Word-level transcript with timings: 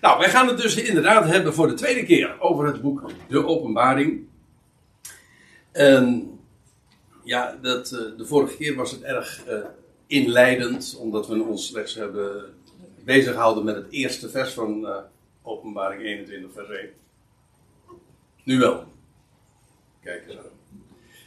Nou, 0.00 0.18
wij 0.18 0.30
gaan 0.30 0.48
het 0.48 0.56
dus 0.56 0.76
inderdaad 0.76 1.24
hebben 1.24 1.54
voor 1.54 1.68
de 1.68 1.74
tweede 1.74 2.04
keer 2.04 2.40
over 2.40 2.66
het 2.66 2.80
boek 2.80 3.10
De 3.28 3.46
Openbaring. 3.46 4.26
En 5.72 6.30
ja, 7.24 7.58
dat, 7.62 7.92
eh, 7.92 8.16
de 8.16 8.26
vorige 8.26 8.56
keer 8.56 8.74
was 8.74 8.90
het 8.90 9.02
erg 9.02 9.44
uh, 9.48 9.54
inleidend, 10.06 10.96
omdat 10.98 11.28
we 11.28 11.42
ons 11.42 11.66
slechts 11.66 11.94
hebben 11.94 12.54
bezig 13.04 13.32
gehouden 13.32 13.64
met 13.64 13.74
het 13.74 13.86
eerste 13.90 14.30
vers 14.30 14.52
van 14.52 14.84
uh, 14.84 14.96
Openbaring 15.42 16.02
21, 16.02 16.52
vers 16.52 16.68
1. 16.68 16.90
Nu 18.44 18.58
wel. 18.58 18.84
Kijk 20.02 20.24
eens 20.28 20.38
aan. 20.38 20.44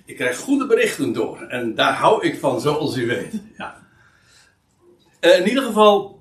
Ik 0.05 0.15
krijg 0.15 0.37
goede 0.37 0.65
berichten 0.65 1.13
door 1.13 1.41
en 1.41 1.75
daar 1.75 1.93
hou 1.93 2.25
ik 2.25 2.39
van, 2.39 2.61
zoals 2.61 2.97
u 2.97 3.07
weet. 3.07 3.41
Ja. 3.57 3.87
in 5.19 5.47
ieder 5.47 5.63
geval, 5.63 6.19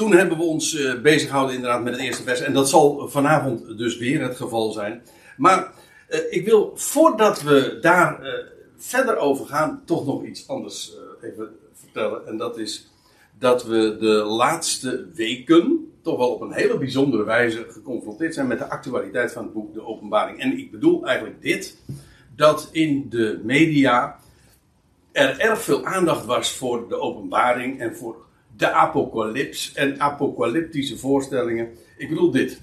toen 0.00 0.12
hebben 0.12 0.38
we 0.38 0.44
ons 0.44 0.78
bezig 1.02 1.28
gehouden 1.28 1.54
inderdaad 1.54 1.82
met 1.82 1.92
het 1.92 2.02
eerste 2.02 2.22
vers. 2.22 2.40
En 2.40 2.52
dat 2.52 2.68
zal 2.68 3.08
vanavond 3.08 3.78
dus 3.78 3.96
weer 3.96 4.22
het 4.22 4.36
geval 4.36 4.72
zijn. 4.72 5.02
Maar 5.36 5.72
uh, 6.08 6.18
ik 6.30 6.44
wil, 6.44 6.72
voordat 6.74 7.42
we 7.42 7.78
daar 7.80 8.22
uh, 8.22 8.32
verder 8.76 9.16
over 9.16 9.46
gaan, 9.46 9.82
toch 9.84 10.06
nog 10.06 10.24
iets 10.24 10.48
anders 10.48 10.92
even 11.22 11.48
vertellen. 11.74 12.26
En 12.26 12.36
dat 12.36 12.58
is 12.58 12.90
dat 13.38 13.64
we 13.64 13.96
de 13.98 14.14
laatste 14.14 15.06
weken 15.14 15.92
toch 16.02 16.16
wel 16.16 16.32
op 16.32 16.40
een 16.40 16.52
hele 16.52 16.78
bijzondere 16.78 17.24
wijze 17.24 17.66
geconfronteerd 17.68 18.34
zijn 18.34 18.46
met 18.46 18.58
de 18.58 18.68
actualiteit 18.68 19.32
van 19.32 19.42
het 19.42 19.52
boek 19.52 19.74
De 19.74 19.86
Openbaring. 19.86 20.40
En 20.40 20.58
ik 20.58 20.70
bedoel 20.70 21.06
eigenlijk 21.06 21.42
dit, 21.42 21.78
dat 22.36 22.68
in 22.72 23.06
de 23.08 23.40
media 23.44 24.18
er 25.12 25.38
erg 25.38 25.60
veel 25.60 25.84
aandacht 25.84 26.26
was 26.26 26.52
voor 26.56 26.88
de 26.88 26.96
openbaring 26.96 27.80
en 27.80 27.96
voor 27.96 28.28
de 28.60 28.70
apocalyps 28.70 29.72
en 29.72 30.00
apocalyptische 30.00 30.98
voorstellingen. 30.98 31.68
Ik 31.96 32.08
bedoel 32.08 32.30
dit. 32.30 32.60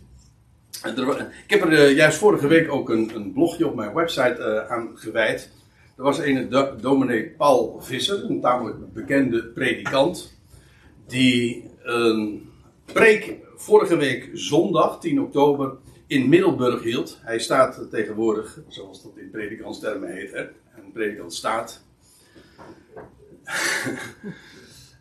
Ik 1.45 1.49
heb 1.49 1.61
er 1.61 1.73
eh, 1.73 1.95
juist 1.95 2.17
vorige 2.17 2.47
week 2.47 2.71
ook 2.71 2.89
een, 2.89 3.11
een 3.15 3.33
blogje 3.33 3.67
op 3.67 3.75
mijn 3.75 3.93
website 3.93 4.37
uh, 4.39 4.71
aan 4.71 4.91
gewijd. 4.95 5.51
Er 5.97 6.03
was 6.03 6.19
een 6.19 6.49
dominee 6.81 7.29
Paul 7.29 7.81
Visser, 7.81 8.23
een 8.23 8.41
tamelijk 8.41 8.93
bekende 8.93 9.43
predikant, 9.43 10.37
die 11.07 11.69
een 11.83 12.49
preek 12.85 13.35
vorige 13.55 13.95
week 13.95 14.29
zondag, 14.33 14.99
10 14.99 15.21
oktober, 15.21 15.77
in 16.07 16.29
Middelburg 16.29 16.83
hield. 16.83 17.19
Hij 17.21 17.39
staat 17.39 17.87
tegenwoordig, 17.91 18.59
zoals 18.67 19.03
dat 19.03 19.17
in 19.17 19.29
predikantstermen 19.29 20.13
heet, 20.13 20.31
hè? 20.31 20.41
een 20.41 20.91
predikant 20.93 21.33
staat. 21.33 21.83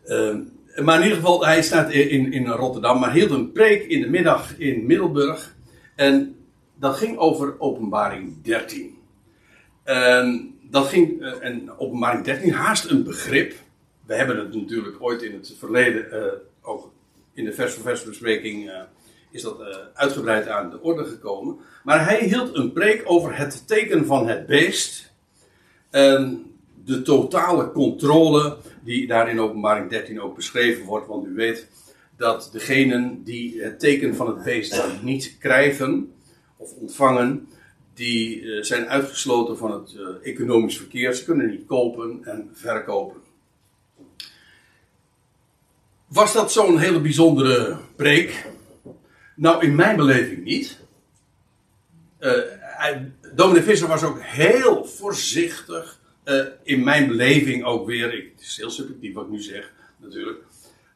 uh, 0.05 0.35
Maar 0.83 0.97
in 0.97 1.03
ieder 1.03 1.17
geval, 1.17 1.45
hij 1.45 1.61
staat 1.61 1.91
in, 1.91 2.31
in 2.31 2.47
Rotterdam, 2.47 2.99
maar 2.99 3.11
hield 3.11 3.31
een 3.31 3.51
preek 3.51 3.83
in 3.83 4.01
de 4.01 4.09
middag 4.09 4.57
in 4.57 4.85
Middelburg. 4.85 5.55
En 5.95 6.35
dat 6.75 6.95
ging 6.95 7.17
over 7.17 7.59
openbaring 7.59 8.41
13. 8.41 8.97
En 9.83 10.55
dat 10.61 10.87
ging, 10.87 11.21
eh, 11.21 11.33
en 11.41 11.77
openbaring 11.77 12.23
13, 12.23 12.51
haast 12.51 12.89
een 12.89 13.03
begrip. 13.03 13.53
We 14.05 14.15
hebben 14.15 14.37
het 14.37 14.53
natuurlijk 14.53 14.95
ooit 14.99 15.21
in 15.21 15.33
het 15.33 15.55
verleden, 15.59 16.07
uh, 16.13 16.25
ook 16.61 16.91
in 17.33 17.45
de 17.45 17.53
vers 17.53 17.73
voor 17.73 17.83
vers 17.83 18.03
bespreking, 18.03 18.69
uh, 18.69 18.81
is 19.31 19.41
dat 19.41 19.89
uitgebreid 19.93 20.47
aan 20.47 20.69
de 20.69 20.81
orde 20.81 21.05
gekomen. 21.05 21.57
Maar 21.83 22.05
hij 22.05 22.23
hield 22.23 22.55
een 22.55 22.71
preek 22.71 23.01
over 23.05 23.37
het 23.37 23.67
teken 23.67 24.05
van 24.05 24.27
het 24.27 24.45
beest. 24.45 25.13
En 25.89 26.46
de 26.87 27.01
totale 27.01 27.71
controle 27.71 28.57
die 28.83 29.07
daar 29.07 29.29
in 29.29 29.39
openbaring 29.39 29.89
13 29.89 30.21
ook 30.21 30.35
beschreven 30.35 30.85
wordt. 30.85 31.07
Want 31.07 31.27
u 31.27 31.33
weet 31.33 31.67
dat 32.17 32.49
degenen 32.51 33.23
die 33.23 33.61
het 33.61 33.79
teken 33.79 34.15
van 34.15 34.27
het 34.27 34.43
beest 34.43 34.83
niet 35.01 35.35
krijgen 35.39 36.13
of 36.57 36.73
ontvangen, 36.73 37.47
die 37.93 38.41
uh, 38.41 38.63
zijn 38.63 38.87
uitgesloten 38.87 39.57
van 39.57 39.71
het 39.71 39.93
uh, 39.93 40.07
economisch 40.21 40.77
verkeer. 40.77 41.13
Ze 41.13 41.25
kunnen 41.25 41.49
niet 41.49 41.65
kopen 41.65 42.19
en 42.23 42.49
verkopen. 42.53 43.21
Was 46.07 46.33
dat 46.33 46.51
zo'n 46.51 46.77
hele 46.77 47.01
bijzondere 47.01 47.77
preek? 47.95 48.45
Nou, 49.35 49.65
in 49.65 49.75
mijn 49.75 49.95
beleving 49.95 50.43
niet. 50.43 50.79
Uh, 52.19 52.31
Dominee 53.35 53.63
Visser 53.63 53.87
was 53.87 54.03
ook 54.03 54.21
heel 54.21 54.85
voorzichtig 54.85 56.05
uh, 56.27 56.45
in 56.63 56.83
mijn 56.83 57.07
beleving 57.07 57.63
ook 57.63 57.85
weer, 57.85 58.13
ik, 58.13 58.31
het 58.35 58.45
is 58.45 58.57
heel 58.57 58.69
subjectief 58.69 59.13
wat 59.13 59.25
ik 59.25 59.31
nu 59.31 59.41
zeg, 59.41 59.71
natuurlijk. 59.97 60.43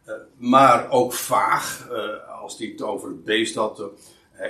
Uh, 0.07 0.13
maar 0.37 0.89
ook 0.89 1.13
vaag, 1.13 1.87
uh, 1.91 2.41
als 2.41 2.57
hij 2.57 2.67
het 2.67 2.81
over 2.81 3.09
het 3.09 3.23
beest 3.23 3.55
had. 3.55 3.83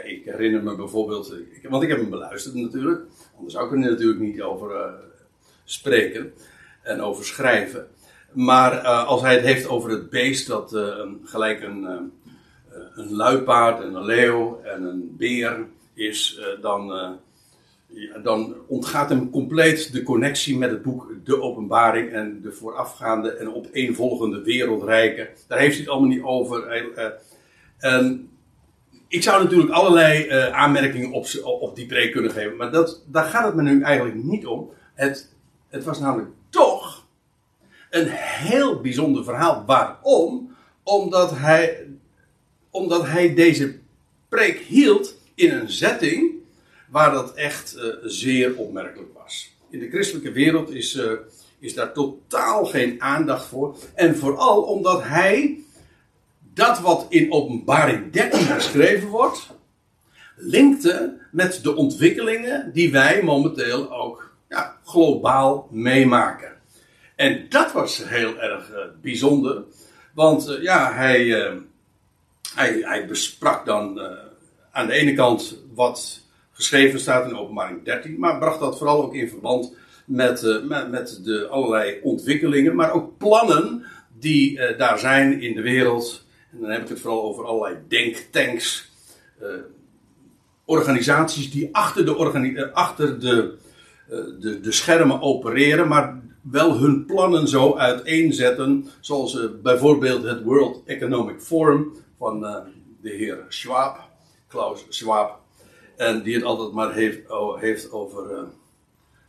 ik 0.03 0.25
herinner 0.25 0.63
me 0.63 0.75
bijvoorbeeld, 0.75 1.33
ik, 1.33 1.69
want 1.69 1.83
ik 1.83 1.89
heb 1.89 1.99
hem 1.99 2.09
beluisterd 2.09 2.55
natuurlijk, 2.55 3.01
anders 3.35 3.53
zou 3.53 3.65
ik 3.65 3.71
er 3.71 3.77
natuurlijk 3.77 4.19
niet 4.19 4.41
over 4.41 4.93
spreken 5.63 6.33
en 6.83 7.01
over 7.01 7.25
schrijven. 7.25 7.87
Maar 8.31 8.79
als 8.81 9.21
hij 9.21 9.33
het 9.33 9.43
heeft 9.43 9.67
over 9.67 9.89
het 9.89 10.09
beest 10.09 10.47
dat 10.47 10.69
gelijk 11.23 11.61
een, 11.61 12.11
een 12.95 13.11
luipaard 13.11 13.83
en 13.83 13.95
een 13.95 14.05
leeuw 14.05 14.61
en 14.63 14.83
een 14.83 15.15
beer 15.17 15.67
is, 15.93 16.39
dan 16.61 16.91
dan 18.23 18.55
ontgaat 18.67 19.09
hem 19.09 19.29
compleet 19.29 19.91
de 19.91 20.03
connectie 20.03 20.57
met 20.57 20.71
het 20.71 20.81
boek 20.81 21.13
De 21.23 21.41
Openbaring 21.41 22.11
en 22.11 22.41
de 22.41 22.51
voorafgaande 22.51 23.31
en 23.31 23.55
opeenvolgende 23.55 24.41
wereldrijken. 24.41 25.27
Daar 25.47 25.59
heeft 25.59 25.73
hij 25.73 25.83
het 25.83 25.91
allemaal 25.91 26.09
niet 26.09 26.23
over. 26.23 26.85
Uh, 27.79 28.11
ik 29.07 29.23
zou 29.23 29.43
natuurlijk 29.43 29.71
allerlei 29.71 30.27
uh, 30.27 30.47
aanmerkingen 30.47 31.11
op, 31.11 31.27
op 31.43 31.75
die 31.75 31.85
preek 31.85 32.11
kunnen 32.11 32.31
geven, 32.31 32.57
maar 32.57 32.71
dat, 32.71 33.03
daar 33.07 33.25
gaat 33.25 33.45
het 33.45 33.55
me 33.55 33.61
nu 33.61 33.81
eigenlijk 33.81 34.23
niet 34.23 34.45
om. 34.45 34.69
Het, 34.93 35.33
het 35.69 35.83
was 35.83 35.99
namelijk 35.99 36.29
toch 36.49 37.05
een 37.89 38.07
heel 38.09 38.81
bijzonder 38.81 39.23
verhaal. 39.23 39.63
Waarom? 39.65 40.55
Omdat 40.83 41.37
hij, 41.37 41.87
omdat 42.69 43.07
hij 43.07 43.33
deze 43.33 43.79
preek 44.29 44.59
hield 44.59 45.15
in 45.35 45.51
een 45.51 45.69
setting 45.69 46.40
waar 46.91 47.11
dat 47.11 47.33
echt 47.33 47.75
uh, 47.75 47.83
zeer 48.03 48.55
opmerkelijk 48.55 49.13
was. 49.13 49.55
In 49.69 49.79
de 49.79 49.89
christelijke 49.89 50.31
wereld 50.31 50.69
is, 50.69 50.95
uh, 50.95 51.11
is 51.59 51.73
daar 51.73 51.93
totaal 51.93 52.65
geen 52.65 53.01
aandacht 53.01 53.45
voor. 53.45 53.75
En 53.93 54.17
vooral 54.17 54.61
omdat 54.61 55.03
hij 55.03 55.59
dat 56.53 56.79
wat 56.79 57.05
in 57.09 57.31
openbaring 57.31 58.11
13 58.11 58.39
geschreven 58.39 59.07
wordt, 59.07 59.47
linkte 60.35 61.17
met 61.31 61.59
de 61.63 61.75
ontwikkelingen 61.75 62.71
die 62.73 62.91
wij 62.91 63.23
momenteel 63.23 63.93
ook 63.93 64.33
ja, 64.49 64.77
globaal 64.85 65.67
meemaken. 65.71 66.51
En 67.15 67.45
dat 67.49 67.71
was 67.71 68.03
heel 68.05 68.39
erg 68.39 68.69
uh, 68.69 68.77
bijzonder. 69.01 69.63
Want 70.13 70.57
ja, 70.61 70.93
hij, 70.93 71.25
hij, 72.55 72.79
hij 72.81 73.07
besprak 73.07 73.65
dan 73.65 74.01
aan 74.71 74.87
de 74.87 74.93
ene 74.93 75.13
kant 75.13 75.57
wat 75.73 76.20
geschreven 76.61 76.99
staat 76.99 77.29
in 77.29 77.37
openbaring 77.37 77.83
13, 77.83 78.19
maar 78.19 78.37
bracht 78.37 78.59
dat 78.59 78.77
vooral 78.77 79.03
ook 79.03 79.15
in 79.15 79.29
verband 79.29 79.75
met, 80.05 80.43
uh, 80.43 80.89
met, 80.89 81.19
de 81.23 81.47
allerlei 81.47 81.99
ontwikkelingen, 82.03 82.75
maar 82.75 82.93
ook 82.93 83.17
plannen 83.17 83.85
die 84.19 84.57
uh, 84.57 84.77
daar 84.77 84.99
zijn 84.99 85.41
in 85.41 85.55
de 85.55 85.61
wereld. 85.61 86.25
En 86.51 86.61
dan 86.61 86.69
heb 86.69 86.81
ik 86.81 86.87
het 86.89 86.99
vooral 86.99 87.23
over 87.23 87.45
allerlei 87.45 87.77
denktanks, 87.87 88.91
uh, 89.41 89.47
organisaties 90.65 91.51
die 91.51 91.69
achter 91.71 92.05
de, 92.05 92.69
achter 92.73 93.19
de, 93.19 93.57
de, 94.39 94.59
de 94.59 94.71
schermen 94.71 95.21
opereren, 95.21 95.87
maar 95.87 96.21
wel 96.41 96.77
hun 96.77 97.05
plannen 97.05 97.47
zo 97.47 97.75
uiteenzetten, 97.77 98.87
zoals 98.99 99.39
bijvoorbeeld 99.61 100.23
het 100.23 100.43
World 100.43 100.81
Economic 100.85 101.41
Forum 101.41 101.91
van 102.17 102.39
de 103.01 103.09
heer 103.09 103.45
Schwab, 103.47 104.09
Klaus 104.47 104.85
Schwab, 104.89 105.40
en 105.97 106.21
die 106.23 106.35
het 106.35 106.43
altijd 106.43 106.71
maar 106.71 106.93
heeft, 106.93 107.19
heeft 107.59 107.91
over 107.91 108.31
uh, 108.31 108.41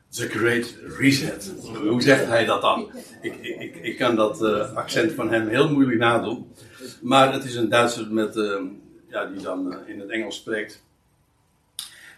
The 0.08 0.28
Great 0.28 0.74
Reset. 0.98 1.52
Hoe 1.88 2.02
zegt 2.02 2.26
hij 2.26 2.44
dat 2.44 2.60
dan? 2.60 2.90
Ik, 3.20 3.34
ik, 3.42 3.76
ik 3.76 3.96
kan 3.96 4.16
dat 4.16 4.42
uh, 4.42 4.72
accent 4.76 5.12
van 5.12 5.30
hem 5.30 5.48
heel 5.48 5.70
moeilijk 5.70 5.98
nadoen. 5.98 6.52
Maar 7.00 7.32
het 7.32 7.44
is 7.44 7.54
een 7.54 7.68
Duitser 7.68 8.12
met, 8.12 8.36
uh, 8.36 8.60
ja, 9.08 9.26
die 9.26 9.42
dan 9.42 9.76
in 9.86 10.00
het 10.00 10.10
Engels 10.10 10.36
spreekt. 10.36 10.82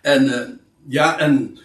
En 0.02 0.61
ja, 0.87 1.19
en 1.19 1.58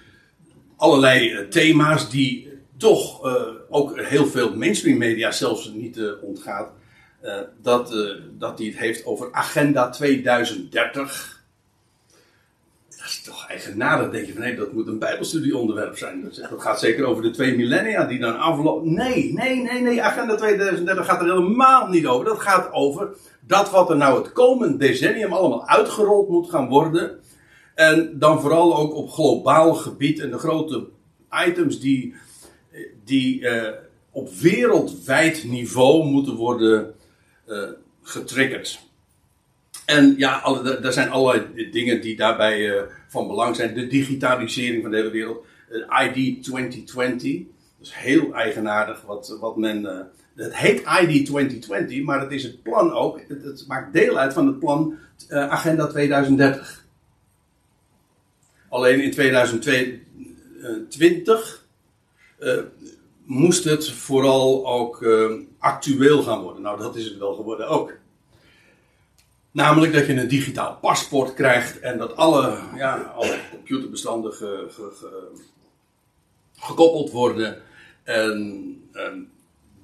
allerlei 0.75 1.47
thema's 1.47 2.09
die 2.09 2.47
toch 2.77 3.21
ook 3.69 3.99
heel 3.99 4.25
veel 4.25 4.55
mainstream 4.55 4.97
media 4.97 5.31
zelfs 5.31 5.71
niet 5.73 6.01
ontgaat. 6.21 6.71
dat, 7.61 7.93
dat 8.37 8.57
hij 8.57 8.67
het 8.67 8.77
heeft 8.77 9.05
over 9.05 9.31
Agenda 9.31 9.89
2030 9.89 11.38
is 13.09 13.21
toch 13.21 13.47
eigenaardig. 13.47 14.11
denk 14.11 14.25
je 14.25 14.33
van 14.33 14.41
nee, 14.41 14.55
dat 14.55 14.73
moet 14.73 14.87
een 14.87 14.99
Bijbelstudieonderwerp 14.99 15.97
zijn. 15.97 16.31
Dat 16.49 16.61
gaat 16.61 16.79
zeker 16.79 17.05
over 17.05 17.23
de 17.23 17.31
twee 17.31 17.55
millennia 17.55 18.05
die 18.05 18.19
dan 18.19 18.39
aflopen. 18.39 18.93
Nee, 18.93 19.33
nee, 19.33 19.61
nee, 19.61 19.81
nee. 19.81 20.03
Agenda 20.03 20.35
2030 20.35 21.05
gaat 21.05 21.21
er 21.21 21.27
helemaal 21.27 21.87
niet 21.87 22.07
over. 22.07 22.25
Dat 22.25 22.39
gaat 22.39 22.71
over 22.71 23.09
dat 23.39 23.71
wat 23.71 23.89
er 23.89 23.97
nou 23.97 24.21
het 24.21 24.31
komend 24.31 24.79
decennium 24.79 25.33
allemaal 25.33 25.67
uitgerold 25.67 26.29
moet 26.29 26.49
gaan 26.49 26.67
worden. 26.67 27.19
En 27.75 28.19
dan 28.19 28.41
vooral 28.41 28.77
ook 28.77 28.93
op 28.93 29.09
globaal 29.09 29.73
gebied. 29.73 30.19
En 30.19 30.31
de 30.31 30.37
grote 30.37 30.87
items 31.47 31.79
die, 31.79 32.15
die 33.05 33.41
uh, 33.41 33.69
op 34.11 34.29
wereldwijd 34.33 35.43
niveau 35.43 36.05
moeten 36.05 36.35
worden 36.35 36.93
uh, 37.47 37.63
getriggerd. 38.01 38.88
En 39.89 40.13
ja, 40.17 40.37
alle, 40.37 40.77
er 40.77 40.93
zijn 40.93 41.09
allerlei 41.09 41.69
dingen 41.71 42.01
die 42.01 42.15
daarbij 42.15 42.59
uh, 42.59 42.81
van 43.07 43.27
belang 43.27 43.55
zijn. 43.55 43.73
De 43.73 43.87
digitalisering 43.87 44.81
van 44.81 44.91
de 44.91 44.97
hele 44.97 45.09
wereld. 45.09 45.45
ID 46.03 46.43
2020. 46.43 47.37
Dat 47.77 47.87
is 47.87 47.93
heel 47.93 48.33
eigenaardig 48.33 49.01
wat, 49.01 49.37
wat 49.39 49.57
men. 49.57 49.81
Uh, 49.81 49.99
het 50.35 50.57
heet 50.57 50.79
ID 50.79 51.25
2020, 51.25 52.03
maar 52.03 52.21
het 52.21 52.31
is 52.31 52.43
het 52.43 52.63
plan 52.63 52.93
ook. 52.93 53.19
Het, 53.27 53.43
het 53.43 53.65
maakt 53.67 53.93
deel 53.93 54.17
uit 54.17 54.33
van 54.33 54.47
het 54.47 54.59
plan 54.59 54.97
Agenda 55.29 55.87
2030. 55.87 56.85
Alleen 58.69 59.01
in 59.01 59.11
2020 59.11 61.65
moest 63.25 63.63
het 63.63 63.91
vooral 63.91 64.67
ook 64.67 65.05
actueel 65.59 66.23
gaan 66.23 66.41
worden. 66.41 66.61
Nou, 66.61 66.79
dat 66.79 66.95
is 66.95 67.05
het 67.05 67.17
wel 67.17 67.33
geworden 67.33 67.67
ook. 67.67 67.97
Namelijk 69.51 69.93
dat 69.93 70.05
je 70.05 70.13
een 70.13 70.27
digitaal 70.27 70.77
paspoort 70.81 71.33
krijgt 71.33 71.79
en 71.79 71.97
dat 71.97 72.15
alle, 72.15 72.57
ja, 72.75 72.97
alle 72.97 73.39
computerbestanden 73.51 74.33
ge, 74.33 74.67
ge, 74.69 75.17
gekoppeld 76.59 77.11
worden. 77.11 77.61
En, 78.03 78.73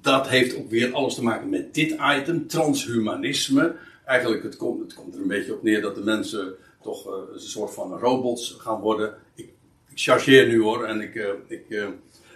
dat 0.00 0.28
heeft 0.28 0.56
ook 0.56 0.70
weer 0.70 0.92
alles 0.92 1.14
te 1.14 1.22
maken 1.22 1.48
met 1.48 1.74
dit 1.74 1.96
item, 2.18 2.46
transhumanisme. 2.46 3.74
Eigenlijk, 4.04 4.42
het 4.42 4.56
komt, 4.56 4.80
het 4.80 4.94
komt 4.94 5.14
er 5.14 5.20
een 5.20 5.28
beetje 5.28 5.54
op 5.54 5.62
neer 5.62 5.80
dat 5.80 5.94
de 5.94 6.04
mensen 6.04 6.54
toch 6.82 7.06
uh, 7.06 7.12
een 7.32 7.40
soort 7.40 7.74
van 7.74 7.98
robots 7.98 8.56
gaan 8.58 8.80
worden. 8.80 9.14
Ik, 9.34 9.48
ik 9.88 9.98
chargeer 9.98 10.46
nu 10.46 10.62
hoor, 10.62 10.84
en 10.84 11.00
ik, 11.00 11.14
uh, 11.14 11.28
ik, 11.46 11.64
uh, 11.68 11.86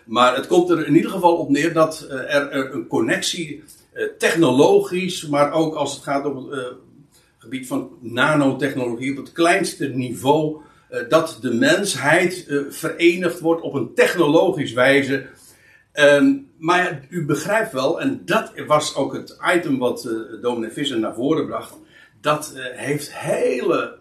maar 0.05 0.37
het 0.37 0.47
komt 0.47 0.71
er 0.71 0.87
in 0.87 0.95
ieder 0.95 1.11
geval 1.11 1.37
op 1.37 1.49
neer 1.49 1.73
dat 1.73 2.07
er, 2.11 2.51
er, 2.51 2.75
een 2.75 2.87
connectie, 2.87 3.63
technologisch, 4.19 5.27
maar 5.27 5.53
ook 5.53 5.75
als 5.75 5.95
het 5.95 6.03
gaat 6.03 6.25
om 6.25 6.49
gebied 7.41 7.67
van 7.67 7.91
nanotechnologie, 8.01 9.11
op 9.11 9.17
het 9.17 9.33
kleinste 9.33 9.89
niveau, 9.89 10.61
uh, 10.91 10.99
dat 11.09 11.39
de 11.41 11.55
mensheid 11.55 12.45
uh, 12.49 12.63
verenigd 12.69 13.41
wordt 13.41 13.63
op 13.63 13.75
een 13.75 13.95
technologisch 13.95 14.73
wijze. 14.73 15.27
Um, 15.95 16.49
maar 16.59 17.07
u 17.09 17.25
begrijpt 17.25 17.73
wel, 17.73 18.01
en 18.01 18.23
dat 18.25 18.53
was 18.67 18.95
ook 18.95 19.13
het 19.13 19.39
item 19.55 19.79
wat 19.79 20.05
uh, 20.43 20.71
Visser 20.71 20.99
naar 20.99 21.15
voren 21.15 21.47
bracht. 21.47 21.75
Dat 22.21 22.53
heeft 22.57 23.19
hele 23.19 23.99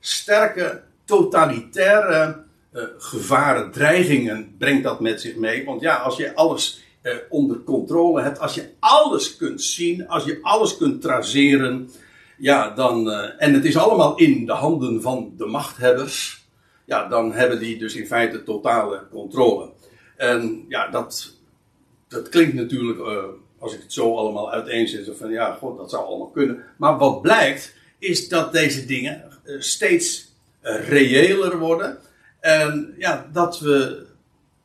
sterke 0.00 0.82
totalitaire 1.04 2.44
gevaren, 2.98 3.70
dreigingen, 3.70 4.54
brengt 4.58 4.84
dat 4.84 5.00
met 5.00 5.20
zich 5.20 5.36
mee. 5.36 5.64
Want 5.64 5.80
ja, 5.80 5.96
als 5.96 6.16
je 6.16 6.34
alles 6.34 6.84
onder 7.28 7.58
controle 7.62 8.22
hebt, 8.22 8.38
als 8.38 8.54
je 8.54 8.68
alles 8.78 9.36
kunt 9.36 9.62
zien, 9.62 10.08
als 10.08 10.24
je 10.24 10.38
alles 10.42 10.76
kunt 10.76 11.02
traceren, 11.02 11.90
ja, 12.38 12.70
dan, 12.70 13.08
uh, 13.08 13.28
en 13.38 13.54
het 13.54 13.64
is 13.64 13.76
allemaal 13.76 14.16
in 14.16 14.46
de 14.46 14.52
handen 14.52 15.02
van 15.02 15.32
de 15.36 15.46
machthebbers. 15.46 16.44
Ja, 16.84 17.08
dan 17.08 17.32
hebben 17.32 17.58
die 17.58 17.78
dus 17.78 17.94
in 17.94 18.06
feite 18.06 18.42
totale 18.42 19.06
controle. 19.10 19.70
En 20.16 20.64
ja, 20.68 20.88
dat, 20.88 21.34
dat 22.08 22.28
klinkt 22.28 22.54
natuurlijk, 22.54 22.98
uh, 22.98 23.24
als 23.58 23.74
ik 23.74 23.82
het 23.82 23.92
zo 23.92 24.16
allemaal 24.16 24.52
uiteenzet, 24.52 25.16
van 25.16 25.30
ja, 25.30 25.52
god, 25.52 25.76
dat 25.76 25.90
zou 25.90 26.04
allemaal 26.04 26.30
kunnen. 26.30 26.64
Maar 26.76 26.98
wat 26.98 27.22
blijkt, 27.22 27.74
is 27.98 28.28
dat 28.28 28.52
deze 28.52 28.86
dingen 28.86 29.24
uh, 29.44 29.60
steeds 29.60 30.34
reëler 30.62 31.58
worden. 31.58 31.98
En 32.40 32.94
ja, 32.98 33.28
dat 33.32 33.60
we 33.60 34.06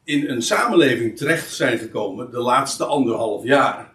in 0.03 0.29
een 0.29 0.41
samenleving 0.41 1.17
terecht 1.17 1.53
zijn 1.53 1.77
gekomen 1.77 2.31
de 2.31 2.39
laatste 2.39 2.85
anderhalf 2.85 3.43
jaar 3.43 3.90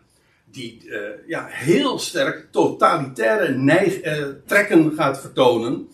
die 0.56 0.82
uh, 0.84 0.98
ja, 1.26 1.46
heel 1.48 1.98
sterk 1.98 2.48
totalitaire 2.50 3.54
neig, 3.54 4.04
uh, 4.04 4.26
trekken 4.46 4.92
gaat 4.92 5.20
vertonen. 5.20 5.88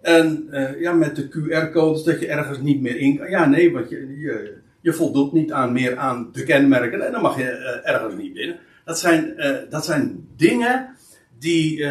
En 0.00 0.48
uh, 0.50 0.80
ja, 0.80 0.92
met 0.92 1.16
de 1.16 1.28
QR-codes 1.28 2.02
dat 2.02 2.20
je 2.20 2.26
ergens 2.26 2.58
niet 2.58 2.80
meer 2.80 2.96
in 2.96 3.16
kan. 3.16 3.30
Ja, 3.30 3.46
nee, 3.46 3.72
want 3.72 3.88
je, 3.90 4.18
je, 4.18 4.58
je 4.80 4.92
voldoet 4.92 5.32
niet 5.32 5.52
aan 5.52 5.72
meer 5.72 5.96
aan 5.96 6.28
de 6.32 6.42
kenmerken 6.42 7.06
en 7.06 7.12
dan 7.12 7.22
mag 7.22 7.36
je 7.36 7.50
ergens 7.84 8.14
niet 8.14 8.32
binnen. 8.32 8.58
Dat 8.84 8.98
zijn, 8.98 9.34
dat 9.70 9.84
zijn 9.84 10.28
dingen 10.36 10.94
die, 11.38 11.86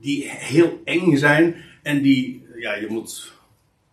die 0.00 0.30
heel 0.30 0.80
eng 0.84 1.16
zijn 1.16 1.54
en 1.82 2.02
die, 2.02 2.46
ja, 2.56 2.74
je 2.74 2.86
moet, 2.88 3.32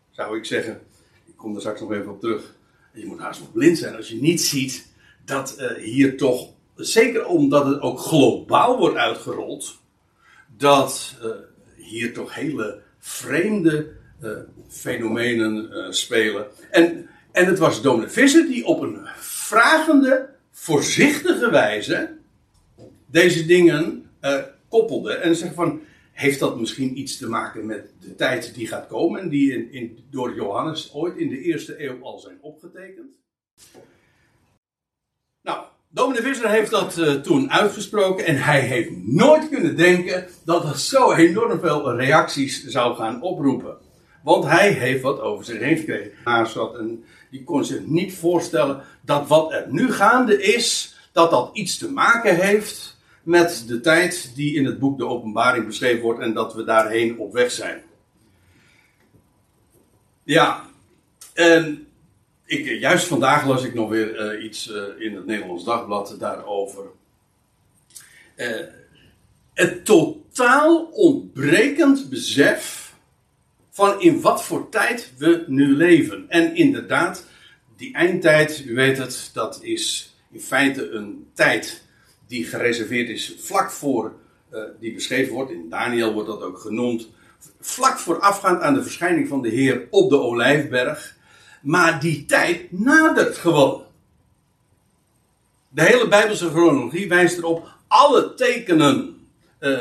zou 0.10 0.38
ik 0.38 0.46
zeggen, 0.46 0.80
ik 1.26 1.34
kom 1.36 1.56
er 1.56 1.60
straks 1.60 1.82
nog 1.82 1.94
even 1.94 2.12
op 2.12 2.20
terug. 2.20 2.56
Je 2.94 3.06
moet 3.06 3.20
haast 3.20 3.40
nog 3.40 3.52
blind 3.52 3.78
zijn 3.78 3.96
als 3.96 4.10
je 4.10 4.22
niet 4.22 4.42
ziet 4.42 4.88
dat 5.26 5.74
hier 5.78 6.18
toch 6.18 6.54
zeker 6.80 7.26
omdat 7.26 7.66
het 7.66 7.82
ook 7.82 8.00
globaal 8.00 8.78
wordt 8.78 8.96
uitgerold, 8.96 9.82
dat 10.58 11.16
uh, 11.24 11.30
hier 11.76 12.14
toch 12.14 12.36
hele 12.36 12.82
vreemde 13.00 13.92
uh, 14.22 14.38
fenomenen 14.68 15.70
uh, 15.72 15.92
spelen. 15.92 16.48
En, 16.72 17.10
en 17.32 17.46
het 17.46 17.60
was 17.60 17.82
Donald 17.82 18.12
Visser 18.12 18.48
die 18.48 18.66
op 18.66 18.82
een 18.82 19.08
vragende, 19.18 20.30
voorzichtige 20.52 21.50
wijze 21.50 22.18
deze 23.06 23.46
dingen 23.46 24.10
koppelde. 24.68 25.14
En 25.14 25.36
zegt 25.36 25.54
van, 25.54 25.82
heeft 26.12 26.40
dat 26.40 26.60
misschien 26.60 27.00
iets 27.00 27.18
te 27.18 27.30
maken 27.30 27.66
met 27.66 27.94
de 28.00 28.16
tijd 28.16 28.54
die 28.56 28.68
gaat 28.68 28.88
komen 28.88 29.22
en 29.22 29.30
die 29.30 29.54
in, 29.54 29.72
in, 29.72 30.06
door 30.10 30.36
Johannes 30.36 30.94
ooit 30.94 31.18
in 31.18 31.30
de 31.30 31.42
eerste 31.42 31.84
eeuw 31.84 32.04
al 32.04 32.20
zijn 32.20 32.38
opgetekend? 32.42 33.12
Nou, 35.42 35.66
Dominee 35.92 36.22
Visser 36.22 36.50
heeft 36.50 36.72
dat 36.72 36.98
uh, 36.98 37.14
toen 37.14 37.52
uitgesproken 37.52 38.26
en 38.26 38.38
hij 38.38 38.60
heeft 38.60 38.90
nooit 39.06 39.50
kunnen 39.50 39.76
denken 39.76 40.28
dat 40.46 40.64
dat 40.64 40.80
zo 40.80 41.14
enorm 41.14 41.60
veel 41.60 41.96
reacties 41.96 42.66
zou 42.66 42.96
gaan 42.96 43.22
oproepen. 43.22 43.78
Want 44.24 44.46
hij 44.46 44.72
heeft 44.72 45.02
wat 45.02 45.20
over 45.20 45.46
zich 45.46 45.60
heen 45.60 45.78
gekregen. 45.78 46.48
Zat 46.48 46.78
en 46.78 47.04
die 47.32 47.44
kon 47.44 47.66
zich 47.66 47.86
niet 47.86 48.14
voorstellen 48.14 48.84
dat 49.02 49.28
wat 49.28 49.52
er 49.52 49.66
nu 49.70 49.92
gaande 49.92 50.44
is, 50.44 50.96
dat 51.12 51.32
dat 51.32 51.50
iets 51.54 51.78
te 51.78 51.92
maken 51.92 52.36
heeft 52.36 52.98
met 53.24 53.64
de 53.68 53.80
tijd 53.80 54.32
die 54.36 54.56
in 54.56 54.66
het 54.66 54.80
boek 54.80 54.98
de 54.98 55.08
openbaring 55.08 55.66
beschreven 55.66 56.02
wordt 56.02 56.20
en 56.20 56.34
dat 56.34 56.54
we 56.54 56.64
daarheen 56.64 57.18
op 57.18 57.34
weg 57.34 57.52
zijn. 57.52 57.82
Ja, 60.24 60.66
en 61.34 61.88
ik, 62.50 62.66
eh, 62.66 62.80
juist 62.80 63.08
vandaag 63.08 63.48
las 63.48 63.64
ik 63.64 63.74
nog 63.74 63.90
weer 63.90 64.36
uh, 64.36 64.44
iets 64.44 64.70
uh, 64.70 64.84
in 64.98 65.16
het 65.16 65.26
Nederlands 65.26 65.64
Dagblad 65.64 66.16
daarover. 66.20 66.84
Uh, 68.36 68.48
het 69.54 69.86
totaal 69.86 70.86
ontbrekend 70.86 72.10
besef 72.10 72.94
van 73.70 74.02
in 74.02 74.22
wat 74.22 74.44
voor 74.44 74.70
tijd 74.70 75.14
we 75.18 75.44
nu 75.48 75.76
leven. 75.76 76.26
En 76.30 76.56
inderdaad, 76.56 77.26
die 77.78 77.94
eindtijd, 77.94 78.64
u 78.66 78.74
weet 78.74 78.98
het, 78.98 79.30
dat 79.34 79.60
is 79.62 80.16
in 80.32 80.42
feite 80.42 80.90
een 80.90 81.28
tijd 81.34 81.84
die 82.28 82.46
gereserveerd 82.46 83.10
is 83.10 83.36
vlak 83.38 83.72
voor, 83.72 84.14
die 84.80 84.94
beschreven 84.94 85.34
wordt, 85.34 85.52
in 85.52 85.70
Daniel 85.70 86.14
wordt 86.14 86.30
dat 86.30 86.42
ook 86.42 86.60
genoemd, 86.60 87.10
vlak 87.60 88.00
voorafgaand 88.00 88.62
aan 88.62 88.74
de 88.74 88.84
verschijning 88.84 89.28
van 89.28 89.42
de 89.42 89.50
Heer 89.50 89.88
op 89.90 90.10
de 90.10 90.20
Olijfberg. 90.20 91.18
Maar 91.62 92.00
die 92.00 92.26
tijd 92.26 92.72
nadert 92.72 93.38
gewoon. 93.38 93.84
De 95.70 95.84
hele 95.84 96.08
Bijbelse 96.08 96.50
chronologie 96.50 97.08
wijst 97.08 97.38
erop. 97.38 97.68
Alle 97.88 98.34
tekenen 98.34 99.28
uh, 99.60 99.80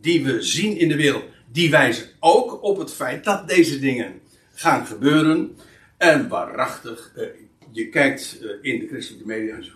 die 0.00 0.24
we 0.24 0.42
zien 0.42 0.76
in 0.76 0.88
de 0.88 0.96
wereld, 0.96 1.24
die 1.52 1.70
wijzen 1.70 2.08
ook 2.20 2.62
op 2.62 2.78
het 2.78 2.92
feit 2.92 3.24
dat 3.24 3.48
deze 3.48 3.78
dingen 3.78 4.20
gaan 4.54 4.86
gebeuren. 4.86 5.58
En 5.96 6.28
waarachtig, 6.28 7.12
uh, 7.16 7.26
je 7.70 7.88
kijkt 7.88 8.38
uh, 8.42 8.50
in 8.72 8.78
de 8.78 8.86
christelijke 8.86 9.26
media 9.26 9.54
en 9.54 9.64
zo. 9.64 9.72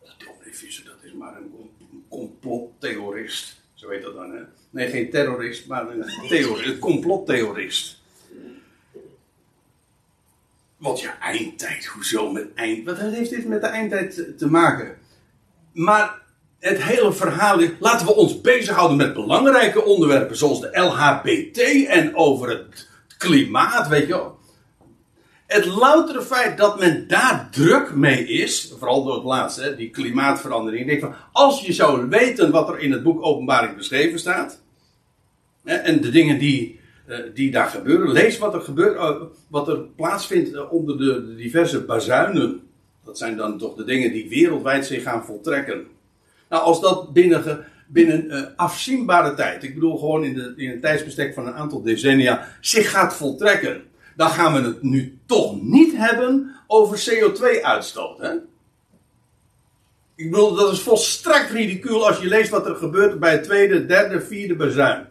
Dat 0.00 0.14
Visser, 0.50 0.84
dat 0.84 0.98
is 1.02 1.12
maar 1.12 1.36
een, 1.36 1.50
een 1.92 2.04
complottheorist. 2.08 3.60
Zo 3.74 3.88
heet 3.88 4.02
dat 4.02 4.14
dan, 4.14 4.32
hè? 4.32 4.42
Nee, 4.70 4.88
geen 4.88 5.10
terrorist, 5.10 5.66
maar 5.66 5.90
een 5.90 6.28
theorist, 6.28 6.68
een 6.68 6.78
complottheorist. 6.78 8.02
Want 10.84 11.00
ja, 11.00 11.18
eindtijd, 11.20 11.84
hoezo 11.84 12.30
met 12.30 12.54
eind? 12.54 12.86
Wat 12.86 12.98
heeft 12.98 13.30
dit 13.30 13.46
met 13.48 13.60
de 13.60 13.66
eindtijd 13.66 14.38
te, 14.38 14.50
maken? 14.50 14.96
Maar 15.72 16.22
het 16.58 16.82
hele 16.82 17.12
verhaal 17.12 17.58
is, 17.58 17.70
laten 17.78 18.06
we 18.06 18.14
ons 18.14 18.40
bezighouden 18.40 18.96
met 18.96 19.14
belangrijke 19.14 19.84
onderwerpen 19.84 20.36
zoals 20.36 20.60
de 20.60 20.78
LHBT 20.80 21.86
en 21.86 22.16
over 22.16 22.48
het 22.48 22.88
klimaat, 23.18 23.88
weet 23.88 24.06
je 24.06 24.12
wel. 24.12 24.38
Het 25.46 25.64
loutere 25.64 26.22
feit 26.22 26.58
dat 26.58 26.78
men 26.78 27.08
daar 27.08 27.48
druk 27.50 27.94
mee 27.94 28.26
is, 28.26 28.72
vooral 28.78 29.04
door 29.04 29.14
het 29.14 29.24
laatste, 29.24 29.76
die 29.76 29.90
klimaatverandering. 29.90 30.80
Ik 30.80 30.88
denk 30.88 31.00
van, 31.00 31.14
als 31.32 31.60
je 31.60 31.72
zou 31.72 32.08
weten 32.08 32.50
wat 32.50 32.68
er 32.68 32.78
in 32.78 32.92
het 32.92 33.02
boek 33.02 33.24
Openbaring 33.24 33.76
beschreven 33.76 34.18
staat, 34.18 34.60
en 35.64 36.00
de 36.00 36.10
dingen 36.10 36.38
die, 36.38 36.80
die 37.34 37.50
daar 37.50 37.68
gebeuren, 37.68 38.12
lees 38.12 38.38
wat 38.38 38.54
er, 38.54 38.60
gebeurt, 38.60 38.96
eh, 38.96 39.22
wat 39.48 39.68
er 39.68 39.78
plaatsvindt 39.78 40.54
eh, 40.54 40.72
onder 40.72 40.98
de 40.98 41.34
diverse 41.36 41.84
bazuinen. 41.84 42.60
Dat 43.04 43.18
zijn 43.18 43.36
dan 43.36 43.58
toch 43.58 43.74
de 43.74 43.84
dingen 43.84 44.12
die 44.12 44.28
wereldwijd 44.28 44.86
zich 44.86 45.02
gaan 45.02 45.24
voltrekken. 45.24 45.86
Nou, 46.48 46.62
als 46.62 46.80
dat 46.80 47.12
binnen, 47.12 47.66
binnen 47.86 48.52
afzienbare 48.56 49.34
tijd, 49.34 49.62
ik 49.62 49.74
bedoel 49.74 49.98
gewoon 49.98 50.24
in, 50.24 50.34
de, 50.34 50.52
in 50.56 50.70
een 50.70 50.80
tijdsbestek 50.80 51.34
van 51.34 51.46
een 51.46 51.54
aantal 51.54 51.82
decennia, 51.82 52.48
zich 52.60 52.90
gaat 52.90 53.14
voltrekken 53.16 53.82
dan 54.16 54.30
gaan 54.30 54.52
we 54.52 54.68
het 54.68 54.82
nu 54.82 55.18
toch 55.26 55.62
niet 55.62 55.96
hebben 55.96 56.54
over 56.66 56.98
CO2-uitstoot. 57.10 58.18
Hè? 58.18 58.32
Ik 60.16 60.30
bedoel, 60.30 60.54
dat 60.54 60.72
is 60.72 60.80
volstrekt 60.80 61.50
ridicuul 61.50 62.06
als 62.06 62.18
je 62.18 62.28
leest 62.28 62.50
wat 62.50 62.66
er 62.66 62.76
gebeurt 62.76 63.18
bij 63.18 63.32
het 63.32 63.44
tweede, 63.44 63.86
derde, 63.86 64.20
vierde 64.20 64.56
bezuin. 64.56 65.06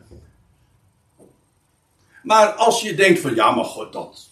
Maar 2.23 2.47
als 2.47 2.81
je 2.81 2.95
denkt 2.95 3.19
van 3.19 3.35
ja, 3.35 3.51
maar 3.51 3.65
god, 3.65 3.93
dat, 3.93 4.29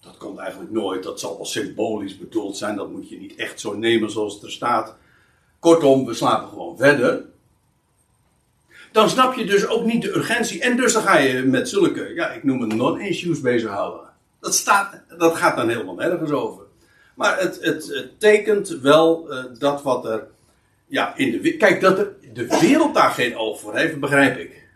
dat 0.00 0.16
komt 0.16 0.38
eigenlijk 0.38 0.70
nooit. 0.70 1.02
Dat 1.02 1.20
zal 1.20 1.36
wel 1.36 1.46
symbolisch 1.46 2.18
bedoeld 2.18 2.56
zijn. 2.56 2.76
Dat 2.76 2.90
moet 2.90 3.08
je 3.08 3.18
niet 3.18 3.34
echt 3.34 3.60
zo 3.60 3.74
nemen 3.74 4.10
zoals 4.10 4.34
het 4.34 4.42
er 4.42 4.50
staat. 4.50 4.96
Kortom, 5.58 6.06
we 6.06 6.14
slapen 6.14 6.48
gewoon 6.48 6.76
verder 6.76 7.30
dan 8.92 9.10
snap 9.10 9.34
je 9.34 9.44
dus 9.44 9.66
ook 9.66 9.84
niet 9.84 10.02
de 10.02 10.16
urgentie. 10.16 10.60
En 10.60 10.76
dus 10.76 10.92
dan 10.92 11.02
ga 11.02 11.18
je 11.18 11.42
met 11.42 11.68
zulke, 11.68 12.12
ja, 12.14 12.30
ik 12.30 12.44
noem 12.44 12.60
het 12.60 12.74
non-issues 12.74 13.40
bezighouden. 13.40 14.08
Dat, 14.40 14.54
staat, 14.54 15.00
dat 15.18 15.36
gaat 15.36 15.56
dan 15.56 15.68
helemaal 15.68 15.94
nergens 15.94 16.30
over. 16.30 16.64
Maar 17.14 17.38
het, 17.40 17.58
het, 17.60 18.10
tekent 18.18 18.68
wel 18.68 19.32
uh, 19.32 19.44
dat 19.58 19.82
wat 19.82 20.04
er, 20.04 20.26
ja, 20.86 21.16
in 21.16 21.42
de 21.42 21.56
Kijk, 21.56 21.80
dat 21.80 21.96
de 22.32 22.46
wereld 22.60 22.94
daar 22.94 23.10
geen 23.10 23.36
oog 23.36 23.60
voor 23.60 23.76
heeft, 23.76 24.00
begrijp 24.00 24.38
ik. 24.38 24.68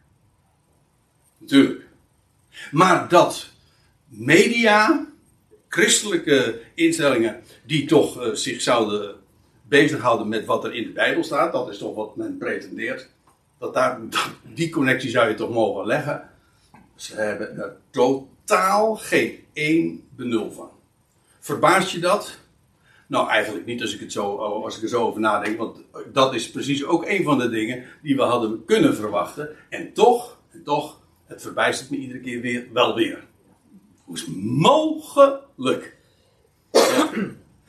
Natuurlijk. 1.38 1.85
Maar 2.70 3.08
dat 3.08 3.48
media, 4.08 5.06
christelijke 5.68 6.60
instellingen, 6.74 7.42
die 7.64 7.86
toch 7.86 8.22
uh, 8.22 8.34
zich 8.34 8.60
zouden 8.60 9.14
bezighouden 9.62 10.28
met 10.28 10.44
wat 10.44 10.64
er 10.64 10.74
in 10.74 10.82
de 10.82 10.92
Bijbel 10.92 11.24
staat, 11.24 11.52
dat 11.52 11.68
is 11.68 11.78
toch 11.78 11.94
wat 11.94 12.16
men 12.16 12.38
pretendeert 12.38 13.08
dat 13.58 13.74
daar, 13.74 14.00
die 14.42 14.70
connectie 14.70 15.10
zou 15.10 15.28
je 15.28 15.34
toch 15.34 15.50
mogen 15.50 15.86
leggen. 15.86 16.30
Ze 16.94 17.14
hebben 17.14 17.56
er 17.56 17.76
totaal 17.90 18.96
geen 18.96 19.44
één 19.52 20.08
benul 20.16 20.52
van. 20.52 20.70
Verbaast 21.40 21.90
je 21.90 21.98
dat? 21.98 22.38
Nou, 23.06 23.28
eigenlijk 23.28 23.66
niet 23.66 23.82
als 23.82 23.94
ik, 23.94 24.00
het 24.00 24.12
zo, 24.12 24.36
als 24.36 24.76
ik 24.76 24.82
er 24.82 24.88
zo 24.88 25.02
over 25.02 25.20
nadenk, 25.20 25.58
want 25.58 25.78
dat 26.12 26.34
is 26.34 26.50
precies 26.50 26.84
ook 26.84 27.06
een 27.06 27.24
van 27.24 27.38
de 27.38 27.48
dingen 27.48 27.84
die 28.02 28.16
we 28.16 28.22
hadden 28.22 28.64
kunnen 28.64 28.96
verwachten. 28.96 29.48
En 29.68 29.92
toch, 29.92 30.38
en 30.50 30.62
toch, 30.62 31.00
het 31.26 31.42
verbijstert 31.42 31.90
me 31.90 31.96
iedere 31.96 32.20
keer 32.20 32.40
weer, 32.40 32.66
wel 32.72 32.94
weer. 32.94 33.24
Hoe 34.04 34.14
is 34.14 34.20
het 34.20 34.36
mogelijk? 34.44 35.96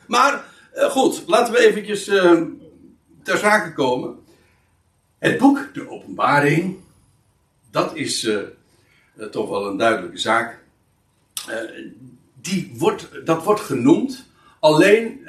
Maar, 0.06 0.44
eh, 0.72 0.90
goed, 0.90 1.22
laten 1.26 1.52
we 1.52 1.66
eventjes 1.66 2.08
uh, 2.08 2.42
ter 3.22 3.38
zake 3.38 3.72
komen. 3.72 4.16
Het 5.18 5.38
boek, 5.38 5.70
de 5.74 5.90
openbaring, 5.90 6.76
dat 7.70 7.96
is 7.96 8.24
uh, 8.24 8.42
toch 9.30 9.48
wel 9.48 9.66
een 9.66 9.76
duidelijke 9.76 10.18
zaak. 10.18 10.58
Die 12.40 12.72
wordt, 12.78 13.26
dat 13.26 13.44
wordt 13.44 13.60
genoemd. 13.60 14.26
Alleen 14.60 15.28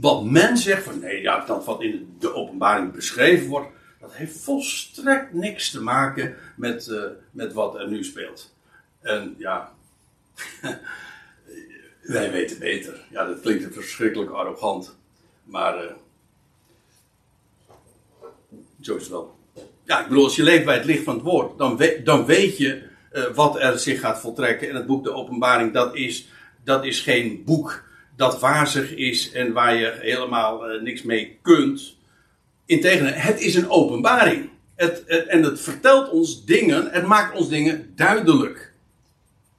wat 0.00 0.24
men 0.24 0.56
zegt 0.56 0.84
van 0.84 0.98
nee, 0.98 1.22
ja, 1.22 1.44
dat 1.44 1.64
wat 1.64 1.82
in 1.82 2.16
de 2.18 2.34
openbaring 2.34 2.92
beschreven 2.92 3.48
wordt, 3.48 3.68
dat 4.10 4.18
heeft 4.18 4.40
volstrekt 4.40 5.32
niks 5.32 5.70
te 5.70 5.82
maken 5.82 6.36
met, 6.56 6.92
met 7.30 7.52
wat 7.52 7.74
er 7.74 7.88
nu 7.88 8.04
speelt. 8.04 8.54
En 9.00 9.34
ja, 9.38 9.72
wij 12.02 12.30
weten 12.30 12.58
beter. 12.58 13.00
Ja, 13.10 13.24
dat 13.24 13.40
klinkt 13.40 13.74
verschrikkelijk 13.74 14.30
arrogant. 14.30 14.96
Maar 15.44 15.94
zo 18.80 18.96
is 18.96 19.02
het 19.02 19.10
wel. 19.10 19.38
Ja, 19.84 20.00
ik 20.00 20.08
bedoel, 20.08 20.24
als 20.24 20.36
je 20.36 20.42
leeft 20.42 20.64
bij 20.64 20.76
het 20.76 20.84
licht 20.84 21.04
van 21.04 21.14
het 21.14 21.22
woord, 21.22 21.58
dan, 21.58 21.76
weet, 21.76 22.04
dan 22.04 22.26
weet 22.26 22.56
je 22.56 22.82
uh, 23.12 23.24
wat 23.34 23.60
er 23.60 23.78
zich 23.78 24.00
gaat 24.00 24.20
voltrekken. 24.20 24.68
En 24.68 24.74
het 24.74 24.86
boek 24.86 25.04
De 25.04 25.12
Openbaring, 25.12 25.72
dat 25.72 25.94
is, 25.94 26.28
dat 26.64 26.84
is 26.84 27.00
geen 27.00 27.42
boek 27.44 27.82
dat 28.16 28.40
wazig 28.40 28.94
is 28.94 29.32
en 29.32 29.52
waar 29.52 29.74
je 29.74 29.96
helemaal 30.00 30.70
uh, 30.70 30.82
niks 30.82 31.02
mee 31.02 31.38
kunt. 31.42 31.98
Integendeel, 32.70 33.12
het 33.12 33.40
is 33.40 33.54
een 33.54 33.70
openbaring. 33.70 34.50
Het, 34.74 35.04
en 35.04 35.42
het 35.42 35.60
vertelt 35.60 36.10
ons 36.10 36.44
dingen, 36.44 36.90
het 36.90 37.06
maakt 37.06 37.36
ons 37.36 37.48
dingen 37.48 37.92
duidelijk. 37.96 38.72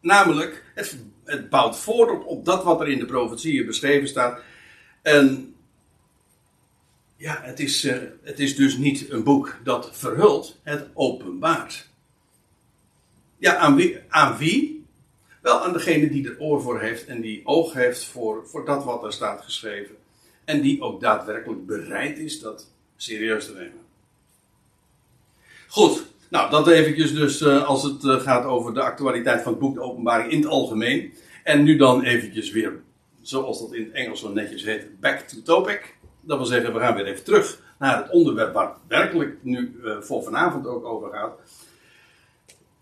Namelijk, 0.02 0.64
het, 0.76 0.98
het 1.24 1.50
bouwt 1.50 1.78
voort 1.78 2.26
op, 2.26 2.46
dat 2.46 2.64
wat 2.64 2.82
er 2.82 2.88
in 2.88 3.00
de 3.00 3.06
profetieën 3.06 3.66
beschreven 3.66 4.08
staat. 4.08 4.42
En 5.02 5.56
ja, 7.16 7.40
het 7.42 7.60
is, 7.60 7.86
uh, 7.86 7.98
het 8.24 8.40
is 8.40 8.56
dus 8.56 8.78
niet 8.78 9.10
een 9.10 9.24
boek 9.24 9.58
dat 9.64 9.90
verhult, 9.94 10.60
het 10.64 10.88
openbaart. 10.94 11.90
Ja, 13.38 13.56
aan 13.56 13.76
wie? 13.76 14.00
Aan 14.10 14.38
wie? 14.38 14.86
Wel 15.42 15.64
aan 15.64 15.74
degene 15.74 16.10
die 16.10 16.30
er 16.30 16.40
oor 16.40 16.62
voor 16.62 16.80
heeft 16.80 17.06
en 17.06 17.22
die 17.22 17.42
oog 17.44 17.74
heeft 17.74 18.06
voor, 18.06 18.48
voor 18.48 18.66
dat 18.66 18.84
wat 18.84 19.04
er 19.04 19.14
staat 19.14 19.42
geschreven. 19.42 19.96
En 20.46 20.62
die 20.62 20.82
ook 20.82 21.02
daadwerkelijk 21.02 21.66
bereid 21.66 22.18
is 22.18 22.40
dat 22.40 22.71
serieus 23.02 23.46
te 23.46 23.54
nemen. 23.54 23.80
Goed, 25.68 26.06
nou 26.30 26.50
dat 26.50 26.68
eventjes 26.68 27.14
dus 27.14 27.42
uh, 27.42 27.68
als 27.68 27.84
het 27.84 28.04
uh, 28.04 28.20
gaat 28.20 28.46
over 28.46 28.74
de 28.74 28.82
actualiteit 28.82 29.42
van 29.42 29.52
het 29.52 29.62
boek 29.62 29.74
De 29.74 29.82
Openbaring 29.82 30.32
in 30.32 30.42
het 30.42 30.50
algemeen. 30.50 31.14
En 31.44 31.64
nu 31.64 31.78
dan 31.78 32.04
eventjes 32.04 32.52
weer, 32.52 32.82
zoals 33.22 33.60
dat 33.60 33.74
in 33.74 33.84
het 33.84 33.94
Engels 33.94 34.20
zo 34.20 34.30
netjes 34.30 34.64
heet, 34.64 35.00
back 35.00 35.20
to 35.20 35.38
topic. 35.44 35.96
Dat 36.22 36.38
wil 36.38 36.46
zeggen, 36.46 36.74
we 36.74 36.80
gaan 36.80 36.96
weer 36.96 37.06
even 37.06 37.24
terug 37.24 37.62
naar 37.80 37.98
het 37.98 38.10
onderwerp 38.10 38.54
waar 38.54 38.68
het 38.68 38.78
werkelijk 38.88 39.38
nu 39.42 39.80
uh, 39.84 40.02
voor 40.02 40.24
vanavond 40.24 40.68
ook 40.68 40.86
over 40.86 41.10
gaat. 41.10 41.34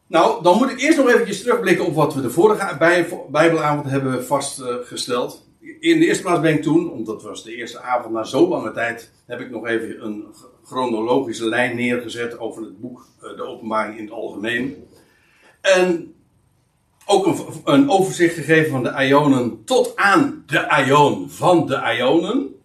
Nou, 0.07 0.43
dan 0.43 0.57
moet 0.57 0.69
ik 0.69 0.79
eerst 0.79 0.97
nog 0.97 1.09
eventjes 1.09 1.41
terugblikken 1.41 1.85
op 1.85 1.95
wat 1.95 2.13
we 2.13 2.21
de 2.21 2.29
vorige 2.29 2.77
bij, 2.77 3.07
Bijbelavond 3.29 3.89
hebben 3.89 4.25
vastgesteld. 4.25 5.48
In 5.59 5.99
de 5.99 6.05
eerste 6.05 6.23
plaats 6.23 6.41
ben 6.41 6.53
ik 6.53 6.61
toen, 6.61 6.91
omdat 6.91 7.23
was 7.23 7.43
de 7.43 7.55
eerste 7.55 7.79
avond 7.79 8.13
na 8.13 8.23
zo 8.23 8.47
lange 8.47 8.71
tijd, 8.71 9.11
heb 9.25 9.39
ik 9.39 9.49
nog 9.49 9.67
even 9.67 10.05
een 10.05 10.25
chronologische 10.63 11.45
lijn 11.45 11.75
neergezet 11.75 12.39
over 12.39 12.63
het 12.63 12.79
boek 12.79 13.07
uh, 13.23 13.35
De 13.35 13.43
Openbaring 13.43 13.97
in 13.97 14.03
het 14.03 14.13
Algemeen. 14.13 14.87
En 15.61 16.13
ook 17.05 17.25
een, 17.25 17.37
een 17.63 17.89
overzicht 17.89 18.33
gegeven 18.33 18.71
van 18.71 18.83
de 18.83 19.05
Ionen 19.05 19.63
tot 19.63 19.95
aan 19.95 20.43
de 20.45 20.83
Ion 20.85 21.29
van 21.29 21.67
de 21.67 21.95
Ionen. 21.97 22.55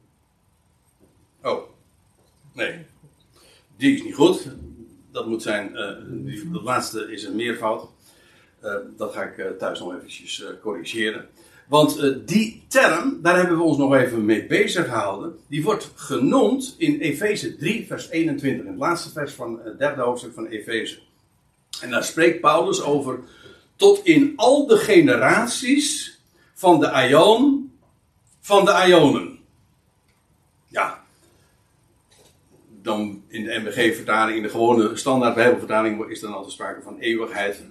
Oh, 1.43 1.63
nee. 2.53 2.87
Die 3.77 3.95
is 3.95 4.03
niet 4.03 4.15
goed. 4.15 4.49
Dat 5.13 5.27
moet 5.27 5.43
zijn, 5.43 5.71
uh, 5.73 6.53
dat 6.53 6.63
laatste 6.63 7.13
is 7.13 7.25
een 7.25 7.37
meervoud. 7.37 7.89
Uh, 8.63 8.75
dat 8.97 9.13
ga 9.13 9.23
ik 9.23 9.59
thuis 9.59 9.79
nog 9.79 9.95
eventjes 9.95 10.45
corrigeren. 10.63 11.29
Want 11.69 12.13
die 12.27 12.65
term, 12.69 13.19
daar 13.23 13.37
hebben 13.37 13.57
we 13.57 13.63
ons 13.63 13.79
nog 13.79 13.95
even 13.95 14.25
mee 14.25 14.47
bezig 14.47 14.85
gehouden. 14.85 15.39
Die 15.49 15.63
wordt 15.63 15.91
genoemd 15.95 16.75
in 16.79 16.99
Efeze 17.01 17.57
3, 17.57 17.87
vers 17.87 18.11
21. 18.11 18.65
In 18.65 18.71
het 18.71 18.81
laatste 18.81 19.11
vers 19.11 19.33
van 19.33 19.61
het 19.65 19.79
derde 19.79 20.03
hoofdstuk 20.03 20.35
van 20.35 20.47
Efeze. 20.47 20.99
En 21.81 21.91
daar 21.91 22.05
spreekt 22.05 22.41
Paulus 22.41 22.83
over. 22.83 23.19
Tot 23.77 24.05
in 24.05 24.33
al 24.37 24.67
de 24.67 24.77
generaties 24.77 26.19
van 26.55 26.81
de 26.81 26.91
Aion 26.91 27.73
van 28.41 28.65
de 28.65 28.85
Ionen. 28.87 29.39
Ja, 30.67 31.05
dan 32.83 33.23
in 33.29 33.45
de 33.45 33.59
MBG-vertaling, 33.59 34.37
in 34.37 34.43
de 34.43 34.49
gewone 34.49 34.97
standaard 34.97 35.35
Bijbelvertaling, 35.35 36.07
is 36.07 36.21
dan 36.21 36.35
altijd 36.35 36.53
sprake 36.53 36.83
van 36.83 36.99
eeuwigheid. 36.99 37.63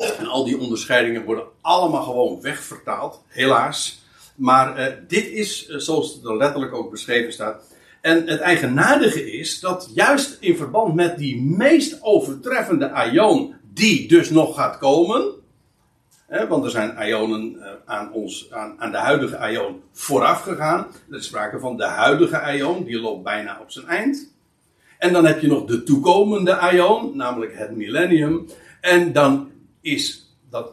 En 0.00 0.26
al 0.26 0.44
die 0.44 0.58
onderscheidingen 0.58 1.24
worden 1.24 1.44
allemaal 1.60 2.02
gewoon 2.02 2.40
wegvertaald, 2.40 3.22
helaas. 3.26 4.02
Maar 4.34 4.78
uh, 4.78 4.86
dit 5.08 5.26
is, 5.26 5.68
uh, 5.68 5.76
zoals 5.76 6.20
er 6.24 6.36
letterlijk 6.36 6.74
ook 6.74 6.90
beschreven 6.90 7.32
staat. 7.32 7.62
En 8.00 8.26
het 8.26 8.40
eigenaardige 8.40 9.32
is 9.32 9.60
dat 9.60 9.90
juist 9.94 10.36
in 10.40 10.56
verband 10.56 10.94
met 10.94 11.18
die 11.18 11.42
meest 11.42 11.98
overtreffende 12.02 12.90
aion, 12.90 13.54
die 13.72 14.08
dus 14.08 14.30
nog 14.30 14.54
gaat 14.54 14.78
komen. 14.78 15.38
Hè, 16.26 16.46
want 16.46 16.64
er 16.64 16.70
zijn 16.70 17.08
ionen 17.08 17.54
uh, 17.54 17.66
aan, 17.84 18.12
ons, 18.12 18.48
aan, 18.50 18.74
aan 18.78 18.90
de 18.90 18.98
huidige 18.98 19.50
ion 19.50 19.82
vooraf 19.92 20.42
gegaan. 20.42 20.86
Er 21.10 21.16
is 21.16 21.26
sprake 21.26 21.58
van 21.58 21.76
de 21.76 21.84
huidige 21.84 22.56
ion, 22.56 22.84
die 22.84 23.00
loopt 23.00 23.22
bijna 23.22 23.58
op 23.60 23.70
zijn 23.70 23.86
eind. 23.86 24.32
En 24.98 25.12
dan 25.12 25.26
heb 25.26 25.40
je 25.40 25.46
nog 25.46 25.64
de 25.64 25.82
toekomende 25.82 26.56
aion, 26.56 27.16
namelijk 27.16 27.58
het 27.58 27.76
millennium. 27.76 28.46
En 28.80 29.12
dan 29.12 29.49
is 29.80 30.34
dat, 30.50 30.72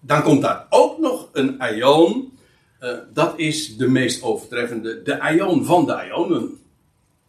dan 0.00 0.22
komt 0.22 0.42
daar 0.42 0.66
ook 0.70 0.98
nog 0.98 1.28
een 1.32 1.60
aion. 1.60 2.32
Uh, 2.80 2.98
dat 3.12 3.32
is 3.36 3.76
de 3.76 3.88
meest 3.88 4.22
overtreffende, 4.22 5.02
de 5.02 5.20
aion 5.20 5.64
van 5.64 5.86
de 5.86 5.94
aionen. 5.94 6.58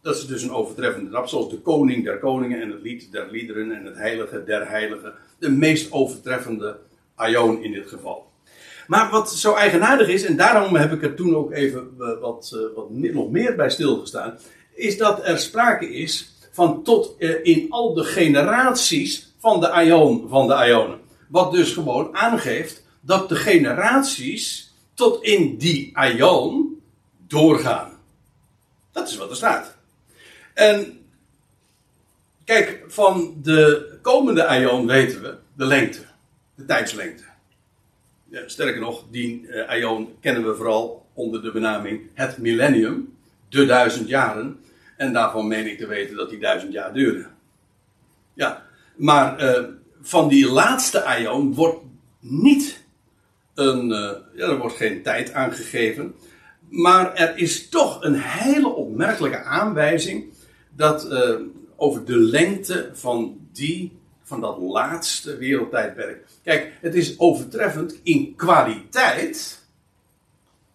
Dat 0.02 0.16
is 0.16 0.26
dus 0.26 0.42
een 0.42 0.52
overtreffende 0.52 1.10
rap, 1.10 1.28
zoals 1.28 1.50
de 1.50 1.58
koning 1.58 2.04
der 2.04 2.18
koningen 2.18 2.60
en 2.60 2.70
het 2.70 2.82
lied 2.82 3.12
der 3.12 3.30
liederen 3.30 3.72
en 3.72 3.84
het 3.84 3.96
heilige 3.96 4.44
der 4.44 4.68
heiligen. 4.68 5.12
De 5.38 5.50
meest 5.50 5.92
overtreffende 5.92 6.78
aion 7.14 7.62
in 7.62 7.72
dit 7.72 7.88
geval. 7.88 8.28
Maar 8.86 9.10
wat 9.10 9.32
zo 9.32 9.54
eigenaardig 9.54 10.08
is, 10.08 10.24
en 10.24 10.36
daarom 10.36 10.76
heb 10.76 10.92
ik 10.92 11.02
er 11.02 11.14
toen 11.14 11.36
ook 11.36 11.52
even 11.52 11.90
uh, 11.98 12.20
wat, 12.20 12.52
uh, 12.54 12.60
wat 12.74 12.90
nog 12.90 13.30
meer 13.30 13.56
bij 13.56 13.70
stilgestaan, 13.70 14.38
is 14.74 14.98
dat 14.98 15.26
er 15.26 15.38
sprake 15.38 15.94
is 15.94 16.34
van 16.50 16.82
tot 16.82 17.14
in 17.42 17.66
al 17.70 17.94
de 17.94 18.04
generaties 18.04 19.34
van 19.38 19.60
de 19.60 19.68
aion 19.68 20.28
van 20.28 20.46
de 20.46 20.54
aionen. 20.54 20.98
Wat 21.30 21.52
dus 21.52 21.72
gewoon 21.72 22.16
aangeeft 22.16 22.82
dat 23.00 23.28
de 23.28 23.36
generaties 23.36 24.74
tot 24.94 25.22
in 25.24 25.56
die 25.56 25.90
aion 25.96 26.80
doorgaan. 27.26 27.98
Dat 28.92 29.08
is 29.08 29.16
wat 29.16 29.30
er 29.30 29.36
staat. 29.36 29.76
En 30.54 31.00
kijk, 32.44 32.84
van 32.86 33.34
de 33.42 33.88
komende 34.02 34.46
aion 34.46 34.86
weten 34.86 35.22
we 35.22 35.36
de 35.56 35.64
lengte, 35.64 36.04
de 36.54 36.64
tijdslengte. 36.64 37.24
Ja, 38.28 38.48
sterker 38.48 38.80
nog, 38.80 39.04
die 39.10 39.42
uh, 39.42 40.00
kennen 40.20 40.46
we 40.46 40.54
vooral 40.56 41.06
onder 41.14 41.42
de 41.42 41.52
benaming 41.52 42.10
het 42.14 42.38
millennium, 42.38 43.16
de 43.48 43.66
duizend 43.66 44.08
jaren. 44.08 44.60
En 44.96 45.12
daarvan 45.12 45.48
meen 45.48 45.66
ik 45.66 45.78
te 45.78 45.86
weten 45.86 46.16
dat 46.16 46.30
die 46.30 46.38
duizend 46.38 46.72
jaar 46.72 46.92
duren. 46.92 47.30
Ja, 48.34 48.66
maar 48.96 49.42
uh, 49.42 49.64
van 50.02 50.28
die 50.28 50.50
laatste 50.50 51.04
aion 51.04 51.54
wordt 51.54 51.78
niet 52.20 52.84
een, 53.54 53.90
uh, 53.90 54.10
ja, 54.34 54.48
er 54.48 54.58
wordt 54.58 54.76
geen 54.76 55.02
tijd 55.02 55.32
aangegeven. 55.32 56.14
Maar 56.68 57.14
er 57.14 57.36
is 57.36 57.68
toch 57.68 58.02
een 58.02 58.14
hele 58.14 58.68
opmerkelijke 58.68 59.42
aanwijzing 59.42 60.24
dat 60.76 61.12
uh, 61.12 61.34
over 61.76 62.04
de 62.04 62.16
lengte 62.16 62.90
van 62.92 63.38
die, 63.52 63.98
van 64.22 64.40
dat 64.40 64.58
laatste 64.58 65.36
wereldtijdperk. 65.36 66.26
Kijk, 66.42 66.72
het 66.80 66.94
is 66.94 67.18
overtreffend 67.18 68.00
in 68.02 68.34
kwaliteit, 68.36 69.64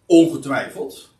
ongetwijfeld. 0.06 1.14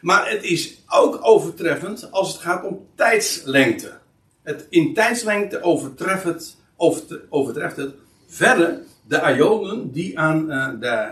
Maar 0.00 0.30
het 0.30 0.42
is 0.42 0.82
ook 0.86 1.18
overtreffend 1.22 2.12
als 2.12 2.32
het 2.32 2.40
gaat 2.40 2.64
om 2.64 2.86
tijdslengte. 2.94 3.98
Het, 4.42 4.66
in 4.70 4.94
tijdslengte 4.94 5.62
overtreft 5.62 6.59
overtreft 7.28 7.76
het 7.76 7.94
verre 8.26 8.82
de 9.10 9.34
ionen 9.36 9.92
die, 9.92 10.18
aan, 10.18 10.52
uh, 10.82 11.08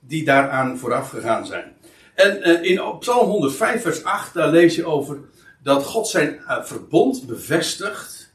die 0.00 0.24
daaraan 0.24 0.78
vooraf 0.78 1.10
gegaan 1.10 1.46
zijn. 1.46 1.72
En 2.14 2.48
uh, 2.48 2.62
in 2.62 2.98
Psalm 2.98 3.30
105, 3.30 3.82
vers 3.82 4.04
8, 4.04 4.34
daar 4.34 4.50
lees 4.50 4.74
je 4.74 4.84
over 4.84 5.18
dat 5.62 5.84
God 5.84 6.08
zijn 6.08 6.40
uh, 6.48 6.64
verbond 6.64 7.26
bevestigt. 7.26 8.32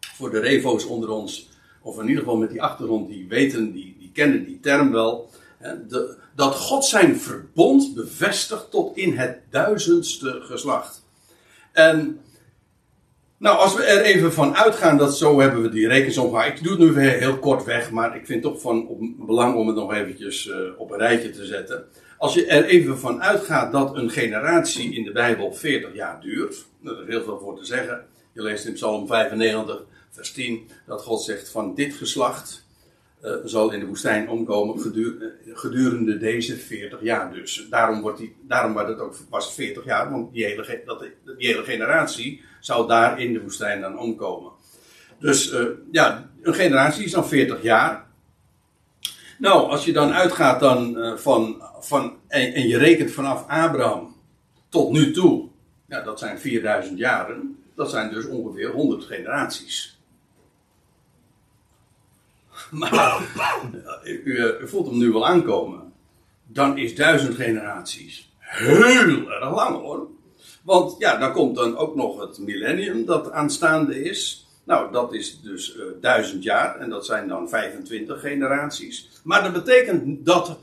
Voor 0.00 0.30
de 0.30 0.40
revo's 0.40 0.84
onder 0.84 1.10
ons, 1.10 1.48
of 1.82 1.98
in 1.98 2.08
ieder 2.08 2.22
geval 2.22 2.36
met 2.36 2.50
die 2.50 2.62
achtergrond, 2.62 3.08
die 3.08 3.28
weten, 3.28 3.72
die, 3.72 3.96
die 3.98 4.10
kennen 4.12 4.44
die 4.44 4.60
term 4.60 4.92
wel. 4.92 5.30
Hè, 5.58 5.74
dat 6.34 6.54
God 6.54 6.84
zijn 6.84 7.20
verbond 7.20 7.94
bevestigt 7.94 8.70
tot 8.70 8.96
in 8.96 9.16
het 9.16 9.38
duizendste 9.50 10.40
geslacht. 10.42 11.02
En 11.72 12.20
nou, 13.44 13.58
als 13.58 13.74
we 13.74 13.84
er 13.84 14.02
even 14.02 14.32
van 14.32 14.56
uitgaan 14.56 14.96
dat 14.96 15.16
zo 15.16 15.40
hebben 15.40 15.62
we 15.62 15.68
die 15.68 15.88
rekensom. 15.88 16.38
Ik 16.40 16.62
doe 16.62 16.72
het 16.72 16.80
nu 16.80 16.92
weer 16.92 17.10
heel 17.10 17.38
kort 17.38 17.64
weg, 17.64 17.90
maar 17.90 18.16
ik 18.16 18.26
vind 18.26 18.44
het 18.44 18.52
toch 18.52 18.62
van 18.62 18.88
belang 19.26 19.54
om 19.54 19.66
het 19.66 19.76
nog 19.76 19.92
eventjes 19.92 20.46
uh, 20.46 20.56
op 20.76 20.90
een 20.90 20.98
rijtje 20.98 21.30
te 21.30 21.44
zetten. 21.44 21.84
Als 22.18 22.34
je 22.34 22.46
er 22.46 22.64
even 22.64 22.98
van 22.98 23.22
uitgaat 23.22 23.72
dat 23.72 23.96
een 23.96 24.10
generatie 24.10 24.94
in 24.94 25.04
de 25.04 25.12
Bijbel 25.12 25.52
40 25.52 25.94
jaar 25.94 26.20
duurt, 26.20 26.64
er 26.84 27.00
is 27.00 27.08
heel 27.08 27.22
veel 27.22 27.38
voor 27.38 27.56
te 27.56 27.64
zeggen. 27.64 28.04
Je 28.32 28.42
leest 28.42 28.64
in 28.64 28.72
Psalm 28.72 29.06
95, 29.06 29.84
vers 30.10 30.32
10, 30.32 30.68
dat 30.86 31.02
God 31.02 31.22
zegt 31.22 31.48
van 31.48 31.74
dit 31.74 31.94
geslacht 31.94 32.63
uh, 33.24 33.32
zal 33.44 33.72
in 33.72 33.80
de 33.80 33.86
woestijn 33.86 34.28
omkomen 34.28 34.80
gedurende 35.54 36.18
deze 36.18 36.56
40 36.56 37.02
jaar. 37.02 37.32
Dus 37.32 37.66
daarom, 37.70 38.00
wordt 38.00 38.18
die, 38.18 38.36
daarom 38.42 38.72
wordt 38.72 38.88
het 38.88 38.98
ook, 38.98 39.16
was 39.30 39.44
het 39.44 39.54
40 39.54 39.84
jaar, 39.84 40.10
want 40.10 40.32
die 40.32 40.44
hele, 40.44 40.82
dat, 40.84 41.00
die 41.38 41.46
hele 41.46 41.64
generatie 41.64 42.42
zou 42.60 42.88
daar 42.88 43.20
in 43.20 43.32
de 43.32 43.40
woestijn 43.40 43.80
dan 43.80 43.98
omkomen. 43.98 44.52
Dus 45.18 45.52
uh, 45.52 45.66
ja, 45.92 46.30
een 46.42 46.54
generatie 46.54 47.04
is 47.04 47.10
dan 47.10 47.28
40 47.28 47.62
jaar. 47.62 48.06
Nou, 49.38 49.70
als 49.70 49.84
je 49.84 49.92
dan 49.92 50.12
uitgaat 50.12 50.60
dan, 50.60 50.98
uh, 50.98 51.16
van, 51.16 51.62
van 51.80 52.16
en, 52.28 52.54
en, 52.54 52.68
je 52.68 52.78
rekent 52.78 53.10
vanaf 53.10 53.44
Abraham 53.48 54.16
tot 54.68 54.92
nu 54.92 55.12
toe, 55.12 55.48
ja, 55.88 56.00
dat 56.00 56.18
zijn 56.18 56.38
4000 56.38 56.98
jaren, 56.98 57.58
dat 57.74 57.90
zijn 57.90 58.10
dus 58.10 58.26
ongeveer 58.26 58.70
100 58.70 59.04
generaties. 59.04 59.93
Maar 62.70 63.22
u, 64.04 64.22
u, 64.24 64.68
voelt 64.68 64.86
hem 64.86 64.98
nu 64.98 65.12
wel 65.12 65.26
aankomen. 65.26 65.92
Dan 66.46 66.78
is 66.78 66.94
duizend 66.94 67.34
generaties 67.34 68.32
heel 68.38 69.30
erg 69.30 69.54
lang 69.54 69.76
hoor. 69.76 70.06
Want 70.62 70.94
ja, 70.98 71.16
dan 71.16 71.32
komt 71.32 71.56
dan 71.56 71.76
ook 71.76 71.94
nog 71.94 72.20
het 72.20 72.38
millennium 72.38 73.04
dat 73.04 73.30
aanstaande 73.30 74.04
is. 74.04 74.46
Nou, 74.64 74.92
dat 74.92 75.14
is 75.14 75.40
dus 75.40 75.76
uh, 75.76 75.82
duizend 76.00 76.42
jaar 76.42 76.76
en 76.76 76.90
dat 76.90 77.06
zijn 77.06 77.28
dan 77.28 77.48
25 77.48 78.20
generaties. 78.20 79.10
Maar 79.22 79.42
dat 79.42 79.52
betekent 79.52 80.26
dat 80.26 80.58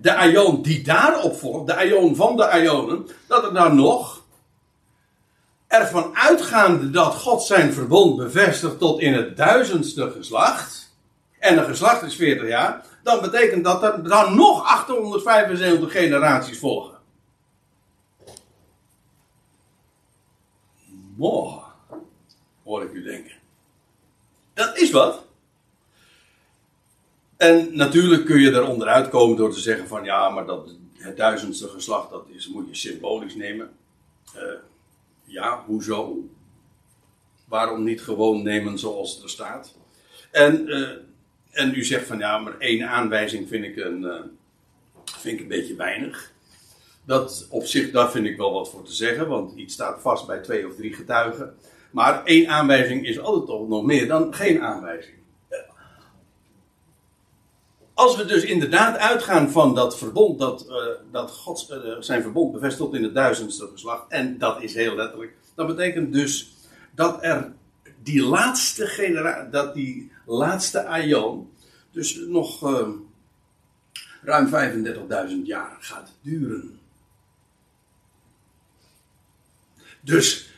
de 0.00 0.14
aion 0.14 0.62
die 0.62 0.82
daarop 0.82 1.36
volgt, 1.36 1.66
de 1.66 1.74
aion 1.74 2.16
van 2.16 2.36
de 2.36 2.48
aionen, 2.48 3.06
dat 3.26 3.44
er 3.44 3.54
dan 3.54 3.76
nog 3.76 4.24
ervan 5.66 6.16
uitgaande 6.16 6.90
dat 6.90 7.14
God 7.14 7.42
zijn 7.42 7.72
verbond 7.72 8.16
bevestigt 8.16 8.78
tot 8.78 9.00
in 9.00 9.14
het 9.14 9.36
duizendste 9.36 10.10
geslacht, 10.10 10.85
en 11.46 11.58
een 11.58 11.64
geslacht 11.64 12.02
is 12.02 12.16
40 12.16 12.48
jaar, 12.48 12.84
dan 13.02 13.20
betekent 13.20 13.64
dat 13.64 13.82
er 13.82 14.08
dan 14.08 14.36
nog 14.36 14.64
875 14.64 15.92
generaties 15.92 16.58
volgen. 16.58 16.98
Mooi, 21.16 21.54
hoor 22.64 22.82
ik 22.82 22.92
u 22.92 23.02
denken. 23.02 23.34
Dat 24.54 24.78
is 24.78 24.90
wat. 24.90 25.24
En 27.36 27.76
natuurlijk 27.76 28.24
kun 28.24 28.40
je 28.40 28.50
er 28.50 28.68
onderuit 28.68 29.08
komen 29.08 29.36
door 29.36 29.52
te 29.52 29.60
zeggen 29.60 29.88
van 29.88 30.04
ja, 30.04 30.28
maar 30.28 30.46
dat, 30.46 30.70
het 30.94 31.16
duizendste 31.16 31.68
geslacht, 31.68 32.10
dat 32.10 32.26
is, 32.28 32.48
moet 32.48 32.68
je 32.68 32.74
symbolisch 32.74 33.34
nemen. 33.34 33.70
Uh, 34.36 34.42
ja, 35.24 35.62
hoezo? 35.66 36.28
Waarom 37.44 37.84
niet 37.84 38.02
gewoon 38.02 38.42
nemen 38.42 38.78
zoals 38.78 39.22
er 39.22 39.30
staat? 39.30 39.74
En, 40.30 40.68
uh, 40.68 40.88
en 41.56 41.74
u 41.74 41.84
zegt 41.84 42.06
van 42.06 42.18
ja, 42.18 42.38
maar 42.38 42.58
één 42.58 42.88
aanwijzing 42.88 43.48
vind 43.48 43.64
ik 43.64 43.76
een, 43.76 44.02
uh, 44.02 44.14
vind 45.04 45.34
ik 45.34 45.40
een 45.40 45.48
beetje 45.48 45.76
weinig. 45.76 46.32
Dat 47.04 47.46
op 47.50 47.64
zich, 47.64 47.90
daar 47.90 48.10
vind 48.10 48.26
ik 48.26 48.36
wel 48.36 48.52
wat 48.52 48.70
voor 48.70 48.82
te 48.84 48.92
zeggen, 48.92 49.28
want 49.28 49.56
iets 49.56 49.74
staat 49.74 50.00
vast 50.00 50.26
bij 50.26 50.38
twee 50.38 50.68
of 50.68 50.74
drie 50.74 50.94
getuigen. 50.94 51.54
Maar 51.90 52.24
één 52.24 52.48
aanwijzing 52.48 53.06
is 53.06 53.18
altijd 53.18 53.46
toch 53.46 53.68
nog 53.68 53.84
meer 53.84 54.08
dan 54.08 54.34
geen 54.34 54.60
aanwijzing. 54.60 55.14
Als 57.94 58.16
we 58.16 58.24
dus 58.24 58.44
inderdaad 58.44 58.96
uitgaan 58.96 59.50
van 59.50 59.74
dat 59.74 59.98
verbond, 59.98 60.38
dat, 60.38 60.66
uh, 60.68 60.76
dat 61.12 61.30
God 61.30 61.68
uh, 61.70 61.94
zijn 61.98 62.22
verbond 62.22 62.52
bevestigt 62.52 62.94
in 62.94 63.02
het 63.02 63.14
duizendste 63.14 63.68
geslacht, 63.72 64.04
en 64.08 64.38
dat 64.38 64.62
is 64.62 64.74
heel 64.74 64.94
letterlijk, 64.94 65.34
dat 65.54 65.66
betekent 65.66 66.12
dus 66.12 66.54
dat 66.94 67.18
er 67.22 67.52
die 68.02 68.22
laatste 68.22 68.86
generatie, 68.86 69.50
dat 69.50 69.74
die 69.74 70.12
laatste 70.26 70.84
aion, 70.84 71.50
dus 71.90 72.16
nog 72.16 72.62
uh, 72.62 72.88
ruim 74.22 74.48
35.000 75.30 75.44
jaar 75.44 75.76
gaat 75.80 76.12
duren. 76.20 76.78
Dus 80.00 80.50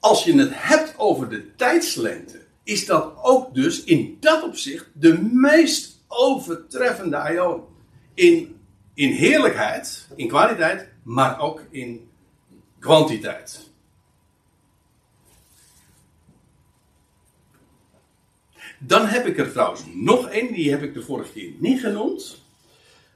als 0.00 0.24
je 0.24 0.38
het 0.38 0.50
hebt 0.52 0.94
over 0.96 1.28
de 1.28 1.54
tijdslengte, 1.54 2.40
is 2.62 2.86
dat 2.86 3.14
ook 3.22 3.54
dus 3.54 3.84
in 3.84 4.16
dat 4.20 4.42
opzicht 4.42 4.86
de 4.92 5.22
meest 5.22 6.02
overtreffende 6.08 7.16
aion. 7.16 7.62
In, 8.14 8.60
in 8.94 9.10
heerlijkheid, 9.10 10.08
in 10.16 10.28
kwaliteit, 10.28 10.88
maar 11.02 11.40
ook 11.40 11.62
in 11.70 12.08
kwantiteit. 12.78 13.63
Dan 18.86 19.06
heb 19.06 19.26
ik 19.26 19.38
er 19.38 19.52
trouwens 19.52 19.82
nog 19.94 20.28
één, 20.28 20.52
die 20.52 20.70
heb 20.70 20.82
ik 20.82 20.94
de 20.94 21.02
vorige 21.02 21.32
keer 21.32 21.52
niet 21.58 21.80
genoemd. 21.80 22.42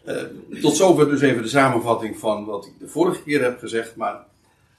Uh, 0.07 0.23
tot 0.61 0.77
zover 0.77 1.09
dus 1.09 1.21
even 1.21 1.43
de 1.43 1.49
samenvatting 1.49 2.19
van 2.19 2.45
wat 2.45 2.67
ik 2.67 2.73
de 2.79 2.89
vorige 2.89 3.23
keer 3.23 3.43
heb 3.43 3.59
gezegd. 3.59 3.97
Maar 3.97 4.27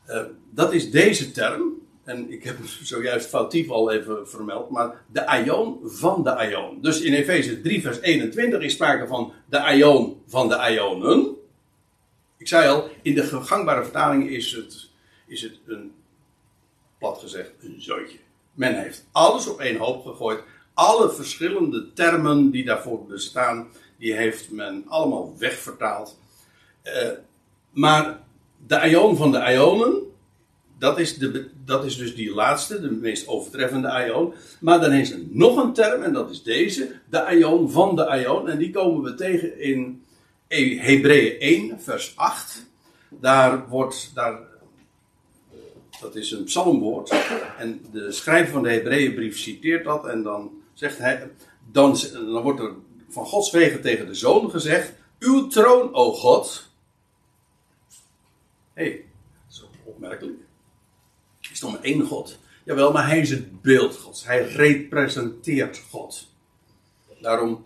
Uh, 0.09 0.21
dat 0.49 0.73
is 0.73 0.91
deze 0.91 1.31
term. 1.31 1.73
En 2.03 2.31
ik 2.31 2.43
heb 2.43 2.57
het 2.57 2.69
zojuist 2.87 3.29
foutief 3.29 3.69
al 3.69 3.91
even 3.91 4.27
vermeld. 4.27 4.69
Maar 4.69 5.01
de 5.11 5.25
aion 5.25 5.79
van 5.83 6.23
de 6.23 6.35
aion. 6.35 6.81
Dus 6.81 7.01
in 7.01 7.13
Efeze 7.13 7.61
3 7.61 7.81
vers 7.81 7.99
21 7.99 8.61
is 8.61 8.73
sprake 8.73 9.07
van 9.07 9.33
de 9.45 9.59
aion 9.59 10.21
van 10.27 10.47
de 10.47 10.57
aionen. 10.57 11.35
Ik 12.37 12.47
zei 12.47 12.69
al, 12.69 12.89
in 13.01 13.15
de 13.15 13.23
gangbare 13.23 13.83
vertaling 13.83 14.29
is 14.29 14.51
het, 14.51 14.89
is 15.27 15.41
het 15.41 15.59
een, 15.65 15.91
plat 16.97 17.19
gezegd, 17.19 17.51
een 17.59 17.81
zootje. 17.81 18.17
Men 18.53 18.81
heeft 18.81 19.05
alles 19.11 19.47
op 19.47 19.59
één 19.59 19.77
hoop 19.77 20.05
gegooid. 20.05 20.43
Alle 20.79 21.09
verschillende 21.09 21.93
termen 21.93 22.51
die 22.51 22.65
daarvoor 22.65 23.05
bestaan, 23.05 23.67
die 23.97 24.13
heeft 24.13 24.51
men 24.51 24.83
allemaal 24.87 25.35
wegvertaald. 25.37 26.19
Uh, 26.83 26.93
maar 27.71 28.19
de 28.67 28.79
aion 28.79 29.17
van 29.17 29.31
de 29.31 29.39
aionen, 29.39 30.01
dat 30.77 30.99
is, 30.99 31.17
de, 31.17 31.49
dat 31.65 31.85
is 31.85 31.97
dus 31.97 32.15
die 32.15 32.33
laatste, 32.33 32.81
de 32.81 32.91
meest 32.91 33.27
overtreffende 33.27 33.89
aion. 33.89 34.33
Maar 34.59 34.79
dan 34.81 34.91
is 34.91 35.11
er 35.11 35.19
nog 35.29 35.63
een 35.63 35.73
term, 35.73 36.03
en 36.03 36.13
dat 36.13 36.29
is 36.29 36.43
deze, 36.43 36.91
de 37.09 37.23
aion 37.23 37.71
van 37.71 37.95
de 37.95 38.07
aion. 38.07 38.49
En 38.49 38.57
die 38.57 38.71
komen 38.71 39.03
we 39.03 39.15
tegen 39.15 39.59
in 39.59 40.03
Hebreeën 40.79 41.39
1, 41.39 41.81
vers 41.81 42.13
8. 42.15 42.65
Daar 43.09 43.67
wordt, 43.67 44.11
daar, 44.13 44.39
dat 46.01 46.15
is 46.15 46.31
een 46.31 46.43
psalmwoord. 46.43 47.13
En 47.57 47.81
de 47.91 48.11
schrijver 48.11 48.51
van 48.51 48.63
de 48.63 48.69
Hebreeënbrief 48.69 49.37
citeert 49.37 49.83
dat. 49.83 50.05
En 50.05 50.23
dan 50.23 50.57
zegt 50.79 50.97
hij, 50.97 51.31
dan, 51.71 51.97
dan 52.11 52.41
wordt 52.41 52.59
er 52.59 52.73
van 53.09 53.25
Gods 53.25 53.51
wegen 53.51 53.81
tegen 53.81 54.05
de 54.05 54.13
zoon 54.13 54.49
gezegd: 54.49 54.93
Uw 55.19 55.47
troon, 55.47 55.93
o 55.93 56.13
God. 56.13 56.69
Hé, 58.73 58.83
hey, 58.83 59.05
dat 59.47 59.55
is 59.55 59.65
opmerkelijk. 59.83 60.37
Is 61.51 61.59
toch 61.59 61.71
maar 61.71 61.81
één 61.81 62.05
God? 62.05 62.37
Jawel, 62.63 62.91
maar 62.91 63.07
hij 63.07 63.19
is 63.19 63.29
het 63.29 63.61
beeld 63.61 63.95
Gods. 63.95 64.25
Hij 64.25 64.43
representeert 64.43 65.83
God. 65.89 66.27
Daarom 67.21 67.65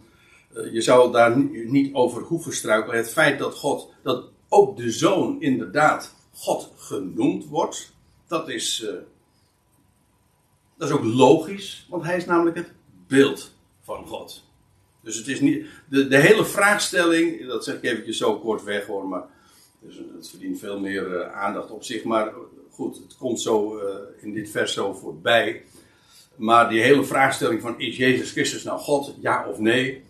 eh, 0.54 0.74
je 0.74 0.82
zou 0.82 1.12
daar 1.12 1.38
niet 1.38 1.94
over 1.94 2.22
hoeven 2.22 2.54
struikelen. 2.54 2.98
Het 2.98 3.12
feit 3.12 3.40
dat 3.40 3.56
God, 3.56 3.94
dat 4.04 4.26
ook 4.50 4.78
de 4.78 4.92
zoon 4.92 5.42
inderdaad 5.42 6.14
God 6.34 6.72
genoemd 6.76 7.46
wordt, 7.46 7.94
dat 8.28 8.50
is, 8.50 8.82
uh, 8.82 8.90
dat 10.78 10.90
is 10.90 10.96
ook 10.96 11.04
logisch, 11.04 11.86
want 11.90 12.04
hij 12.04 12.18
is 12.18 12.26
namelijk 12.26 12.58
het 12.58 12.72
beeld 13.14 13.52
van 13.82 14.08
God. 14.08 14.44
Dus 15.02 15.16
het 15.16 15.28
is 15.28 15.40
niet, 15.40 15.66
de, 15.90 16.08
de 16.08 16.18
hele 16.18 16.46
vraagstelling, 16.46 17.48
dat 17.48 17.64
zeg 17.64 17.76
ik 17.76 17.84
eventjes 17.84 18.18
zo 18.18 18.40
kort 18.40 18.64
weg 18.64 18.86
hoor, 18.86 19.08
maar 19.08 19.24
dus 19.80 20.02
het 20.16 20.30
verdient 20.30 20.60
veel 20.60 20.80
meer 20.80 21.08
uh, 21.08 21.32
aandacht 21.32 21.72
op 21.72 21.84
zich. 21.84 22.04
Maar 22.04 22.34
goed, 22.70 22.98
het 22.98 23.18
komt 23.18 23.42
zo 23.42 23.80
in 24.22 24.34
dit 24.34 24.50
vers 24.50 24.74
zo 24.74 24.94
voorbij. 24.94 25.64
Maar 26.36 26.70
die 26.70 26.82
hele 26.82 27.04
vraagstelling 27.04 27.62
van 27.62 27.80
is 27.80 27.98
Jezus 27.98 28.32
Christus 28.32 28.64
nou 28.64 28.80
God, 28.80 29.16
ja 29.22 29.48
of 29.48 29.60
nee? 29.60 30.04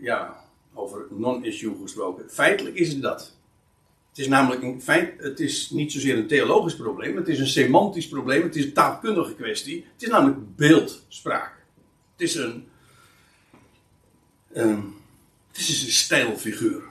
ja, 0.00 0.44
over 0.74 1.06
non-issue 1.10 1.76
gesproken. 1.82 2.30
Feitelijk 2.30 2.76
is 2.76 2.88
het 2.88 3.02
dat. 3.02 3.34
Het 4.08 4.18
is 4.18 4.28
namelijk 4.28 4.62
een 4.62 4.82
feit, 4.82 5.14
het 5.18 5.40
is 5.40 5.70
niet 5.70 5.92
zozeer 5.92 6.18
een 6.18 6.26
theologisch 6.26 6.76
probleem, 6.76 7.16
het 7.16 7.28
is 7.28 7.38
een 7.38 7.46
semantisch 7.46 8.08
probleem, 8.08 8.42
het 8.42 8.56
is 8.56 8.64
een 8.64 8.72
taalkundige 8.72 9.34
kwestie. 9.34 9.86
Het 9.92 10.02
is 10.02 10.08
namelijk 10.08 10.56
beeldspraak. 10.56 11.53
Het 12.16 12.28
is 12.28 12.34
een, 12.34 12.68
um, 14.56 14.94
het 15.48 15.58
is 15.58 15.82
een 15.82 15.90
stijlfiguur. 15.90 16.82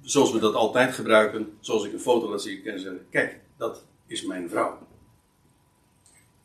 Zoals 0.00 0.32
we 0.32 0.38
dat 0.38 0.54
altijd 0.54 0.94
gebruiken, 0.94 1.56
zoals 1.60 1.84
ik 1.84 1.92
een 1.92 2.00
foto 2.00 2.30
laat 2.30 2.42
zien, 2.42 2.62
kan 2.62 2.78
zeggen: 2.78 3.06
Kijk, 3.10 3.40
dat 3.56 3.84
is 4.06 4.22
mijn 4.22 4.48
vrouw. 4.48 4.86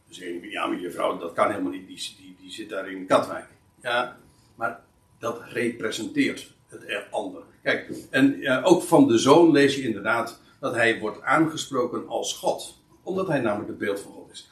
Zeg 0.10 0.27
je, 0.27 0.49
ja, 0.49 0.67
maar 0.67 0.79
je 0.79 0.91
vrouw, 0.91 1.17
dat 1.17 1.34
kan 1.34 1.49
helemaal 1.49 1.71
niet, 1.71 1.88
die, 1.88 2.15
die, 2.17 2.36
die 2.41 2.51
zit 2.51 2.69
daar 2.69 2.91
in 2.91 3.06
Katwijk. 3.06 3.47
Ja, 3.82 4.17
maar 4.56 4.84
dat 5.19 5.41
representeert 5.43 6.51
het 6.67 7.12
ander. 7.12 7.43
Kijk, 7.62 7.91
en 8.10 8.47
ook 8.63 8.84
van 8.84 9.08
de 9.08 9.17
zoon 9.17 9.51
lees 9.51 9.75
je 9.75 9.82
inderdaad 9.82 10.39
dat 10.60 10.73
hij 10.75 10.99
wordt 10.99 11.21
aangesproken 11.21 12.08
als 12.08 12.34
God. 12.34 12.82
Omdat 13.03 13.27
hij 13.27 13.39
namelijk 13.39 13.69
het 13.69 13.77
beeld 13.77 13.99
van 13.99 14.12
God 14.12 14.32
is. 14.32 14.49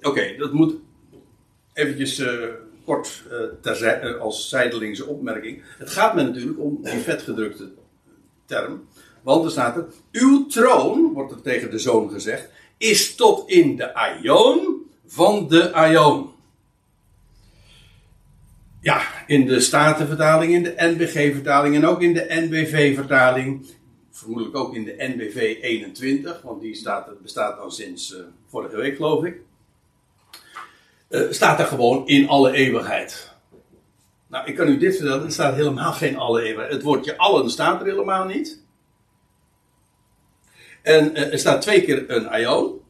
Oké, 0.00 0.36
dat 0.36 0.52
moet 0.52 0.74
eventjes 1.80 2.18
uh, 2.18 2.44
kort 2.84 3.22
ter, 3.60 4.04
uh, 4.04 4.20
als 4.20 4.48
zijdelingse 4.48 5.06
opmerking. 5.06 5.62
Het 5.78 5.90
gaat 5.90 6.14
me 6.14 6.22
natuurlijk 6.22 6.60
om 6.60 6.78
die 6.82 7.00
vetgedrukte 7.00 7.70
term. 8.44 8.88
Want 9.22 9.44
er 9.44 9.50
staat 9.50 9.76
er, 9.76 9.86
uw 10.12 10.46
troon, 10.46 11.12
wordt 11.12 11.32
er 11.32 11.42
tegen 11.42 11.70
de 11.70 11.78
zoon 11.78 12.10
gezegd, 12.10 12.48
is 12.78 13.14
tot 13.14 13.50
in 13.50 13.76
de 13.76 13.94
aion 13.94 14.86
van 15.06 15.48
de 15.48 15.72
aion. 15.72 16.30
Ja, 18.80 19.02
in 19.26 19.46
de 19.46 19.60
Statenvertaling, 19.60 20.52
in 20.52 20.62
de 20.62 20.74
NBG-vertaling 20.76 21.74
en 21.74 21.86
ook 21.86 22.02
in 22.02 22.14
de 22.14 22.26
NBV-vertaling. 22.28 23.66
Vermoedelijk 24.10 24.56
ook 24.56 24.74
in 24.74 24.84
de 24.84 24.94
NBV 24.98 25.58
21, 25.62 26.42
want 26.42 26.60
die 26.60 26.74
staat, 26.74 27.22
bestaat 27.22 27.58
al 27.58 27.70
sinds 27.70 28.16
vorige 28.46 28.76
week, 28.76 28.96
geloof 28.96 29.24
ik. 29.24 29.40
Uh, 31.10 31.30
staat 31.30 31.58
er 31.58 31.66
gewoon 31.66 32.06
in 32.06 32.28
alle 32.28 32.52
eeuwigheid. 32.52 33.34
Nou, 34.26 34.46
ik 34.46 34.56
kan 34.56 34.68
u 34.68 34.78
dit 34.78 34.96
vertellen, 34.96 35.24
er 35.24 35.32
staat 35.32 35.54
helemaal 35.54 35.92
geen 35.92 36.16
alle 36.16 36.42
eeuwigheid. 36.42 36.72
Het 36.72 36.82
woordje 36.82 37.16
allen 37.16 37.50
staat 37.50 37.80
er 37.80 37.86
helemaal 37.86 38.24
niet. 38.24 38.62
En 40.82 41.10
uh, 41.18 41.32
er 41.32 41.38
staat 41.38 41.62
twee 41.62 41.82
keer 41.82 42.10
een 42.10 42.28
aion. 42.28 42.80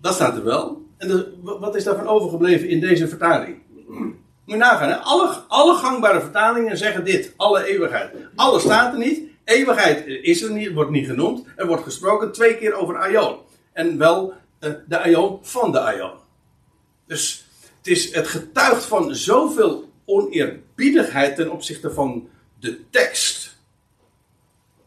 Dat 0.00 0.14
staat 0.14 0.36
er 0.36 0.44
wel. 0.44 0.82
En 0.96 1.08
de, 1.08 1.34
wat 1.42 1.76
is 1.76 1.84
daarvan 1.84 2.06
overgebleven 2.06 2.68
in 2.68 2.80
deze 2.80 3.08
vertaling? 3.08 3.62
Moet 3.86 4.16
je 4.44 4.56
nagaan? 4.56 5.02
Alle, 5.02 5.28
alle 5.48 5.74
gangbare 5.74 6.20
vertalingen 6.20 6.76
zeggen 6.76 7.04
dit, 7.04 7.32
alle 7.36 7.64
eeuwigheid. 7.64 8.10
Alle 8.34 8.60
staat 8.60 8.92
er 8.92 8.98
niet, 8.98 9.20
eeuwigheid 9.44 10.06
is 10.06 10.42
er 10.42 10.52
niet, 10.52 10.72
wordt 10.72 10.90
niet 10.90 11.06
genoemd. 11.06 11.46
Er 11.56 11.66
wordt 11.66 11.82
gesproken 11.82 12.32
twee 12.32 12.56
keer 12.56 12.74
over 12.74 12.98
Aion. 12.98 13.36
En 13.72 13.98
wel 13.98 14.32
uh, 14.60 14.72
de 14.86 14.98
Aion 14.98 15.38
van 15.42 15.72
de 15.72 15.80
Aion. 15.80 16.12
Dus 17.06 17.47
het, 17.78 17.86
is, 17.86 18.14
het 18.14 18.26
getuigt 18.26 18.84
van 18.84 19.14
zoveel 19.14 19.88
oneerbiedigheid 20.04 21.36
ten 21.36 21.50
opzichte 21.50 21.90
van 21.90 22.28
de 22.60 22.80
tekst. 22.90 23.56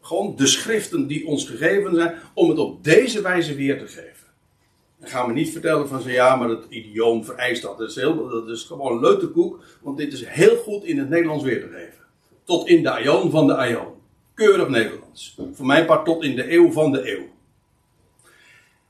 Gewoon 0.00 0.36
de 0.36 0.46
schriften 0.46 1.06
die 1.06 1.26
ons 1.26 1.46
gegeven 1.46 1.94
zijn, 1.94 2.18
om 2.34 2.48
het 2.48 2.58
op 2.58 2.84
deze 2.84 3.22
wijze 3.22 3.54
weer 3.54 3.78
te 3.78 3.86
geven. 3.86 4.12
Dan 5.00 5.10
gaan 5.10 5.26
we 5.26 5.32
niet 5.32 5.50
vertellen 5.50 5.88
van 5.88 6.02
ze 6.02 6.10
ja, 6.10 6.36
maar 6.36 6.48
het 6.48 6.64
idioom 6.68 7.24
vereist 7.24 7.62
dat. 7.62 7.78
Dat 7.78 7.88
is, 7.88 7.94
heel, 7.94 8.28
dat 8.28 8.48
is 8.48 8.62
gewoon 8.62 9.00
want 9.80 9.98
dit 9.98 10.12
is 10.12 10.26
heel 10.26 10.56
goed 10.56 10.84
in 10.84 10.98
het 10.98 11.08
Nederlands 11.08 11.44
weer 11.44 11.60
te 11.60 11.68
geven. 11.68 12.04
Tot 12.44 12.68
in 12.68 12.82
de 12.82 12.90
aion 12.90 13.30
van 13.30 13.46
de 13.46 13.56
aion. 13.56 13.92
Keurig 14.34 14.68
Nederlands. 14.68 15.38
Voor 15.52 15.66
mijn 15.66 15.86
part 15.86 16.04
tot 16.04 16.24
in 16.24 16.36
de 16.36 16.52
eeuw 16.52 16.72
van 16.72 16.92
de 16.92 17.12
eeuw. 17.12 17.30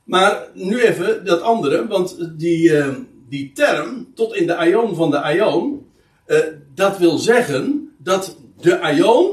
Maar 0.03 0.47
nu 0.53 0.81
even 0.81 1.25
dat 1.25 1.41
andere, 1.41 1.87
want 1.87 2.39
die, 2.39 2.69
uh, 2.69 2.95
die 3.33 3.51
term, 3.51 4.13
tot 4.15 4.35
in 4.35 4.47
de 4.47 4.55
aion 4.55 4.95
van 4.95 5.11
de 5.11 5.21
aion, 5.21 5.85
uh, 6.27 6.37
dat 6.75 6.97
wil 6.97 7.17
zeggen 7.17 7.95
dat 7.97 8.37
de 8.61 8.79
aion 8.79 9.31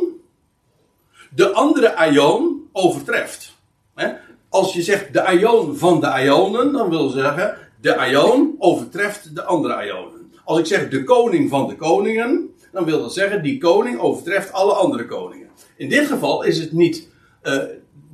de 1.34 1.52
andere 1.52 1.96
aion 1.96 2.68
overtreft. 2.72 3.56
Hè? 3.94 4.08
als 4.48 4.72
je 4.72 4.82
zegt 4.82 5.12
de 5.12 5.22
aion 5.22 5.76
van 5.76 6.00
de 6.00 6.06
aionen, 6.06 6.72
dan 6.72 6.90
wil 6.90 7.08
zeggen 7.08 7.56
de 7.80 7.96
aion 7.96 8.54
overtreft 8.58 9.34
de 9.34 9.44
andere 9.44 9.74
aionen. 9.74 10.32
Als 10.44 10.58
ik 10.58 10.66
zeg 10.66 10.88
de 10.88 11.04
koning 11.04 11.50
van 11.50 11.68
de 11.68 11.76
koningen, 11.76 12.54
dan 12.72 12.84
wil 12.84 13.00
dat 13.00 13.12
zeggen 13.12 13.42
die 13.42 13.58
koning 13.58 13.98
overtreft 13.98 14.52
alle 14.52 14.72
andere 14.72 15.06
koningen. 15.06 15.48
In 15.76 15.88
dit 15.88 16.06
geval 16.06 16.42
is 16.42 16.58
het 16.58 16.72
niet 16.72 17.08
uh, 17.42 17.58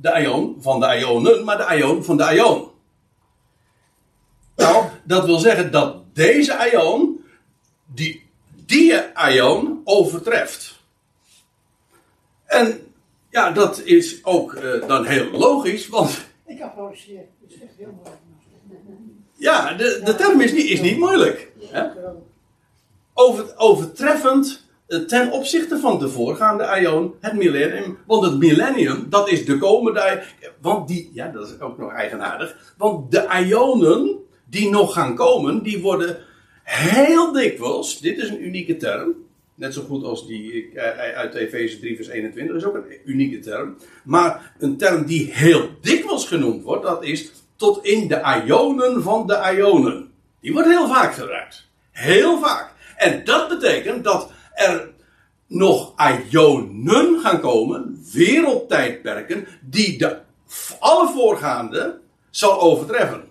de 0.01 0.13
aion 0.13 0.55
van 0.59 0.79
de 0.79 0.85
aionen, 0.85 1.43
maar 1.43 1.57
de 1.57 1.65
aion 1.65 2.03
van 2.03 2.17
de 2.17 2.23
aion. 2.23 2.75
Dat 5.07 5.25
wil 5.25 5.39
zeggen 5.39 5.71
dat 5.71 6.03
deze 6.13 6.57
aion 6.57 7.25
die, 7.85 8.25
die 8.65 8.99
aion 9.13 9.81
overtreft. 9.83 10.79
En 12.45 12.93
ja, 13.29 13.51
dat 13.51 13.81
is 13.83 14.25
ook 14.25 14.53
uh, 14.53 14.87
dan 14.87 15.05
heel 15.05 15.31
logisch, 15.31 15.87
want 15.87 16.25
ik 16.45 16.61
applaudisseer. 16.61 17.25
Het 17.41 17.51
is 17.51 17.61
echt 17.61 17.73
heel 17.77 17.91
moeilijk. 17.95 18.15
Ja, 19.33 19.73
de, 19.73 20.01
de 20.03 20.15
term 20.15 20.41
is 20.41 20.51
niet, 20.51 20.69
is 20.69 20.81
niet 20.81 20.97
moeilijk. 20.97 21.51
Hè? 21.59 21.87
Over, 23.13 23.57
overtreffend 23.57 24.65
eh, 24.87 24.99
ten 24.99 25.31
opzichte 25.31 25.79
van 25.79 25.99
de 25.99 26.09
voorgaande 26.09 26.65
aion, 26.65 27.13
het 27.19 27.33
millennium. 27.33 27.97
Want 28.05 28.25
het 28.25 28.37
millennium, 28.37 29.09
dat 29.09 29.29
is 29.29 29.45
de 29.45 29.57
komende 29.57 30.23
Want 30.61 30.87
die, 30.87 31.09
ja, 31.13 31.27
dat 31.27 31.47
is 31.47 31.59
ook 31.59 31.77
nog 31.77 31.91
eigenaardig. 31.91 32.73
Want 32.77 33.11
de 33.11 33.27
aionen 33.27 34.25
die 34.49 34.69
nog 34.69 34.93
gaan 34.93 35.15
komen, 35.15 35.63
die 35.63 35.81
worden 35.81 36.17
heel 36.63 37.31
dikwijls, 37.31 37.99
dit 37.99 38.17
is 38.17 38.29
een 38.29 38.45
unieke 38.45 38.77
term. 38.77 39.13
Net 39.55 39.73
zo 39.73 39.81
goed 39.81 40.03
als 40.03 40.27
die 40.27 40.71
eh, 40.73 41.17
uit 41.17 41.33
Efeze 41.33 41.79
3 41.79 41.95
vers 41.95 42.07
21. 42.07 42.53
Dat 42.53 42.63
is 42.63 42.67
ook 42.67 42.75
een 42.75 42.99
unieke 43.05 43.39
term. 43.39 43.77
Maar 44.03 44.53
een 44.59 44.77
term 44.77 45.05
die 45.05 45.33
heel 45.33 45.69
dikwijls 45.81 46.27
genoemd 46.27 46.63
wordt, 46.63 46.83
dat 46.83 47.03
is 47.03 47.31
tot 47.55 47.85
in 47.85 48.07
de 48.07 48.41
ionen 48.45 49.03
van 49.03 49.27
de 49.27 49.53
ionen. 49.55 50.11
Die 50.41 50.53
wordt 50.53 50.67
heel 50.67 50.87
vaak 50.87 51.13
gebruikt. 51.13 51.67
Heel 51.91 52.39
vaak. 52.39 52.73
En 52.95 53.23
dat 53.25 53.49
betekent 53.49 54.03
dat 54.03 54.31
er 54.53 54.89
nog 55.47 55.93
ionen 56.29 57.19
gaan 57.19 57.39
komen, 57.39 58.05
wereldtijdperken, 58.13 59.47
die 59.61 59.97
de, 59.97 60.17
alle 60.79 61.09
voorgaande 61.09 61.99
zal 62.29 62.61
overtreffen. 62.61 63.23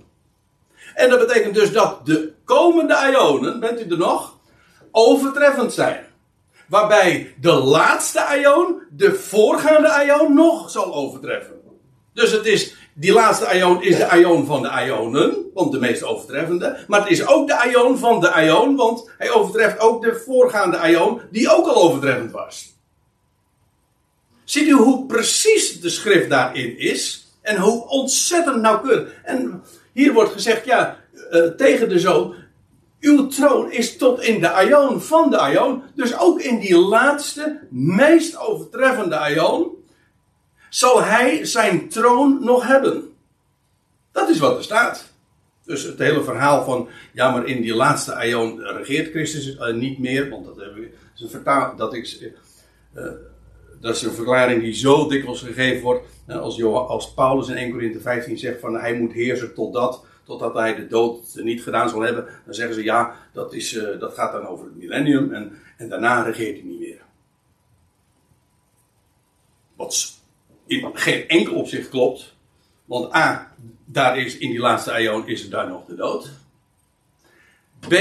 En 0.96 1.10
dat 1.10 1.18
betekent 1.18 1.54
dus 1.54 1.72
dat 1.72 2.06
de 2.06 2.32
komende 2.44 3.10
ionen, 3.12 3.60
bent 3.60 3.80
u 3.80 3.90
er 3.90 3.98
nog, 3.98 4.36
overtreffend 4.90 5.72
zijn. 5.72 6.06
Waarbij 6.68 7.34
de 7.40 7.52
laatste 7.52 8.24
ion 8.40 8.82
de 8.90 9.14
voorgaande 9.14 10.04
ion 10.06 10.34
nog 10.34 10.70
zal 10.70 10.94
overtreffen. 10.94 11.54
Dus 12.12 12.30
het 12.30 12.46
is, 12.46 12.74
die 12.94 13.12
laatste 13.12 13.56
ion 13.56 13.82
is 13.82 13.96
de 13.96 14.08
ion 14.18 14.46
van 14.46 14.62
de 14.62 14.84
ionen, 14.84 15.36
want 15.54 15.72
de 15.72 15.78
meest 15.78 16.02
overtreffende. 16.02 16.84
Maar 16.88 17.00
het 17.00 17.10
is 17.10 17.26
ook 17.26 17.48
de 17.48 17.70
ion 17.70 17.98
van 17.98 18.20
de 18.20 18.32
ion, 18.44 18.76
want 18.76 19.10
hij 19.18 19.30
overtreft 19.30 19.80
ook 19.80 20.02
de 20.02 20.22
voorgaande 20.24 20.88
ion, 20.88 21.20
die 21.30 21.50
ook 21.50 21.66
al 21.66 21.82
overtreffend 21.82 22.32
was. 22.32 22.74
Ziet 24.44 24.68
u 24.68 24.72
hoe 24.72 25.06
precies 25.06 25.80
de 25.80 25.90
schrift 25.90 26.30
daarin 26.30 26.78
is? 26.78 27.26
En 27.42 27.56
hoe 27.56 27.88
ontzettend 27.88 28.60
nauwkeurig. 28.60 29.12
En 29.24 29.62
hier 29.96 30.12
wordt 30.12 30.32
gezegd, 30.32 30.64
ja, 30.64 30.98
uh, 31.30 31.46
tegen 31.46 31.88
de 31.88 31.98
zoon, 31.98 32.34
uw 33.00 33.26
troon 33.26 33.72
is 33.72 33.96
tot 33.96 34.22
in 34.22 34.40
de 34.40 34.50
aion 34.50 35.00
van 35.02 35.30
de 35.30 35.38
aion. 35.38 35.82
Dus 35.94 36.18
ook 36.18 36.40
in 36.40 36.58
die 36.58 36.76
laatste, 36.76 37.60
meest 37.70 38.38
overtreffende 38.38 39.16
aion. 39.16 39.84
Zal 40.68 41.02
hij 41.02 41.44
zijn 41.44 41.88
troon 41.88 42.38
nog 42.44 42.66
hebben. 42.66 43.12
Dat 44.12 44.28
is 44.28 44.38
wat 44.38 44.56
er 44.56 44.64
staat. 44.64 45.12
Dus 45.64 45.82
het 45.82 45.98
hele 45.98 46.24
verhaal 46.24 46.64
van. 46.64 46.88
Ja, 47.12 47.30
maar 47.30 47.46
in 47.46 47.62
die 47.62 47.74
laatste 47.74 48.14
aion 48.14 48.60
regeert 48.60 49.10
Christus 49.10 49.54
uh, 49.54 49.74
niet 49.74 49.98
meer. 49.98 50.28
Want 50.28 50.44
dat, 50.44 51.30
vertaal, 51.30 51.76
dat, 51.76 51.94
uh, 51.94 53.04
dat 53.80 53.96
is 53.96 54.02
een 54.02 54.12
verklaring 54.12 54.62
die 54.62 54.74
zo 54.74 55.08
dikwijls 55.08 55.42
gegeven 55.42 55.82
wordt. 55.82 56.06
Als, 56.28 56.62
als 56.62 57.14
Paulus 57.14 57.48
in 57.48 57.56
1 57.56 57.70
Corinthië 57.70 58.00
15 58.00 58.38
zegt 58.38 58.60
van 58.60 58.74
hij 58.74 58.94
moet 58.94 59.12
heersen 59.12 59.54
totdat 59.54 60.04
totdat 60.26 60.54
hij 60.54 60.74
de 60.74 60.86
dood 60.86 61.34
niet 61.34 61.62
gedaan 61.62 61.88
zal 61.88 62.00
hebben, 62.00 62.26
dan 62.44 62.54
zeggen 62.54 62.74
ze 62.74 62.82
ja, 62.82 63.16
dat, 63.32 63.54
is, 63.54 63.72
uh, 63.72 64.00
dat 64.00 64.14
gaat 64.14 64.32
dan 64.32 64.46
over 64.46 64.64
het 64.64 64.76
millennium 64.76 65.32
en, 65.32 65.58
en 65.76 65.88
daarna 65.88 66.22
regeert 66.22 66.56
hij 66.56 66.66
niet 66.66 66.78
meer. 66.78 67.00
Wat 69.76 70.14
in 70.66 70.90
geen 70.92 71.28
enkel 71.28 71.54
opzicht 71.54 71.88
klopt, 71.88 72.34
want 72.84 73.14
A, 73.14 73.54
daar 73.84 74.18
is 74.18 74.38
in 74.38 74.50
die 74.50 74.58
laatste 74.58 74.98
eeuw 74.98 75.24
is 75.24 75.44
er 75.44 75.50
daar 75.50 75.68
nog 75.68 75.84
de 75.84 75.94
dood. 75.94 76.30
B, 77.88 77.94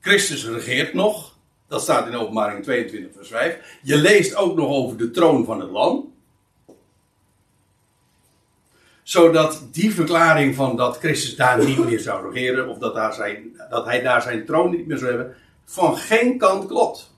Christus 0.00 0.46
regeert 0.46 0.94
nog. 0.94 1.38
Dat 1.68 1.82
staat 1.82 2.06
in 2.06 2.14
openbaring 2.14 2.62
22 2.64 3.14
vers 3.14 3.28
5. 3.28 3.78
Je 3.82 3.96
leest 3.96 4.34
ook 4.34 4.56
nog 4.56 4.68
over 4.68 4.96
de 4.96 5.10
troon 5.10 5.44
van 5.44 5.60
het 5.60 5.70
lam 5.70 6.14
zodat 9.10 9.62
die 9.70 9.94
verklaring 9.94 10.54
van 10.54 10.76
dat 10.76 10.96
Christus 10.96 11.36
daar 11.36 11.64
niet 11.64 11.84
meer 11.84 12.00
zou 12.00 12.32
regeren, 12.32 12.68
of 12.68 12.78
dat, 12.78 12.94
daar 12.94 13.14
zijn, 13.14 13.60
dat 13.70 13.84
hij 13.84 14.02
daar 14.02 14.22
zijn 14.22 14.44
troon 14.46 14.70
niet 14.70 14.86
meer 14.86 14.98
zou 14.98 15.10
hebben, 15.10 15.36
van 15.64 15.96
geen 15.96 16.38
kant 16.38 16.66
klopt. 16.66 17.14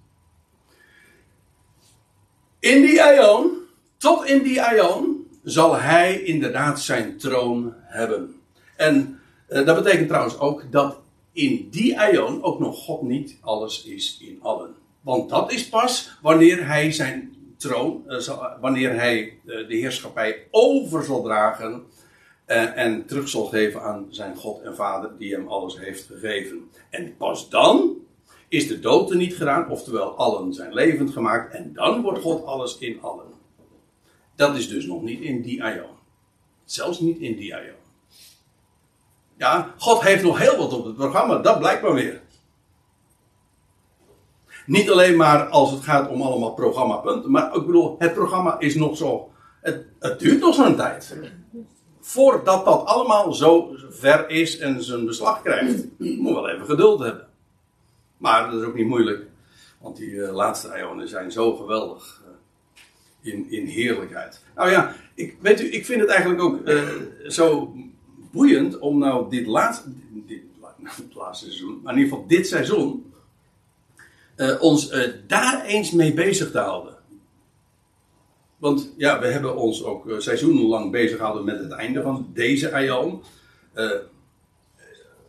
In 2.58 2.82
die 2.82 3.02
aion, 3.02 3.50
tot 3.96 4.24
in 4.24 4.42
die 4.42 4.62
aion, 4.62 5.26
zal 5.44 5.76
hij 5.76 6.22
inderdaad 6.22 6.80
zijn 6.80 7.16
troon 7.16 7.74
hebben. 7.76 8.34
En 8.76 9.20
eh, 9.46 9.66
dat 9.66 9.82
betekent 9.82 10.08
trouwens 10.08 10.38
ook 10.38 10.72
dat 10.72 10.98
in 11.32 11.68
die 11.70 12.00
aion 12.00 12.42
ook 12.42 12.58
nog 12.58 12.84
God 12.84 13.02
niet 13.02 13.36
alles 13.40 13.84
is 13.84 14.18
in 14.20 14.38
allen. 14.42 14.74
Want 15.00 15.30
dat 15.30 15.52
is 15.52 15.68
pas 15.68 16.18
wanneer 16.22 16.66
hij 16.66 16.92
zijn 16.92 17.41
troon, 17.62 18.08
eh, 18.08 18.60
wanneer 18.60 18.94
hij 18.94 19.22
eh, 19.22 19.68
de 19.68 19.76
heerschappij 19.76 20.46
over 20.50 21.04
zal 21.04 21.22
dragen 21.22 21.84
eh, 22.44 22.76
en 22.76 23.06
terug 23.06 23.28
zal 23.28 23.44
geven 23.44 23.82
aan 23.82 24.06
zijn 24.10 24.36
God 24.36 24.62
en 24.62 24.74
Vader 24.74 25.18
die 25.18 25.34
hem 25.34 25.48
alles 25.48 25.78
heeft 25.78 26.06
gegeven. 26.06 26.70
En 26.90 27.16
pas 27.16 27.48
dan 27.48 27.96
is 28.48 28.68
de 28.68 28.80
dood 28.80 29.10
er 29.10 29.16
niet 29.16 29.36
gedaan, 29.36 29.70
oftewel 29.70 30.16
allen 30.16 30.52
zijn 30.52 30.74
levend 30.74 31.10
gemaakt 31.10 31.54
en 31.54 31.72
dan 31.72 32.02
wordt 32.02 32.20
God 32.20 32.44
alles 32.44 32.78
in 32.78 33.00
allen. 33.00 33.26
Dat 34.36 34.56
is 34.56 34.68
dus 34.68 34.86
nog 34.86 35.02
niet 35.02 35.20
in 35.20 35.42
die 35.42 35.62
aion. 35.62 35.96
Zelfs 36.64 37.00
niet 37.00 37.18
in 37.18 37.36
die 37.36 37.54
aion. 37.54 37.80
Ja, 39.36 39.74
God 39.78 40.02
heeft 40.02 40.22
nog 40.22 40.38
heel 40.38 40.56
wat 40.56 40.72
op 40.72 40.84
het 40.84 40.96
programma, 40.96 41.38
dat 41.38 41.58
blijkt 41.58 41.82
maar 41.82 41.94
weer. 41.94 42.22
Niet 44.66 44.90
alleen 44.90 45.16
maar 45.16 45.46
als 45.46 45.70
het 45.70 45.82
gaat 45.82 46.08
om 46.08 46.22
allemaal 46.22 46.52
programmapunten, 46.54 47.30
maar 47.30 47.56
ik 47.56 47.66
bedoel, 47.66 47.96
het 47.98 48.14
programma 48.14 48.58
is 48.58 48.74
nog 48.74 48.96
zo. 48.96 49.30
Het, 49.60 49.84
het 49.98 50.18
duurt 50.18 50.40
nog 50.40 50.54
zo'n 50.54 50.76
tijd. 50.76 51.16
Voordat 52.00 52.64
dat 52.64 52.84
allemaal 52.84 53.32
zo 53.32 53.76
ver 53.90 54.30
is 54.30 54.58
en 54.58 54.82
zijn 54.82 55.06
beslag 55.06 55.42
krijgt. 55.42 55.84
Moet 55.98 56.34
wel 56.34 56.48
even 56.48 56.66
geduld 56.66 57.00
hebben. 57.00 57.26
Maar 58.16 58.50
dat 58.50 58.60
is 58.60 58.66
ook 58.66 58.74
niet 58.74 58.86
moeilijk. 58.86 59.26
Want 59.80 59.96
die 59.96 60.10
uh, 60.10 60.32
laatste 60.32 60.74
eonen 60.74 61.08
zijn 61.08 61.32
zo 61.32 61.56
geweldig 61.56 62.22
uh, 63.24 63.32
in, 63.32 63.50
in 63.50 63.66
heerlijkheid. 63.66 64.40
Nou 64.54 64.70
ja, 64.70 64.94
ik, 65.14 65.36
weet 65.40 65.60
u, 65.60 65.72
ik 65.72 65.86
vind 65.86 66.00
het 66.00 66.10
eigenlijk 66.10 66.42
ook 66.42 66.68
uh, 66.68 66.82
zo 67.28 67.74
boeiend 68.30 68.78
om 68.78 68.98
nou 68.98 69.30
dit 69.30 69.46
laatste, 69.46 69.88
dit 70.26 70.42
laatste 71.14 71.44
seizoen, 71.44 71.80
maar 71.82 71.92
in 71.92 71.98
ieder 71.98 72.12
geval 72.14 72.28
dit 72.28 72.46
seizoen, 72.46 73.11
uh, 74.42 74.62
ons 74.62 74.92
uh, 74.92 75.08
daar 75.26 75.64
eens 75.64 75.90
mee 75.90 76.14
bezig 76.14 76.50
te 76.50 76.58
houden. 76.58 76.94
Want 78.56 78.94
ja, 78.96 79.20
we 79.20 79.26
hebben 79.26 79.56
ons 79.56 79.84
ook 79.84 80.06
uh, 80.06 80.18
seizoenenlang 80.18 80.90
bezig 80.90 81.16
gehouden 81.16 81.44
met 81.44 81.58
het 81.58 81.70
einde 81.70 82.02
van 82.02 82.30
deze 82.34 82.72
aion. 82.72 83.22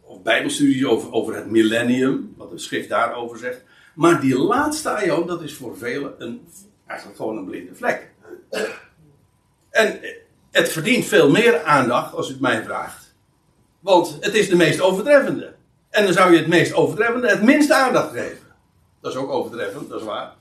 of 0.01 0.21
bijbelstudies 0.21 0.85
over, 0.85 1.11
over 1.11 1.35
het 1.35 1.49
millennium, 1.49 2.33
wat 2.37 2.51
de 2.51 2.57
schrift 2.57 2.89
daarover 2.89 3.37
zegt. 3.37 3.63
Maar 3.95 4.21
die 4.21 4.37
laatste 4.37 4.89
aion, 4.89 5.27
dat 5.27 5.41
is 5.41 5.53
voor 5.53 5.77
velen 5.77 6.13
een, 6.17 6.47
eigenlijk 6.85 7.19
gewoon 7.19 7.37
een 7.37 7.45
blinde 7.45 7.75
vlek. 7.75 8.11
En 9.69 9.99
het 10.51 10.69
verdient 10.69 11.05
veel 11.05 11.29
meer 11.29 11.63
aandacht, 11.63 12.13
als 12.13 12.29
u 12.29 12.31
het 12.31 12.41
mij 12.41 12.63
vraagt. 12.63 13.15
Want 13.79 14.17
het 14.19 14.33
is 14.33 14.49
de 14.49 14.55
meest 14.55 14.81
overtreffende. 14.81 15.53
En 15.89 16.03
dan 16.03 16.13
zou 16.13 16.31
je 16.31 16.37
het 16.37 16.47
meest 16.47 16.73
overtreffende 16.73 17.29
het 17.29 17.43
minste 17.43 17.73
aandacht 17.73 18.11
geven. 18.11 18.42
Dat 19.03 19.11
is 19.11 19.17
ook 19.17 19.29
overdreven, 19.29 19.87
dat 19.89 19.99
is 19.99 20.05
waar. 20.05 20.33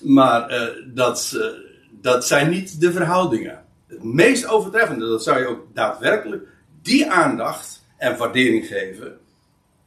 maar 0.00 0.52
uh, 0.52 0.68
dat, 0.94 1.32
uh, 1.34 1.46
dat 1.90 2.26
zijn 2.26 2.50
niet 2.50 2.80
de 2.80 2.92
verhoudingen. 2.92 3.64
Het 3.86 4.02
meest 4.02 4.46
overtreffende, 4.46 5.08
dat 5.08 5.22
zou 5.22 5.38
je 5.38 5.46
ook 5.46 5.74
daadwerkelijk 5.74 6.46
die 6.82 7.10
aandacht 7.10 7.82
en 7.96 8.16
waardering 8.16 8.66
geven, 8.66 9.18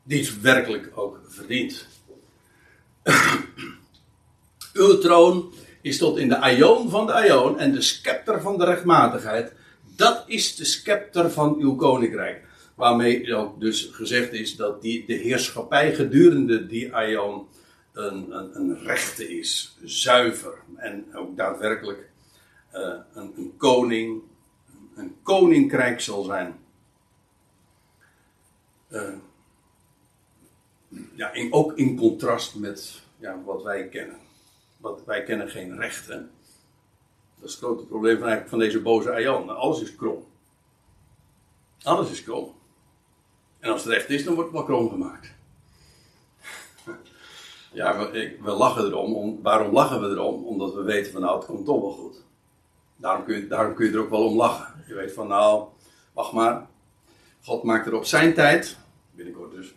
die 0.03 0.25
het 0.25 0.41
werkelijk 0.41 0.91
ook 0.95 1.19
verdient. 1.27 1.87
Uw 4.73 4.97
troon 4.97 5.53
is 5.81 5.97
tot 5.97 6.17
in 6.17 6.29
de 6.29 6.37
aion 6.37 6.89
van 6.89 7.05
de 7.05 7.13
aion 7.13 7.59
en 7.59 7.71
de 7.71 7.81
scepter 7.81 8.41
van 8.41 8.57
de 8.57 8.65
rechtmatigheid. 8.65 9.53
Dat 9.95 10.23
is 10.27 10.55
de 10.55 10.65
scepter 10.65 11.31
van 11.31 11.55
uw 11.59 11.75
koninkrijk. 11.75 12.46
Waarmee 12.77 13.35
ook 13.35 13.59
dus 13.59 13.89
gezegd 13.91 14.33
is 14.33 14.55
dat 14.55 14.81
die, 14.81 15.05
de 15.05 15.13
heerschappij 15.13 15.95
gedurende 15.95 16.65
die 16.65 16.93
aion 16.93 17.47
een, 17.93 18.31
een, 18.31 18.55
een 18.55 18.79
rechte 18.83 19.37
is, 19.37 19.77
zuiver 19.83 20.53
en 20.75 21.15
ook 21.15 21.37
daadwerkelijk 21.37 22.09
uh, 22.73 22.93
een, 23.13 23.53
koning, 23.57 24.21
een 24.95 25.15
koninkrijk 25.23 26.01
zal 26.01 26.23
zijn. 26.23 26.59
Uh, 28.89 29.13
ja, 31.15 31.31
ook 31.49 31.77
in 31.77 31.97
contrast 31.97 32.55
met 32.55 33.01
ja, 33.19 33.41
wat 33.43 33.63
wij 33.63 33.87
kennen. 33.87 34.19
Wat, 34.77 35.05
wij 35.05 35.23
kennen 35.23 35.49
geen 35.49 35.77
rechten. 35.77 36.31
Dat 37.39 37.49
is 37.49 37.55
het 37.55 37.63
grote 37.63 37.83
probleem 37.83 38.19
van, 38.19 38.47
van 38.47 38.59
deze 38.59 38.81
boze 38.81 39.11
Ayan. 39.11 39.49
Alles 39.49 39.81
is 39.81 39.95
krom. 39.95 40.25
Alles 41.83 42.11
is 42.11 42.23
krom. 42.23 42.56
En 43.59 43.71
als 43.71 43.83
het 43.83 43.93
recht 43.93 44.09
is, 44.09 44.23
dan 44.23 44.33
wordt 44.33 44.49
het 44.49 44.57
wel 44.59 44.67
krom 44.67 44.89
gemaakt. 44.89 45.35
Ja, 47.77 48.09
we, 48.41 48.51
lachen 48.51 48.85
erom. 48.85 49.15
Om, 49.15 49.39
waarom 49.41 49.73
lachen 49.73 50.01
we 50.01 50.07
erom? 50.07 50.45
Omdat 50.45 50.73
we 50.73 50.81
weten 50.81 51.11
van 51.11 51.21
nou, 51.21 51.37
het 51.37 51.45
komt 51.45 51.65
toch 51.65 51.81
wel 51.81 51.91
goed. 51.91 52.23
Daarom 52.95 53.25
kun, 53.25 53.35
je, 53.35 53.47
daarom 53.47 53.73
kun 53.73 53.85
je 53.85 53.91
er 53.91 53.99
ook 53.99 54.09
wel 54.09 54.25
om 54.25 54.35
lachen. 54.35 54.83
Je 54.87 54.93
weet 54.93 55.13
van 55.13 55.27
nou, 55.27 55.63
wacht 56.13 56.31
maar. 56.31 56.67
God 57.43 57.63
maakt 57.63 57.87
er 57.87 57.95
op 57.95 58.05
zijn 58.05 58.33
tijd, 58.33 58.77
binnenkort 59.11 59.51
dus, 59.51 59.75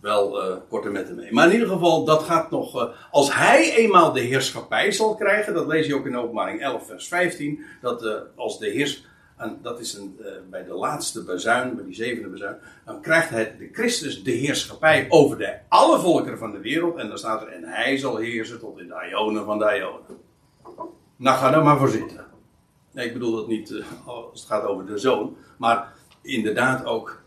wel 0.00 0.50
uh, 0.50 0.56
korte 0.68 0.90
metten 0.90 1.16
mee. 1.16 1.32
Maar 1.32 1.46
in 1.46 1.52
ieder 1.52 1.68
geval, 1.68 2.04
dat 2.04 2.22
gaat 2.22 2.50
nog. 2.50 2.82
Uh, 2.82 2.94
als 3.10 3.34
hij 3.34 3.74
eenmaal 3.76 4.12
de 4.12 4.20
heerschappij 4.20 4.92
zal 4.92 5.14
krijgen, 5.14 5.54
dat 5.54 5.66
lees 5.66 5.86
je 5.86 5.94
ook 5.94 6.06
in 6.06 6.16
openbaring 6.16 6.60
11, 6.60 6.86
vers 6.86 7.08
15. 7.08 7.64
Dat 7.80 8.04
uh, 8.04 8.12
als 8.36 8.58
de 8.58 8.70
heers. 8.70 9.06
En 9.36 9.58
dat 9.62 9.80
is 9.80 9.94
een, 9.94 10.18
bij 10.50 10.64
de 10.64 10.74
laatste 10.74 11.24
bazuin, 11.24 11.74
bij 11.74 11.84
die 11.84 11.94
zevende 11.94 12.28
bazuin. 12.28 12.56
Dan 12.84 13.00
krijgt 13.00 13.30
hij 13.30 13.56
de 13.58 13.68
Christus 13.72 14.22
de 14.22 14.30
heerschappij 14.30 15.06
over 15.08 15.38
de 15.38 15.58
alle 15.68 16.00
volkeren 16.00 16.38
van 16.38 16.52
de 16.52 16.60
wereld. 16.60 16.96
En 16.96 17.08
dan 17.08 17.18
staat 17.18 17.42
er: 17.42 17.48
En 17.48 17.64
hij 17.64 17.96
zal 17.96 18.16
heersen 18.16 18.58
tot 18.58 18.78
in 18.78 18.88
de 18.88 19.08
Ionen 19.10 19.44
van 19.44 19.58
de 19.58 19.76
Ionen. 19.76 20.22
Nou, 21.16 21.38
ga 21.38 21.50
daar 21.50 21.64
maar 21.64 21.78
voor 21.78 21.88
zitten. 21.88 22.26
Nee, 22.90 23.06
ik 23.06 23.12
bedoel 23.12 23.36
dat 23.36 23.48
niet 23.48 23.82
als 24.04 24.40
het 24.40 24.48
gaat 24.48 24.64
over 24.64 24.86
de 24.86 24.98
zoon. 24.98 25.36
Maar 25.58 25.92
inderdaad 26.22 26.84
ook 26.84 27.22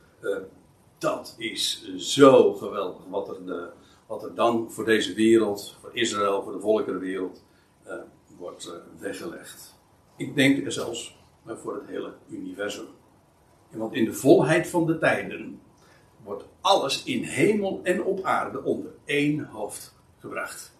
dat 0.97 1.35
is 1.37 1.93
zo 1.97 2.53
geweldig. 2.53 3.01
Wat 3.09 3.29
er, 3.29 3.69
wat 4.07 4.23
er 4.23 4.35
dan 4.35 4.71
voor 4.71 4.85
deze 4.85 5.13
wereld, 5.13 5.77
voor 5.81 5.89
Israël, 5.93 6.43
voor 6.43 6.53
de 6.53 6.59
volkerenwereld, 6.59 7.43
wordt 8.37 8.71
weggelegd. 8.99 9.75
Ik 10.15 10.35
denk 10.35 10.65
er 10.65 10.71
zelfs 10.71 11.16
uh, 11.47 11.55
voor 11.55 11.73
het 11.73 11.87
hele 11.87 12.13
universum. 12.29 12.85
Want 13.69 13.93
in 13.93 14.05
de 14.05 14.13
volheid 14.13 14.67
van 14.67 14.85
de 14.85 14.97
tijden 14.97 15.59
wordt 16.23 16.43
alles 16.61 17.03
in 17.03 17.23
hemel 17.23 17.79
en 17.83 18.03
op 18.03 18.23
aarde 18.23 18.63
onder 18.63 18.91
één 19.05 19.43
hoofd 19.43 19.95
gebracht. 20.19 20.75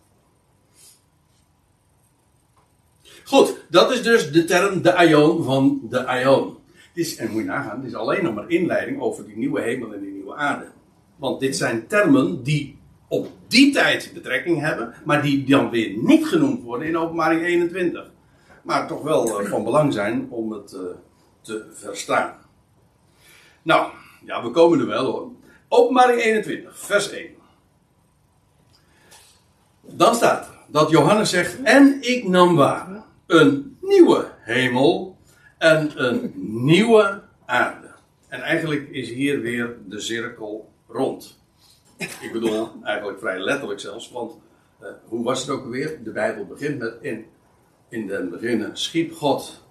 Goed, 3.24 3.66
dat 3.70 3.92
is 3.92 4.04
dus 4.04 4.32
de 4.32 4.44
term 4.44 4.82
de 4.82 4.94
Aion 4.94 5.44
van 5.44 5.82
de 5.90 6.06
Aion 6.06 6.58
is, 6.94 7.16
en 7.16 7.32
moet 7.32 7.42
je 7.42 7.48
nagaan, 7.48 7.78
het 7.78 7.88
is 7.88 7.94
alleen 7.94 8.24
nog 8.24 8.34
maar 8.34 8.50
inleiding 8.50 9.02
over 9.02 9.26
die 9.26 9.38
nieuwe 9.38 9.62
hemel 9.62 9.94
en 9.94 10.02
die 10.02 10.12
nieuwe 10.12 10.36
aarde. 10.36 10.68
Want 11.16 11.40
dit 11.40 11.56
zijn 11.56 11.88
termen 11.88 12.44
die 12.44 12.78
op 13.08 13.28
die 13.48 13.74
tijd 13.74 14.12
betrekking 14.14 14.60
hebben, 14.60 14.94
maar 15.06 15.22
die 15.22 15.46
dan 15.46 15.70
weer 15.70 15.98
niet 15.98 16.26
genoemd 16.26 16.64
worden 16.64 16.88
in 16.88 16.98
openbaring 16.98 17.42
21. 17.42 18.12
Maar 18.68 18.88
toch 18.88 19.02
wel 19.02 19.42
uh, 19.42 19.50
van 19.50 19.64
belang 19.64 19.94
zijn 19.94 20.28
om 20.30 20.52
het 20.52 20.74
uh, 20.74 20.82
te 21.42 21.66
verstaan. 21.72 22.36
Nou, 23.62 23.92
ja, 24.26 24.44
we 24.44 24.52
komen 24.52 24.80
er 24.80 24.88
wel 24.88 25.06
hoor. 25.06 25.32
Openbaring 25.68 26.22
21, 26.22 26.80
vers 26.80 27.10
1. 27.10 27.30
Dan 29.82 30.16
staat 30.16 30.50
dat 30.68 30.90
Johannes 30.90 31.30
zegt: 31.30 31.62
En 31.64 31.98
ik 32.02 32.28
nam 32.28 32.56
waar 32.56 33.04
een 33.26 33.78
nieuwe 33.82 34.32
hemel 34.40 35.18
en 35.58 36.06
een 36.06 36.34
nieuwe 36.66 37.22
aarde. 37.46 37.88
En 38.28 38.42
eigenlijk 38.42 38.90
is 38.90 39.10
hier 39.10 39.42
weer 39.42 39.78
de 39.86 40.00
cirkel 40.00 40.70
rond. 40.88 41.40
Ik 41.98 42.30
bedoel, 42.32 42.70
eigenlijk 42.84 43.20
vrij 43.20 43.40
letterlijk 43.40 43.80
zelfs, 43.80 44.12
want 44.12 44.34
uh, 44.82 44.88
hoe 45.06 45.24
was 45.24 45.42
het 45.42 45.50
ook 45.50 45.64
alweer? 45.64 46.04
De 46.04 46.12
Bijbel 46.12 46.46
begint 46.46 46.80
met 46.80 46.98
in, 47.02 47.26
in 47.90 48.08
den 48.08 48.30
beginnen 48.30 48.78
schiep 48.78 49.14
God 49.14 49.66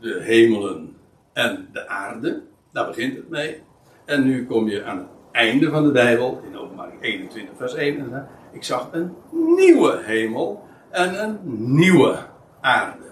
de 0.00 0.20
hemelen 0.22 0.96
en 1.32 1.68
de 1.72 1.88
aarde. 1.88 2.42
Daar 2.72 2.86
begint 2.86 3.16
het 3.16 3.28
mee. 3.28 3.62
En 4.04 4.24
nu 4.24 4.46
kom 4.46 4.68
je 4.68 4.84
aan 4.84 4.98
het 4.98 5.06
einde 5.32 5.70
van 5.70 5.84
de 5.84 5.90
Bijbel, 5.90 6.40
in 6.44 6.58
openbaring 6.58 7.02
21 7.02 7.56
vers 7.56 7.74
1. 7.74 8.28
Ik 8.52 8.64
zag 8.64 8.88
een 8.92 9.14
nieuwe 9.30 10.00
hemel 10.02 10.64
en 10.90 11.22
een 11.22 11.38
nieuwe 11.74 12.18
aarde. 12.60 13.04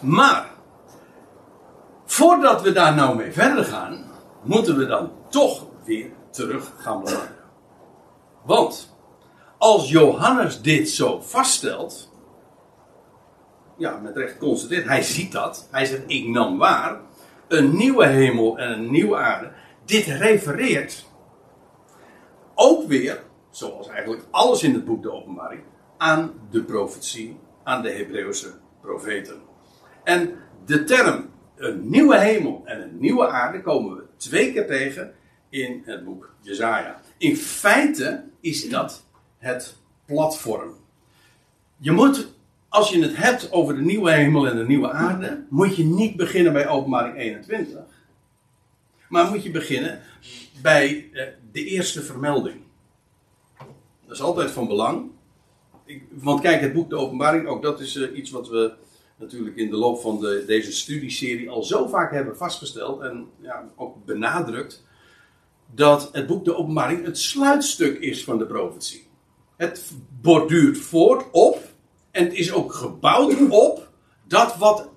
Maar, 0.00 0.50
voordat 2.04 2.62
we 2.62 2.72
daar 2.72 2.94
nou 2.94 3.16
mee 3.16 3.32
verder 3.32 3.64
gaan, 3.64 4.04
moeten 4.42 4.76
we 4.76 4.86
dan 4.86 5.12
toch 5.28 5.66
weer 5.84 6.10
terug 6.30 6.72
gaan 6.76 7.00
bladeren. 7.00 7.36
Want, 8.44 8.89
als 9.60 9.90
Johannes 9.90 10.62
dit 10.62 10.88
zo 10.88 11.20
vaststelt, 11.20 12.10
ja, 13.76 13.98
met 13.98 14.16
recht 14.16 14.38
constateert, 14.38 14.86
hij 14.86 15.02
ziet 15.02 15.32
dat, 15.32 15.68
hij 15.70 15.84
zegt, 15.84 16.02
ik 16.06 16.26
nam 16.26 16.58
waar, 16.58 17.00
een 17.48 17.76
nieuwe 17.76 18.06
hemel 18.06 18.58
en 18.58 18.72
een 18.72 18.90
nieuwe 18.90 19.16
aarde. 19.16 19.52
Dit 19.84 20.04
refereert 20.04 21.06
ook 22.54 22.86
weer, 22.86 23.22
zoals 23.50 23.88
eigenlijk 23.88 24.22
alles 24.30 24.62
in 24.62 24.74
het 24.74 24.84
boek 24.84 25.02
de 25.02 25.12
openbaring, 25.12 25.62
aan 25.96 26.32
de 26.50 26.62
profetie, 26.62 27.38
aan 27.64 27.82
de 27.82 27.90
Hebreeuwse 27.90 28.52
profeten. 28.80 29.40
En 30.04 30.36
de 30.64 30.84
term 30.84 31.30
een 31.56 31.90
nieuwe 31.90 32.18
hemel 32.18 32.62
en 32.64 32.82
een 32.82 32.98
nieuwe 32.98 33.28
aarde 33.28 33.62
komen 33.62 33.96
we 33.96 34.02
twee 34.16 34.52
keer 34.52 34.66
tegen 34.66 35.14
in 35.48 35.82
het 35.84 36.04
boek 36.04 36.34
Jezaja. 36.40 37.00
In 37.18 37.36
feite 37.36 38.24
is 38.40 38.68
dat 38.68 39.08
het 39.40 39.76
platform. 40.06 40.74
Je 41.76 41.90
moet, 41.90 42.26
als 42.68 42.90
je 42.90 43.02
het 43.02 43.16
hebt 43.16 43.52
over 43.52 43.74
de 43.74 43.80
nieuwe 43.80 44.12
hemel 44.12 44.48
en 44.48 44.56
de 44.56 44.66
nieuwe 44.66 44.90
aarde, 44.90 45.44
moet 45.48 45.76
je 45.76 45.84
niet 45.84 46.16
beginnen 46.16 46.52
bij 46.52 46.68
openbaring 46.68 47.16
21. 47.16 47.78
Maar 49.08 49.30
moet 49.30 49.42
je 49.42 49.50
beginnen 49.50 50.00
bij 50.62 51.10
eh, 51.12 51.26
de 51.52 51.64
eerste 51.64 52.02
vermelding. 52.02 52.60
Dat 54.06 54.16
is 54.16 54.22
altijd 54.22 54.50
van 54.50 54.66
belang. 54.66 55.10
want 56.10 56.40
kijk, 56.40 56.60
het 56.60 56.72
boek 56.72 56.90
De 56.90 56.96
Openbaring, 56.96 57.46
ook 57.46 57.62
dat 57.62 57.80
is 57.80 57.96
eh, 57.96 58.16
iets 58.16 58.30
wat 58.30 58.48
we 58.48 58.72
natuurlijk 59.16 59.56
in 59.56 59.70
de 59.70 59.76
loop 59.76 60.00
van 60.00 60.20
de, 60.20 60.44
deze 60.46 60.72
studieserie 60.72 61.50
al 61.50 61.62
zo 61.62 61.86
vaak 61.86 62.12
hebben 62.12 62.36
vastgesteld 62.36 63.00
en 63.00 63.26
ja, 63.40 63.68
ook 63.76 64.04
benadrukt 64.04 64.84
dat 65.74 66.08
het 66.12 66.26
boek 66.26 66.44
De 66.44 66.56
Openbaring 66.56 67.04
het 67.04 67.18
sluitstuk 67.18 67.98
is 67.98 68.24
van 68.24 68.38
de 68.38 68.46
profetie. 68.46 69.09
Het 69.60 69.92
borduurt 70.20 70.78
voort 70.78 71.24
op 71.30 71.58
en 72.10 72.24
het 72.24 72.32
is 72.32 72.52
ook 72.52 72.72
gebouwd 72.72 73.48
op 73.48 73.88
dat 74.24 74.56
wat 74.56 74.88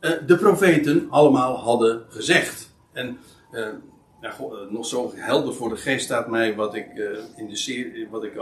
uh, 0.00 0.10
de 0.26 0.36
profeten 0.36 1.06
allemaal 1.10 1.58
hadden 1.58 2.04
gezegd. 2.08 2.70
En 2.92 3.18
uh, 3.52 3.66
ja, 4.20 4.34
nog 4.70 4.86
zo 4.86 5.12
helder 5.14 5.54
voor 5.54 5.68
de 5.68 5.76
geest 5.76 6.04
staat 6.04 6.28
mij 6.28 6.54
wat 6.54 6.74
ik 6.74 6.86
in 7.36 7.48
de 7.48 8.06
wat 8.10 8.24
ik 8.24 8.40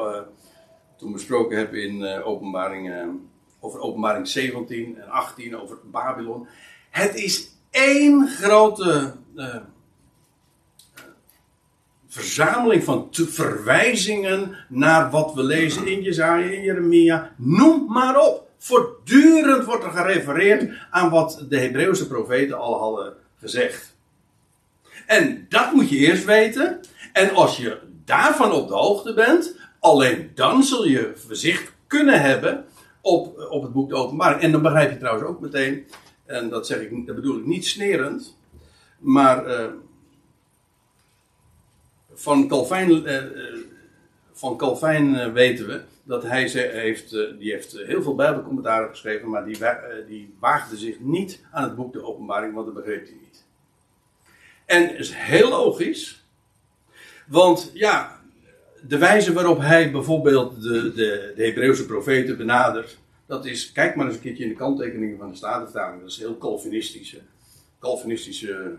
toen 0.97 1.13
besproken 1.13 1.59
heb 1.59 1.75
in 1.75 2.23
Openbaring 2.23 2.93
over 3.61 3.81
openbaring 3.81 4.29
17 4.29 5.01
en 5.01 5.09
18, 5.09 5.57
over 5.57 5.79
Babylon. 5.91 6.47
Het 6.91 7.15
is 7.15 7.51
één 7.71 8.29
grote 8.29 9.15
verzameling 12.11 12.85
van 12.85 13.09
verwijzingen 13.11 14.57
naar 14.69 15.11
wat 15.11 15.35
we 15.35 15.43
lezen 15.43 15.87
in 15.87 16.03
Jezaja, 16.03 16.45
in 16.45 16.63
Jeremia. 16.63 17.33
Noem 17.37 17.87
maar 17.89 18.19
op. 18.19 18.49
Voortdurend 18.59 19.65
wordt 19.65 19.85
er 19.85 19.91
gerefereerd 19.91 20.71
aan 20.91 21.11
wat 21.11 21.45
de 21.49 21.59
Hebreeuwse 21.59 22.07
profeten 22.07 22.59
al 22.59 22.79
hadden 22.79 23.15
gezegd. 23.39 23.97
En 25.07 25.47
dat 25.49 25.73
moet 25.73 25.89
je 25.89 25.97
eerst 25.97 26.25
weten. 26.25 26.81
En 27.13 27.35
als 27.35 27.57
je 27.57 27.79
daarvan 28.05 28.53
op 28.53 28.69
de 28.69 28.75
hoogte 28.75 29.15
bent, 29.15 29.57
alleen 29.79 30.31
dan 30.35 30.63
zul 30.63 30.87
je 30.87 31.13
zicht 31.29 31.73
kunnen 31.87 32.21
hebben 32.21 32.65
op, 33.01 33.47
op 33.51 33.63
het 33.63 33.73
boek 33.73 33.89
De 33.89 33.95
Openbaring. 33.95 34.41
En 34.41 34.53
dan 34.53 34.63
begrijp 34.63 34.91
je 34.91 34.99
trouwens 34.99 35.29
ook 35.29 35.41
meteen, 35.41 35.87
en 36.27 36.49
dat, 36.49 36.67
zeg 36.67 36.81
ik, 36.81 37.07
dat 37.07 37.17
bedoel 37.17 37.39
ik 37.39 37.47
niet 37.47 37.67
snerend, 37.67 38.39
maar 38.99 39.47
uh, 39.47 39.67
van 42.21 42.49
Calvijn, 42.49 42.91
uh, 42.91 43.23
van 44.33 44.57
Calvijn 44.57 45.33
weten 45.33 45.67
we 45.67 45.83
dat 46.03 46.23
hij 46.23 46.49
ze 46.49 46.59
heeft, 46.59 47.11
die 47.11 47.53
heeft 47.53 47.73
heel 47.73 48.03
veel 48.03 48.15
bijbelcommentaren 48.15 48.89
geschreven, 48.89 49.29
maar 49.29 49.45
die, 49.45 49.59
die 50.07 50.35
waagde 50.39 50.77
zich 50.77 51.01
niet 51.01 51.41
aan 51.53 51.63
het 51.63 51.77
boek 51.77 51.93
De 51.93 52.05
Openbaring, 52.05 52.55
want 52.55 52.67
dat 52.67 52.75
begreep 52.75 53.05
hij 53.05 53.17
niet. 53.23 53.45
En 54.67 54.97
is 54.97 55.15
heel 55.15 55.49
logisch, 55.49 56.25
want 57.27 57.71
ja, 57.75 58.21
de 58.87 58.99
wijze 58.99 59.33
waarop 59.33 59.59
hij 59.59 59.91
bijvoorbeeld 59.91 60.63
de, 60.63 60.93
de, 60.95 61.33
de 61.37 61.45
Hebreeuwse 61.45 61.87
profeten 61.87 62.37
benadert, 62.37 62.99
dat 63.27 63.45
is, 63.45 63.73
kijk 63.73 63.95
maar 63.95 64.07
eens 64.07 64.15
een 64.15 64.21
keertje 64.21 64.43
in 64.43 64.49
de 64.49 64.55
kanttekeningen 64.57 65.19
van 65.19 65.31
de 65.31 65.37
Statenvertaling. 65.37 66.01
Dat 66.01 66.11
is 66.11 66.19
heel 66.19 66.39
Calvinistische, 66.39 67.21
Calvinistische 67.79 68.77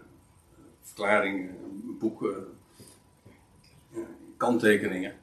verklaring, 0.81 1.49
boeken, 1.99 2.47
kanttekeningen. 4.41 5.13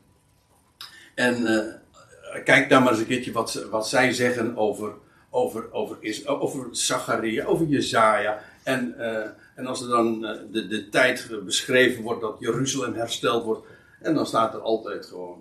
En 1.14 1.40
uh, 1.42 2.44
kijk 2.44 2.68
daar 2.68 2.82
maar 2.82 2.92
eens 2.92 3.00
een 3.00 3.06
keertje 3.06 3.32
wat, 3.32 3.66
wat 3.70 3.88
zij 3.88 4.12
zeggen 4.12 4.56
over, 4.56 4.92
over, 5.30 5.72
over, 5.72 5.98
over 6.26 6.68
Zacharia, 6.70 7.44
over 7.44 7.66
Jezaja. 7.66 8.42
En, 8.62 8.94
uh, 8.98 9.26
en 9.54 9.66
als 9.66 9.82
er 9.82 9.88
dan 9.88 10.24
uh, 10.24 10.30
de, 10.52 10.66
de 10.66 10.88
tijd 10.88 11.28
beschreven 11.44 12.02
wordt 12.02 12.20
dat 12.20 12.36
Jeruzalem 12.38 12.94
hersteld 12.94 13.44
wordt 13.44 13.66
en 14.00 14.14
dan 14.14 14.26
staat 14.26 14.54
er 14.54 14.60
altijd 14.60 15.06
gewoon, 15.06 15.38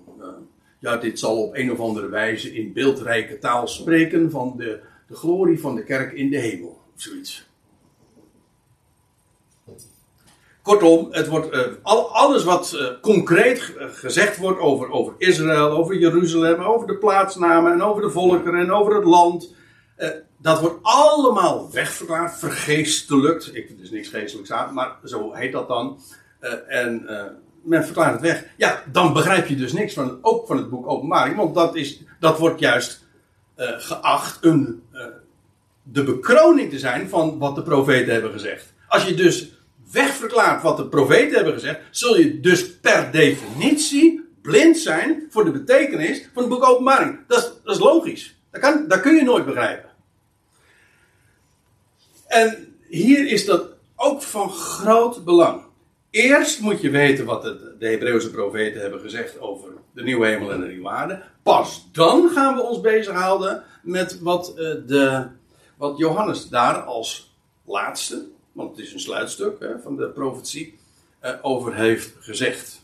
ja, 0.79 0.97
dit 0.97 1.19
zal 1.19 1.43
op 1.43 1.55
een 1.55 1.71
of 1.71 1.79
andere 1.79 2.09
wijze 2.09 2.53
in 2.53 2.73
beeldrijke 2.73 3.39
taal 3.39 3.67
spreken 3.67 4.31
van 4.31 4.53
de, 4.57 4.79
de 5.07 5.15
glorie 5.15 5.59
van 5.59 5.75
de 5.75 5.83
kerk 5.83 6.13
in 6.13 6.29
de 6.29 6.37
hemel. 6.37 6.81
Of 6.95 7.01
zoiets. 7.01 7.46
Kortom, 10.67 11.07
het 11.11 11.27
wordt, 11.27 11.79
al, 11.81 12.15
alles 12.15 12.43
wat 12.43 12.73
uh, 12.75 12.87
concreet 13.01 13.73
gezegd 13.77 14.37
wordt 14.37 14.59
over, 14.59 14.91
over 14.91 15.13
Israël, 15.17 15.69
over 15.69 15.97
Jeruzalem, 15.97 16.61
over 16.61 16.87
de 16.87 16.97
plaatsnamen 16.97 17.71
en 17.71 17.81
over 17.81 18.01
de 18.01 18.09
volkeren 18.09 18.59
en 18.59 18.71
over 18.71 18.95
het 18.95 19.03
land. 19.03 19.53
Uh, 19.97 20.09
dat 20.37 20.59
wordt 20.59 20.79
allemaal 20.81 21.71
wegverklaard, 21.71 22.39
vergeestelijkt. 22.39 23.55
Ik, 23.55 23.69
er 23.69 23.83
is 23.83 23.91
niks 23.91 24.09
geestelijks 24.09 24.51
aan, 24.51 24.73
maar 24.73 24.95
zo 25.03 25.33
heet 25.33 25.51
dat 25.51 25.67
dan. 25.67 25.99
en 26.67 27.05
men 27.63 27.83
verklaart 27.83 28.11
het 28.11 28.21
weg. 28.21 28.45
Ja, 28.57 28.83
dan 28.91 29.13
begrijp 29.13 29.47
je 29.47 29.55
dus 29.55 29.73
niks 29.73 29.93
van, 29.93 30.19
ook 30.21 30.47
van 30.47 30.57
het 30.57 30.69
boek 30.69 30.87
Openbaring. 30.89 31.35
Want 31.35 31.55
dat, 31.55 31.75
is, 31.75 32.01
dat 32.19 32.37
wordt 32.37 32.59
juist 32.59 33.05
geacht 33.77 34.37
een, 34.45 34.83
de 35.83 36.03
bekroning 36.03 36.69
te 36.69 36.79
zijn 36.79 37.09
van 37.09 37.37
wat 37.37 37.55
de 37.55 37.63
profeten 37.63 38.13
hebben 38.13 38.31
gezegd. 38.31 38.73
Als 38.87 39.05
je 39.05 39.13
dus 39.13 39.56
wegverklaart 39.91 40.61
wat 40.61 40.77
de 40.77 40.87
profeten 40.87 41.35
hebben 41.35 41.53
gezegd, 41.53 41.79
zul 41.91 42.17
je 42.17 42.39
dus 42.39 42.75
per 42.77 43.11
definitie 43.11 44.25
blind 44.41 44.77
zijn 44.77 45.27
voor 45.29 45.45
de 45.45 45.51
betekenis 45.51 46.29
van 46.33 46.43
het 46.43 46.51
boek 46.51 46.67
Openbaring. 46.69 47.19
Dat 47.27 47.37
is, 47.37 47.51
dat 47.63 47.75
is 47.75 47.81
logisch. 47.81 48.35
Dat, 48.51 48.61
kan, 48.61 49.01
kun 49.01 49.15
je 49.15 49.23
nooit 49.23 49.45
begrijpen. 49.45 49.89
En 52.27 52.75
hier 52.87 53.27
is 53.27 53.45
dat 53.45 53.69
ook 53.95 54.21
van 54.21 54.49
groot 54.49 55.23
belang. 55.23 55.65
Eerst 56.09 56.59
moet 56.59 56.81
je 56.81 56.89
weten 56.89 57.25
wat 57.25 57.41
de, 57.41 57.75
de 57.79 57.87
Hebreeuwse 57.87 58.31
profeten 58.31 58.81
hebben 58.81 58.99
gezegd 58.99 59.39
over 59.39 59.69
de 59.93 60.03
nieuwe 60.03 60.27
hemel 60.27 60.51
en 60.51 60.59
de 60.59 60.67
nieuwe 60.67 60.89
aarde. 60.89 61.23
Pas 61.43 61.89
dan 61.91 62.29
gaan 62.29 62.55
we 62.55 62.61
ons 62.61 62.81
bezighouden 62.81 63.63
met 63.83 64.19
wat, 64.19 64.49
uh, 64.49 64.55
de, 64.85 65.27
wat 65.77 65.97
Johannes 65.97 66.49
daar 66.49 66.75
als 66.75 67.35
laatste, 67.65 68.25
want 68.57 68.77
het 68.77 68.85
is 68.85 68.93
een 68.93 68.99
sluitstuk 68.99 69.59
hè, 69.59 69.79
van 69.79 69.95
de 69.95 70.09
profetie, 70.09 70.77
uh, 71.23 71.33
over 71.41 71.75
heeft 71.75 72.13
gezegd. 72.19 72.81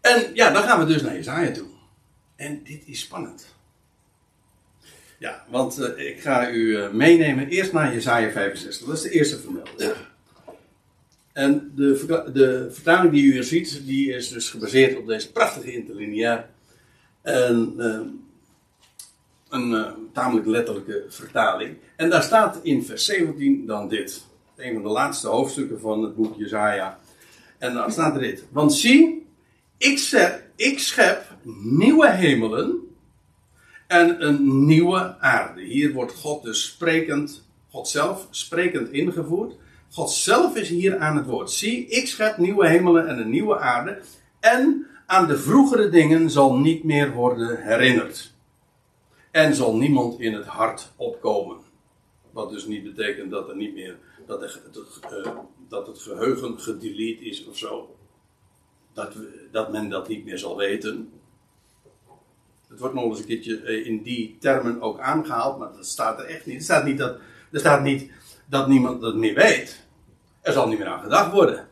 En 0.00 0.30
ja, 0.34 0.50
dan 0.50 0.62
gaan 0.62 0.78
we 0.78 0.92
dus 0.92 1.02
naar 1.02 1.14
Jezaja 1.14 1.50
toe. 1.50 1.66
En 2.36 2.62
dit 2.64 2.82
is 2.86 3.00
spannend. 3.00 3.54
Ja, 5.18 5.44
want 5.48 5.78
uh, 5.78 6.08
ik 6.08 6.20
ga 6.20 6.50
u 6.50 6.78
uh, 6.78 6.90
meenemen 6.90 7.48
eerst 7.48 7.72
naar 7.72 7.92
Jezaja 7.92 8.30
65. 8.30 8.86
Dat 8.86 8.96
is 8.96 9.02
de 9.02 9.10
eerste 9.10 9.38
vermelding. 9.38 9.92
En 11.32 11.72
de, 11.74 12.30
de 12.32 12.68
vertaling 12.70 13.12
die 13.12 13.24
u 13.24 13.32
hier 13.32 13.44
ziet, 13.44 13.86
die 13.86 14.12
is 14.12 14.28
dus 14.28 14.50
gebaseerd 14.50 14.98
op 14.98 15.06
deze 15.06 15.32
prachtige 15.32 15.72
interlineair. 15.72 16.48
En 17.22 17.76
een 19.52 19.70
uh, 19.70 19.86
tamelijk 20.12 20.46
letterlijke 20.46 21.04
vertaling. 21.08 21.76
En 21.96 22.10
daar 22.10 22.22
staat 22.22 22.60
in 22.62 22.84
vers 22.84 23.04
17 23.04 23.66
dan 23.66 23.88
dit. 23.88 24.26
Een 24.56 24.74
van 24.74 24.82
de 24.82 24.88
laatste 24.88 25.28
hoofdstukken 25.28 25.80
van 25.80 26.02
het 26.02 26.16
boek 26.16 26.36
Jezaja. 26.36 26.98
En 27.58 27.74
dan 27.74 27.92
staat 27.92 28.14
er 28.14 28.20
dit. 28.20 28.44
Want 28.50 28.74
zie, 28.74 29.26
ik, 29.78 29.98
zet, 29.98 30.44
ik 30.56 30.78
schep 30.78 31.36
nieuwe 31.54 32.10
hemelen 32.10 32.78
en 33.86 34.26
een 34.26 34.66
nieuwe 34.66 35.20
aarde. 35.20 35.62
Hier 35.62 35.92
wordt 35.92 36.14
God 36.14 36.42
dus 36.42 36.64
sprekend, 36.64 37.48
God 37.70 37.88
zelf 37.88 38.26
sprekend 38.30 38.90
ingevoerd. 38.90 39.54
God 39.90 40.10
zelf 40.10 40.56
is 40.56 40.68
hier 40.68 40.98
aan 40.98 41.16
het 41.16 41.26
woord. 41.26 41.50
Zie, 41.50 41.86
ik 41.86 42.06
schep 42.06 42.36
nieuwe 42.36 42.68
hemelen 42.68 43.08
en 43.08 43.18
een 43.18 43.30
nieuwe 43.30 43.58
aarde. 43.58 44.00
En 44.40 44.86
aan 45.06 45.26
de 45.26 45.38
vroegere 45.38 45.88
dingen 45.88 46.30
zal 46.30 46.56
niet 46.56 46.84
meer 46.84 47.12
worden 47.12 47.62
herinnerd. 47.62 48.31
En 49.32 49.54
zal 49.54 49.76
niemand 49.76 50.20
in 50.20 50.34
het 50.34 50.46
hart 50.46 50.92
opkomen. 50.96 51.56
Wat 52.30 52.50
dus 52.50 52.66
niet 52.66 52.84
betekent 52.84 53.30
dat 53.30 53.48
er 53.48 53.56
niet 53.56 53.74
meer. 53.74 53.98
dat, 54.26 54.40
het, 54.40 54.60
uh, 55.12 55.38
dat 55.68 55.86
het 55.86 55.98
geheugen 55.98 56.60
gedelete 56.60 57.24
is 57.24 57.46
of 57.46 57.58
zo. 57.58 57.96
Dat, 58.92 59.16
dat 59.50 59.72
men 59.72 59.88
dat 59.88 60.08
niet 60.08 60.24
meer 60.24 60.38
zal 60.38 60.56
weten. 60.56 61.12
Het 62.68 62.78
wordt 62.78 62.94
nog 62.94 63.04
eens 63.04 63.18
een 63.18 63.26
keertje 63.26 63.62
uh, 63.62 63.86
in 63.86 64.02
die 64.02 64.36
termen 64.40 64.80
ook 64.80 64.98
aangehaald, 64.98 65.58
maar 65.58 65.72
dat 65.72 65.86
staat 65.86 66.18
er 66.18 66.24
echt 66.24 66.46
niet. 66.46 66.56
Er 66.56 66.62
staat 66.62 66.84
niet 66.84 66.98
dat, 66.98 67.18
er 67.50 67.60
staat 67.60 67.82
niet 67.82 68.10
dat 68.46 68.68
niemand 68.68 69.00
dat 69.00 69.14
meer 69.14 69.34
weet. 69.34 69.86
Er 70.40 70.52
zal 70.52 70.68
niet 70.68 70.78
meer 70.78 70.88
aan 70.88 71.02
gedacht 71.02 71.32
worden. 71.32 71.68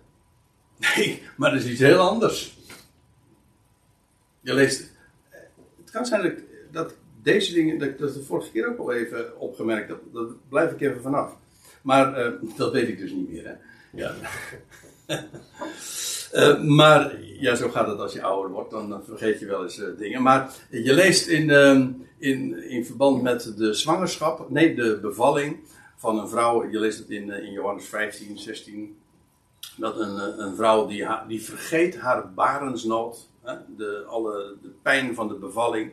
Nee, 0.97 1.23
maar 1.37 1.51
dat 1.51 1.61
is 1.61 1.71
iets 1.71 1.81
heel 1.81 1.99
anders. 1.99 2.59
Je 4.41 4.55
leest. 4.55 4.93
Het 5.77 5.91
kan 5.91 6.07
zijn 6.07 6.23
dat 6.23 6.50
deze 7.23 7.55
dingen, 7.55 7.79
dat, 7.79 7.99
dat 7.99 8.09
is 8.09 8.14
de 8.14 8.23
vorige 8.23 8.51
keer 8.51 8.68
ook 8.68 8.79
al 8.79 8.93
even 8.93 9.41
opgemerkt, 9.41 9.89
dat, 9.89 9.99
dat 10.12 10.49
blijf 10.49 10.73
ik 10.73 10.81
even 10.81 11.03
vanaf. 11.03 11.37
Maar 11.83 12.27
uh, 12.27 12.33
dat 12.57 12.73
weet 12.73 12.89
ik 12.89 12.99
dus 12.99 13.12
niet 13.12 13.31
meer, 13.31 13.45
hè. 13.45 13.55
Ja. 13.93 14.14
uh, 16.33 16.62
maar 16.79 17.21
ja, 17.23 17.55
zo 17.55 17.68
gaat 17.68 17.87
het 17.87 17.99
als 17.99 18.12
je 18.12 18.23
ouder 18.23 18.51
wordt, 18.51 18.71
dan 18.71 19.03
vergeet 19.05 19.41
je 19.41 19.47
wel 19.47 19.62
eens 19.62 19.79
uh, 19.79 19.87
dingen. 19.99 20.23
Maar 20.23 20.55
je 20.71 20.95
leest 20.95 21.27
in, 21.29 21.51
ehm, 21.51 21.89
in, 22.18 22.68
in 22.68 22.85
verband 22.85 23.23
met 23.23 23.53
de 23.57 23.75
zwangerschap, 23.75 24.51
nee, 24.51 24.75
de 24.75 24.99
bevalling 25.03 25.59
van 25.97 26.18
een 26.18 26.29
vrouw, 26.29 26.71
je 26.71 26.79
leest 26.79 26.99
het 26.99 27.11
in, 27.11 27.31
in 27.31 27.53
Johannes 27.53 27.87
15, 27.87 28.39
16, 28.39 28.99
dat 29.77 29.99
een, 29.99 30.41
een 30.41 30.57
vrouw 30.57 30.87
die, 30.87 31.07
die 31.29 31.43
vergeet 31.43 31.99
haar 31.99 32.33
barensnood, 32.33 33.29
de, 33.77 34.05
alle, 34.09 34.57
de 34.62 34.71
pijn 34.83 35.14
van 35.14 35.29
de 35.29 35.35
bevalling, 35.35 35.93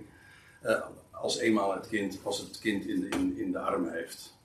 als 1.21 1.37
eenmaal 1.37 1.73
het 1.73 1.87
kind, 1.87 2.19
als 2.23 2.39
het 2.39 2.59
kind 2.59 2.85
in 2.85 2.99
de, 2.99 3.09
in, 3.09 3.37
in 3.37 3.51
de 3.51 3.59
armen 3.59 3.93
heeft. 3.93 4.35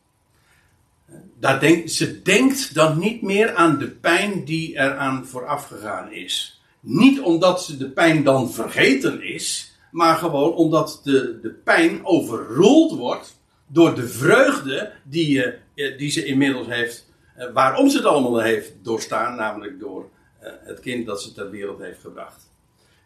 Daar 1.38 1.60
denk, 1.60 1.88
ze 1.88 2.22
denkt 2.22 2.74
dan 2.74 2.98
niet 2.98 3.22
meer 3.22 3.54
aan 3.54 3.78
de 3.78 3.90
pijn 3.90 4.44
die 4.44 4.72
eraan 4.72 5.26
vooraf 5.26 5.66
gegaan 5.66 6.12
is. 6.12 6.62
Niet 6.80 7.20
omdat 7.20 7.64
ze 7.64 7.76
de 7.76 7.90
pijn 7.90 8.24
dan 8.24 8.50
vergeten 8.50 9.22
is, 9.22 9.76
maar 9.90 10.16
gewoon 10.16 10.54
omdat 10.54 11.00
de, 11.04 11.38
de 11.42 11.50
pijn 11.50 12.06
overroeld 12.06 12.92
wordt 12.92 13.40
door 13.66 13.94
de 13.94 14.08
vreugde 14.08 14.92
die, 15.02 15.44
uh, 15.74 15.98
die 15.98 16.10
ze 16.10 16.24
inmiddels 16.24 16.66
heeft, 16.66 17.06
uh, 17.38 17.52
waarom 17.52 17.88
ze 17.88 17.96
het 17.96 18.06
allemaal 18.06 18.40
heeft 18.40 18.72
doorstaan, 18.82 19.36
namelijk 19.36 19.80
door 19.80 20.08
uh, 20.42 20.50
het 20.60 20.80
kind 20.80 21.06
dat 21.06 21.22
ze 21.22 21.32
ter 21.32 21.50
wereld 21.50 21.80
heeft 21.80 22.00
gebracht. 22.00 22.50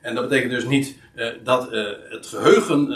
En 0.01 0.15
dat 0.15 0.29
betekent 0.29 0.53
dus 0.53 0.65
niet 0.65 0.97
dat 1.43 1.71
het 2.11 2.27
geheugen 2.27 2.91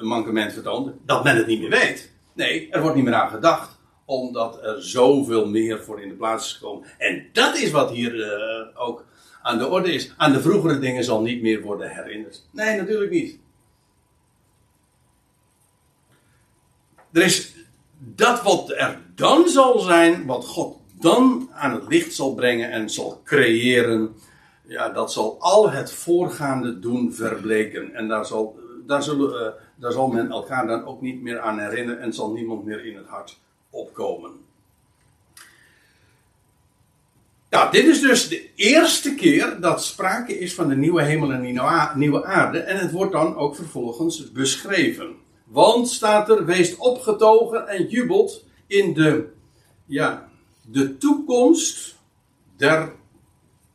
mankement 0.00 0.52
vertoont, 0.52 0.92
dat 1.06 1.24
men 1.24 1.36
het 1.36 1.46
niet 1.46 1.60
meer 1.60 1.70
weet. 1.70 2.12
Nee, 2.32 2.70
er 2.70 2.80
wordt 2.80 2.96
niet 2.96 3.04
meer 3.04 3.14
aan 3.14 3.30
gedacht, 3.30 3.78
omdat 4.04 4.62
er 4.62 4.82
zoveel 4.82 5.48
meer 5.48 5.82
voor 5.82 6.00
in 6.02 6.08
de 6.08 6.14
plaats 6.14 6.46
is 6.46 6.52
gekomen. 6.52 6.88
En 6.98 7.26
dat 7.32 7.56
is 7.56 7.70
wat 7.70 7.90
hier 7.90 8.14
uh, 8.14 8.26
ook 8.74 9.04
aan 9.42 9.58
de 9.58 9.66
orde 9.66 9.92
is. 9.92 10.12
Aan 10.16 10.32
de 10.32 10.40
vroegere 10.40 10.78
dingen 10.78 11.04
zal 11.04 11.20
niet 11.20 11.42
meer 11.42 11.62
worden 11.62 11.90
herinnerd. 11.90 12.46
Nee, 12.50 12.76
natuurlijk 12.76 13.10
niet. 13.10 13.38
Er 17.12 17.22
is 17.22 17.54
dat 17.98 18.42
wat 18.42 18.70
er 18.70 19.00
dan 19.14 19.48
zal 19.48 19.78
zijn, 19.78 20.26
wat 20.26 20.44
God 20.46 20.76
dan 20.92 21.50
aan 21.52 21.74
het 21.74 21.88
licht 21.88 22.14
zal 22.14 22.34
brengen 22.34 22.70
en 22.70 22.90
zal 22.90 23.20
creëren, 23.24 24.16
ja, 24.66 24.88
dat 24.88 25.12
zal 25.12 25.36
al 25.40 25.70
het 25.70 25.92
voorgaande 25.92 26.78
doen 26.78 27.12
verbleken. 27.12 27.94
En 27.94 28.08
daar, 28.08 28.26
zal, 28.26 28.58
daar 28.86 29.02
zullen 29.02 29.42
uh, 29.42 29.62
daar 29.80 29.92
zal 29.92 30.08
men 30.08 30.30
elkaar 30.30 30.66
dan 30.66 30.84
ook 30.84 31.00
niet 31.00 31.22
meer 31.22 31.40
aan 31.40 31.58
herinneren 31.58 32.02
en 32.02 32.12
zal 32.12 32.32
niemand 32.32 32.64
meer 32.64 32.84
in 32.84 32.96
het 32.96 33.06
hart 33.06 33.38
opkomen. 33.70 34.30
Ja, 37.50 37.70
dit 37.70 37.84
is 37.84 38.00
dus 38.00 38.28
de 38.28 38.50
eerste 38.54 39.14
keer 39.14 39.60
dat 39.60 39.84
sprake 39.84 40.38
is 40.38 40.54
van 40.54 40.68
de 40.68 40.76
nieuwe 40.76 41.02
hemel 41.02 41.32
en 41.32 41.40
nieuwe 41.94 42.24
aarde. 42.24 42.58
En 42.58 42.78
het 42.78 42.90
wordt 42.90 43.12
dan 43.12 43.36
ook 43.36 43.56
vervolgens 43.56 44.32
beschreven. 44.32 45.16
Want 45.44 45.88
staat 45.88 46.28
er, 46.28 46.44
wees 46.44 46.76
opgetogen 46.76 47.68
en 47.68 47.86
jubelt 47.86 48.44
in 48.66 48.94
de, 48.94 49.28
ja, 49.84 50.28
de 50.62 50.96
toekomst 50.96 51.96
der 52.56 52.92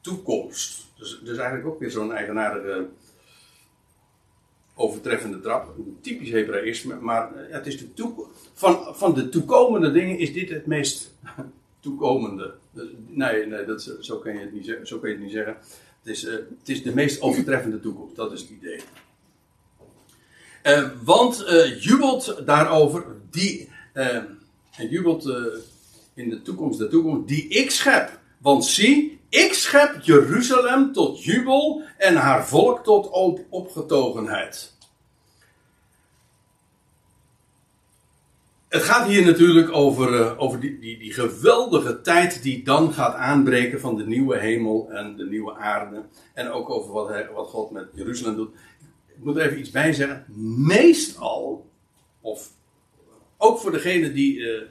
toekomst. 0.01 0.85
Dus, 0.97 1.19
dus 1.23 1.37
eigenlijk 1.37 1.67
ook 1.67 1.79
weer 1.79 1.91
zo'n 1.91 2.13
eigenaardige 2.13 2.89
overtreffende 4.75 5.39
trap. 5.39 5.75
Typisch 6.01 6.29
Hebraïsme, 6.29 6.95
maar 6.95 7.35
eh, 7.35 7.53
het 7.53 7.67
is 7.67 7.77
de 7.77 8.13
van, 8.53 8.95
van 8.95 9.13
de 9.13 9.29
toekomende 9.29 9.91
dingen 9.91 10.19
is 10.19 10.33
dit 10.33 10.49
het 10.49 10.65
meest 10.65 11.13
toekomende. 11.79 12.53
Nee, 13.07 13.45
nee 13.45 13.65
dat, 13.65 13.97
zo, 13.99 14.17
kan 14.17 14.33
je 14.33 14.39
het 14.39 14.53
niet, 14.53 14.77
zo 14.83 14.97
kan 14.97 15.09
je 15.09 15.15
het 15.15 15.23
niet 15.23 15.33
zeggen. 15.33 15.57
Het 16.03 16.13
is, 16.15 16.23
uh, 16.25 16.31
het 16.31 16.69
is 16.69 16.83
de 16.83 16.93
meest 16.93 17.21
overtreffende 17.21 17.79
toekomst, 17.79 18.15
dat 18.15 18.31
is 18.31 18.41
het 18.41 18.49
idee. 18.49 18.79
Uh, 20.63 20.89
want 21.03 21.45
uh, 21.49 21.81
jubelt 21.81 22.41
daarover, 22.45 23.05
die, 23.31 23.69
en 23.93 24.89
jubelt 24.89 25.25
in 26.13 26.29
de 26.29 26.41
toekomst, 26.41 26.79
de 26.79 26.87
toekomst, 26.87 27.27
die 27.27 27.47
ik 27.47 27.71
schep. 27.71 28.19
Want 28.37 28.65
zie, 28.65 29.19
ik 29.33 29.53
schep 29.53 30.01
Jeruzalem 30.01 30.93
tot 30.93 31.23
jubel 31.23 31.81
en 31.97 32.15
haar 32.15 32.47
volk 32.47 32.83
tot 32.83 33.09
opgetogenheid. 33.49 34.73
het 38.73 38.83
gaat 38.83 39.07
hier 39.07 39.25
natuurlijk 39.25 39.71
over, 39.71 40.19
uh, 40.19 40.41
over 40.41 40.59
die, 40.59 40.79
die, 40.79 40.97
die, 40.97 41.13
geweldige 41.13 42.01
tijd 42.01 42.43
die 42.43 42.63
dan 42.63 42.93
gaat 42.93 43.15
aanbreken 43.15 43.79
van 43.79 43.97
de 43.97 44.05
nieuwe 44.05 44.37
hemel 44.37 44.91
en 44.91 45.15
de 45.15 45.25
nieuwe 45.25 45.55
aarde. 45.55 46.03
En 46.33 46.49
ook 46.49 46.69
over 46.69 46.91
wat, 46.91 47.31
wat 47.33 47.47
God 47.47 47.71
met 47.71 47.87
Jeruzalem 47.93 48.35
doet. 48.35 48.55
Ik 49.07 49.23
moet 49.23 49.35
er 49.35 49.45
even 49.45 49.59
iets 49.59 49.69
bij 49.69 49.93
zeggen. 49.93 50.25
Meestal, 50.57 51.69
of 52.21 52.51
ook 53.37 53.59
voor 53.59 53.71
degenen 53.71 54.13
die, 54.13 54.37
uh, 54.37 54.61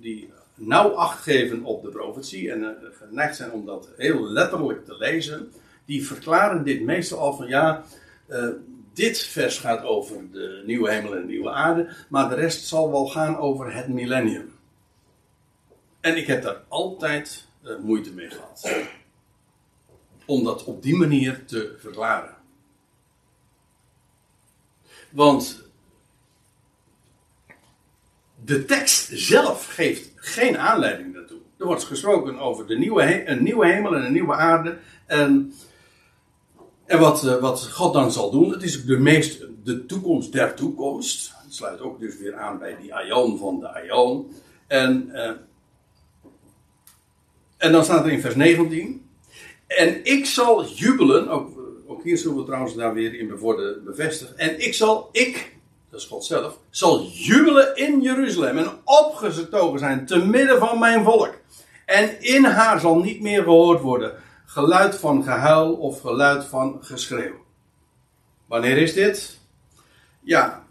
die 0.00 0.32
nauw 0.66 0.90
acht 0.90 1.22
geven 1.22 1.64
op 1.64 1.82
de 1.82 1.88
profetie 1.88 2.50
en 2.50 2.60
uh, 2.60 2.68
geneigd 2.90 3.36
zijn 3.36 3.52
om 3.52 3.66
dat 3.66 3.88
heel 3.96 4.28
letterlijk 4.28 4.84
te 4.84 4.96
lezen, 4.96 5.52
die 5.84 6.06
verklaren 6.06 6.64
dit 6.64 6.82
meestal 6.82 7.18
al 7.18 7.36
van 7.36 7.48
ja, 7.48 7.84
dit 8.92 9.18
vers 9.18 9.58
gaat 9.58 9.84
over 9.84 10.30
de 10.30 10.62
nieuwe 10.66 10.90
hemel 10.90 11.14
en 11.14 11.20
de 11.20 11.26
nieuwe 11.26 11.50
aarde, 11.50 11.88
maar 12.08 12.28
de 12.28 12.34
rest 12.34 12.66
zal 12.66 12.90
wel 12.90 13.06
gaan 13.06 13.36
over 13.36 13.74
het 13.74 13.88
millennium. 13.88 14.52
En 16.00 16.16
ik 16.16 16.26
heb 16.26 16.42
daar 16.42 16.62
altijd 16.68 17.46
uh, 17.62 17.78
moeite 17.78 18.12
mee 18.12 18.30
gehad. 18.30 18.86
Om 20.26 20.44
dat 20.44 20.64
op 20.64 20.82
die 20.82 20.96
manier 20.96 21.44
te 21.44 21.76
verklaren. 21.78 22.36
Want 25.10 25.64
de 28.52 28.64
tekst 28.64 29.10
zelf 29.12 29.66
geeft 29.66 30.10
geen 30.16 30.58
aanleiding 30.58 31.14
daartoe. 31.14 31.38
Er 31.58 31.66
wordt 31.66 31.84
gesproken 31.84 32.38
over 32.38 32.66
de 32.66 32.78
nieuwe, 32.78 33.28
een 33.28 33.42
nieuwe 33.42 33.66
hemel 33.66 33.96
en 33.96 34.04
een 34.04 34.12
nieuwe 34.12 34.34
aarde. 34.34 34.78
En 35.06 35.52
en 36.86 36.98
wat, 36.98 37.24
uh, 37.24 37.36
wat 37.36 37.68
God 37.68 37.92
dan 37.92 38.12
zal 38.12 38.30
doen, 38.30 38.50
het 38.50 38.62
is 38.62 38.84
de, 38.84 38.98
meest, 38.98 39.46
de 39.64 39.86
toekomst 39.86 40.32
der 40.32 40.54
toekomst. 40.54 41.32
Het 41.44 41.54
sluit 41.54 41.80
ook 41.80 42.00
dus 42.00 42.18
weer 42.18 42.34
aan 42.34 42.58
bij 42.58 42.76
die 42.80 42.94
aion 42.94 43.38
van 43.38 43.60
de 43.60 43.68
aion. 43.74 44.34
En, 44.66 45.08
uh, 45.12 45.30
en 47.56 47.72
dan 47.72 47.84
staat 47.84 48.04
er 48.04 48.12
in 48.12 48.20
vers 48.20 48.34
19. 48.34 49.06
En 49.66 50.04
ik 50.04 50.26
zal 50.26 50.66
jubelen, 50.66 51.28
ook, 51.28 51.50
ook 51.86 52.02
hier 52.02 52.18
zullen 52.18 52.36
we 52.36 52.44
trouwens 52.44 52.74
daar 52.74 52.94
weer 52.94 53.14
in 53.14 53.36
worden 53.36 53.84
bevestigd. 53.84 54.34
En 54.34 54.60
ik 54.60 54.74
zal, 54.74 55.08
ik, 55.12 55.51
dat 55.92 56.00
is 56.00 56.06
God 56.06 56.24
zelf, 56.24 56.58
zal 56.70 57.02
jubelen 57.02 57.76
in 57.76 58.00
Jeruzalem 58.00 58.58
en 58.58 58.70
opgetogen 58.84 59.78
zijn 59.78 60.06
te 60.06 60.26
midden 60.26 60.58
van 60.58 60.78
mijn 60.78 61.04
volk. 61.04 61.34
En 61.86 62.22
in 62.22 62.44
haar 62.44 62.80
zal 62.80 62.98
niet 62.98 63.20
meer 63.20 63.42
gehoord 63.42 63.80
worden 63.80 64.14
geluid 64.44 64.96
van 64.96 65.22
gehuil 65.24 65.74
of 65.74 66.00
geluid 66.00 66.44
van 66.44 66.78
geschreeuw. 66.80 67.34
Wanneer 68.46 68.76
is 68.76 68.92
dit? 68.92 69.38
Ja, 70.20 70.66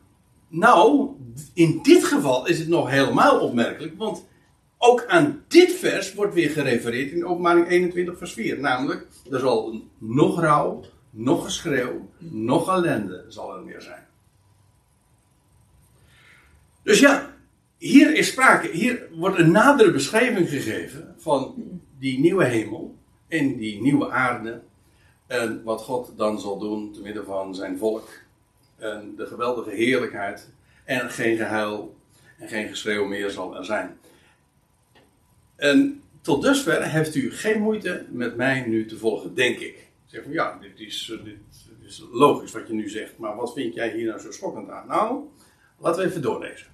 nou, 0.47 1.09
in 1.53 1.79
dit 1.81 2.03
geval 2.03 2.47
is 2.47 2.59
het 2.59 2.67
nog 2.67 2.89
helemaal 2.89 3.39
opmerkelijk, 3.39 3.97
want 3.97 4.25
ook 4.77 5.05
aan 5.05 5.43
dit 5.47 5.71
vers 5.71 6.13
wordt 6.13 6.33
weer 6.33 6.49
gerefereerd 6.49 7.11
in 7.11 7.25
openbaring 7.25 7.69
21 7.69 8.17
vers 8.17 8.33
4. 8.33 8.59
Namelijk, 8.59 9.07
er 9.31 9.39
zal 9.39 9.81
nog 9.97 10.39
rouw, 10.39 10.81
nog 11.09 11.43
geschreeuw, 11.43 12.09
nog 12.17 12.69
ellende 12.69 13.25
zal 13.27 13.55
er 13.55 13.63
meer 13.63 13.81
zijn. 13.81 14.09
Dus 16.83 16.99
ja, 16.99 17.35
hier 17.77 18.15
is 18.15 18.27
sprake, 18.27 18.67
hier 18.67 19.07
wordt 19.11 19.39
een 19.39 19.51
nadere 19.51 19.91
beschrijving 19.91 20.49
gegeven 20.49 21.15
van 21.17 21.55
die 21.99 22.19
nieuwe 22.19 22.45
hemel 22.45 22.95
in 23.27 23.57
die 23.57 23.81
nieuwe 23.81 24.09
aarde. 24.11 24.61
En 25.27 25.63
wat 25.63 25.81
God 25.81 26.13
dan 26.17 26.39
zal 26.39 26.59
doen 26.59 26.93
te 26.93 27.01
midden 27.01 27.25
van 27.25 27.55
zijn 27.55 27.77
volk. 27.77 28.09
En 28.77 29.13
de 29.17 29.25
geweldige 29.25 29.69
heerlijkheid. 29.69 30.49
En 30.83 31.09
geen 31.09 31.37
gehuil 31.37 31.95
en 32.37 32.47
geen 32.47 32.67
geschreeuw 32.67 33.05
meer 33.05 33.29
zal 33.29 33.55
er 33.55 33.65
zijn. 33.65 33.97
En 35.55 36.01
tot 36.21 36.41
dusver 36.41 36.83
heeft 36.83 37.15
u 37.15 37.31
geen 37.31 37.61
moeite 37.61 38.05
met 38.09 38.35
mij 38.35 38.65
nu 38.67 38.85
te 38.85 38.97
volgen, 38.97 39.35
denk 39.35 39.59
ik. 39.59 39.87
Zeg 40.05 40.23
van 40.23 40.31
ja, 40.31 40.57
dit 40.61 40.79
is, 40.79 41.13
dit 41.23 41.37
is 41.85 42.03
logisch 42.11 42.51
wat 42.51 42.67
je 42.67 42.73
nu 42.73 42.89
zegt, 42.89 43.17
maar 43.17 43.35
wat 43.35 43.53
vind 43.53 43.73
jij 43.73 43.91
hier 43.91 44.07
nou 44.07 44.19
zo 44.19 44.31
schokkend 44.31 44.69
aan? 44.69 44.87
Nou, 44.87 45.23
laten 45.81 46.01
we 46.01 46.09
even 46.09 46.21
doorlezen. 46.21 46.67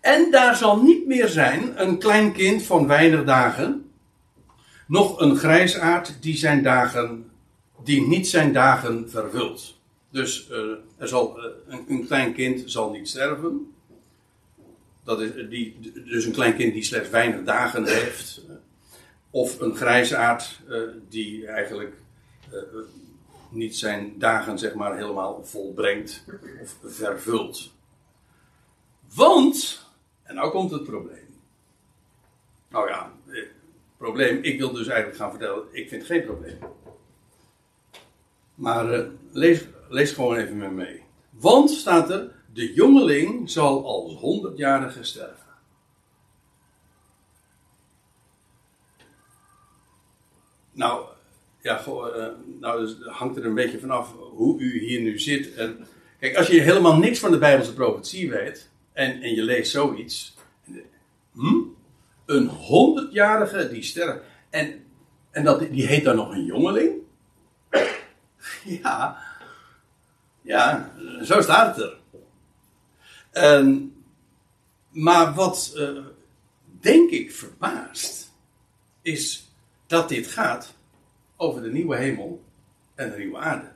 En 0.00 0.30
daar 0.30 0.56
zal 0.56 0.82
niet 0.82 1.06
meer 1.06 1.28
zijn 1.28 1.82
een 1.82 1.98
klein 1.98 2.32
kind 2.32 2.62
van 2.62 2.86
weinig 2.86 3.24
dagen, 3.24 3.90
nog 4.86 5.20
een 5.20 5.36
grijsaard 5.36 6.22
die 6.22 6.36
zijn 6.36 6.62
dagen, 6.62 7.30
die 7.84 8.06
niet 8.06 8.28
zijn 8.28 8.52
dagen 8.52 9.10
vervult. 9.10 9.78
Dus 10.10 10.48
uh, 10.50 10.56
er 10.96 11.08
zal, 11.08 11.38
uh, 11.38 11.44
een, 11.66 11.84
een, 11.88 12.06
klein 12.06 12.34
kind 12.34 12.62
zal 12.66 12.90
niet 12.90 13.08
sterven. 13.08 13.72
Dat 15.04 15.20
is, 15.20 15.30
die, 15.48 15.92
dus 16.04 16.24
een 16.24 16.32
klein 16.32 16.56
kind 16.56 16.72
die 16.74 16.84
slechts 16.84 17.10
weinig 17.10 17.44
dagen 17.44 17.84
heeft. 17.84 18.42
Of 19.30 19.60
een 19.60 19.76
grijsaard 19.76 20.60
die 21.08 21.46
eigenlijk 21.46 21.94
niet 23.50 23.76
zijn 23.76 24.18
dagen 24.18 24.58
zeg 24.58 24.74
maar 24.74 24.96
helemaal 24.96 25.44
volbrengt 25.44 26.24
of 26.62 26.76
vervult. 26.82 27.72
Want, 29.14 29.86
en 30.22 30.34
nou 30.34 30.50
komt 30.50 30.70
het 30.70 30.84
probleem. 30.84 31.40
Nou 32.68 32.88
ja, 32.88 33.12
probleem. 33.96 34.42
Ik 34.42 34.58
wil 34.58 34.72
dus 34.72 34.86
eigenlijk 34.86 35.18
gaan 35.18 35.30
vertellen, 35.30 35.64
ik 35.70 35.88
vind 35.88 36.04
geen 36.04 36.24
probleem. 36.24 36.58
Maar 38.54 38.98
uh, 38.98 39.06
lees, 39.32 39.64
lees 39.88 40.12
gewoon 40.12 40.36
even 40.36 40.56
met 40.56 40.70
me 40.70 40.74
mee. 40.74 41.02
Want 41.30 41.70
staat 41.70 42.10
er, 42.10 42.34
de 42.52 42.72
jongeling 42.72 43.50
zal 43.50 43.86
als 43.86 44.14
honderdjarige 44.14 45.04
sterven. 45.04 45.44
Nou, 50.72 51.06
ja, 51.66 51.84
uh, 51.86 52.26
nou 52.60 52.80
dus 52.80 52.96
hangt 53.06 53.36
er 53.36 53.44
een 53.44 53.54
beetje 53.54 53.78
vanaf 53.78 54.12
hoe 54.12 54.60
u 54.60 54.80
hier 54.80 55.00
nu 55.00 55.18
zit. 55.18 55.54
En, 55.54 55.86
kijk, 56.18 56.36
als 56.36 56.46
je 56.46 56.60
helemaal 56.60 56.96
niks 56.96 57.18
van 57.18 57.30
de 57.30 57.38
Bijbelse 57.38 57.74
profetie 57.74 58.30
weet 58.30 58.70
en, 58.92 59.22
en 59.22 59.34
je 59.34 59.42
leest 59.42 59.70
zoiets. 59.70 60.36
Hm? 61.32 61.62
Een 62.26 62.48
honderdjarige 62.48 63.68
die 63.68 63.82
sterft. 63.82 64.20
En, 64.50 64.84
en 65.30 65.44
dat, 65.44 65.60
die 65.70 65.86
heet 65.86 66.04
dan 66.04 66.16
nog 66.16 66.30
een 66.30 66.44
jongeling? 66.44 66.92
ja. 68.82 69.18
Ja, 70.42 70.92
zo 71.22 71.40
staat 71.40 71.76
het 71.76 71.84
er. 71.84 71.96
En, 73.30 73.94
maar 74.90 75.34
wat 75.34 75.72
uh, 75.76 76.04
denk 76.80 77.10
ik 77.10 77.32
verbaast, 77.32 78.32
is 79.02 79.50
dat 79.86 80.08
dit 80.08 80.26
gaat 80.26 80.75
over 81.36 81.62
de 81.62 81.72
nieuwe 81.72 81.96
hemel 81.96 82.44
en 82.94 83.10
de 83.10 83.16
nieuwe 83.16 83.38
aarde. 83.38 83.74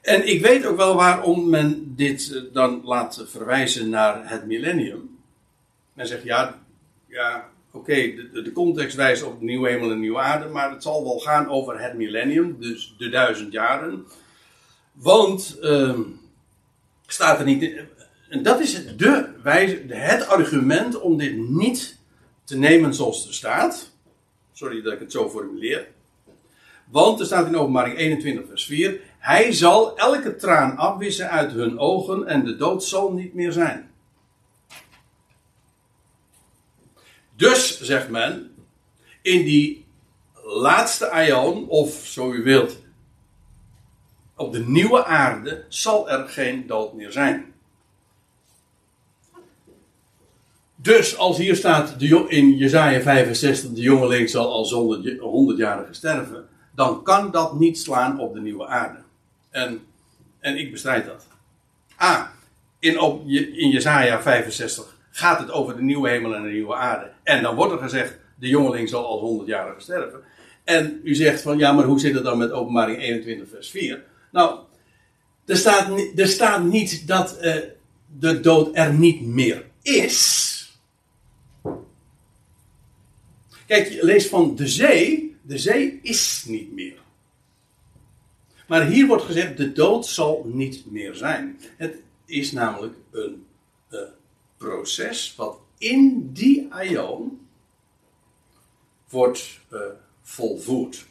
En 0.00 0.28
ik 0.28 0.40
weet 0.40 0.66
ook 0.66 0.76
wel 0.76 0.94
waarom 0.94 1.50
men 1.50 1.94
dit 1.96 2.32
eh, 2.32 2.42
dan 2.52 2.80
laat 2.84 3.24
verwijzen 3.26 3.88
naar 3.88 4.30
het 4.30 4.46
millennium. 4.46 5.18
Men 5.92 6.06
zegt 6.06 6.22
ja, 6.22 6.62
ja 7.06 7.48
oké, 7.70 7.94
de, 7.94 8.42
de, 8.42 8.52
context 8.52 8.96
wijst 8.96 9.22
op 9.22 9.40
nieuwe 9.40 9.68
hemel 9.68 9.90
en 9.90 10.00
nieuwe 10.00 10.18
aarde, 10.18 10.48
maar 10.48 10.70
het 10.70 10.82
zal 10.82 11.04
wel 11.04 11.18
gaan 11.18 11.48
over 11.48 11.80
het 11.80 11.94
millennium, 11.94 12.56
dus 12.60 12.94
de 12.98 13.08
duizend 13.08 13.52
jaren. 13.52 14.06
Want 14.92 15.58
uh, 15.62 15.98
staat 17.06 17.38
er 17.38 17.44
niet. 17.44 17.62
In, 17.62 17.88
en 18.28 18.42
dat 18.42 18.60
is 18.60 18.96
de 18.96 19.28
wijze, 19.42 19.82
het 19.88 20.26
argument 20.26 21.00
om 21.00 21.18
dit 21.18 21.36
niet 21.36 21.98
te 22.44 22.58
nemen 22.58 22.94
zoals 22.94 23.26
er 23.26 23.34
staat. 23.34 23.92
Sorry 24.58 24.82
dat 24.82 24.92
ik 24.92 24.98
het 24.98 25.12
zo 25.12 25.28
formuleer. 25.28 25.88
Want 26.84 27.20
er 27.20 27.26
staat 27.26 27.46
in 27.46 27.56
openbaring 27.56 27.96
21 27.96 28.46
vers 28.48 28.64
4. 28.64 29.00
Hij 29.18 29.52
zal 29.52 29.96
elke 29.96 30.36
traan 30.36 30.76
afwissen 30.76 31.30
uit 31.30 31.52
hun 31.52 31.78
ogen 31.78 32.26
en 32.26 32.44
de 32.44 32.56
dood 32.56 32.84
zal 32.84 33.12
niet 33.12 33.34
meer 33.34 33.52
zijn. 33.52 33.90
Dus, 37.36 37.80
zegt 37.80 38.08
men, 38.08 38.54
in 39.22 39.44
die 39.44 39.86
laatste 40.42 41.10
aion, 41.10 41.68
of 41.68 41.90
zo 42.04 42.32
u 42.32 42.42
wilt, 42.42 42.78
op 44.36 44.52
de 44.52 44.66
nieuwe 44.66 45.04
aarde, 45.04 45.64
zal 45.68 46.10
er 46.10 46.28
geen 46.28 46.66
dood 46.66 46.94
meer 46.94 47.12
zijn. 47.12 47.54
Dus 50.80 51.16
als 51.16 51.38
hier 51.38 51.56
staat 51.56 51.94
in 52.28 52.56
Jesaja 52.56 53.00
65, 53.00 53.70
de 53.70 53.80
jongeling 53.80 54.30
zal 54.30 54.52
al 54.52 54.64
zonder 54.64 54.98
100-jarige 54.98 55.94
sterven, 55.94 56.48
dan 56.74 57.02
kan 57.02 57.30
dat 57.30 57.58
niet 57.58 57.78
slaan 57.78 58.20
op 58.20 58.34
de 58.34 58.40
nieuwe 58.40 58.66
aarde. 58.66 58.98
En, 59.50 59.80
en 60.40 60.56
ik 60.56 60.72
bestrijd 60.72 61.06
dat. 61.06 61.26
A, 62.02 62.32
in, 62.78 63.00
op, 63.00 63.26
in 63.28 63.70
Jesaja 63.70 64.22
65 64.22 64.96
gaat 65.10 65.38
het 65.38 65.50
over 65.50 65.76
de 65.76 65.82
nieuwe 65.82 66.08
hemel 66.08 66.34
en 66.34 66.42
de 66.42 66.48
nieuwe 66.48 66.74
aarde. 66.74 67.10
En 67.22 67.42
dan 67.42 67.54
wordt 67.54 67.72
er 67.72 67.78
gezegd, 67.78 68.18
de 68.34 68.48
jongeling 68.48 68.88
zal 68.88 69.06
als 69.06 69.20
100 69.20 69.48
jaar 69.48 69.74
sterven. 69.78 70.20
En 70.64 71.00
u 71.04 71.14
zegt 71.14 71.42
van, 71.42 71.58
ja, 71.58 71.72
maar 71.72 71.84
hoe 71.84 72.00
zit 72.00 72.14
het 72.14 72.24
dan 72.24 72.38
met 72.38 72.52
openbaring 72.52 72.98
21 72.98 73.48
vers 73.48 73.70
4? 73.70 74.04
Nou, 74.32 74.58
Er 75.46 75.56
staat, 75.56 75.88
er 76.16 76.28
staat 76.28 76.62
niet 76.62 77.06
dat 77.06 77.38
uh, 77.42 77.54
de 78.18 78.40
dood 78.40 78.70
er 78.72 78.92
niet 78.92 79.20
meer 79.20 79.64
is. 79.82 80.57
Kijk, 83.68 83.88
je 83.88 84.04
leest 84.04 84.28
van 84.28 84.56
de 84.56 84.66
zee. 84.66 85.36
De 85.42 85.58
zee 85.58 85.98
is 86.02 86.44
niet 86.46 86.72
meer. 86.72 86.98
Maar 88.66 88.86
hier 88.86 89.06
wordt 89.06 89.24
gezegd: 89.24 89.56
de 89.56 89.72
dood 89.72 90.06
zal 90.06 90.42
niet 90.52 90.90
meer 90.90 91.14
zijn. 91.14 91.60
Het 91.76 91.96
is 92.24 92.52
namelijk 92.52 92.94
een 93.10 93.44
uh, 93.90 94.00
proces 94.56 95.34
wat 95.36 95.58
in 95.78 96.30
die 96.32 96.66
aion 96.70 97.46
wordt 99.08 99.60
uh, 99.72 99.80
volvoerd. 100.22 101.06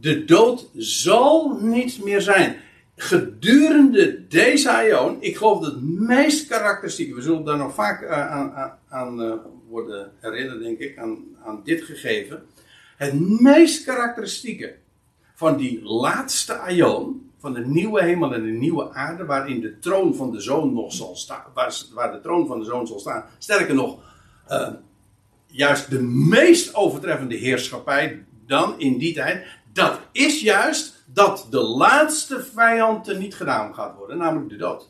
De 0.00 0.24
dood 0.24 0.68
zal 0.76 1.58
niet 1.60 2.04
meer 2.04 2.20
zijn. 2.20 2.56
Gedurende 2.96 4.26
deze 4.28 4.70
aion, 4.70 5.16
ik 5.20 5.36
geloof 5.36 5.62
dat 5.62 5.72
het 5.72 5.82
meest 5.82 6.46
karakteristieke, 6.46 7.14
we 7.14 7.22
zullen 7.22 7.44
daar 7.44 7.56
nog 7.56 7.74
vaak 7.74 8.06
aan, 8.06 8.52
aan, 8.52 8.78
aan 8.88 9.40
worden 9.68 10.12
herinnerd, 10.20 10.62
denk 10.62 10.78
ik, 10.78 10.98
aan, 10.98 11.24
aan 11.48 11.60
dit 11.64 11.82
gegeven. 11.82 12.46
Het 12.96 13.40
meest 13.40 13.84
karakteristieke 13.84 14.74
van 15.34 15.56
die 15.56 15.82
laatste 15.82 16.58
aion, 16.58 17.30
van 17.38 17.52
de 17.52 17.66
nieuwe 17.66 18.02
hemel 18.02 18.34
en 18.34 18.42
de 18.42 18.50
nieuwe 18.50 18.92
aarde, 18.92 19.24
waarin 19.24 19.60
de 19.60 19.78
troon 19.78 20.14
van 20.14 20.32
de 20.32 20.40
zoon 20.40 20.72
nog 20.74 20.92
zal 20.92 21.16
staan, 21.16 21.44
waar, 21.94 22.12
de 22.12 22.20
troon 22.22 22.46
van 22.46 22.58
de 22.58 22.64
zoon 22.64 22.86
zal 22.86 22.98
staan. 22.98 23.24
Sterker 23.38 23.74
nog, 23.74 23.98
uh, 24.50 24.68
juist 25.46 25.90
de 25.90 26.02
meest 26.02 26.74
overtreffende 26.74 27.36
heerschappij 27.36 28.24
dan 28.46 28.78
in 28.78 28.98
die 28.98 29.14
tijd, 29.14 29.46
dat 29.72 30.00
is 30.12 30.40
juist 30.40 31.04
dat 31.06 31.46
de 31.50 31.60
laatste 31.60 32.44
vijand 32.54 33.18
niet 33.18 33.34
gedaan 33.34 33.74
gaat 33.74 33.96
worden, 33.96 34.18
namelijk 34.18 34.50
de 34.50 34.56
dood. 34.56 34.88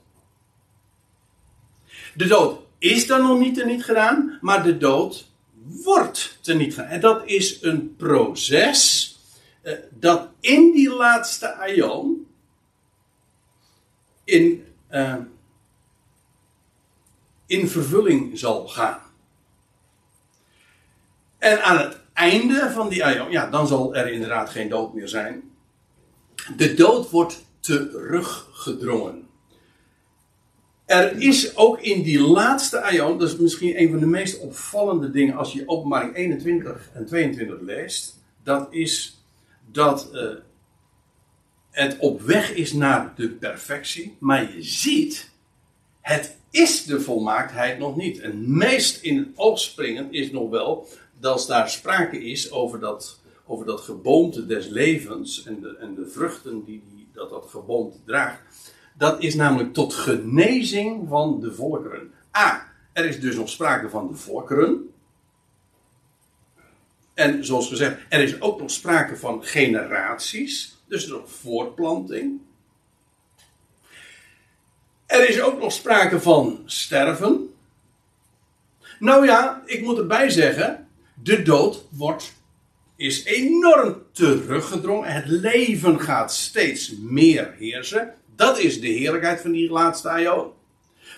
De 2.15 2.27
dood 2.27 2.61
is 2.79 3.07
dan 3.07 3.23
nog 3.23 3.39
niet 3.39 3.65
niet 3.65 3.85
gedaan, 3.85 4.39
maar 4.41 4.63
de 4.63 4.77
dood 4.77 5.31
wordt 5.69 6.39
niet 6.43 6.75
gedaan. 6.75 6.91
En 6.91 7.01
dat 7.01 7.23
is 7.25 7.63
een 7.63 7.97
proces 7.97 9.13
uh, 9.63 9.73
dat 9.91 10.29
in 10.41 10.73
die 10.73 10.91
laatste 10.91 11.55
aion 11.55 12.27
in, 14.25 14.67
uh, 14.91 15.15
in 17.47 17.69
vervulling 17.69 18.39
zal 18.39 18.69
gaan. 18.69 19.01
En 21.39 21.63
aan 21.63 21.79
het 21.79 22.01
einde 22.13 22.71
van 22.71 22.89
die 22.89 23.05
aion, 23.05 23.31
ja, 23.31 23.51
dan 23.51 23.67
zal 23.67 23.95
er 23.95 24.13
inderdaad 24.13 24.51
geen 24.51 24.69
dood 24.69 24.95
meer 24.95 25.09
zijn. 25.09 25.43
De 26.57 26.75
dood 26.75 27.11
wordt 27.11 27.45
teruggedrongen. 27.61 29.28
Er 30.89 31.21
is 31.21 31.57
ook 31.57 31.81
in 31.81 32.03
die 32.03 32.21
laatste 32.21 32.81
aion, 32.81 33.19
dat 33.19 33.29
is 33.29 33.37
misschien 33.37 33.81
een 33.81 33.91
van 33.91 33.99
de 33.99 34.07
meest 34.07 34.39
opvallende 34.39 35.11
dingen 35.11 35.37
als 35.37 35.53
je 35.53 35.63
openbaring 35.69 36.15
21 36.15 36.91
en 36.93 37.07
22 37.07 37.61
leest, 37.61 38.19
dat 38.43 38.69
is 38.71 39.23
dat 39.73 40.11
uh, 40.13 40.31
het 41.71 41.97
op 41.99 42.21
weg 42.21 42.55
is 42.55 42.73
naar 42.73 43.13
de 43.17 43.29
perfectie, 43.29 44.17
maar 44.19 44.55
je 44.55 44.63
ziet, 44.63 45.31
het 46.01 46.37
is 46.51 46.85
de 46.85 47.01
volmaaktheid 47.01 47.79
nog 47.79 47.97
niet. 47.97 48.21
En 48.21 48.57
meest 48.57 49.03
in 49.03 49.17
het 49.17 49.29
oog 49.35 49.59
springend 49.59 50.13
is 50.13 50.31
nog 50.31 50.51
wel 50.51 50.89
dat 51.21 51.45
daar 51.49 51.71
sprake 51.71 52.25
is 52.25 52.51
over 52.51 52.81
dat, 52.81 53.21
over 53.47 53.67
dat 53.67 53.81
geboomte 53.81 54.47
des 54.47 54.67
levens 54.67 55.45
en 55.45 55.61
de, 55.61 55.77
en 55.81 55.95
de 55.95 56.07
vruchten 56.07 56.65
die, 56.65 56.83
die 56.95 57.09
dat, 57.13 57.31
dat 57.31 57.47
geboomte 57.51 57.99
draagt. 58.05 58.41
Dat 58.99 59.23
is 59.23 59.35
namelijk 59.35 59.75
tot 59.75 59.95
genezing 59.95 61.09
van 61.09 61.41
de 61.41 61.55
volkeren. 61.55 62.13
A. 62.37 62.67
Er 62.93 63.05
is 63.05 63.21
dus 63.21 63.37
nog 63.37 63.49
sprake 63.49 63.89
van 63.89 64.09
de 64.09 64.15
volkeren. 64.15 64.93
En 67.15 67.45
zoals 67.45 67.69
gezegd, 67.69 68.01
er 68.09 68.21
is 68.21 68.41
ook 68.41 68.61
nog 68.61 68.71
sprake 68.71 69.17
van 69.17 69.45
generaties. 69.45 70.77
Dus 70.87 71.07
nog 71.07 71.31
voortplanting. 71.31 72.41
Er 75.07 75.29
is 75.29 75.41
ook 75.41 75.61
nog 75.61 75.73
sprake 75.73 76.21
van 76.21 76.63
sterven. 76.65 77.55
Nou 78.99 79.27
ja, 79.27 79.63
ik 79.65 79.83
moet 79.83 79.99
erbij 79.99 80.31
zeggen, 80.31 80.89
de 81.23 81.43
dood 81.43 81.85
wordt, 81.91 82.33
is 82.97 83.25
enorm 83.25 84.03
teruggedrongen. 84.13 85.13
Het 85.13 85.27
leven 85.27 86.01
gaat 86.01 86.35
steeds 86.35 86.97
meer 86.97 87.55
heersen. 87.59 88.15
Dat 88.39 88.59
is 88.59 88.81
de 88.81 88.89
heerlijkheid 88.89 89.41
van 89.41 89.53
die 89.53 89.71
laatste 89.71 90.09
aion. 90.09 90.53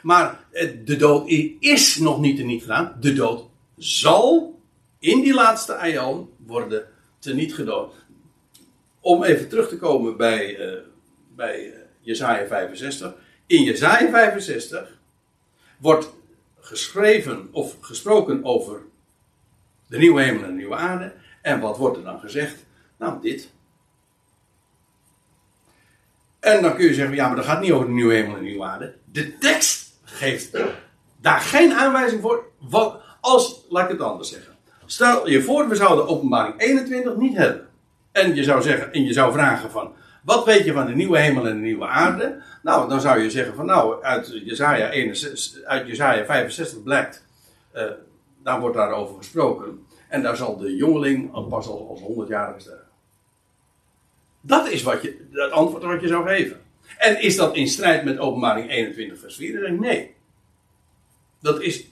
Maar 0.03 0.45
de 0.85 0.97
dood 0.97 1.29
is 1.59 1.97
nog 1.97 2.21
niet 2.21 2.39
en 2.39 2.47
niet 2.47 2.61
gedaan. 2.61 2.97
De 3.01 3.13
dood 3.13 3.49
zal 3.77 4.59
in 4.99 5.21
die 5.21 5.35
laatste 5.35 5.75
aion 5.77 6.31
worden 6.47 6.87
teniet 7.19 7.55
gedood. 7.55 7.95
Om 9.01 9.25
even 9.25 9.49
terug 9.49 9.69
te 9.69 9.77
komen 9.77 10.17
bij, 10.17 10.59
uh, 10.59 10.79
bij 11.37 11.67
uh, 11.67 11.75
Jezaja 12.01 12.47
65. 12.47 13.15
In 13.47 13.63
Jezaja 13.63 14.11
65 14.11 14.99
wordt 15.79 16.13
geschreven 16.61 17.49
of 17.53 17.77
gesproken 17.81 18.45
over 18.45 18.83
de 19.87 19.99
nieuwe 19.99 20.23
hemel 20.23 20.43
en 20.43 20.49
de 20.49 20.55
nieuwe 20.55 20.77
aarde. 20.77 21.13
En 21.43 21.61
wat 21.61 21.77
wordt 21.77 21.97
er 21.97 22.05
dan 22.05 22.21
gezegd? 22.21 22.65
Nou, 22.99 23.21
dit. 23.23 23.51
En 26.41 26.63
dan 26.63 26.75
kun 26.75 26.85
je 26.85 26.95
zeggen, 26.95 27.15
ja, 27.15 27.27
maar 27.27 27.37
dat 27.37 27.45
gaat 27.45 27.61
niet 27.61 27.73
over 27.73 27.87
de 27.87 27.93
nieuwe 27.93 28.15
hemel 28.15 28.33
en 28.33 28.39
de 28.39 28.49
nieuwe 28.49 28.65
aarde. 28.65 28.95
De 29.05 29.39
tekst 29.39 29.99
geeft 30.03 30.59
daar 31.21 31.41
geen 31.41 31.73
aanwijzing 31.73 32.21
voor. 32.21 32.45
Als, 33.21 33.67
laat 33.69 33.85
ik 33.85 33.91
het 33.91 34.01
anders 34.01 34.31
zeggen. 34.31 34.55
Stel 34.87 35.29
je 35.29 35.43
voor, 35.43 35.69
we 35.69 35.75
zouden 35.75 36.09
openbaring 36.09 36.55
21 36.57 37.17
niet 37.17 37.37
hebben. 37.37 37.69
En 38.13 38.35
je 38.35 38.45
zou 38.45 38.63
zeggen, 38.63 38.93
en 38.93 39.05
je 39.05 39.13
zou 39.13 39.33
vragen 39.33 39.71
van, 39.71 39.93
wat 40.23 40.45
weet 40.45 40.65
je 40.65 40.73
van 40.73 40.87
de 40.87 40.95
nieuwe 40.95 41.19
hemel 41.19 41.47
en 41.47 41.55
de 41.55 41.61
nieuwe 41.61 41.87
aarde? 41.87 42.43
Nou, 42.63 42.89
dan 42.89 43.01
zou 43.01 43.21
je 43.21 43.31
zeggen 43.31 43.55
van, 43.55 43.67
nou, 43.67 44.03
uit 44.03 44.41
Jezaja, 44.45 44.91
61, 44.91 45.63
uit 45.65 45.87
Jezaja 45.87 46.25
65 46.25 46.83
blijkt, 46.83 47.25
uh, 47.75 47.83
daar 48.43 48.61
wordt 48.61 48.77
daarover 48.77 49.17
gesproken. 49.17 49.87
En 50.09 50.23
daar 50.23 50.37
zal 50.37 50.57
de 50.57 50.77
jongeling 50.77 51.49
pas 51.49 51.69
als, 51.69 51.89
als 51.89 52.01
100-jarige 52.01 52.61
sterven. 52.61 52.80
Dat 54.41 54.69
is 54.69 54.83
wat 54.83 55.03
je, 55.03 55.27
het 55.33 55.51
antwoord 55.51 55.83
wat 55.83 56.01
je 56.01 56.09
zou 56.09 56.29
geven. 56.29 56.61
En 56.99 57.23
is 57.23 57.37
dat 57.37 57.57
in 57.57 57.69
strijd 57.69 58.05
met 58.05 58.19
openbaring 58.19 58.71
21 58.71 59.19
vers 59.19 59.37
4? 59.37 59.73
Nee. 59.73 60.15
Dat 61.41 61.63
is, 61.63 61.85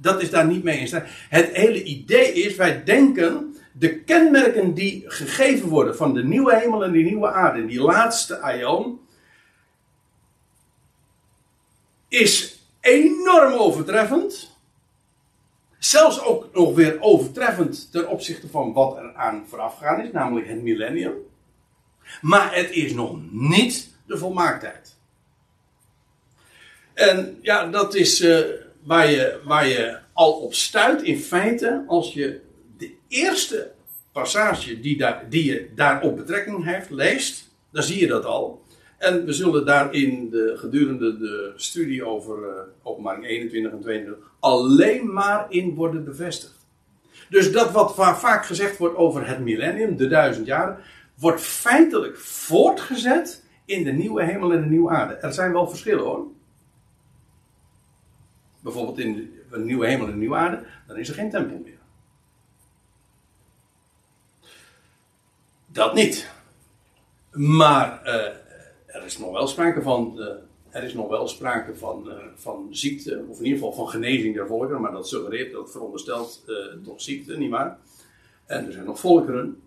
dat 0.00 0.22
is 0.22 0.30
daar 0.30 0.46
niet 0.46 0.62
mee 0.62 0.78
in 0.78 0.86
strijd. 0.86 1.08
Het 1.28 1.52
hele 1.52 1.82
idee 1.82 2.32
is, 2.32 2.56
wij 2.56 2.84
denken, 2.84 3.56
de 3.72 3.98
kenmerken 3.98 4.74
die 4.74 5.04
gegeven 5.06 5.68
worden 5.68 5.96
van 5.96 6.14
de 6.14 6.24
nieuwe 6.24 6.56
hemel 6.56 6.84
en 6.84 6.92
die 6.92 7.04
nieuwe 7.04 7.30
aarde, 7.30 7.66
die 7.66 7.80
laatste 7.80 8.40
aion, 8.40 9.00
is 12.08 12.60
enorm 12.80 13.52
overtreffend. 13.52 14.50
Zelfs 15.78 16.20
ook 16.20 16.54
nog 16.54 16.74
weer 16.74 17.00
overtreffend 17.00 17.92
ten 17.92 18.08
opzichte 18.08 18.48
van 18.48 18.72
wat 18.72 18.96
er 18.96 19.14
aan 19.14 19.44
voorafgegaan 19.48 20.00
is, 20.00 20.12
namelijk 20.12 20.48
het 20.48 20.62
millennium. 20.62 21.14
Maar 22.20 22.54
het 22.54 22.70
is 22.70 22.92
nog 22.92 23.18
niet 23.30 23.90
de 24.06 24.18
volmaaktheid. 24.18 24.96
En 26.94 27.38
ja, 27.42 27.66
dat 27.66 27.94
is 27.94 28.20
uh, 28.20 28.38
waar, 28.82 29.10
je, 29.10 29.40
waar 29.44 29.66
je 29.66 29.98
al 30.12 30.32
op 30.32 30.54
stuit 30.54 31.02
in 31.02 31.18
feite 31.18 31.84
als 31.86 32.12
je 32.12 32.40
de 32.78 32.94
eerste 33.08 33.70
passage 34.12 34.80
die, 34.80 34.98
daar, 34.98 35.26
die 35.28 35.44
je 35.44 35.68
daarop 35.74 36.16
betrekking 36.16 36.64
heeft 36.64 36.90
leest, 36.90 37.50
dan 37.70 37.82
zie 37.82 38.00
je 38.00 38.06
dat 38.06 38.24
al. 38.24 38.62
En 38.98 39.24
we 39.24 39.32
zullen 39.32 39.66
daar 39.66 39.94
in 39.94 40.30
de, 40.30 40.54
gedurende 40.56 41.18
de 41.18 41.52
studie 41.56 42.04
over 42.04 42.38
uh, 42.38 42.48
openbaring 42.82 43.26
21 43.26 43.72
en 43.72 43.80
22 43.80 44.30
alleen 44.40 45.12
maar 45.12 45.46
in 45.48 45.74
worden 45.74 46.04
bevestigd. 46.04 46.66
Dus 47.28 47.52
dat 47.52 47.70
wat 47.70 47.94
vaak 47.94 48.46
gezegd 48.46 48.78
wordt 48.78 48.96
over 48.96 49.26
het 49.26 49.38
millennium, 49.38 49.96
de 49.96 50.08
duizend 50.08 50.46
jaren, 50.46 50.78
wordt 51.22 51.40
feitelijk 51.40 52.18
voortgezet 52.18 53.44
in 53.64 53.84
de 53.84 53.92
nieuwe 53.92 54.24
hemel 54.24 54.52
en 54.52 54.60
de 54.60 54.68
nieuwe 54.68 54.90
aarde. 54.90 55.14
Er 55.14 55.32
zijn 55.32 55.52
wel 55.52 55.68
verschillen 55.68 56.04
hoor. 56.04 56.26
Bijvoorbeeld 58.60 58.98
in 58.98 59.14
de 59.50 59.58
nieuwe 59.58 59.86
hemel 59.86 60.06
en 60.06 60.12
de 60.12 60.18
nieuwe 60.18 60.36
aarde, 60.36 60.66
dan 60.86 60.96
is 60.96 61.08
er 61.08 61.14
geen 61.14 61.30
tempel 61.30 61.58
meer. 61.64 61.78
Dat 65.66 65.94
niet. 65.94 66.30
Maar 67.30 68.06
uh, 68.06 68.14
er 68.86 69.04
is 69.04 69.18
nog 69.18 69.32
wel 69.32 69.46
sprake 69.46 69.82
van. 69.82 70.14
Uh, 70.16 70.26
er 70.70 70.82
is 70.82 70.94
nog 70.94 71.08
wel 71.08 71.28
sprake 71.28 71.76
van, 71.76 72.08
uh, 72.08 72.14
van 72.34 72.68
ziekte, 72.70 73.24
of 73.28 73.38
in 73.38 73.44
ieder 73.44 73.58
geval 73.58 73.72
van 73.72 73.88
genezing 73.88 74.34
der 74.34 74.46
volkeren, 74.46 74.80
maar 74.80 74.92
dat 74.92 75.08
suggereert, 75.08 75.52
dat 75.52 75.70
veronderstelt 75.70 76.44
toch 76.84 77.00
ziekte, 77.00 77.36
nietwaar? 77.36 77.78
En 78.46 78.66
er 78.66 78.72
zijn 78.72 78.84
nog 78.84 79.00
volkeren. 79.00 79.61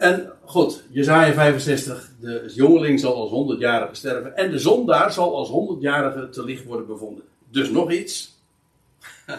En 0.00 0.32
goed, 0.44 0.84
Jezaja 0.90 1.32
65, 1.32 2.10
de 2.20 2.52
jongeling 2.54 3.00
zal 3.00 3.14
als 3.14 3.30
honderdjarige 3.30 3.94
sterven 3.94 4.36
en 4.36 4.50
de 4.50 4.58
zondaar 4.58 5.12
zal 5.12 5.36
als 5.36 5.48
honderdjarige 5.48 6.28
te 6.28 6.44
licht 6.44 6.64
worden 6.64 6.86
bevonden. 6.86 7.24
Dus 7.48 7.70
nog 7.70 7.90
iets. 7.90 8.38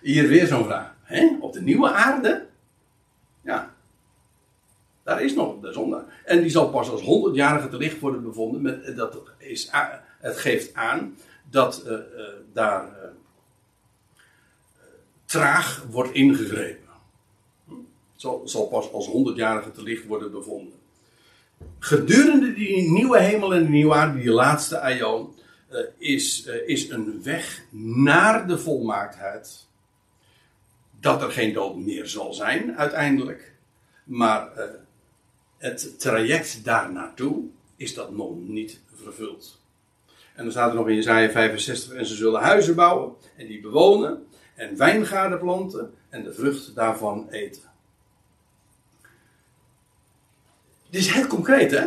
Hier 0.00 0.28
weer 0.28 0.46
zo'n 0.46 0.64
vraag. 0.64 0.94
Hè? 1.02 1.36
Op 1.40 1.52
de 1.52 1.60
nieuwe 1.60 1.90
aarde? 1.90 2.46
Ja. 3.42 3.74
Daar 5.02 5.22
is 5.22 5.34
nog 5.34 5.60
de 5.60 5.72
zondaar. 5.72 6.22
En 6.24 6.40
die 6.40 6.50
zal 6.50 6.68
pas 6.68 6.90
als 6.90 7.02
honderdjarige 7.02 7.68
te 7.68 7.76
licht 7.76 8.00
worden 8.00 8.22
bevonden. 8.22 8.62
Met, 8.62 8.96
dat 8.96 9.22
is, 9.36 9.70
het 10.18 10.36
geeft 10.36 10.74
aan 10.74 11.16
dat 11.50 11.82
uh, 11.86 11.92
uh, 11.92 11.98
daar 12.52 12.88
traag 15.24 15.84
wordt 15.90 16.12
ingegrepen 16.12 16.87
zal, 18.18 18.68
pas 18.70 18.92
als 18.92 19.06
honderdjarige 19.06 19.70
te 19.70 19.82
licht 19.82 20.06
worden 20.06 20.30
bevonden. 20.30 20.78
Gedurende 21.78 22.54
die 22.54 22.90
nieuwe 22.90 23.20
hemel 23.20 23.54
en 23.54 23.62
de 23.62 23.68
nieuwe 23.68 23.94
aarde, 23.94 24.18
die 24.18 24.30
laatste 24.30 24.80
aion, 24.80 25.34
uh, 25.72 25.80
is, 25.98 26.46
uh, 26.46 26.68
is 26.68 26.90
een 26.90 27.22
weg 27.22 27.62
naar 27.70 28.46
de 28.46 28.58
volmaaktheid. 28.58 29.66
Dat 31.00 31.22
er 31.22 31.30
geen 31.30 31.52
dood 31.52 31.76
meer 31.76 32.06
zal 32.06 32.34
zijn, 32.34 32.76
uiteindelijk. 32.76 33.54
Maar 34.04 34.50
uh, 34.56 34.64
het 35.56 36.00
traject 36.00 36.64
daar 36.64 36.92
naartoe 36.92 37.44
is 37.76 37.94
dat 37.94 38.10
nog 38.10 38.36
niet 38.36 38.80
vervuld. 38.94 39.60
En 40.34 40.42
dan 40.42 40.52
staat 40.52 40.70
er 40.70 40.76
nog 40.76 40.88
in 40.88 40.94
Jezaja 40.94 41.30
65, 41.30 41.92
en 41.92 42.06
ze 42.06 42.14
zullen 42.14 42.40
huizen 42.40 42.74
bouwen 42.74 43.12
en 43.36 43.46
die 43.46 43.60
bewonen 43.60 44.26
en 44.54 44.76
wijngaarden 44.76 45.38
planten 45.38 45.94
en 46.08 46.22
de 46.22 46.34
vrucht 46.34 46.74
daarvan 46.74 47.28
eten. 47.30 47.67
Dit 50.90 51.00
is 51.00 51.12
heel 51.12 51.26
concreet, 51.26 51.70
hè? 51.70 51.86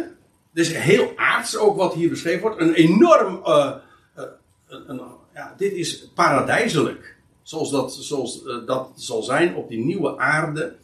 Dit 0.51 0.65
is 0.65 0.73
heel 0.73 1.11
aards 1.15 1.57
ook 1.57 1.77
wat 1.77 1.93
hier 1.93 2.09
beschreven 2.09 2.41
wordt. 2.41 2.59
Een 2.61 2.73
enorm. 2.73 3.41
Uh, 3.45 3.75
uh, 4.17 4.23
een, 4.67 5.01
ja, 5.33 5.53
dit 5.57 5.73
is 5.73 6.07
paradijselijk. 6.15 7.15
Zoals 7.41 7.71
dat, 7.71 7.93
zoals, 7.93 8.43
uh, 8.45 8.65
dat 8.65 8.91
zal 8.95 9.23
zijn 9.23 9.55
op 9.55 9.69
die 9.69 9.85
nieuwe 9.85 10.17
aarde. 10.17 10.75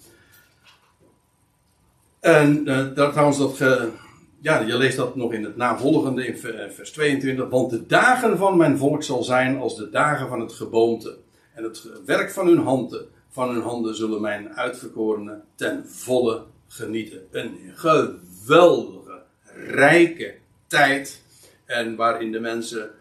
En 2.19 2.63
dat, 2.93 3.11
trouwens, 3.11 3.37
dat 3.37 3.57
ja, 4.41 4.59
je 4.59 4.77
leest 4.77 4.97
dat 4.97 5.15
nog 5.15 5.33
in 5.33 5.43
het 5.43 5.57
navolgende 5.57 6.27
in 6.27 6.37
vers 6.71 6.91
22. 6.91 7.49
Want 7.49 7.69
de 7.69 7.85
dagen 7.85 8.37
van 8.37 8.57
mijn 8.57 8.77
volk 8.77 9.03
zal 9.03 9.23
zijn 9.23 9.59
als 9.59 9.75
de 9.75 9.89
dagen 9.89 10.27
van 10.27 10.39
het 10.39 10.53
geboomte. 10.53 11.17
En 11.53 11.63
het 11.63 11.89
werk 12.05 12.31
van 12.31 12.47
hun 12.47 12.57
handen, 12.57 13.05
van 13.29 13.49
hun 13.49 13.61
handen 13.61 13.95
zullen 13.95 14.21
mijn 14.21 14.55
uitverkorenen 14.55 15.43
ten 15.55 15.83
volle 15.87 16.43
genieten. 16.67 17.27
Een 17.31 17.57
geweldige, 17.73 19.21
rijke 19.67 20.35
tijd. 20.67 21.21
En 21.65 21.95
waarin 21.95 22.31
de 22.31 22.39
mensen 22.39 22.91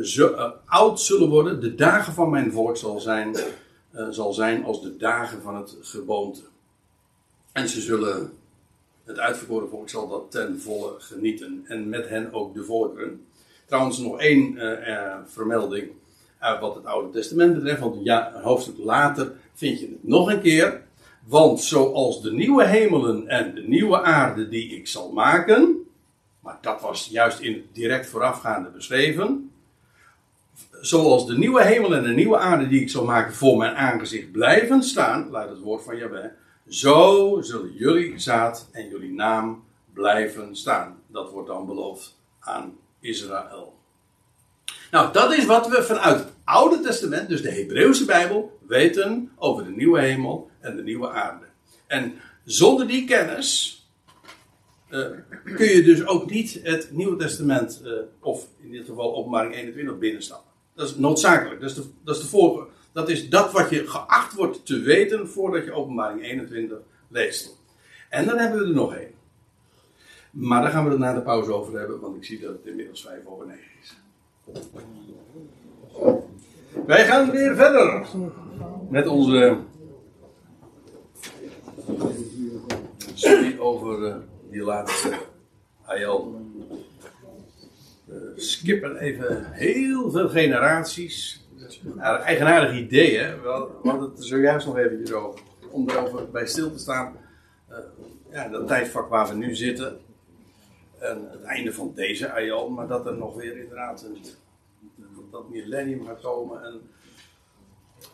zo, 0.00 0.32
uh, 0.32 0.50
oud 0.64 1.00
zullen 1.00 1.28
worden. 1.28 1.60
De 1.60 1.74
dagen 1.74 2.12
van 2.12 2.30
mijn 2.30 2.52
volk 2.52 2.76
zal 2.76 3.00
zijn, 3.00 3.36
uh, 3.94 4.08
zal 4.10 4.32
zijn 4.32 4.64
als 4.64 4.82
de 4.82 4.96
dagen 4.96 5.42
van 5.42 5.56
het 5.56 5.76
geboomte. 5.80 6.40
En 7.52 7.68
ze 7.68 7.80
zullen, 7.80 8.32
het 9.04 9.18
uitverkoren 9.18 9.68
volk 9.68 9.88
zal 9.88 10.08
dat 10.08 10.30
ten 10.30 10.60
volle 10.60 10.94
genieten. 10.98 11.64
En 11.66 11.88
met 11.88 12.08
hen 12.08 12.32
ook 12.32 12.54
de 12.54 12.64
volkeren. 12.64 13.26
Trouwens, 13.66 13.98
nog 13.98 14.20
één 14.20 14.58
vermelding 15.26 15.90
uit 16.38 16.60
wat 16.60 16.74
het 16.74 16.84
Oude 16.84 17.10
Testament 17.10 17.54
betreft. 17.54 17.80
Want 17.80 18.04
ja, 18.04 18.34
een 18.34 18.42
hoofdstuk 18.42 18.78
later 18.78 19.32
vind 19.54 19.80
je 19.80 19.86
het 19.86 20.08
nog 20.08 20.30
een 20.30 20.40
keer. 20.40 20.85
Want 21.26 21.60
zoals 21.60 22.22
de 22.22 22.32
nieuwe 22.32 22.64
hemelen 22.64 23.28
en 23.28 23.54
de 23.54 23.62
nieuwe 23.62 24.02
aarde 24.02 24.48
die 24.48 24.76
ik 24.76 24.86
zal 24.86 25.12
maken, 25.12 25.88
maar 26.40 26.58
dat 26.60 26.80
was 26.80 27.08
juist 27.10 27.40
in 27.40 27.52
het 27.52 27.74
direct 27.74 28.08
voorafgaande 28.08 28.68
beschreven. 28.68 29.50
Zoals 30.80 31.26
de 31.26 31.38
nieuwe 31.38 31.62
hemelen 31.62 31.98
en 31.98 32.04
de 32.04 32.14
nieuwe 32.14 32.38
aarde 32.38 32.68
die 32.68 32.80
ik 32.80 32.90
zal 32.90 33.04
maken 33.04 33.34
voor 33.34 33.56
mijn 33.56 33.74
aangezicht 33.74 34.32
blijven 34.32 34.82
staan, 34.82 35.30
luidt 35.30 35.50
het 35.50 35.60
woord 35.60 35.82
van 35.82 35.96
Jabé, 35.96 36.32
zo 36.68 37.38
zullen 37.40 37.72
jullie 37.72 38.18
zaad 38.18 38.68
en 38.72 38.88
jullie 38.88 39.12
naam 39.12 39.64
blijven 39.92 40.56
staan. 40.56 40.96
Dat 41.06 41.30
wordt 41.30 41.48
dan 41.48 41.66
beloofd 41.66 42.16
aan 42.38 42.76
Israël. 43.00 43.74
Nou, 44.90 45.12
dat 45.12 45.32
is 45.32 45.44
wat 45.44 45.68
we 45.68 45.82
vanuit 45.82 46.18
het 46.18 46.32
Oude 46.44 46.80
Testament, 46.80 47.28
dus 47.28 47.42
de 47.42 47.50
Hebreeuwse 47.50 48.04
Bijbel, 48.04 48.55
weten 48.68 49.30
over 49.36 49.64
de 49.64 49.70
nieuwe 49.70 50.00
hemel 50.00 50.50
en 50.60 50.76
de 50.76 50.82
nieuwe 50.82 51.10
aarde. 51.10 51.44
En 51.86 52.14
zonder 52.44 52.86
die 52.86 53.04
kennis 53.04 53.76
uh, 54.90 55.06
kun 55.56 55.66
je 55.66 55.82
dus 55.82 56.06
ook 56.06 56.30
niet 56.30 56.60
het 56.62 56.88
Nieuwe 56.92 57.16
Testament, 57.16 57.82
uh, 57.84 57.92
of 58.20 58.46
in 58.60 58.70
dit 58.70 58.86
geval 58.86 59.14
Openbaring 59.14 59.54
21, 59.54 59.98
binnenstappen. 59.98 60.52
Dat 60.74 60.88
is 60.88 60.96
noodzakelijk. 60.96 61.60
Dat 61.60 61.70
is, 61.70 61.76
de, 61.76 61.84
dat, 62.04 62.16
is 62.16 62.22
de 62.22 62.28
voor, 62.28 62.68
dat 62.92 63.08
is 63.08 63.28
dat 63.28 63.52
wat 63.52 63.70
je 63.70 63.86
geacht 63.86 64.34
wordt 64.34 64.66
te 64.66 64.80
weten 64.80 65.28
voordat 65.28 65.64
je 65.64 65.72
Openbaring 65.72 66.22
21 66.22 66.78
leest. 67.08 67.56
En 68.08 68.24
dan 68.24 68.38
hebben 68.38 68.60
we 68.60 68.66
er 68.66 68.74
nog 68.74 68.94
één. 68.94 69.14
Maar 70.30 70.62
daar 70.62 70.70
gaan 70.70 70.84
we 70.84 70.90
het 70.90 70.98
na 70.98 71.14
de 71.14 71.22
pauze 71.22 71.52
over 71.52 71.78
hebben, 71.78 72.00
want 72.00 72.16
ik 72.16 72.24
zie 72.24 72.40
dat 72.40 72.52
het 72.52 72.66
inmiddels 72.66 73.02
5 73.02 73.26
over 73.26 73.46
9 73.46 73.62
is. 73.82 73.96
Wij 76.86 77.04
gaan 77.04 77.30
weer 77.30 77.56
verder 77.56 78.06
met 78.88 79.06
onze 79.06 79.58
studie 83.14 83.60
over 83.60 84.08
uh, 84.08 84.16
die 84.50 84.62
laatste 84.62 85.18
Ayal. 85.84 86.44
We 88.04 88.32
skippen 88.36 88.96
even 88.96 89.52
heel 89.52 90.10
veel 90.10 90.28
generaties. 90.28 91.44
Eigenaardig 91.98 92.78
idee, 92.78 93.18
hè? 93.18 93.40
We 93.40 93.48
hadden 93.82 94.10
het 94.10 94.24
zojuist 94.24 94.66
nog 94.66 94.76
eventjes 94.76 95.12
over. 95.12 95.40
Om 95.70 95.90
erover 95.90 96.30
bij 96.30 96.46
stil 96.46 96.72
te 96.72 96.78
staan. 96.78 97.16
Uh, 97.70 97.76
ja, 98.30 98.48
dat 98.48 98.66
tijdvak 98.66 99.08
waar 99.08 99.28
we 99.28 99.34
nu 99.34 99.54
zitten. 99.54 99.98
En 100.98 101.28
het 101.30 101.42
einde 101.42 101.72
van 101.72 101.92
deze 101.94 102.32
Ayal. 102.32 102.70
Maar 102.70 102.86
dat 102.86 103.06
er 103.06 103.16
nog 103.16 103.34
weer 103.34 103.56
inderdaad 103.56 104.04
een, 104.04 104.16
dat 105.30 105.48
millennium 105.50 106.06
gaat 106.06 106.20
komen. 106.20 106.64
En 106.64 106.80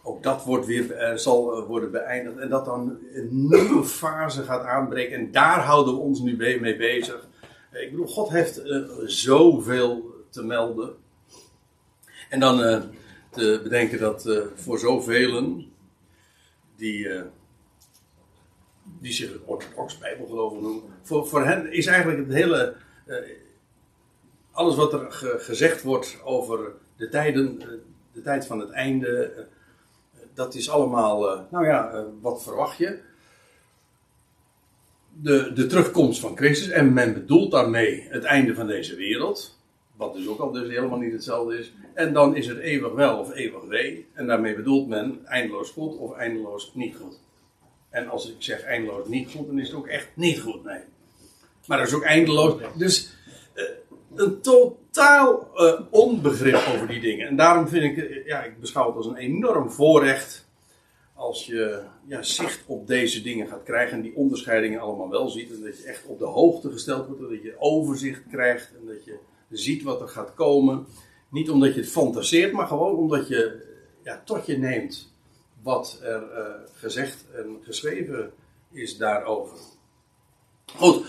ook 0.03 0.23
dat 0.23 0.45
wordt 0.45 0.67
weer, 0.67 1.11
uh, 1.13 1.17
zal 1.17 1.59
uh, 1.59 1.67
worden 1.67 1.91
beëindigd. 1.91 2.39
En 2.39 2.49
dat 2.49 2.65
dan 2.65 2.99
een 3.13 3.29
nieuwe 3.31 3.85
fase 3.85 4.43
gaat 4.43 4.65
aanbreken. 4.65 5.19
En 5.19 5.33
daar 5.33 5.61
houden 5.61 5.95
we 5.95 6.01
ons 6.01 6.21
nu 6.21 6.37
mee 6.37 6.77
bezig. 6.77 7.29
Ik 7.73 7.91
bedoel, 7.91 8.07
God 8.07 8.29
heeft 8.29 8.63
zoveel 9.05 10.15
te 10.31 10.45
melden. 10.45 10.95
En 12.29 12.41
dan 12.41 12.83
te 13.31 13.61
bedenken 13.63 13.99
dat 13.99 14.47
voor 14.55 14.79
zoveel 14.79 15.65
die, 16.77 17.09
die 19.01 19.13
zich 19.13 19.31
orthodox 19.45 19.99
bijbelgeloven 19.99 20.63
noemen. 20.63 20.83
Voor, 21.03 21.27
voor 21.27 21.45
hen 21.45 21.73
is 21.73 21.87
eigenlijk 21.87 22.19
het 22.19 22.37
hele. 22.37 22.75
alles 24.53 24.77
wat 24.77 24.93
er 24.93 25.13
ge 25.13 25.37
gezegd 25.39 25.83
wordt 25.83 26.21
over 26.25 26.73
de 26.97 27.09
tijden, 27.09 27.59
de 28.13 28.23
tijd 28.23 28.47
van 28.47 28.61
het 28.61 28.71
einde 28.71 29.47
dat 30.35 30.55
is 30.55 30.71
allemaal, 30.71 31.35
uh, 31.35 31.41
nou 31.51 31.67
ja, 31.67 31.95
uh, 31.95 32.01
wat 32.21 32.43
verwacht 32.43 32.79
je? 32.79 32.99
De, 35.13 35.53
de 35.53 35.67
terugkomst 35.67 36.21
van 36.21 36.37
Christus. 36.37 36.69
En 36.69 36.93
men 36.93 37.13
bedoelt 37.13 37.51
daarmee 37.51 38.07
het 38.09 38.25
einde 38.25 38.55
van 38.55 38.67
deze 38.67 38.97
wereld. 38.97 39.59
Wat 39.97 40.15
dus 40.15 40.27
ook 40.27 40.39
al 40.39 40.51
dus 40.51 40.69
helemaal 40.69 40.99
niet 40.99 41.13
hetzelfde 41.13 41.59
is. 41.59 41.73
En 41.95 42.13
dan 42.13 42.37
is 42.37 42.47
het 42.47 42.59
eeuwig 42.59 42.93
wel 42.93 43.19
of 43.19 43.35
eeuwig 43.35 43.65
wee. 43.65 44.09
En 44.13 44.27
daarmee 44.27 44.55
bedoelt 44.55 44.89
men 44.89 45.27
eindeloos 45.27 45.71
goed 45.71 45.97
of 45.97 46.17
eindeloos 46.17 46.73
niet 46.75 46.97
goed. 46.97 47.21
En 47.91 48.09
als 48.09 48.31
ik 48.31 48.37
zeg 48.39 48.63
eindeloos 48.63 49.09
niet 49.09 49.31
goed, 49.31 49.47
dan 49.47 49.59
is 49.59 49.69
het 49.69 49.77
ook 49.77 49.87
echt 49.87 50.09
niet 50.15 50.41
goed, 50.41 50.65
nee. 50.65 50.81
Maar 51.67 51.79
dat 51.79 51.87
is 51.87 51.95
ook 51.95 52.03
eindeloos. 52.03 52.55
Dus 52.77 53.15
een 54.15 54.41
totaal 54.41 55.51
uh, 55.57 55.81
onbegrip 55.91 56.55
over 56.75 56.87
die 56.87 57.01
dingen. 57.01 57.29
En 57.29 57.37
daarom 57.37 57.69
vind 57.69 57.99
ik, 57.99 58.23
ja, 58.27 58.43
ik 58.43 58.61
beschouw 58.61 58.87
het 58.87 58.97
als 58.97 59.07
een 59.07 59.17
enorm 59.17 59.71
voorrecht 59.71 60.47
als 61.15 61.47
je 61.47 61.83
ja, 62.07 62.23
zicht 62.23 62.63
op 62.67 62.87
deze 62.87 63.23
dingen 63.23 63.49
gaat 63.49 63.63
krijgen 63.63 63.97
en 63.97 64.03
die 64.03 64.17
onderscheidingen 64.17 64.81
allemaal 64.81 65.11
wel 65.11 65.29
ziet. 65.29 65.51
En 65.51 65.63
dat 65.63 65.79
je 65.79 65.85
echt 65.85 66.07
op 66.07 66.19
de 66.19 66.25
hoogte 66.25 66.71
gesteld 66.71 67.07
wordt, 67.07 67.23
dat 67.23 67.43
je 67.43 67.55
overzicht 67.59 68.23
krijgt 68.31 68.73
en 68.81 68.87
dat 68.87 69.05
je 69.05 69.19
ziet 69.51 69.83
wat 69.83 70.01
er 70.01 70.09
gaat 70.09 70.35
komen. 70.35 70.87
Niet 71.29 71.51
omdat 71.51 71.75
je 71.75 71.81
het 71.81 71.91
fantaseert, 71.91 72.53
maar 72.53 72.67
gewoon 72.67 72.97
omdat 72.97 73.29
je 73.29 73.71
ja, 74.03 74.23
tot 74.25 74.47
je 74.47 74.59
neemt 74.59 75.13
wat 75.63 76.01
er 76.03 76.23
uh, 76.23 76.47
gezegd 76.75 77.25
en 77.35 77.59
geschreven 77.63 78.33
is 78.73 78.97
daarover. 78.97 79.59
Goed, 80.77 81.07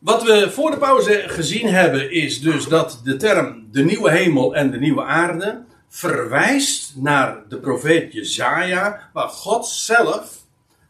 wat 0.00 0.22
we 0.22 0.50
voor 0.50 0.70
de 0.70 0.78
pauze 0.78 1.22
gezien 1.26 1.68
hebben 1.68 2.10
is 2.10 2.40
dus 2.40 2.68
dat 2.68 3.00
de 3.04 3.16
term 3.16 3.68
de 3.70 3.84
nieuwe 3.84 4.10
hemel 4.10 4.54
en 4.54 4.70
de 4.70 4.78
nieuwe 4.78 5.04
aarde 5.04 5.64
verwijst 5.88 6.96
naar 6.96 7.42
de 7.48 7.58
profeet 7.58 8.12
Jezaja, 8.12 9.10
waar 9.12 9.28
God 9.28 9.66
zelf 9.66 10.44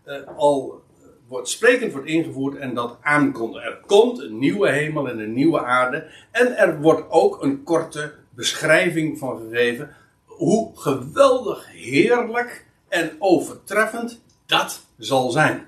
uh, 0.07 0.15
al 0.37 0.83
wordt 1.29 1.49
sprekend 1.49 1.93
wordt 1.93 2.09
ingevoerd 2.09 2.57
en 2.57 2.75
dat 2.75 2.99
aankondigt. 3.03 3.65
Er 3.65 3.81
komt 3.87 4.19
een 4.19 4.39
nieuwe 4.39 4.71
hemel 4.71 5.09
en 5.09 5.19
een 5.19 5.33
nieuwe 5.33 5.65
aarde. 5.65 6.07
En 6.31 6.57
er 6.57 6.81
wordt 6.81 7.11
ook 7.11 7.43
een 7.43 7.63
korte 7.63 8.15
beschrijving 8.35 9.19
van 9.19 9.39
gegeven. 9.39 9.91
Hoe 10.25 10.71
geweldig 10.75 11.67
heerlijk 11.73 12.67
en 12.89 13.11
overtreffend 13.19 14.21
dat 14.47 14.81
zal 14.99 15.31
zijn. 15.31 15.67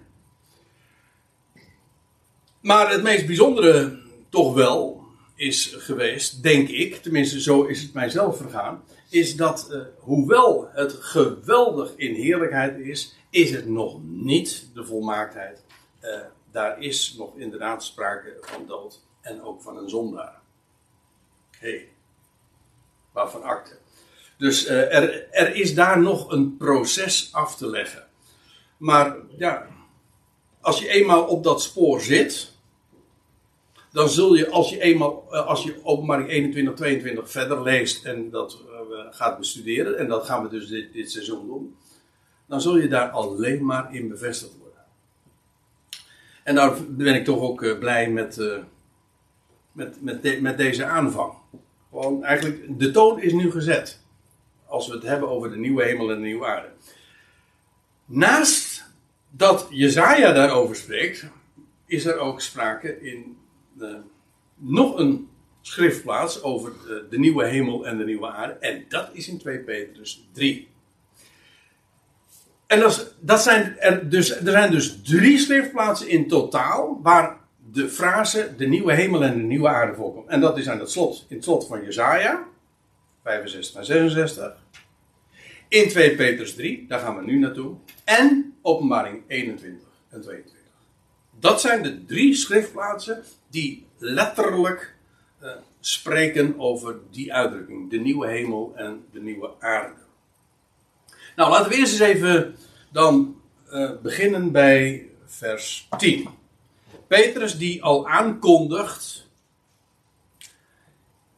Maar 2.62 2.90
het 2.90 3.02
meest 3.02 3.26
bijzondere 3.26 3.98
toch 4.28 4.54
wel 4.54 5.04
is 5.34 5.74
geweest, 5.78 6.42
denk 6.42 6.68
ik, 6.68 6.96
tenminste 6.96 7.40
zo 7.40 7.62
is 7.62 7.82
het 7.82 7.92
mijzelf 7.92 8.36
vergaan, 8.36 8.84
is 9.10 9.36
dat 9.36 9.68
uh, 9.70 9.80
hoewel 9.98 10.68
het 10.72 10.92
geweldig 10.92 11.92
in 11.96 12.14
heerlijkheid 12.14 12.78
is, 12.78 13.16
is 13.30 13.50
het 13.50 13.66
nog 13.66 13.98
niet 14.02 14.68
de 14.74 14.84
volmaaktheid. 14.84 15.64
Uh, 16.02 16.20
daar 16.50 16.80
is 16.80 17.14
nog 17.18 17.36
inderdaad 17.36 17.84
sprake 17.84 18.36
van 18.40 18.66
dood 18.66 19.00
en 19.20 19.42
ook 19.42 19.62
van 19.62 19.76
een 19.76 19.88
zondaar. 19.88 20.40
Hé, 21.58 21.70
hey, 21.70 21.88
waarvan 23.12 23.42
akte. 23.42 23.78
Dus 24.38 24.66
uh, 24.66 24.94
er, 24.94 25.30
er 25.30 25.54
is 25.54 25.74
daar 25.74 26.00
nog 26.00 26.30
een 26.30 26.56
proces 26.56 27.28
af 27.32 27.56
te 27.56 27.66
leggen. 27.66 28.06
Maar 28.76 29.16
ja, 29.36 29.66
als 30.60 30.80
je 30.80 30.88
eenmaal 30.88 31.24
op 31.24 31.44
dat 31.44 31.62
spoor 31.62 32.00
zit, 32.00 32.51
dan 33.93 34.09
zul 34.09 34.34
je, 34.34 34.51
als 34.51 34.70
je 34.70 34.80
eenmaal, 34.80 35.34
als 35.34 35.62
je 35.62 35.80
openbaring 35.82 36.28
21, 36.28 36.74
22 36.74 37.30
verder 37.30 37.62
leest 37.62 38.05
en 38.05 38.30
dat 38.30 38.62
uh, 38.66 38.99
gaat 39.11 39.38
bestuderen, 39.38 39.99
en 39.99 40.09
dat 40.09 40.26
gaan 40.26 40.43
we 40.43 40.49
dus 40.49 40.68
dit, 40.68 40.93
dit 40.93 41.11
seizoen 41.11 41.47
doen, 41.47 41.76
dan 42.47 42.61
zul 42.61 42.78
je 42.78 42.88
daar 42.88 43.09
alleen 43.09 43.64
maar 43.64 43.95
in 43.95 44.09
bevestigd 44.09 44.59
worden. 44.59 44.80
En 46.43 46.55
daar 46.55 46.76
ben 46.88 47.14
ik 47.14 47.24
toch 47.24 47.40
ook 47.40 47.62
uh, 47.62 47.78
blij 47.78 48.11
met, 48.11 48.61
met, 49.72 50.03
met, 50.03 50.40
met 50.40 50.57
deze 50.57 50.84
aanvang. 50.84 51.32
Gewoon 51.90 52.24
eigenlijk, 52.24 52.78
de 52.78 52.90
toon 52.90 53.20
is 53.20 53.32
nu 53.32 53.51
gezet. 53.51 54.01
Als 54.66 54.88
we 54.88 54.95
het 54.95 55.03
hebben 55.03 55.28
over 55.28 55.51
de 55.51 55.57
nieuwe 55.57 55.84
hemel 55.84 56.11
en 56.11 56.16
de 56.16 56.26
nieuwe 56.26 56.47
aarde. 56.47 56.68
Naast 58.05 58.84
dat 59.30 59.66
Jezaja 59.70 60.32
daarover 60.32 60.76
spreekt, 60.76 61.26
is 61.86 62.05
er 62.05 62.18
ook 62.18 62.40
sprake 62.40 63.01
in 63.01 63.36
nog 64.56 64.98
een 64.98 65.28
schriftplaats 65.60 66.42
over 66.42 66.72
de, 66.86 67.06
de, 67.10 67.18
nieuwe 67.18 67.46
hemel 67.46 67.86
en 67.86 67.98
de 67.98 68.04
nieuwe 68.04 68.30
aarde. 68.30 68.52
En 68.52 68.84
dat 68.88 69.08
is 69.12 69.28
in 69.28 69.38
2 69.38 69.58
Petrus 69.58 70.28
3. 70.32 70.68
En 72.66 72.80
dat, 72.80 73.14
dat 73.20 73.42
zijn 73.42 73.78
er, 73.78 74.08
dus, 74.08 74.40
er 74.40 74.50
zijn 74.50 74.70
dus 74.70 75.02
drie 75.02 75.38
schriftplaatsen 75.38 76.08
in 76.08 76.28
totaal 76.28 77.00
waar 77.02 77.40
de 77.72 77.88
frase 77.88 78.54
de 78.56 78.66
nieuwe 78.66 78.94
hemel 78.94 79.22
en 79.22 79.36
de 79.36 79.42
nieuwe 79.42 79.68
aarde 79.68 79.94
voorkomt. 79.94 80.28
En 80.28 80.40
dat 80.40 80.58
is 80.58 80.68
aan 80.68 80.78
het 80.78 80.90
slot, 80.90 81.26
in 81.28 81.36
het 81.36 81.44
slot 81.44 81.66
van 81.66 81.84
Jezaja, 81.84 82.46
65 83.22 83.76
en 83.76 83.84
66. 83.84 84.56
In 85.68 85.88
2 85.88 86.16
Petrus 86.16 86.54
3, 86.54 86.86
daar 86.88 86.98
gaan 86.98 87.16
we 87.16 87.24
nu 87.24 87.38
naartoe. 87.38 87.74
En 88.04 88.54
openbaring 88.62 89.22
21 89.26 89.88
en 90.08 90.20
22. 90.20 90.61
Dat 91.43 91.61
zijn 91.61 91.82
de 91.82 92.05
drie 92.05 92.34
schriftplaatsen 92.34 93.24
die 93.51 93.86
letterlijk 93.99 94.95
uh, 95.43 95.51
spreken 95.80 96.61
over 96.61 96.97
die 97.11 97.34
uitdrukking. 97.34 97.90
De 97.90 97.99
nieuwe 97.99 98.28
hemel 98.28 98.72
en 98.76 99.05
de 99.12 99.20
nieuwe 99.20 99.51
aarde. 99.59 99.95
Nou, 101.36 101.51
laten 101.51 101.70
we 101.70 101.76
eerst 101.76 101.93
eens 101.93 102.01
even 102.01 102.55
dan 102.90 103.40
uh, 103.72 103.90
beginnen 104.03 104.53
bij 104.53 105.09
vers 105.24 105.88
10. 105.99 106.28
Petrus 107.07 107.59
die 107.59 107.82
al 107.82 108.09
aankondigt. 108.09 109.28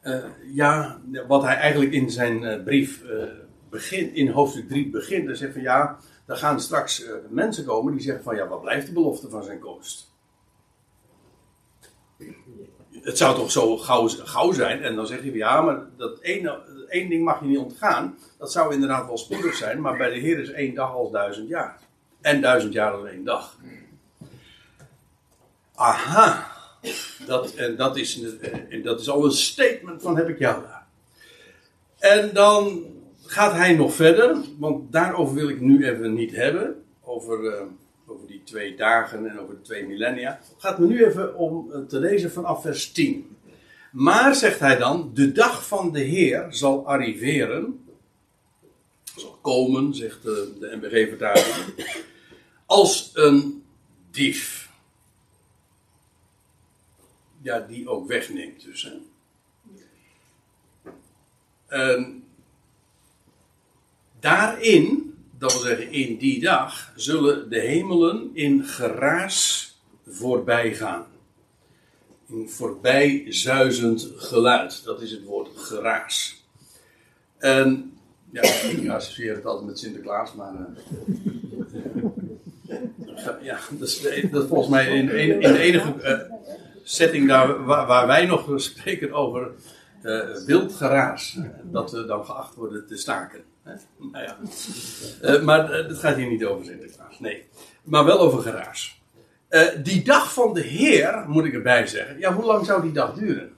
Uh, 0.03 0.25
ja, 0.53 0.99
wat 1.27 1.41
hij 1.41 1.55
eigenlijk 1.55 1.91
in 1.91 2.11
zijn 2.11 2.63
brief 2.63 3.01
begint, 3.69 4.13
in 4.13 4.29
hoofdstuk 4.29 4.67
3 4.67 4.89
begint. 4.89 5.25
Hij 5.25 5.35
zegt 5.35 5.53
van 5.53 5.61
ja, 5.61 5.99
er 6.25 6.37
gaan 6.37 6.59
straks 6.59 7.05
mensen 7.29 7.65
komen 7.65 7.93
die 7.93 8.01
zeggen 8.01 8.23
van 8.23 8.35
ja, 8.35 8.47
wat 8.47 8.61
blijft 8.61 8.87
de 8.87 8.93
belofte 8.93 9.29
van 9.29 9.43
zijn 9.43 9.59
komst? 9.59 10.13
Het 13.01 13.17
zou 13.17 13.35
toch 13.35 13.51
zo 13.51 13.77
gauw, 13.77 14.07
gauw 14.07 14.51
zijn? 14.51 14.83
En 14.83 14.95
dan 14.95 15.07
hij 15.07 15.19
van 15.19 15.33
ja, 15.33 15.61
maar 15.61 15.85
dat 15.97 16.19
ene, 16.19 16.61
één 16.87 17.09
ding 17.09 17.23
mag 17.23 17.39
je 17.39 17.45
niet 17.45 17.57
ontgaan. 17.57 18.17
Dat 18.37 18.51
zou 18.51 18.73
inderdaad 18.73 19.07
wel 19.07 19.17
spoedig 19.17 19.55
zijn, 19.55 19.81
maar 19.81 19.97
bij 19.97 20.09
de 20.09 20.19
Heer 20.19 20.39
is 20.39 20.51
één 20.51 20.73
dag 20.73 20.93
als 20.93 21.11
duizend 21.11 21.47
jaar. 21.47 21.79
En 22.21 22.41
duizend 22.41 22.73
jaar 22.73 22.91
als 22.91 23.09
één 23.09 23.23
dag. 23.23 23.57
Aha. 25.75 26.53
Dat, 27.25 27.53
en 27.53 27.75
dat, 27.75 27.97
is, 27.97 28.19
en 28.69 28.81
dat 28.81 28.99
is 28.99 29.09
al 29.09 29.25
een 29.25 29.31
statement 29.31 30.01
van 30.01 30.17
heb 30.17 30.29
ik 30.29 30.39
jou 30.39 30.61
daar. 30.61 30.85
En 31.99 32.33
dan 32.33 32.85
gaat 33.25 33.53
hij 33.53 33.73
nog 33.73 33.93
verder, 33.93 34.37
want 34.57 34.91
daarover 34.91 35.35
wil 35.35 35.49
ik 35.49 35.61
nu 35.61 35.87
even 35.89 36.13
niet 36.13 36.35
hebben. 36.35 36.83
Over, 37.01 37.43
uh, 37.43 37.61
over 38.05 38.27
die 38.27 38.41
twee 38.43 38.75
dagen 38.75 39.29
en 39.29 39.39
over 39.39 39.55
de 39.55 39.61
twee 39.61 39.87
millennia. 39.87 40.39
Het 40.41 40.61
gaat 40.61 40.79
me 40.79 40.87
nu 40.87 41.05
even 41.05 41.35
om 41.35 41.87
te 41.87 41.99
lezen 41.99 42.31
vanaf 42.31 42.61
vers 42.61 42.91
10. 42.91 43.37
Maar, 43.91 44.35
zegt 44.35 44.59
hij 44.59 44.77
dan, 44.77 45.11
de 45.13 45.31
dag 45.31 45.67
van 45.67 45.91
de 45.91 45.99
Heer 45.99 46.45
zal 46.49 46.87
arriveren. 46.87 47.85
Zal 49.15 49.37
komen, 49.41 49.93
zegt 49.93 50.23
de, 50.23 50.53
de 50.59 50.75
MBG-vertaling. 50.75 51.85
Als 52.65 53.11
een 53.13 53.63
dief. 54.11 54.69
Ja, 57.41 57.59
die 57.59 57.89
ook 57.89 58.07
wegneemt 58.07 58.63
dus. 58.63 58.83
Hè. 58.83 58.93
En 61.67 62.24
daarin, 64.25 65.13
dat 65.37 65.51
wil 65.51 65.61
zeggen 65.61 65.91
in 65.91 66.17
die 66.17 66.39
dag, 66.39 66.91
zullen 66.95 67.49
de 67.49 67.59
hemelen 67.59 68.29
in 68.33 68.63
geraas 68.63 69.69
voorbij 70.07 70.73
gaan 70.73 71.05
een 72.29 72.49
voorbijzuizend 72.49 74.11
geluid. 74.15 74.83
Dat 74.83 75.01
is 75.01 75.11
het 75.11 75.23
woord 75.23 75.49
geraas. 75.55 76.43
En 77.37 77.93
ja, 78.31 78.41
ik 78.41 78.89
associeer 78.89 79.35
het 79.35 79.45
altijd 79.45 79.65
met 79.65 79.79
Sinterklaas, 79.79 80.33
maar. 80.33 80.53
Uh, 82.67 83.29
ja, 83.41 83.59
dat 83.69 83.87
is, 83.87 84.01
dat 84.31 84.47
volgens 84.47 84.69
mij 84.69 84.87
in, 84.87 85.09
in, 85.09 85.39
de 85.39 85.59
enige 85.59 85.93
uh, 86.01 86.37
setting 86.83 87.27
daar, 87.27 87.65
waar, 87.65 87.87
waar, 87.87 88.07
wij 88.07 88.25
nog 88.25 88.51
spreken 88.55 89.13
over 89.13 89.51
wild 90.45 90.73
geraas. 90.73 91.37
dat 91.63 91.91
we 91.91 92.05
dan 92.05 92.25
geacht 92.25 92.55
worden 92.55 92.87
te 92.87 92.97
staken. 92.97 93.43
Nou 93.97 94.23
ja. 94.23 94.37
maar 95.41 95.71
het 95.71 95.97
gaat 95.97 96.15
hier 96.15 96.27
niet 96.29 96.45
over 96.45 96.65
Sinterklaas, 96.65 97.19
nee. 97.19 97.47
Maar 97.83 98.05
wel 98.05 98.19
over 98.19 98.41
geraas. 98.41 99.01
Die 99.83 100.03
dag 100.03 100.33
van 100.33 100.53
de 100.53 100.61
Heer, 100.61 101.23
moet 101.27 101.45
ik 101.45 101.53
erbij 101.53 101.87
zeggen. 101.87 102.19
Ja, 102.19 102.33
hoe 102.33 102.45
lang 102.45 102.65
zou 102.65 102.81
die 102.81 102.91
dag 102.91 103.13
duren? 103.13 103.53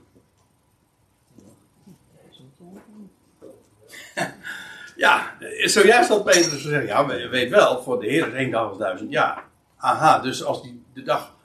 ja, 4.96 5.34
zojuist 5.64 6.08
had 6.08 6.24
Petrus 6.24 6.62
gezegd. 6.62 6.86
Ja, 6.86 7.12
je 7.12 7.28
weet 7.28 7.50
wel, 7.50 7.82
voor 7.82 8.00
de 8.00 8.06
Heer 8.06 8.26
is 8.26 8.32
één 8.32 8.50
dag 8.50 8.68
als 8.68 8.78
duizend 8.78 9.10
jaar. 9.10 9.44
Aha, 9.76 10.18
dus 10.18 10.44
als 10.44 10.62
die, 10.62 10.82
de 10.94 11.02
dag. 11.02 11.36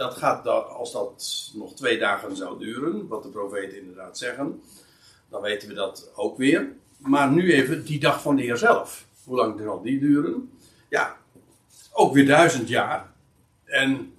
Dat 0.00 0.16
gaat 0.16 0.44
dan, 0.44 0.68
als 0.68 0.92
dat 0.92 1.50
nog 1.54 1.74
twee 1.74 1.98
dagen 1.98 2.36
zou 2.36 2.58
duren, 2.58 3.08
wat 3.08 3.22
de 3.22 3.28
profeten 3.28 3.78
inderdaad 3.78 4.18
zeggen, 4.18 4.62
dan 5.28 5.42
weten 5.42 5.68
we 5.68 5.74
dat 5.74 6.10
ook 6.14 6.36
weer. 6.36 6.72
Maar 6.96 7.30
nu 7.30 7.52
even 7.52 7.84
die 7.84 8.00
dag 8.00 8.22
van 8.22 8.36
de 8.36 8.42
Heer 8.42 8.56
zelf. 8.56 9.06
Hoe 9.24 9.36
lang 9.36 9.60
zal 9.60 9.82
die 9.82 9.98
duren? 9.98 10.50
Ja, 10.88 11.16
ook 11.92 12.14
weer 12.14 12.26
duizend 12.26 12.68
jaar. 12.68 13.12
En, 13.64 14.12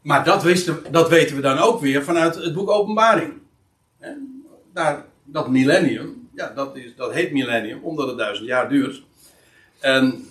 maar 0.00 0.24
dat, 0.24 0.42
wisten, 0.42 0.92
dat 0.92 1.08
weten 1.08 1.36
we 1.36 1.42
dan 1.42 1.58
ook 1.58 1.80
weer 1.80 2.04
vanuit 2.04 2.34
het 2.34 2.54
boek 2.54 2.70
Openbaring. 2.70 3.32
daar, 4.72 5.06
dat 5.24 5.48
millennium, 5.48 6.28
ja, 6.34 6.48
dat, 6.48 6.76
is, 6.76 6.96
dat 6.96 7.12
heet 7.12 7.32
millennium 7.32 7.82
omdat 7.82 8.08
het 8.08 8.18
duizend 8.18 8.48
jaar 8.48 8.68
duurt. 8.68 9.02
En 9.80 10.26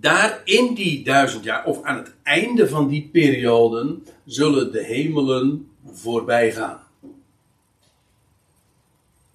daar 0.00 0.40
in 0.44 0.74
die 0.74 1.04
duizend 1.04 1.44
jaar, 1.44 1.64
of 1.64 1.82
aan 1.82 1.96
het 1.96 2.14
einde 2.22 2.68
van 2.68 2.88
die 2.88 3.08
perioden, 3.12 4.06
zullen 4.24 4.72
de 4.72 4.84
hemelen 4.84 5.70
voorbij 5.92 6.52
gaan. 6.52 6.80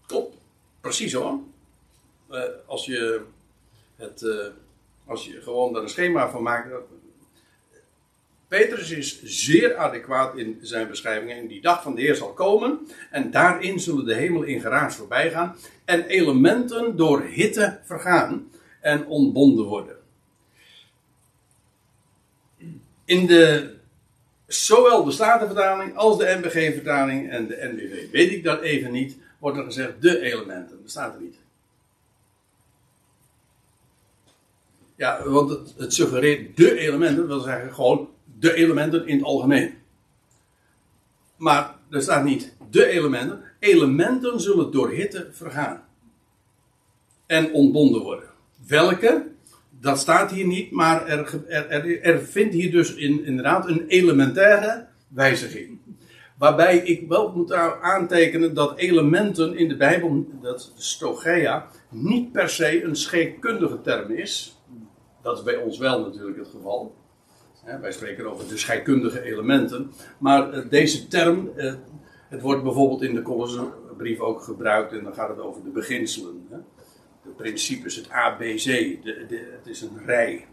Top, 0.06 0.34
precies 0.82 1.14
hoor. 1.14 1.40
Uh, 2.32 2.42
als 2.66 2.86
je 2.86 3.22
het, 3.96 4.22
uh, 4.22 4.46
als 5.06 5.26
je 5.26 5.42
gewoon 5.42 5.74
daar 5.74 5.82
een 5.82 5.90
schema 5.90 6.30
van 6.30 6.44
maakt, 6.44 6.70
Petrus 8.48 8.92
is 8.92 9.24
zeer 9.24 9.76
adequaat 9.76 10.38
in 10.38 10.60
zijn 10.62 10.88
beschrijvingen. 10.88 11.38
En 11.38 11.48
die 11.48 11.62
dag 11.62 11.82
van 11.82 11.96
de 11.96 12.02
Heer 12.02 12.16
zal 12.16 12.34
komen. 12.34 12.88
En 13.12 13.32
daarin 13.32 13.80
zullen 13.80 14.06
de 14.06 14.14
hemel 14.14 14.44
in 14.44 14.62
geraas 14.62 14.96
voorbij 14.96 15.32
gaan. 15.32 15.56
En 15.86 16.06
elementen 16.06 16.96
door 16.96 17.22
hitte 17.22 17.80
vergaan. 17.84 18.52
En 18.82 19.06
ontbonden 19.06 19.66
worden. 19.66 20.03
In 23.06 23.26
de, 23.26 23.74
zowel 24.48 25.04
de 25.04 25.12
Statenvertaling 25.12 25.96
als 25.96 26.18
de 26.18 26.40
NBG-vertaling 26.42 27.30
en 27.30 27.48
de 27.48 27.72
NBV, 27.74 28.12
weet 28.12 28.32
ik 28.32 28.44
dat 28.44 28.62
even 28.62 28.92
niet, 28.92 29.18
wordt 29.40 29.58
er 29.58 29.64
gezegd 29.64 30.02
de 30.02 30.20
elementen. 30.20 30.82
Dat 30.82 30.90
staat 30.90 31.16
er 31.16 31.22
niet. 31.22 31.36
Ja, 34.96 35.30
want 35.30 35.50
het, 35.50 35.74
het 35.78 35.94
suggereert 35.94 36.58
de 36.58 36.78
elementen, 36.78 37.18
dat 37.18 37.28
wil 37.28 37.40
zeggen 37.40 37.74
gewoon 37.74 38.10
de 38.40 38.54
elementen 38.54 39.08
in 39.08 39.18
het 39.18 39.26
algemeen. 39.26 39.74
Maar 41.36 41.76
er 41.90 42.02
staat 42.02 42.24
niet 42.24 42.54
de 42.70 42.86
elementen. 42.86 43.44
Elementen 43.60 44.40
zullen 44.40 44.72
door 44.72 44.90
hitte 44.90 45.30
vergaan. 45.32 45.86
En 47.26 47.54
ontbonden 47.54 48.02
worden. 48.02 48.30
Welke? 48.68 49.33
Dat 49.84 50.00
staat 50.00 50.32
hier 50.32 50.48
niet, 50.48 50.72
maar 50.72 51.08
er, 51.08 51.44
er, 51.48 52.02
er 52.02 52.20
vindt 52.20 52.54
hier 52.54 52.72
dus 52.72 52.96
in, 52.96 53.26
inderdaad 53.26 53.68
een 53.68 53.88
elementaire 53.88 54.88
wijziging. 55.08 55.80
Waarbij 56.38 56.78
ik 56.78 57.08
wel 57.08 57.32
moet 57.32 57.54
aantekenen 57.82 58.54
dat 58.54 58.78
elementen 58.78 59.58
in 59.58 59.68
de 59.68 59.78
Bijbel, 59.78 60.26
dat 60.42 60.72
stogeia, 60.76 61.68
niet 61.90 62.32
per 62.32 62.50
se 62.50 62.84
een 62.84 62.96
scheekkundige 62.96 63.82
term 63.82 64.12
is. 64.12 64.62
Dat 65.22 65.38
is 65.38 65.44
bij 65.44 65.56
ons 65.56 65.78
wel 65.78 66.00
natuurlijk 66.00 66.38
het 66.38 66.48
geval. 66.48 66.96
Wij 67.82 67.92
spreken 67.92 68.32
over 68.32 68.48
de 68.48 68.58
scheikundige 68.58 69.22
elementen. 69.22 69.92
Maar 70.18 70.52
eh, 70.52 70.70
deze 70.70 71.08
term, 71.08 71.50
eh, 71.56 71.74
het 72.30 72.42
wordt 72.42 72.64
bijvoorbeeld 72.64 73.02
in 73.02 73.16
de 73.16 73.22
Colossenbrief 73.22 74.20
ook 74.20 74.42
gebruikt 74.42 74.92
en 74.92 75.04
dan 75.04 75.14
gaat 75.14 75.30
het 75.30 75.40
over 75.40 75.64
de 75.64 75.70
beginselen. 75.70 76.48
De 77.24 77.30
principes, 77.30 77.96
het 77.96 78.10
ABC, 78.10 78.64
de, 78.64 79.26
de, 79.28 79.58
het 79.58 79.68
is 79.68 79.82
een 79.82 80.02
rij. 80.06 80.48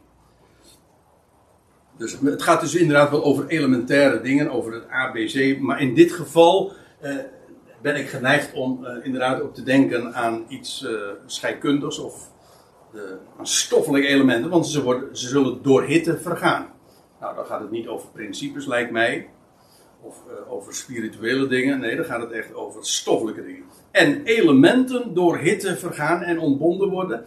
Dus 1.97 2.18
het 2.21 2.43
gaat 2.43 2.61
dus 2.61 2.75
inderdaad 2.75 3.11
wel 3.11 3.25
over 3.25 3.47
elementaire 3.47 4.21
dingen, 4.21 4.51
over 4.51 4.73
het 4.73 4.89
ABC. 4.89 5.59
Maar 5.59 5.81
in 5.81 5.95
dit 5.95 6.12
geval 6.12 6.73
eh, 7.01 7.14
ben 7.83 7.97
ik 7.97 8.09
geneigd 8.09 8.53
om 8.53 8.87
inderdaad 9.03 9.41
ook 9.41 9.55
te 9.55 9.62
denken 9.62 10.14
aan 10.14 10.45
iets 10.49 10.87
scheikundigs 11.27 11.99
of 11.99 12.31
aan 13.39 13.47
stoffelijke 13.47 14.09
elementen, 14.09 14.51
want 14.51 14.66
ze, 14.66 14.83
worden, 14.83 15.16
ze 15.16 15.29
zullen 15.29 15.62
door 15.62 15.83
hitte 15.83 16.18
vergaan. 16.18 16.73
Nou, 17.21 17.35
dan 17.35 17.47
gaat 17.47 17.61
het 17.61 17.71
niet 17.71 17.89
over 17.89 18.09
principes, 18.09 18.66
lijkt 18.66 18.91
mij. 18.91 19.29
Of 20.01 20.16
over 20.49 20.75
spirituele 20.75 21.47
dingen. 21.47 21.81
Nee, 21.81 21.97
dan 21.97 22.05
gaat 22.05 22.21
het 22.21 22.31
echt 22.31 22.55
over 22.55 22.87
stoffelijke 22.87 23.45
dingen. 23.45 23.64
En 23.91 24.24
elementen 24.24 25.14
door 25.14 25.38
hitte 25.38 25.76
vergaan 25.76 26.22
en 26.22 26.38
ontbonden 26.38 26.88
worden. 26.88 27.24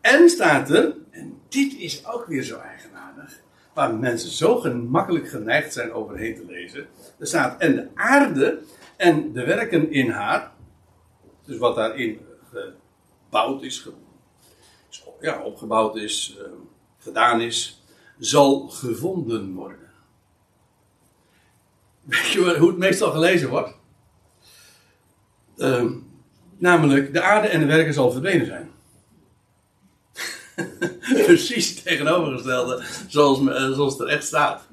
En 0.00 0.30
staat 0.30 0.70
er, 0.70 0.94
en 1.10 1.40
dit 1.48 1.74
is 1.78 2.06
ook 2.06 2.26
weer 2.26 2.42
zo 2.42 2.58
eigenaardig, 2.58 3.40
waar 3.74 3.94
mensen 3.94 4.30
zo 4.30 4.56
gemakkelijk 4.56 5.28
geneigd 5.28 5.72
zijn 5.72 5.92
overheen 5.92 6.34
te 6.34 6.44
lezen. 6.46 6.86
Er 7.18 7.26
staat, 7.26 7.60
en 7.60 7.74
de 7.74 7.88
aarde 7.94 8.58
en 8.96 9.32
de 9.32 9.44
werken 9.44 9.90
in 9.92 10.10
haar, 10.10 10.52
dus 11.44 11.58
wat 11.58 11.76
daarin 11.76 12.20
gebouwd 13.30 13.62
is, 13.62 13.88
ja, 15.20 15.42
opgebouwd 15.42 15.96
is, 15.96 16.38
uh, 16.38 16.44
gedaan 16.98 17.40
is, 17.40 17.82
zal 18.18 18.68
gevonden 18.68 19.54
worden. 19.54 19.90
Weet 22.02 22.26
je 22.26 22.58
hoe 22.58 22.68
het 22.68 22.78
meestal 22.78 23.10
gelezen 23.10 23.48
wordt? 23.48 23.74
Uh, 25.56 25.92
namelijk, 26.58 27.12
de 27.12 27.22
aarde 27.22 27.48
en 27.48 27.60
de 27.60 27.66
werken 27.66 27.94
zal 27.94 28.10
verdwenen 28.10 28.46
zijn. 28.46 28.70
Precies 31.26 31.82
tegenovergestelde, 31.82 32.82
zoals, 33.08 33.38
eh, 33.38 33.70
zoals 33.70 34.00
er 34.00 34.06
echt 34.06 34.24
staat. 34.24 34.66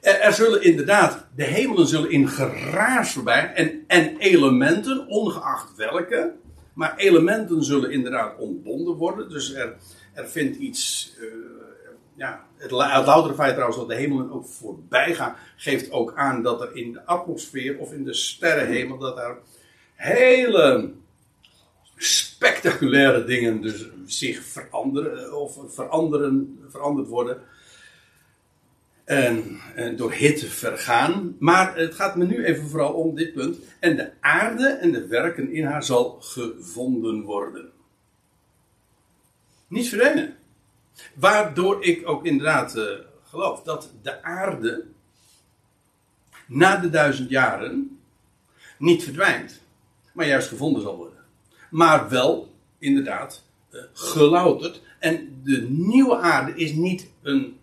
Er, 0.00 0.32
zullen 0.32 0.62
inderdaad, 0.62 1.26
de 1.34 1.44
hemelen 1.44 1.86
zullen 1.86 2.10
in 2.10 2.28
geraas 2.28 3.12
voorbij 3.12 3.52
en, 3.54 3.84
en 3.86 4.16
elementen, 4.16 5.06
ongeacht 5.06 5.76
welke, 5.76 6.32
maar 6.72 6.96
elementen 6.96 7.64
zullen 7.64 7.90
inderdaad 7.90 8.38
ontbonden 8.38 8.94
worden. 8.94 9.28
Dus 9.28 9.54
er, 9.54 9.76
er 10.12 10.28
vindt 10.28 10.56
iets, 10.56 11.14
uh, 11.20 11.26
ja, 12.14 12.44
het, 12.56 12.70
het 12.70 13.34
feit 13.34 13.52
trouwens 13.52 13.76
dat 13.76 13.88
de 13.88 13.94
hemelen 13.94 14.32
ook 14.32 14.46
voorbij 14.46 15.14
gaan, 15.14 15.34
geeft 15.56 15.90
ook 15.90 16.12
aan 16.14 16.42
dat 16.42 16.60
er 16.60 16.76
in 16.76 16.92
de 16.92 17.04
atmosfeer 17.04 17.78
of 17.78 17.92
in 17.92 18.04
de 18.04 18.14
sterrenhemel, 18.14 18.98
dat 18.98 19.18
er 19.18 19.38
hele 19.98 20.92
spectaculaire 21.96 23.24
dingen 23.24 23.60
dus 23.60 23.88
zich 24.06 24.42
veranderen 24.42 25.40
of 25.40 25.58
veranderen, 25.68 26.58
veranderd 26.68 27.08
worden. 27.08 27.42
En, 29.04 29.60
en, 29.74 29.96
door 29.96 30.12
hitte 30.12 30.46
vergaan. 30.46 31.36
Maar 31.38 31.76
het 31.76 31.94
gaat 31.94 32.16
me 32.16 32.24
nu 32.24 32.44
even 32.44 32.68
vooral 32.68 32.92
om 32.92 33.14
dit 33.14 33.32
punt. 33.32 33.58
En 33.78 33.96
de 33.96 34.10
aarde 34.20 34.68
en 34.68 34.92
de 34.92 35.06
werken 35.06 35.52
in 35.52 35.64
haar 35.64 35.84
zal 35.84 36.20
gevonden 36.20 37.22
worden. 37.22 37.70
Niet 39.68 39.88
verdwijnen. 39.88 40.36
Waardoor 41.14 41.84
ik 41.84 42.08
ook 42.08 42.26
inderdaad 42.26 42.76
uh, 42.76 42.84
geloof 43.24 43.62
dat 43.62 43.92
de 44.02 44.22
aarde 44.22 44.84
na 46.46 46.76
de 46.76 46.90
duizend 46.90 47.30
jaren 47.30 47.98
niet 48.78 49.04
verdwijnt, 49.04 49.60
maar 50.18 50.26
juist 50.26 50.48
gevonden 50.48 50.82
zal 50.82 50.96
worden. 50.96 51.18
Maar 51.70 52.08
wel 52.08 52.54
inderdaad 52.78 53.44
uh, 53.70 53.80
gelouterd. 53.92 54.80
En 54.98 55.40
de 55.44 55.66
nieuwe 55.70 56.16
aarde 56.16 56.54
is 56.54 56.72
niet 56.72 57.06
een 57.22 57.58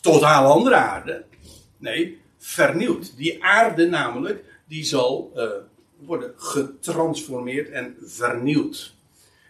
totaal 0.00 0.52
andere 0.52 0.74
aarde. 0.74 1.24
Nee, 1.76 2.20
vernieuwd. 2.38 3.16
Die 3.16 3.44
aarde 3.44 3.86
namelijk, 3.86 4.44
die 4.68 4.84
zal 4.84 5.32
uh, 5.36 5.48
worden 5.98 6.32
getransformeerd 6.36 7.70
en 7.70 7.96
vernieuwd. 8.02 8.94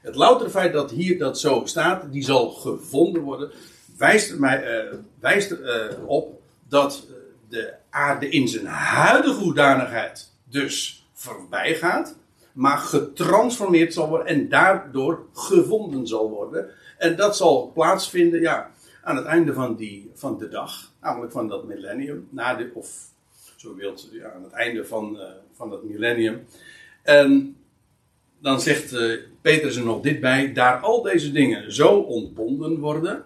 Het 0.02 0.14
loutere 0.14 0.50
feit 0.50 0.72
dat 0.72 0.90
hier 0.90 1.18
dat 1.18 1.40
zo 1.40 1.62
staat, 1.64 2.12
die 2.12 2.24
zal 2.24 2.50
gevonden 2.50 3.22
worden, 3.22 3.50
wijst 3.96 4.38
mij, 4.38 4.84
uh, 4.84 4.94
wijst 5.18 5.50
er 5.50 5.92
uh, 5.92 6.08
op 6.08 6.40
dat 6.68 7.06
de 7.48 7.74
aarde 7.90 8.28
in 8.28 8.48
zijn 8.48 8.66
huidige 8.66 9.40
hoedanigheid 9.40 10.30
dus 10.44 11.06
voorbij 11.12 11.74
gaat, 11.74 12.18
maar 12.52 12.78
getransformeerd 12.78 13.92
zal 13.94 14.08
worden 14.08 14.26
en 14.26 14.48
daardoor 14.48 15.26
gevonden 15.32 16.06
zal 16.06 16.30
worden. 16.30 16.70
En 16.98 17.16
dat 17.16 17.36
zal 17.36 17.70
plaatsvinden, 17.74 18.40
ja, 18.40 18.70
aan 19.02 19.16
het 19.16 19.24
einde 19.24 19.52
van, 19.52 19.76
die, 19.76 20.10
van 20.14 20.38
de 20.38 20.48
dag, 20.48 20.92
namelijk 21.00 21.32
van 21.32 21.48
dat 21.48 21.64
millennium, 21.64 22.28
na 22.30 22.54
de, 22.54 22.70
of 22.74 22.88
zo 23.56 23.74
wilt, 23.74 24.08
ja, 24.12 24.32
aan 24.32 24.42
het 24.42 24.52
einde 24.52 24.86
van, 24.86 25.16
uh, 25.16 25.22
van 25.52 25.70
dat 25.70 25.84
millennium. 25.84 26.46
En 27.02 27.56
dan 28.38 28.60
zegt 28.60 28.92
uh, 28.92 29.18
Petrus 29.40 29.76
er 29.76 29.84
nog 29.84 30.02
dit 30.02 30.20
bij, 30.20 30.52
daar 30.52 30.76
al 30.76 31.02
deze 31.02 31.32
dingen 31.32 31.72
zo 31.72 31.88
ontbonden 31.98 32.78
worden, 32.78 33.24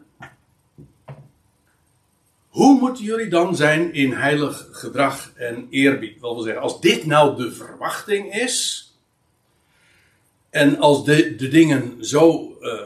hoe 2.49 2.79
moeten 2.81 3.05
jullie 3.05 3.29
dan 3.29 3.57
zijn 3.57 3.93
in 3.93 4.13
heilig 4.13 4.69
gedrag 4.71 5.33
en 5.35 5.67
eerbied? 5.71 6.21
Wil 6.21 6.41
zeggen, 6.41 6.63
als 6.63 6.81
dit 6.81 7.07
nou 7.07 7.37
de 7.37 7.53
verwachting 7.53 8.35
is, 8.35 8.89
en 10.55 10.79
als 10.79 11.05
de, 11.05 11.35
de 11.37 11.49
dingen 11.49 12.05
zo, 12.05 12.57
uh, 12.61 12.81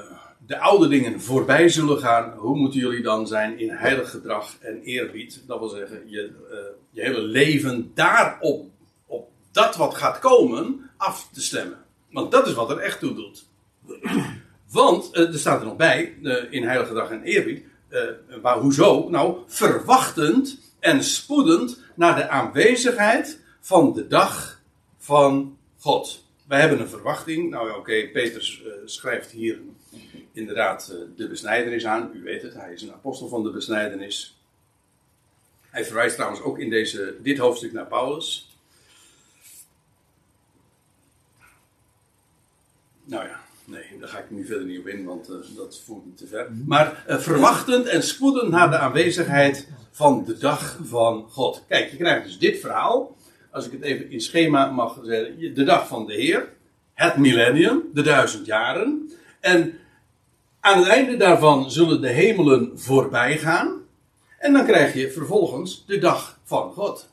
de 0.47 0.59
oude 0.59 0.89
dingen 0.89 1.21
voorbij 1.21 1.69
zullen 1.69 1.99
gaan, 1.99 2.33
hoe 2.37 2.57
moeten 2.57 2.81
jullie 2.81 3.03
dan 3.03 3.27
zijn 3.27 3.59
in 3.59 3.71
heilig 3.71 4.11
gedrag 4.11 4.57
en 4.61 4.81
eerbied? 4.83 5.43
Dat 5.47 5.59
wil 5.59 5.69
zeggen, 5.69 6.03
je, 6.07 6.31
uh, 6.53 6.59
je 6.91 7.01
hele 7.01 7.21
leven 7.21 7.91
daarop, 7.95 8.71
op 9.07 9.31
dat 9.53 9.77
wat 9.77 9.95
gaat 9.95 10.19
komen, 10.19 10.91
af 10.97 11.29
te 11.33 11.41
stemmen. 11.41 11.79
Want 12.11 12.31
dat 12.31 12.47
is 12.47 12.55
wat 12.55 12.71
er 12.71 12.79
echt 12.79 13.01
toe 13.01 13.15
doet. 13.15 13.47
Want, 14.71 15.11
uh, 15.13 15.33
er 15.33 15.39
staat 15.39 15.61
er 15.61 15.67
nog 15.67 15.77
bij, 15.77 16.15
in 16.51 16.65
heilig 16.65 16.89
gedrag 16.89 17.11
en 17.11 17.23
eerbied, 17.23 17.65
maar 18.43 18.59
hoezo? 18.59 19.09
Nou, 19.09 19.39
verwachtend 19.47 20.59
en 20.81 21.05
spoedend 21.05 21.83
naar 21.95 22.17
de 22.17 22.29
aanwezigheid 22.29 23.41
van 23.61 23.93
de 23.93 24.07
dag 24.07 24.61
van 24.99 25.57
God 25.79 26.27
wij 26.49 26.61
hebben 26.61 26.81
een 26.81 26.89
verwachting. 26.89 27.51
Nou 27.51 27.69
oké, 27.69 27.79
okay, 27.79 28.11
Petrus 28.11 28.63
uh, 28.65 28.73
schrijft 28.85 29.31
hier 29.31 29.61
inderdaad 30.33 30.91
uh, 30.93 30.99
de 31.17 31.29
besnijdenis 31.29 31.87
aan. 31.87 32.11
U 32.15 32.23
weet 32.23 32.43
het, 32.43 32.55
hij 32.55 32.73
is 32.73 32.83
een 32.83 32.93
apostel 32.93 33.29
van 33.29 33.43
de 33.43 33.51
besnijdenis. 33.51 34.41
Hij 35.71 35.85
verwijst 35.85 36.15
trouwens 36.15 36.43
ook 36.43 36.59
in 36.59 36.71
deze, 36.71 37.17
dit 37.23 37.39
hoofdstuk 37.39 37.73
naar 37.73 37.87
Paulus. 37.87 38.57
Nou 43.05 43.27
ja, 43.27 43.41
nee, 43.65 43.99
daar 44.01 44.09
ga 44.09 44.19
ik 44.19 44.31
nu 44.31 44.47
verder 44.47 44.67
niet 44.67 44.79
op 44.79 44.87
in, 44.87 45.05
want 45.05 45.31
uh, 45.31 45.37
dat 45.57 45.81
voert 45.85 46.07
me 46.07 46.15
te 46.15 46.27
ver. 46.27 46.53
Maar 46.67 47.05
verwachtend 47.07 47.87
en 47.87 48.03
spoedend 48.03 48.51
naar 48.51 48.71
de 48.71 48.79
aanwezigheid 48.79 49.69
van 49.91 50.25
de 50.25 50.39
dag 50.39 50.79
van 50.83 51.31
God. 51.31 51.65
Kijk, 51.69 51.91
je 51.91 51.97
krijgt 51.97 52.25
dus 52.25 52.39
dit 52.39 52.61
verhaal 52.61 53.17
als 53.51 53.67
ik 53.67 53.73
het 53.73 53.83
even 53.83 54.11
in 54.11 54.21
schema 54.21 54.71
mag 54.71 55.01
zeggen, 55.03 55.55
de 55.55 55.65
dag 55.65 55.89
van 55.89 56.07
de 56.07 56.15
Heer, 56.15 56.53
het 56.95 57.17
millennium, 57.17 57.83
de 57.95 58.03
duizend 58.03 58.47
jaren. 58.47 59.11
En 59.41 59.79
aan 60.61 60.79
het 60.79 60.89
einde 60.89 61.17
daarvan 61.17 61.71
zullen 61.71 62.01
de 62.01 62.09
hemelen 62.09 62.79
voorbij 62.79 63.39
gaan. 63.39 63.87
En 64.39 64.53
dan 64.53 64.67
krijg 64.67 64.95
je 64.95 65.11
vervolgens 65.11 65.85
de 65.87 65.99
dag 65.99 66.41
van 66.45 66.73
God. 66.73 67.09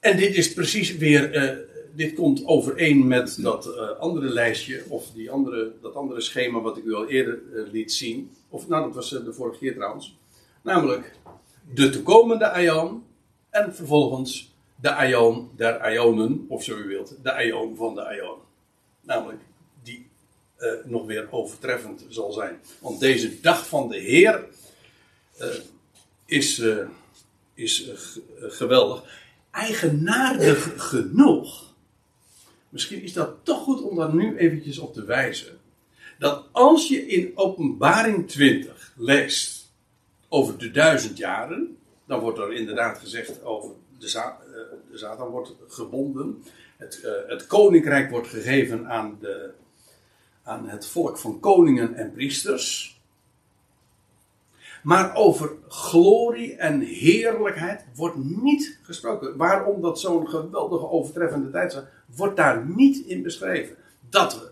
En 0.00 0.16
dit 0.16 0.34
is 0.34 0.52
precies 0.52 0.96
weer, 0.96 1.34
uh, 1.34 1.58
dit 1.94 2.14
komt 2.14 2.46
overeen 2.46 3.06
met 3.06 3.38
dat 3.40 3.66
uh, 3.66 3.90
andere 3.98 4.28
lijstje, 4.28 4.82
of 4.88 5.10
die 5.14 5.30
andere, 5.30 5.72
dat 5.82 5.94
andere 5.94 6.20
schema 6.20 6.60
wat 6.60 6.76
ik 6.76 6.84
u 6.84 6.94
al 6.94 7.08
eerder 7.08 7.40
uh, 7.52 7.72
liet 7.72 7.92
zien. 7.92 8.30
Of 8.56 8.68
nou, 8.68 8.84
dat 8.84 8.94
was 8.94 9.10
de 9.10 9.32
vorige 9.32 9.58
keer 9.58 9.74
trouwens. 9.74 10.18
Namelijk 10.62 11.12
de 11.74 11.90
toekomende 11.90 12.50
Aion 12.50 13.04
en 13.50 13.74
vervolgens 13.74 14.54
de 14.80 14.94
Aion 14.94 15.50
der 15.56 15.92
Ionen, 15.92 16.46
of 16.48 16.64
zo 16.64 16.76
u 16.76 16.86
wilt, 16.86 17.16
de 17.22 17.32
Aion 17.32 17.76
van 17.76 17.94
de 17.94 18.06
Aion. 18.06 18.38
Namelijk 19.00 19.40
die 19.82 20.06
nog 20.84 21.06
weer 21.06 21.32
overtreffend 21.32 22.04
zal 22.08 22.32
zijn. 22.32 22.60
Want 22.80 23.00
deze 23.00 23.40
dag 23.40 23.68
van 23.68 23.88
de 23.88 23.98
Heer 23.98 24.44
is, 26.26 26.62
is 27.54 27.90
geweldig 28.40 29.24
eigenaardig 29.50 30.88
genoeg. 30.88 31.74
Misschien 32.68 33.02
is 33.02 33.12
dat 33.12 33.34
toch 33.42 33.62
goed 33.62 33.82
om 33.82 33.96
daar 33.96 34.14
nu 34.14 34.36
eventjes 34.36 34.78
op 34.78 34.94
te 34.94 35.04
wijzen. 35.04 35.55
Dat 36.18 36.44
als 36.52 36.88
je 36.88 37.06
in 37.06 37.32
Openbaring 37.34 38.28
20 38.28 38.92
leest 38.96 39.72
over 40.28 40.58
de 40.58 40.70
duizend 40.70 41.18
jaren, 41.18 41.76
dan 42.06 42.20
wordt 42.20 42.38
er 42.38 42.52
inderdaad 42.52 42.98
gezegd 42.98 43.44
over 43.44 43.70
de, 43.98 44.08
za 44.08 44.38
eh, 44.40 44.52
de 44.90 44.98
Satan 44.98 45.28
wordt 45.28 45.54
gebonden. 45.68 46.42
Het, 46.76 47.00
uh, 47.04 47.10
het, 47.26 47.46
koninkrijk 47.46 48.10
wordt 48.10 48.28
gegeven 48.28 48.88
aan, 48.88 49.16
de, 49.20 49.50
aan 50.42 50.68
het 50.68 50.86
volk 50.86 51.18
van 51.18 51.40
koningen 51.40 51.94
en 51.94 52.12
priesters. 52.12 53.00
Maar 54.82 55.14
over 55.14 55.52
glorie 55.68 56.54
en 56.56 56.80
heerlijkheid 56.80 57.84
wordt 57.94 58.16
niet 58.16 58.78
gesproken. 58.82 59.36
Waarom 59.36 59.80
dat 59.80 60.00
zo'n 60.00 60.28
geweldige 60.28 60.88
overtreffende 60.88 61.50
tijd 61.50 61.72
is, 61.72 61.78
wordt 62.16 62.36
daar 62.36 62.66
niet 62.66 63.06
in 63.06 63.22
beschreven. 63.22 63.76
Dat 64.08 64.50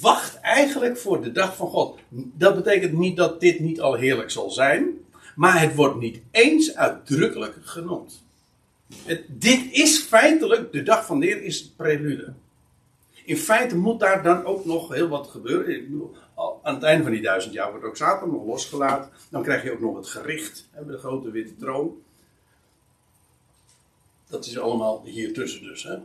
wacht 0.00 0.40
eigenlijk 0.40 0.98
voor 0.98 1.22
de 1.22 1.32
dag 1.32 1.56
van 1.56 1.68
God. 1.68 1.98
Dat 2.10 2.54
betekent 2.54 2.92
niet 2.92 3.16
dat 3.16 3.40
dit 3.40 3.60
niet 3.60 3.80
al 3.80 3.94
heerlijk 3.94 4.30
zal 4.30 4.50
zijn, 4.50 4.86
maar 5.36 5.60
het 5.60 5.74
wordt 5.74 6.00
niet 6.00 6.20
eens 6.30 6.76
uitdrukkelijk 6.76 7.56
genoemd. 7.60 8.22
Dit 9.28 9.72
is 9.72 9.98
feitelijk, 9.98 10.72
de 10.72 10.82
dag 10.82 11.06
van 11.06 11.20
de 11.20 11.26
Heer 11.26 11.42
is 11.42 11.60
het 11.60 11.76
prelude. 11.76 12.32
In 13.24 13.36
feite 13.36 13.76
moet 13.76 14.00
daar 14.00 14.22
dan 14.22 14.44
ook 14.44 14.64
nog 14.64 14.92
heel 14.92 15.08
wat 15.08 15.26
gebeuren. 15.26 15.74
Ik 15.74 15.90
bedoel, 15.90 16.14
aan 16.62 16.74
het 16.74 16.82
einde 16.82 17.02
van 17.02 17.12
die 17.12 17.22
duizend 17.22 17.54
jaar 17.54 17.70
wordt 17.70 17.84
ook 17.84 17.96
Satan 17.96 18.30
nog 18.30 18.44
losgelaten. 18.44 19.10
Dan 19.30 19.42
krijg 19.42 19.62
je 19.62 19.72
ook 19.72 19.80
nog 19.80 19.96
het 19.96 20.06
gericht, 20.06 20.68
hè, 20.70 20.86
de 20.86 20.98
grote 20.98 21.30
witte 21.30 21.56
troon. 21.56 22.02
Dat 24.28 24.46
is 24.46 24.58
allemaal 24.58 25.02
hier 25.04 25.32
tussen 25.32 25.62
dus. 25.62 25.82
Hè. 25.82 25.96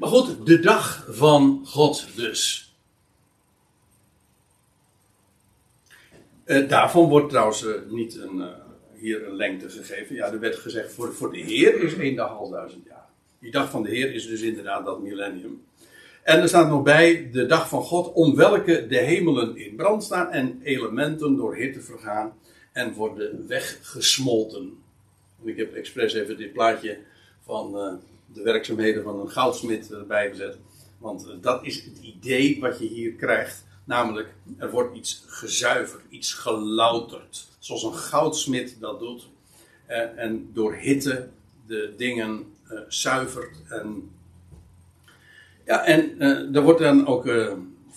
Maar 0.00 0.08
goed, 0.08 0.46
de 0.46 0.60
dag 0.60 1.06
van 1.10 1.62
God 1.66 2.06
dus. 2.16 2.74
Uh, 6.46 6.68
daarvan 6.68 7.08
wordt 7.08 7.28
trouwens 7.28 7.62
uh, 7.62 7.74
niet 7.88 8.16
een, 8.16 8.36
uh, 8.36 8.46
hier 8.94 9.26
een 9.26 9.36
lengte 9.36 9.68
gegeven. 9.68 10.14
Ja, 10.14 10.32
er 10.32 10.40
werd 10.40 10.56
gezegd 10.56 10.92
voor, 10.92 11.14
voor 11.14 11.32
de 11.32 11.38
Heer 11.38 11.82
is 11.82 11.94
één 11.94 12.16
dag 12.16 12.38
al 12.38 12.50
duizend 12.50 12.86
jaar. 12.86 13.08
Die 13.38 13.50
dag 13.50 13.70
van 13.70 13.82
de 13.82 13.88
Heer 13.88 14.14
is 14.14 14.26
dus 14.26 14.40
inderdaad 14.40 14.84
dat 14.84 15.02
millennium. 15.02 15.62
En 16.22 16.40
er 16.40 16.48
staat 16.48 16.68
nog 16.68 16.82
bij 16.82 17.30
de 17.32 17.46
dag 17.46 17.68
van 17.68 17.82
God, 17.82 18.12
om 18.12 18.36
welke 18.36 18.86
de 18.86 18.98
hemelen 18.98 19.56
in 19.56 19.76
brand 19.76 20.04
staan 20.04 20.30
en 20.30 20.60
elementen 20.62 21.36
door 21.36 21.56
hitte 21.56 21.80
vergaan 21.80 22.32
en 22.72 22.92
worden 22.92 23.46
weggesmolten. 23.46 24.82
Ik 25.42 25.56
heb 25.56 25.74
expres 25.74 26.14
even 26.14 26.36
dit 26.36 26.52
plaatje 26.52 26.98
van 27.40 28.00
de 28.32 28.42
werkzaamheden 28.42 29.02
van 29.02 29.20
een 29.20 29.30
goudsmid 29.30 29.92
erbij 29.92 30.30
gezet. 30.30 30.56
Want 30.98 31.26
uh, 31.26 31.32
dat 31.40 31.64
is 31.64 31.84
het 31.84 31.98
idee 32.00 32.60
wat 32.60 32.78
je 32.78 32.86
hier 32.86 33.12
krijgt. 33.12 33.64
Namelijk, 33.84 34.34
er 34.58 34.70
wordt 34.70 34.96
iets 34.96 35.24
gezuiverd, 35.26 36.02
iets 36.08 36.34
gelouterd. 36.34 37.46
Zoals 37.58 37.82
een 37.82 37.94
goudsmid 37.94 38.76
dat 38.80 38.98
doet. 38.98 39.28
Uh, 39.88 40.18
en 40.18 40.50
door 40.52 40.74
hitte 40.74 41.28
de 41.66 41.94
dingen 41.96 42.44
zuivert 42.88 43.56
en 43.68 44.10
ja, 45.64 45.84
en 45.84 46.20
er 46.54 46.62
wordt 46.62 46.80
dan 46.80 47.06
ook 47.06 47.26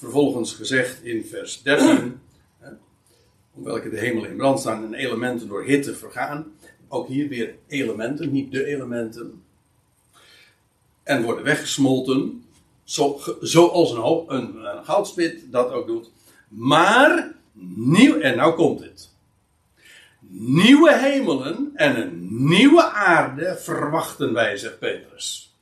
vervolgens 0.03 0.53
gezegd 0.53 1.03
in 1.03 1.25
vers 1.25 1.61
13, 1.61 2.19
uh, 2.61 2.67
om 3.53 3.63
welke 3.63 3.89
de 3.89 3.99
hemel 3.99 4.25
in 4.25 4.35
brand 4.35 4.59
staan 4.59 4.83
en 4.83 4.93
elementen 4.93 5.47
door 5.47 5.63
hitte 5.63 5.95
vergaan. 5.95 6.51
Ook 6.87 7.07
hier 7.07 7.27
weer 7.27 7.55
elementen, 7.67 8.31
niet 8.31 8.51
de 8.51 8.65
elementen. 8.65 9.43
En 11.03 11.23
worden 11.23 11.43
weggesmolten, 11.43 12.45
zo, 12.83 13.21
zoals 13.41 13.91
een, 13.91 14.35
een, 14.35 14.65
een 14.65 14.85
goudspit 14.85 15.51
dat 15.51 15.71
ook 15.71 15.87
doet. 15.87 16.11
Maar, 16.47 17.31
nieuw, 17.75 18.19
en 18.19 18.37
nou 18.37 18.55
komt 18.55 18.79
het. 18.79 19.11
Nieuwe 20.35 20.97
hemelen 20.97 21.71
en 21.75 22.01
een 22.01 22.27
nieuwe 22.47 22.83
aarde 22.91 23.57
verwachten 23.57 24.33
wij, 24.33 24.57
zegt 24.57 24.79
Petrus 24.79 25.53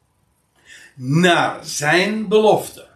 naar 0.96 1.66
zijn 1.66 2.28
belofte. 2.28 2.88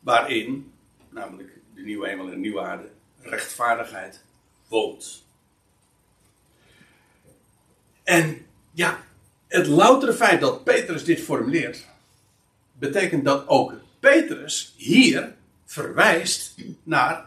Waarin, 0.00 0.72
namelijk 1.10 1.58
de 1.74 1.82
nieuwe 1.82 2.08
hemel 2.08 2.24
en 2.24 2.30
de 2.30 2.36
nieuwe 2.36 2.60
aarde, 2.60 2.90
rechtvaardigheid 3.20 4.24
woont. 4.68 5.24
En 8.02 8.46
ja, 8.72 9.02
het 9.48 9.66
loutere 9.66 10.12
feit 10.12 10.40
dat 10.40 10.64
Petrus 10.64 11.04
dit 11.04 11.20
formuleert, 11.20 11.86
betekent 12.72 13.24
dat 13.24 13.48
ook 13.48 13.72
Petrus 14.00 14.74
hier 14.76 15.34
verwijst 15.64 16.54
naar 16.82 17.26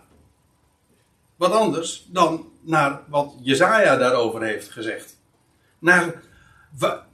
wat 1.36 1.52
anders 1.52 2.08
dan 2.08 2.52
naar 2.62 3.02
wat 3.08 3.34
Jezaja 3.42 3.96
daarover 3.96 4.42
heeft 4.42 4.70
gezegd. 4.70 5.18
Naar 5.80 6.22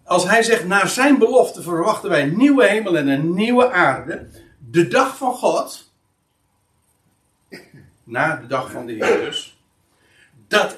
als 0.04 0.24
hij 0.24 0.44
zegt, 0.44 0.66
naar 0.66 0.88
zijn 0.88 1.18
belofte 1.18 1.62
verwachten 1.62 2.10
wij 2.10 2.24
een 2.24 2.38
nieuwe 2.38 2.68
hemel 2.68 2.98
en 2.98 3.08
een 3.08 3.34
nieuwe 3.34 3.72
aarde. 3.72 4.28
De 4.72 4.88
dag 4.88 5.18
van 5.18 5.34
God. 5.34 5.92
Na 8.04 8.36
de 8.36 8.48
dag 8.48 8.72
van 8.72 8.86
de 8.86 8.94
Heer 8.94 9.20
dus. 9.20 9.62
Dat 10.48 10.78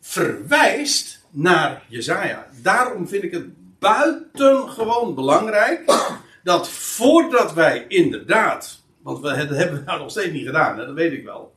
verwijst 0.00 1.15
naar 1.36 1.82
Jezaja. 1.88 2.46
Daarom 2.62 3.08
vind 3.08 3.22
ik 3.22 3.32
het 3.32 3.46
buitengewoon 3.78 5.14
belangrijk. 5.14 5.84
Dat 6.44 6.68
voordat 6.68 7.52
wij 7.52 7.84
inderdaad. 7.88 8.82
Want 9.02 9.20
we, 9.20 9.46
dat 9.46 9.56
hebben 9.56 9.78
we 9.78 9.84
nou 9.84 9.98
nog 9.98 10.10
steeds 10.10 10.32
niet 10.32 10.46
gedaan, 10.46 10.78
hè, 10.78 10.86
dat 10.86 10.94
weet 10.94 11.12
ik 11.12 11.24
wel 11.24 11.54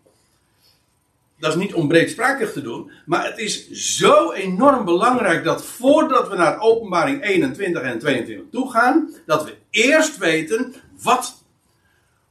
dat 1.40 1.56
is 1.56 1.60
niet 1.60 1.74
om 1.74 1.88
breedsprakig 1.88 2.52
te 2.52 2.62
doen, 2.62 2.92
maar 3.06 3.26
het 3.26 3.38
is 3.38 3.70
zo 3.72 4.32
enorm 4.32 4.86
belangrijk 4.86 5.44
dat 5.44 5.66
voordat 5.66 6.30
we 6.30 6.36
naar 6.36 6.60
openbaring 6.60 7.24
21 7.24 7.82
en 7.82 8.00
22 8.00 8.46
toe 8.52 8.72
gaan, 8.72 9.10
dat 9.26 9.44
we 9.44 9.56
eerst 9.70 10.18
weten 10.18 10.74
wat 11.02 11.44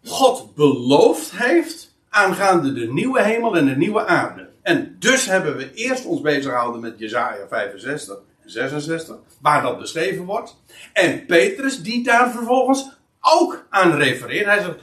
God 0.04 0.54
beloofd 0.54 1.30
heeft 1.30 1.96
aangaande 2.08 2.72
de 2.72 2.92
nieuwe 2.92 3.22
hemel 3.22 3.56
en 3.56 3.66
de 3.66 3.76
nieuwe 3.76 4.06
aarde. 4.06 4.48
En 4.68 4.96
dus 4.98 5.26
hebben 5.26 5.56
we 5.56 5.74
eerst 5.74 6.04
ons 6.04 6.20
bezig 6.20 6.44
gehouden 6.44 6.80
met 6.80 6.98
Jezaja 6.98 7.48
65 7.48 8.16
en 8.42 8.50
66, 8.50 9.16
waar 9.40 9.62
dat 9.62 9.78
beschreven 9.78 10.24
wordt. 10.24 10.56
En 10.92 11.26
Petrus 11.26 11.82
die 11.82 12.04
daar 12.04 12.30
vervolgens 12.30 12.90
ook 13.20 13.66
aan 13.70 13.94
refereert. 13.94 14.46
Hij 14.46 14.62
zegt, 14.62 14.78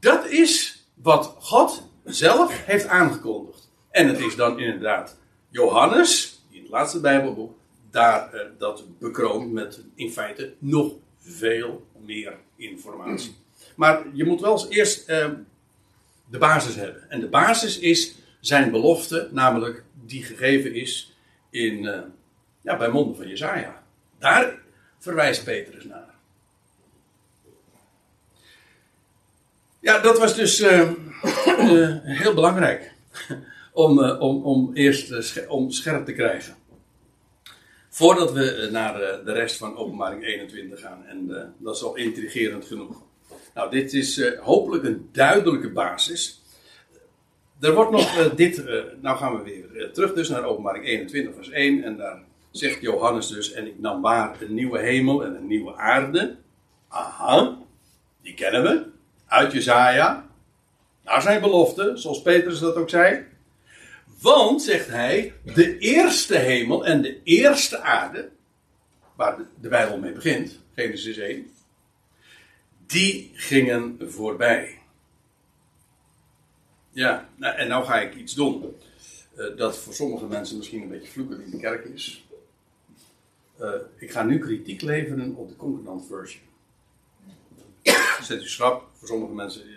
dat 0.00 0.26
is 0.26 0.84
wat 0.94 1.36
God 1.38 1.88
zelf 2.04 2.64
heeft 2.64 2.86
aangekondigd. 2.86 3.70
En 3.90 4.08
het 4.08 4.18
is 4.18 4.36
dan 4.36 4.58
inderdaad 4.58 5.16
Johannes, 5.48 6.40
in 6.50 6.62
het 6.62 6.70
laatste 6.70 7.00
Bijbelboek, 7.00 7.54
daar 7.90 8.34
uh, 8.34 8.40
dat 8.58 8.84
bekroont 8.98 9.52
met 9.52 9.80
in 9.94 10.10
feite 10.10 10.54
nog 10.58 10.92
veel 11.20 11.86
meer 12.04 12.36
informatie. 12.56 13.36
Maar 13.76 14.02
je 14.12 14.24
moet 14.24 14.40
wel 14.40 14.52
eens 14.52 14.68
eerst 14.68 15.08
uh, 15.08 15.28
de 16.30 16.38
basis 16.38 16.74
hebben. 16.74 17.10
En 17.10 17.20
de 17.20 17.28
basis 17.28 17.78
is 17.78 18.24
zijn 18.46 18.70
belofte, 18.70 19.28
namelijk 19.32 19.84
die 20.04 20.22
gegeven 20.22 20.74
is 20.74 21.16
in, 21.50 21.82
uh, 21.82 21.98
ja, 22.60 22.76
bij 22.76 22.88
monden 22.88 23.16
van 23.16 23.28
Jezaja. 23.28 23.82
Daar 24.18 24.58
verwijst 24.98 25.44
Petrus 25.44 25.84
naar. 25.84 26.14
Ja, 29.80 29.98
dat 29.98 30.18
was 30.18 30.34
dus 30.34 30.60
uh, 30.60 30.90
uh, 31.46 31.96
heel 32.02 32.34
belangrijk. 32.34 32.92
om, 33.72 34.00
om, 34.10 34.44
om 34.44 34.70
eerst 34.74 35.46
om 35.48 35.70
scherp 35.70 36.04
te 36.04 36.12
krijgen. 36.12 36.56
Voordat 37.88 38.32
we 38.32 38.68
naar 38.72 38.98
de 39.24 39.32
rest 39.32 39.56
van 39.56 39.76
openbaring 39.76 40.24
21 40.24 40.80
gaan. 40.80 41.04
En 41.06 41.26
dat 41.58 41.76
is 41.76 41.82
al 41.82 41.96
intrigerend 41.96 42.64
genoeg. 42.64 43.02
Nou, 43.54 43.70
dit 43.70 43.92
is 43.92 44.36
hopelijk 44.36 44.84
een 44.84 45.08
duidelijke 45.12 45.70
basis. 45.70 46.42
Er 47.60 47.74
wordt 47.74 47.90
nog 47.90 48.18
uh, 48.18 48.36
dit. 48.36 48.58
Uh, 48.58 48.82
nou 49.00 49.16
gaan 49.16 49.36
we 49.36 49.42
weer 49.42 49.92
terug 49.92 50.12
dus 50.12 50.28
naar 50.28 50.44
openbaring 50.44 50.84
21, 50.84 51.34
vers 51.34 51.50
1. 51.50 51.84
En 51.84 51.96
daar 51.96 52.22
zegt 52.50 52.80
Johannes 52.80 53.28
dus: 53.28 53.52
En 53.52 53.66
ik 53.66 53.78
nam 53.78 54.02
waar 54.02 54.42
een 54.42 54.54
nieuwe 54.54 54.78
hemel 54.78 55.24
en 55.24 55.34
een 55.36 55.46
nieuwe 55.46 55.76
aarde. 55.76 56.36
Aha, 56.88 57.58
die 58.22 58.34
kennen 58.34 58.62
we. 58.62 58.86
Uit 59.26 59.52
Jezaja. 59.52 60.26
Daar 61.04 61.22
zijn 61.22 61.40
beloften, 61.40 61.98
zoals 61.98 62.22
Petrus 62.22 62.58
dat 62.58 62.76
ook 62.76 62.90
zei. 62.90 63.24
Want, 64.20 64.62
zegt 64.62 64.88
hij, 64.88 65.32
de 65.54 65.78
eerste 65.78 66.36
hemel 66.36 66.86
en 66.86 67.02
de 67.02 67.20
eerste 67.24 67.80
aarde, 67.80 68.28
waar 69.16 69.36
de 69.60 69.68
Bijbel 69.68 69.98
mee 69.98 70.12
begint, 70.12 70.60
Genesis 70.74 71.16
1, 71.16 71.50
die 72.86 73.30
gingen 73.34 73.98
voorbij. 74.00 74.75
Ja, 76.96 77.28
nou, 77.36 77.56
en 77.56 77.68
nou 77.68 77.84
ga 77.84 78.00
ik 78.00 78.14
iets 78.14 78.34
doen. 78.34 78.76
Uh, 79.38 79.56
dat 79.56 79.78
voor 79.78 79.94
sommige 79.94 80.26
mensen 80.26 80.56
misschien 80.56 80.82
een 80.82 80.88
beetje 80.88 81.10
vloeken 81.10 81.44
in 81.44 81.50
de 81.50 81.58
kerk 81.58 81.84
is. 81.84 82.26
Uh, 83.60 83.70
ik 83.96 84.10
ga 84.10 84.22
nu 84.22 84.38
kritiek 84.38 84.82
leveren 84.82 85.34
op 85.34 85.48
de 85.48 85.56
Concordant 85.56 86.06
version. 86.06 86.42
Zet 88.22 88.42
u 88.42 88.48
schrap, 88.48 88.88
voor 88.92 89.08
sommige 89.08 89.32
mensen. 89.32 89.68
Uh, 89.68 89.76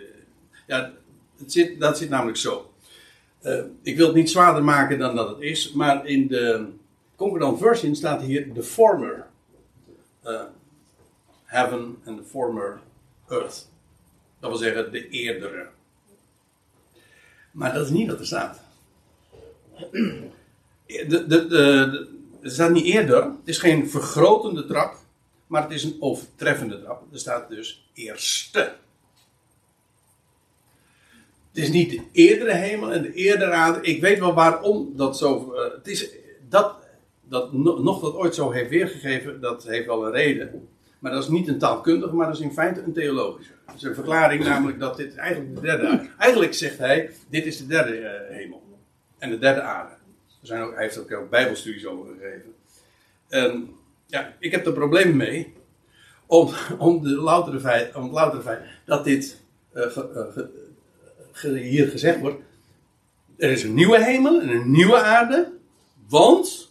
ja, 0.66 0.92
het 1.38 1.52
zit, 1.52 1.80
dat 1.80 1.98
zit 1.98 2.08
namelijk 2.08 2.38
zo. 2.38 2.72
ik 3.82 3.96
wil 3.96 4.06
het 4.06 4.16
niet 4.16 4.30
zwaarder 4.30 4.64
maken 4.64 4.98
dan 4.98 5.16
dat 5.16 5.28
het 5.28 5.40
is, 5.40 5.72
maar 5.72 6.06
in 6.06 6.28
de 6.28 6.68
Concordant 7.16 7.58
version 7.58 7.94
staat 7.94 8.22
hier 8.22 8.52
de 8.54 8.62
former 8.62 9.26
heaven 11.44 11.96
and 12.04 12.18
the 12.18 12.24
former 12.24 12.80
earth. 13.28 13.68
Dat 14.38 14.50
wil 14.50 14.58
zeggen 14.58 14.92
de 14.92 15.08
eerdere. 15.08 15.68
Maar 17.50 17.72
dat 17.72 17.84
is 17.84 17.92
niet 17.92 18.08
wat 18.08 18.18
er 18.18 18.26
staat. 18.26 18.60
De, 20.86 21.06
de, 21.06 21.46
de, 21.46 22.08
het 22.40 22.52
staat 22.52 22.70
niet 22.70 22.84
eerder. 22.84 23.22
Het 23.22 23.32
is 23.44 23.58
geen 23.58 23.90
vergrotende 23.90 24.66
trap. 24.66 24.96
Maar 25.46 25.62
het 25.62 25.72
is 25.72 25.84
een 25.84 25.96
overtreffende 26.00 26.82
trap. 26.82 27.02
Er 27.12 27.18
staat 27.18 27.48
dus 27.48 27.90
eerste. 27.94 28.72
Het 31.52 31.62
is 31.62 31.70
niet 31.70 31.90
de 31.90 32.02
eerdere 32.12 32.54
hemel 32.54 32.92
en 32.92 33.02
de 33.02 33.12
eerdere 33.12 33.50
aarde. 33.50 33.80
Ik 33.80 34.00
weet 34.00 34.18
wel 34.18 34.34
waarom 34.34 34.92
dat 34.96 35.18
zo. 35.18 35.54
Uh, 35.54 35.72
het 35.74 35.88
is 35.88 36.08
dat, 36.48 36.76
dat 37.28 37.52
nog 37.52 38.00
dat 38.00 38.14
ooit 38.14 38.34
zo 38.34 38.50
heeft 38.50 38.70
weergegeven, 38.70 39.40
dat 39.40 39.64
heeft 39.64 39.86
wel 39.86 40.06
een 40.06 40.12
reden. 40.12 40.68
Maar 41.00 41.12
dat 41.12 41.22
is 41.22 41.28
niet 41.28 41.48
een 41.48 41.58
taalkundige, 41.58 42.14
maar 42.14 42.26
dat 42.26 42.36
is 42.36 42.42
in 42.42 42.52
feite 42.52 42.82
een 42.82 42.92
theologische. 42.92 43.52
Dat 43.66 43.74
is 43.74 43.82
een 43.82 43.94
verklaring 43.94 44.44
namelijk 44.44 44.78
dat 44.78 44.96
dit 44.96 45.14
eigenlijk 45.14 45.54
de 45.54 45.60
derde 45.60 46.08
Eigenlijk 46.18 46.54
zegt 46.54 46.78
hij, 46.78 47.10
dit 47.28 47.46
is 47.46 47.58
de 47.58 47.66
derde 47.66 48.00
uh, 48.00 48.36
hemel. 48.36 48.62
En 49.18 49.30
de 49.30 49.38
derde 49.38 49.60
aarde. 49.60 49.92
Er 50.40 50.46
zijn 50.46 50.62
ook, 50.62 50.74
hij 50.74 50.82
heeft 50.82 50.98
ook, 50.98 51.30
bijbelstudies 51.30 51.86
over 51.86 52.14
gegeven. 52.14 52.54
En 53.28 53.70
ja, 54.06 54.34
ik 54.38 54.52
heb 54.52 54.66
er 54.66 54.72
problemen 54.72 55.16
mee. 55.16 55.54
Om, 56.26 56.50
om, 56.78 57.02
de 57.02 57.10
loutere 57.10 57.60
feit, 57.60 57.94
om 57.94 58.02
het 58.02 58.12
loutere 58.12 58.42
feit 58.42 58.60
dat 58.84 59.04
dit 59.04 59.40
ge, 59.72 60.48
ge, 61.32 61.58
hier 61.58 61.88
gezegd 61.88 62.20
wordt. 62.20 62.42
Er 63.36 63.50
is 63.50 63.62
een 63.62 63.74
nieuwe 63.74 64.04
hemel 64.04 64.40
en 64.40 64.48
een 64.48 64.70
nieuwe 64.70 65.02
aarde. 65.02 65.52
Want 66.08 66.69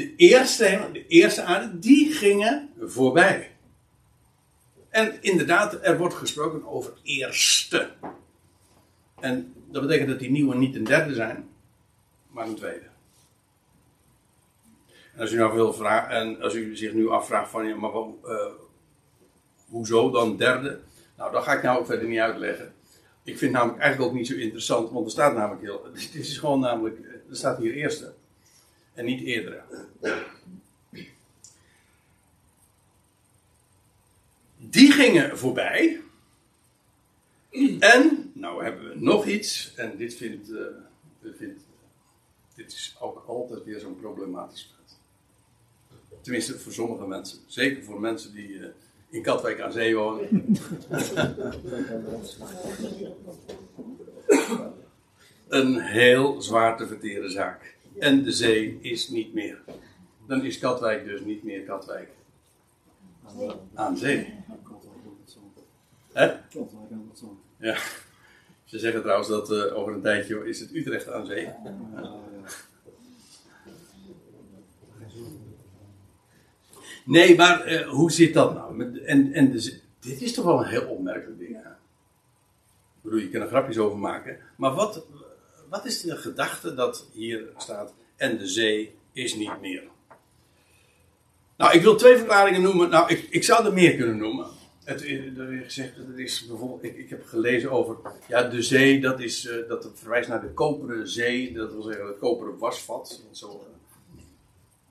de 0.00 0.14
eerste 0.16 0.88
de 0.92 1.06
eerste 1.06 1.42
aarde, 1.42 1.78
die 1.78 2.12
gingen 2.12 2.70
voorbij. 2.78 3.50
En 4.88 5.22
inderdaad, 5.22 5.78
er 5.82 5.98
wordt 5.98 6.14
gesproken 6.14 6.66
over 6.66 6.92
eerste. 7.02 7.90
En 9.20 9.54
dat 9.70 9.82
betekent 9.82 10.08
dat 10.08 10.18
die 10.18 10.30
nieuwe 10.30 10.56
niet 10.56 10.74
een 10.74 10.84
derde 10.84 11.14
zijn, 11.14 11.48
maar 12.28 12.46
een 12.46 12.54
tweede. 12.54 12.88
Als 15.18 15.32
u 15.32 15.36
nou 15.36 15.54
wil 15.54 15.72
vragen, 15.72 16.10
en 16.10 16.42
als 16.42 16.54
u 16.54 16.76
zich 16.76 16.92
nu 16.92 17.08
afvraagt 17.08 17.50
van 17.50 17.78
maar 17.78 17.90
uh, 17.94 18.06
hoezo 19.68 20.10
dan 20.10 20.36
derde? 20.36 20.80
Nou, 21.16 21.32
dat 21.32 21.42
ga 21.42 21.52
ik 21.52 21.62
nou 21.62 21.78
ook 21.78 21.86
verder 21.86 22.08
niet 22.08 22.18
uitleggen. 22.18 22.74
Ik 23.24 23.38
vind 23.38 23.40
het 23.40 23.52
namelijk 23.52 23.82
eigenlijk 23.82 24.10
ook 24.10 24.18
niet 24.18 24.26
zo 24.26 24.34
interessant, 24.34 24.90
want 24.90 25.04
er 25.04 25.12
staat 25.12 25.34
namelijk 25.34 25.62
heel. 25.62 25.84
Het 25.92 26.14
is 26.14 26.38
gewoon 26.38 26.60
namelijk, 26.60 26.98
er 27.28 27.36
staat 27.36 27.58
hier 27.58 27.72
eerste 27.72 28.14
en 28.94 29.04
niet 29.04 29.20
eerdere. 29.20 29.62
Die 34.56 34.92
gingen 34.92 35.38
voorbij. 35.38 36.00
En, 37.78 38.30
nou 38.34 38.64
hebben 38.64 38.88
we 38.88 39.00
nog 39.00 39.26
iets, 39.26 39.74
en 39.74 39.96
dit 39.96 40.14
vindt, 40.14 40.50
uh, 40.50 40.60
vindt 41.22 41.62
dit 42.54 42.72
is 42.72 42.96
ook 43.00 43.24
altijd 43.26 43.64
weer 43.64 43.80
zo'n 43.80 44.00
problematisch 44.00 44.74
punt. 44.76 44.98
Tenminste, 46.20 46.58
voor 46.58 46.72
sommige 46.72 47.06
mensen. 47.06 47.38
Zeker 47.46 47.84
voor 47.84 48.00
mensen 48.00 48.32
die 48.32 48.48
uh, 48.48 48.66
in 49.10 49.22
Katwijk 49.22 49.60
aan 49.60 49.72
zee 49.72 49.96
wonen. 49.96 50.28
Een 55.48 55.80
heel 55.80 56.42
zwaar 56.42 56.76
te 56.76 56.86
verteren 56.86 57.30
zaak 57.30 57.76
en 58.00 58.22
de 58.22 58.32
zee 58.32 58.78
is 58.80 59.08
niet 59.08 59.34
meer. 59.34 59.62
Dan 60.26 60.44
is 60.44 60.58
Katwijk 60.58 61.04
dus 61.04 61.20
niet 61.20 61.42
meer 61.42 61.62
Katwijk. 61.62 62.08
Aan 63.74 63.96
zee. 63.96 64.34
Hè? 66.12 66.24
Ja. 67.56 67.76
Ze 68.64 68.78
zeggen 68.78 69.00
trouwens 69.00 69.28
dat 69.28 69.50
uh, 69.50 69.76
over 69.78 69.92
een 69.92 70.02
tijdje 70.02 70.48
is 70.48 70.60
het 70.60 70.74
Utrecht 70.74 71.08
aan 71.08 71.26
zee. 71.26 71.48
Nee, 77.04 77.36
maar 77.36 77.72
uh, 77.72 77.88
hoe 77.88 78.10
zit 78.12 78.34
dat 78.34 78.54
nou? 78.54 79.00
En, 79.04 79.32
en 79.32 79.50
de, 79.50 79.80
dit 80.00 80.20
is 80.20 80.34
toch 80.34 80.44
wel 80.44 80.58
een 80.58 80.68
heel 80.68 80.86
opmerkelijk 80.86 81.38
ding. 81.38 81.54
Hè? 81.62 81.70
Ik 81.70 83.06
bedoel, 83.06 83.18
je 83.18 83.30
kan 83.30 83.40
er 83.40 83.48
grapjes 83.48 83.78
over 83.78 83.98
maken. 83.98 84.38
Maar 84.56 84.74
wat, 84.74 85.06
wat 85.70 85.84
is 85.84 86.00
de 86.00 86.16
gedachte 86.16 86.74
dat 86.74 87.06
hier 87.12 87.48
staat 87.56 87.94
en 88.16 88.38
de 88.38 88.46
zee 88.46 88.94
is 89.12 89.34
niet 89.34 89.60
meer? 89.60 89.82
Nou, 91.56 91.72
ik 91.72 91.82
wil 91.82 91.96
twee 91.96 92.16
verklaringen 92.16 92.62
noemen. 92.62 92.90
Nou, 92.90 93.10
ik, 93.10 93.26
ik 93.30 93.44
zou 93.44 93.66
er 93.66 93.72
meer 93.72 93.96
kunnen 93.96 94.16
noemen. 94.16 94.46
Het, 94.84 95.02
er 95.02 95.52
is 95.52 95.64
gezegd, 95.64 95.96
er 95.96 96.20
is 96.20 96.46
bijvoorbeeld, 96.46 96.84
ik, 96.84 96.96
ik 96.96 97.10
heb 97.10 97.26
gelezen 97.26 97.70
over, 97.70 97.96
ja, 98.28 98.42
de 98.42 98.62
zee, 98.62 99.00
dat, 99.00 99.20
is, 99.20 99.44
uh, 99.44 99.68
dat 99.68 99.90
verwijst 99.94 100.28
naar 100.28 100.40
de 100.40 100.52
koperen 100.52 101.08
zee, 101.08 101.52
dat 101.52 101.72
wil 101.72 101.82
zeggen 101.82 102.06
het 102.06 102.18
koperen 102.18 102.58
wasvat. 102.58 103.22
Zo. 103.32 103.66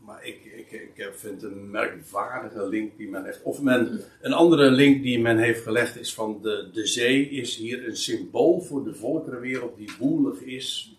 Maar 0.10 0.26
ik, 0.26 0.46
ik, 0.46 0.72
ik 0.72 1.14
vind 1.16 1.44
een 1.44 1.72
merkwaardige 1.72 2.68
link 2.68 2.98
die 2.98 3.10
men 3.10 3.26
heeft. 3.26 3.42
Of 3.42 3.62
men, 3.62 4.02
een 4.22 4.34
andere 4.34 4.72
link 4.72 5.04
die 5.04 5.20
men 5.20 5.38
heeft 5.38 5.64
gelegd 5.64 6.00
is 6.00 6.14
van 6.14 6.40
de, 6.42 6.70
de 6.74 6.86
zee 6.86 7.30
is 7.30 7.56
hier 7.56 7.88
een 7.88 7.98
symbool 7.98 8.62
voor 8.62 8.84
de 8.84 8.96
volkerenwereld 8.96 9.78
die 9.78 9.92
woelig 10.00 10.42
is. 10.42 10.96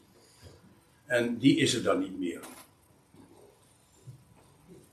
En 1.06 1.38
die 1.38 1.56
is 1.56 1.74
er 1.74 1.82
dan 1.82 1.98
niet 1.98 2.18
meer. 2.18 2.40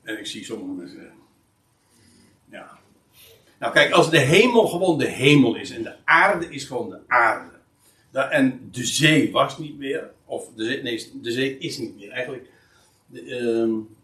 En 0.04 0.20
ik 0.20 0.26
zie 0.26 0.44
sommige 0.44 0.72
mensen 0.72 1.12
Ja. 2.52 2.80
Nou 3.60 3.74
kijk, 3.74 3.92
als 3.92 4.10
de 4.10 4.20
hemel 4.20 4.68
gewoon 4.68 4.98
de 4.98 5.10
hemel 5.10 5.56
is 5.56 5.72
en 5.72 5.84
de 5.84 5.96
aarde 6.04 6.50
is 6.50 6.64
gewoon 6.64 6.90
de 6.90 7.00
aarde. 7.08 7.56
En 8.12 8.70
de 8.72 8.86
zee 8.86 9.32
was 9.32 9.58
niet 9.58 9.78
meer. 9.78 10.12
Of 10.26 10.50
de 10.56 10.64
zee, 10.64 10.82
nee, 10.82 11.12
de 11.22 11.32
zee 11.32 11.58
is 11.58 11.78
niet 11.78 11.96
meer. 11.96 12.10
Eigenlijk. 12.10 12.50
De, 13.06 13.40
um, 13.40 13.96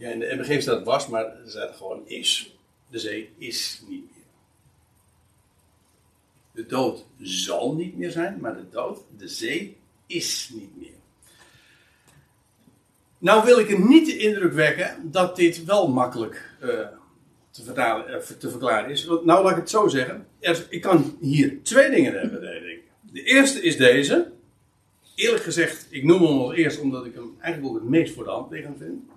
ja, 0.00 0.08
in 0.08 0.18
de 0.18 0.34
MBG 0.38 0.62
staat 0.62 0.84
was, 0.84 1.08
maar 1.08 1.24
er 1.24 1.50
staat 1.50 1.76
gewoon 1.76 2.02
is. 2.06 2.54
De 2.88 2.98
zee 2.98 3.30
is 3.38 3.82
niet 3.88 4.04
meer. 4.04 4.24
De 6.52 6.66
dood 6.66 7.06
zal 7.20 7.74
niet 7.74 7.96
meer 7.96 8.10
zijn, 8.10 8.38
maar 8.40 8.54
de 8.54 8.68
dood, 8.70 8.98
de 9.16 9.28
zee, 9.28 9.76
is 10.06 10.50
niet 10.54 10.76
meer. 10.76 10.98
Nou 13.18 13.44
wil 13.44 13.58
ik 13.58 13.70
er 13.70 13.80
niet 13.80 14.06
de 14.06 14.16
indruk 14.16 14.52
wekken 14.52 15.10
dat 15.10 15.36
dit 15.36 15.64
wel 15.64 15.88
makkelijk 15.88 16.54
uh, 16.62 16.68
te, 17.50 17.62
vertalen, 17.64 18.10
uh, 18.10 18.16
te 18.16 18.50
verklaren 18.50 18.90
is. 18.90 19.04
Nou, 19.04 19.24
laat 19.24 19.50
ik 19.50 19.56
het 19.56 19.70
zo 19.70 19.88
zeggen. 19.88 20.26
Ik 20.68 20.80
kan 20.80 21.16
hier 21.20 21.62
twee 21.62 21.90
dingen 21.90 22.12
hebben, 22.12 22.40
denk 22.40 22.64
ik. 22.64 22.82
De 23.12 23.22
eerste 23.22 23.62
is 23.62 23.76
deze. 23.76 24.30
Eerlijk 25.14 25.42
gezegd, 25.42 25.86
ik 25.90 26.04
noem 26.04 26.22
hem 26.22 26.38
als 26.38 26.54
eerst 26.54 26.80
omdat 26.80 27.06
ik 27.06 27.14
hem 27.14 27.36
eigenlijk 27.40 27.74
het 27.74 27.84
meest 27.84 28.14
voor 28.14 28.24
de 28.24 28.30
hand 28.30 28.50
liggend 28.50 28.78
vind. 28.78 29.09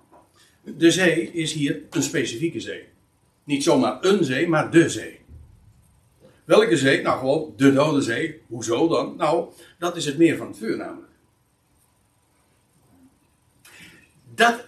De 0.64 0.90
zee 0.90 1.32
is 1.32 1.52
hier 1.52 1.82
een 1.90 2.02
specifieke 2.02 2.60
zee. 2.60 2.84
Niet 3.44 3.62
zomaar 3.62 3.98
een 4.00 4.24
zee, 4.24 4.48
maar 4.48 4.70
de 4.70 4.88
zee. 4.88 5.22
Welke 6.44 6.76
zee? 6.76 7.02
Nou, 7.02 7.18
gewoon 7.18 7.52
de 7.56 7.72
Dode 7.72 8.02
Zee. 8.02 8.40
Hoezo 8.46 8.88
dan? 8.88 9.16
Nou, 9.16 9.48
dat 9.78 9.96
is 9.96 10.04
het 10.04 10.18
meer 10.18 10.36
van 10.36 10.46
het 10.46 10.56
vuur 10.56 10.76
namelijk. 10.76 11.12
Dat 14.34 14.64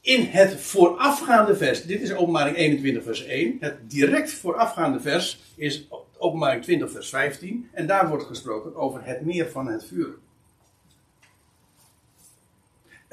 in 0.00 0.24
het 0.24 0.60
voorafgaande 0.60 1.56
vers, 1.56 1.82
dit 1.82 2.00
is 2.00 2.14
openbaring 2.14 2.56
21 2.56 3.02
vers 3.02 3.24
1, 3.24 3.56
het 3.60 3.90
direct 3.90 4.32
voorafgaande 4.32 5.00
vers 5.00 5.42
is 5.54 5.88
openbaring 6.18 6.62
20 6.62 6.90
vers 6.90 7.08
15 7.08 7.68
en 7.72 7.86
daar 7.86 8.08
wordt 8.08 8.24
gesproken 8.24 8.76
over 8.76 9.04
het 9.04 9.24
meer 9.24 9.50
van 9.50 9.66
het 9.66 9.84
vuur. 9.84 10.14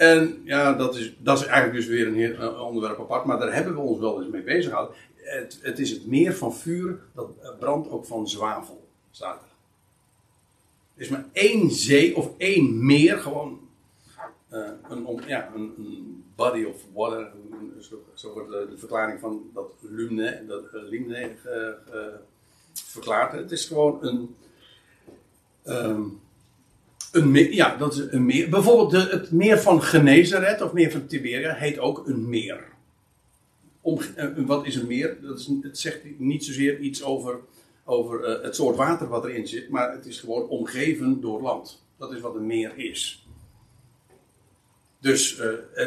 En 0.01 0.41
ja, 0.43 0.73
dat 0.73 0.95
is, 0.95 1.13
dat 1.17 1.39
is 1.39 1.45
eigenlijk 1.45 1.75
dus 1.75 1.85
weer 1.85 2.07
een, 2.07 2.15
heel, 2.15 2.53
onderwerp 2.53 2.99
apart, 2.99 3.25
maar 3.25 3.39
daar 3.39 3.53
hebben 3.53 3.73
we 3.73 3.79
ons 3.79 3.99
wel 3.99 4.21
eens 4.21 4.31
mee 4.31 4.43
bezig 4.43 4.69
gehouden. 4.69 4.95
Het, 5.15 5.59
het 5.61 5.79
is 5.79 5.89
het 5.89 6.05
meer 6.05 6.33
van 6.33 6.55
vuur, 6.55 6.99
dat 7.13 7.59
brandt 7.59 7.89
ook 7.89 8.05
van 8.05 8.29
zwavel, 8.29 8.87
staat 9.11 9.41
er. 9.41 9.49
Er 10.95 11.01
is 11.01 11.09
maar 11.09 11.25
één 11.31 11.71
zee 11.71 12.15
of 12.15 12.31
één 12.37 12.85
meer, 12.85 13.17
gewoon 13.17 13.59
uh, 14.53 14.69
een, 14.89 15.21
ja, 15.27 15.51
een, 15.55 16.23
body 16.35 16.63
of 16.63 16.85
water, 16.93 17.31
zo, 18.13 18.33
wordt 18.33 18.49
de, 18.49 18.67
de, 18.69 18.77
verklaring 18.77 19.19
van 19.19 19.49
dat 19.53 19.71
Lumne, 19.79 20.43
dat 20.47 20.63
uh, 20.73 22.03
verklaard. 22.73 23.31
Het 23.31 23.51
is 23.51 23.65
gewoon 23.65 23.97
een, 24.01 24.35
um, 25.65 26.21
een 27.11 27.31
meer, 27.31 27.53
ja, 27.53 27.75
dat 27.75 27.93
is 27.93 27.99
een 28.09 28.25
meer. 28.25 28.49
Bijvoorbeeld 28.49 28.91
de, 28.91 29.17
het 29.17 29.31
meer 29.31 29.59
van 29.59 29.83
Genezeret 29.83 30.61
of 30.61 30.73
meer 30.73 30.91
van 30.91 31.05
Tiberia 31.05 31.53
heet 31.53 31.79
ook 31.79 32.07
een 32.07 32.29
meer. 32.29 32.63
Om, 33.81 33.99
wat 34.35 34.65
is 34.65 34.75
een 34.75 34.87
meer? 34.87 35.17
Dat 35.21 35.39
is, 35.39 35.51
het 35.61 35.79
zegt 35.79 35.99
niet 36.17 36.45
zozeer 36.45 36.79
iets 36.79 37.03
over, 37.03 37.39
over 37.85 38.43
het 38.43 38.55
soort 38.55 38.75
water 38.75 39.07
wat 39.07 39.25
erin 39.25 39.47
zit, 39.47 39.69
maar 39.69 39.91
het 39.91 40.05
is 40.05 40.19
gewoon 40.19 40.47
omgeven 40.47 41.21
door 41.21 41.41
land. 41.41 41.83
Dat 41.97 42.13
is 42.13 42.19
wat 42.19 42.35
een 42.35 42.45
meer 42.45 42.77
is. 42.77 43.25
Dus 44.99 45.37
uh, 45.37 45.43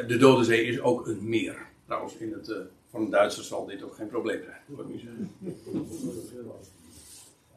de 0.07 0.17
Dode 0.19 0.45
Zee 0.45 0.65
is 0.65 0.81
ook 0.81 1.07
een 1.07 1.29
meer. 1.29 1.67
Trouwens, 1.85 2.17
in 2.17 2.33
het, 2.33 2.49
uh, 2.49 2.57
van 2.91 3.03
een 3.03 3.11
Duitser 3.11 3.45
zal 3.45 3.67
dit 3.67 3.83
ook 3.83 3.95
geen 3.95 4.09
probleem 4.09 4.43
zijn. 4.43 4.61
Dat 4.67 4.87
ik 4.87 4.93
niet 4.93 5.01
zeggen. 5.01 5.31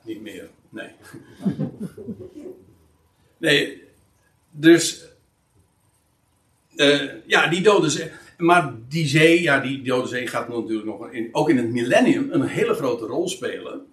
niet 0.03 0.21
meer, 0.21 0.49
nee. 0.69 0.89
nee, 3.37 3.83
dus. 4.51 5.05
Uh, 6.75 7.11
ja, 7.25 7.47
die 7.47 7.61
Dode 7.61 7.89
Zee. 7.89 8.11
Maar 8.37 8.73
die 8.87 9.07
zee, 9.07 9.41
ja, 9.41 9.59
die 9.59 9.81
Dode 9.81 10.07
Zee 10.07 10.27
gaat 10.27 10.47
natuurlijk 10.47 10.85
nog 10.85 11.11
in, 11.11 11.29
ook 11.31 11.49
in 11.49 11.57
het 11.57 11.69
millennium 11.69 12.31
een 12.31 12.47
hele 12.47 12.73
grote 12.73 13.05
rol 13.05 13.27
spelen. 13.27 13.85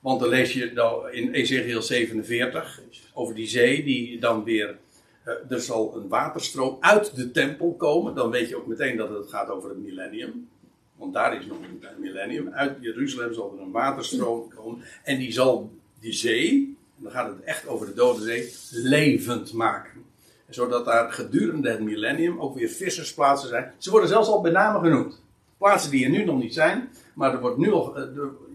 Want 0.00 0.20
dan 0.20 0.28
lees 0.28 0.52
je 0.52 0.72
dan 0.72 1.10
in 1.10 1.32
Ezekiel 1.32 1.82
47 1.82 2.80
over 3.14 3.34
die 3.34 3.46
zee 3.46 3.84
die 3.84 4.18
dan 4.20 4.44
weer 4.44 4.78
uh, 5.24 5.34
er 5.48 5.60
zal 5.60 5.96
een 5.96 6.08
waterstroom 6.08 6.76
uit 6.80 7.16
de 7.16 7.30
tempel 7.30 7.74
komen. 7.74 8.14
Dan 8.14 8.30
weet 8.30 8.48
je 8.48 8.56
ook 8.56 8.66
meteen 8.66 8.96
dat 8.96 9.08
het 9.08 9.28
gaat 9.28 9.48
over 9.48 9.68
het 9.68 9.78
millennium. 9.78 10.48
Want 10.96 11.14
daar 11.14 11.36
is 11.36 11.46
nog 11.46 11.58
een 11.58 12.00
millennium. 12.00 12.48
Uit 12.48 12.76
Jeruzalem 12.80 13.34
zal 13.34 13.54
er 13.56 13.62
een 13.62 13.70
waterstroom 13.70 14.48
komen. 14.48 14.84
En 15.04 15.18
die 15.18 15.32
zal 15.32 15.70
die 16.00 16.12
zee, 16.12 16.76
en 16.96 17.02
dan 17.02 17.12
gaat 17.12 17.28
het 17.28 17.42
echt 17.44 17.66
over 17.66 17.86
de 17.86 17.94
Dode 17.94 18.22
Zee, 18.22 18.54
levend 18.70 19.52
maken. 19.52 20.04
Zodat 20.48 20.84
daar 20.84 21.12
gedurende 21.12 21.70
het 21.70 21.80
millennium 21.80 22.40
ook 22.40 22.54
weer 22.54 22.68
vissersplaatsen 22.68 23.48
zijn. 23.48 23.72
Ze 23.78 23.90
worden 23.90 24.08
zelfs 24.08 24.28
al 24.28 24.40
bij 24.40 24.50
name 24.50 24.78
genoemd. 24.78 25.22
Plaatsen 25.58 25.90
die 25.90 26.04
er 26.04 26.10
nu 26.10 26.24
nog 26.24 26.38
niet 26.38 26.54
zijn. 26.54 26.88
Maar 27.14 27.32
er 27.32 27.40
wordt 27.40 27.56
nu 27.56 27.72
al, 27.72 27.98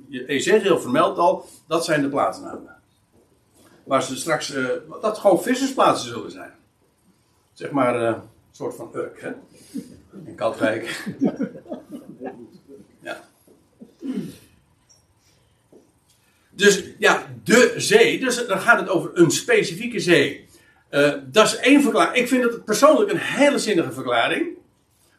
uh, 0.09 0.29
Ezekiel 0.29 0.79
vermeldt 0.79 1.17
al, 1.17 1.45
dat 1.67 1.85
zijn 1.85 2.01
de 2.01 2.09
plaatsnamen. 2.09 2.75
Waar 3.83 4.03
ze 4.03 4.15
straks, 4.15 4.55
uh, 4.55 4.67
dat 5.01 5.17
gewoon 5.17 5.41
vissersplaatsen 5.41 6.09
zullen 6.09 6.31
zijn 6.31 6.51
zeg 7.57 7.71
maar 7.71 7.95
uh, 7.95 8.07
een 8.07 8.21
soort 8.51 8.75
van 8.75 8.89
Urk, 8.93 9.21
hè? 9.21 9.31
In 10.25 10.35
Katwijk. 10.35 11.15
ja. 12.99 13.19
Dus 16.57 16.83
ja, 16.97 17.27
de 17.43 17.73
zee, 17.77 18.19
dus 18.19 18.47
dan 18.47 18.59
gaat 18.59 18.79
het 18.79 18.89
over 18.89 19.11
een 19.13 19.31
specifieke 19.31 19.99
zee. 19.99 20.45
Uh, 20.91 21.13
dat 21.25 21.45
is 21.45 21.55
één 21.55 21.81
verklaring. 21.81 22.15
Ik 22.15 22.27
vind 22.27 22.43
het 22.43 22.65
persoonlijk 22.65 23.11
een 23.11 23.17
hele 23.17 23.59
zinnige 23.59 23.91
verklaring. 23.91 24.47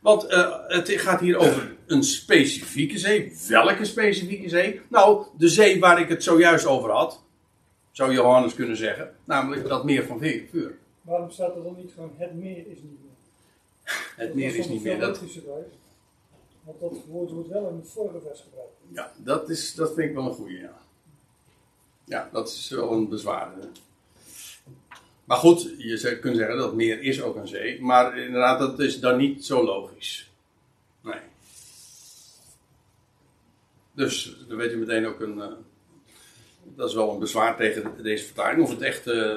Want 0.01 0.33
uh, 0.33 0.55
het 0.67 0.91
gaat 0.91 1.21
hier 1.21 1.37
over 1.37 1.77
een 1.87 2.03
specifieke 2.03 2.99
zee. 2.99 3.33
Welke 3.49 3.85
specifieke 3.85 4.49
zee? 4.49 4.81
Nou, 4.89 5.27
de 5.37 5.49
zee 5.49 5.81
waar 5.81 6.01
ik 6.01 6.09
het 6.09 6.23
zojuist 6.23 6.67
over 6.67 6.91
had. 6.91 7.23
Zou 7.91 8.13
Johannes 8.13 8.55
kunnen 8.55 8.77
zeggen. 8.77 9.15
Namelijk 9.25 9.69
dat 9.69 9.85
meer 9.85 10.07
van 10.07 10.19
vuur. 10.21 10.79
Waarom 11.03 11.31
staat 11.31 11.57
er 11.57 11.63
dan 11.63 11.77
niet 11.77 11.93
gewoon 11.95 12.13
het 12.17 12.35
meer 12.35 12.57
is 12.57 12.79
niet 12.83 12.99
meer? 13.03 13.17
Het 14.17 14.35
meer 14.35 14.57
is 14.57 14.69
niet 14.69 14.83
meer. 14.83 14.99
Dat... 14.99 15.21
Want 16.65 16.81
dat 16.81 17.05
woord 17.09 17.31
wordt 17.31 17.49
wel 17.49 17.69
in 17.69 17.77
het 17.77 17.91
vorige 17.91 18.21
vers 18.27 18.41
gebruikt. 18.41 18.73
Ja, 18.93 19.13
dat, 19.17 19.51
is, 19.51 19.75
dat 19.75 19.95
vind 19.95 20.09
ik 20.09 20.15
wel 20.15 20.27
een 20.27 20.35
goede, 20.35 20.59
ja. 20.59 20.87
Ja, 22.09 22.29
dat 22.33 22.49
is 22.49 22.69
wel 22.69 22.93
een 22.93 23.09
bezwaar. 23.09 23.53
Maar 25.25 25.37
goed, 25.37 25.75
je 25.79 26.19
kunt 26.21 26.37
zeggen 26.37 26.57
dat 26.57 26.75
meer 26.75 27.01
is 27.03 27.23
ook 27.23 27.37
een 27.37 27.49
zee. 27.49 27.83
Maar 27.83 28.19
inderdaad, 28.19 28.59
dat 28.59 28.81
is 28.81 29.01
dan 29.01 29.17
niet 29.17 29.45
zo 29.45 29.65
logisch. 29.65 30.31
Nee. 31.03 31.21
Dus 33.93 34.37
dan 34.49 34.57
weet 34.57 34.71
je 34.71 34.77
meteen 34.77 35.07
ook 35.07 35.21
een. 35.21 35.37
Uh, 35.37 35.47
dat 36.63 36.89
is 36.89 36.95
wel 36.95 37.13
een 37.13 37.19
bezwaar 37.19 37.57
tegen 37.57 38.03
deze 38.03 38.25
verklaring. 38.25 38.63
Of 38.63 38.71
het 38.71 38.81
echt. 38.81 39.07
Uh, 39.07 39.37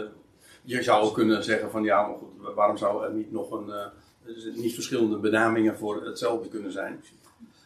je 0.64 0.84
zou 0.84 1.14
kunnen 1.14 1.44
zeggen 1.44 1.72
van 1.72 1.84
ja, 1.84 2.08
maar 2.08 2.18
goed, 2.18 2.54
waarom 2.56 2.78
zou 2.78 3.06
er 3.06 3.12
niet 3.12 3.32
nog 3.32 3.52
een, 3.52 3.68
uh, 3.68 4.56
niet 4.56 4.74
verschillende 4.74 5.18
benamingen 5.18 5.78
voor 5.78 6.06
hetzelfde 6.06 6.50
kunnen 6.50 6.72
zijn? 6.72 7.04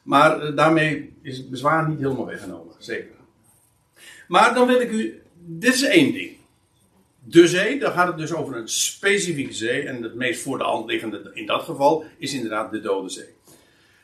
Maar 0.03 0.56
daarmee 0.56 1.14
is 1.22 1.38
het 1.38 1.49
bezwaar 1.49 1.90
niet 1.90 1.99
helemaal 1.99 2.26
weggenomen, 2.26 2.73
zeker. 2.77 3.15
Maar 4.27 4.53
dan 4.53 4.68
wil 4.68 4.80
ik 4.80 4.91
u, 4.91 5.22
dit 5.35 5.73
is 5.73 5.84
één 5.84 6.14
ding. 6.14 6.31
De 7.19 7.47
zee, 7.47 7.80
dan 7.80 7.91
gaat 7.91 8.07
het 8.07 8.18
dus 8.18 8.34
over 8.34 8.56
een 8.56 8.69
specifieke 8.69 9.53
zee. 9.53 9.81
En 9.81 10.03
het 10.03 10.15
meest 10.15 10.41
voor 10.41 10.57
de 10.57 10.64
hand 10.64 10.89
liggende 10.89 11.31
in 11.34 11.45
dat 11.45 11.64
geval 11.64 12.03
is 12.18 12.34
inderdaad 12.34 12.72
de 12.72 12.81
Dode 12.81 13.10
Zee. 13.10 13.34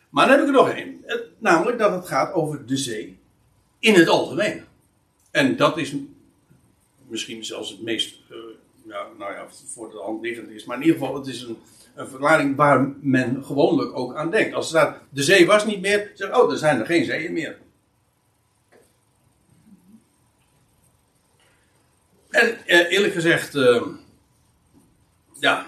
Maar 0.10 0.28
dan 0.28 0.36
heb 0.36 0.48
ik 0.48 0.54
er 0.56 0.60
nog 0.60 0.70
één. 0.70 1.06
Namelijk 1.38 1.78
dat 1.78 1.92
het 1.92 2.08
gaat 2.08 2.34
over 2.34 2.66
de 2.66 2.78
zee 2.78 3.18
in 3.80 3.94
het 3.94 4.08
algemeen. 4.08 4.64
En 5.32 5.56
dat 5.56 5.78
is 5.78 5.96
misschien 7.08 7.46
zelfs 7.46 7.70
het 7.70 7.82
meest 7.82 8.16
ja, 8.92 9.08
nou 9.18 9.34
ja, 9.34 9.46
voor 9.66 9.92
de 9.92 9.98
hand 9.98 10.22
liggend 10.22 10.50
is. 10.50 10.66
Maar 10.66 10.78
in 10.78 10.84
ieder 10.84 11.00
geval, 11.00 11.16
het 11.16 11.28
is 11.28 11.42
een, 11.42 11.58
een 11.96 12.08
verklaring 12.08 12.56
waar 12.56 12.94
men 13.02 13.44
gewoonlijk 13.46 13.98
ook 13.98 14.16
aan 14.16 14.32
denkt. 14.32 14.54
Als 14.54 14.74
er 14.74 14.80
staat, 14.80 15.00
de 15.10 15.24
zee 15.24 15.46
was 15.46 15.66
niet 15.66 15.82
meer, 15.82 16.12
zeg 16.14 16.40
oh, 16.40 16.52
er 16.52 16.58
zijn 16.58 16.80
er 16.80 16.86
geen 16.86 17.06
zeeën 17.06 17.34
meer. 17.34 17.58
En 22.32 22.66
eh, 22.66 22.92
eerlijk 22.92 23.14
gezegd, 23.14 23.56
uh, 23.56 23.88
ja, 25.40 25.66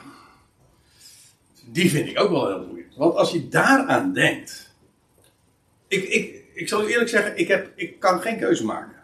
die 1.66 1.90
vind 1.90 2.10
ik 2.10 2.20
ook 2.20 2.30
wel 2.30 2.48
heel 2.48 2.66
moeilijk. 2.66 2.94
Want 2.96 3.16
als 3.16 3.32
je 3.32 3.48
daaraan 3.48 4.14
denkt. 4.14 4.72
Ik, 5.88 6.04
ik, 6.04 6.44
ik 6.54 6.68
zal 6.68 6.84
u 6.84 6.92
eerlijk 6.92 7.10
zeggen, 7.10 7.38
ik, 7.38 7.48
heb, 7.48 7.72
ik 7.76 8.00
kan 8.00 8.22
geen 8.22 8.40
keuze 8.40 8.66
maken 8.66 9.04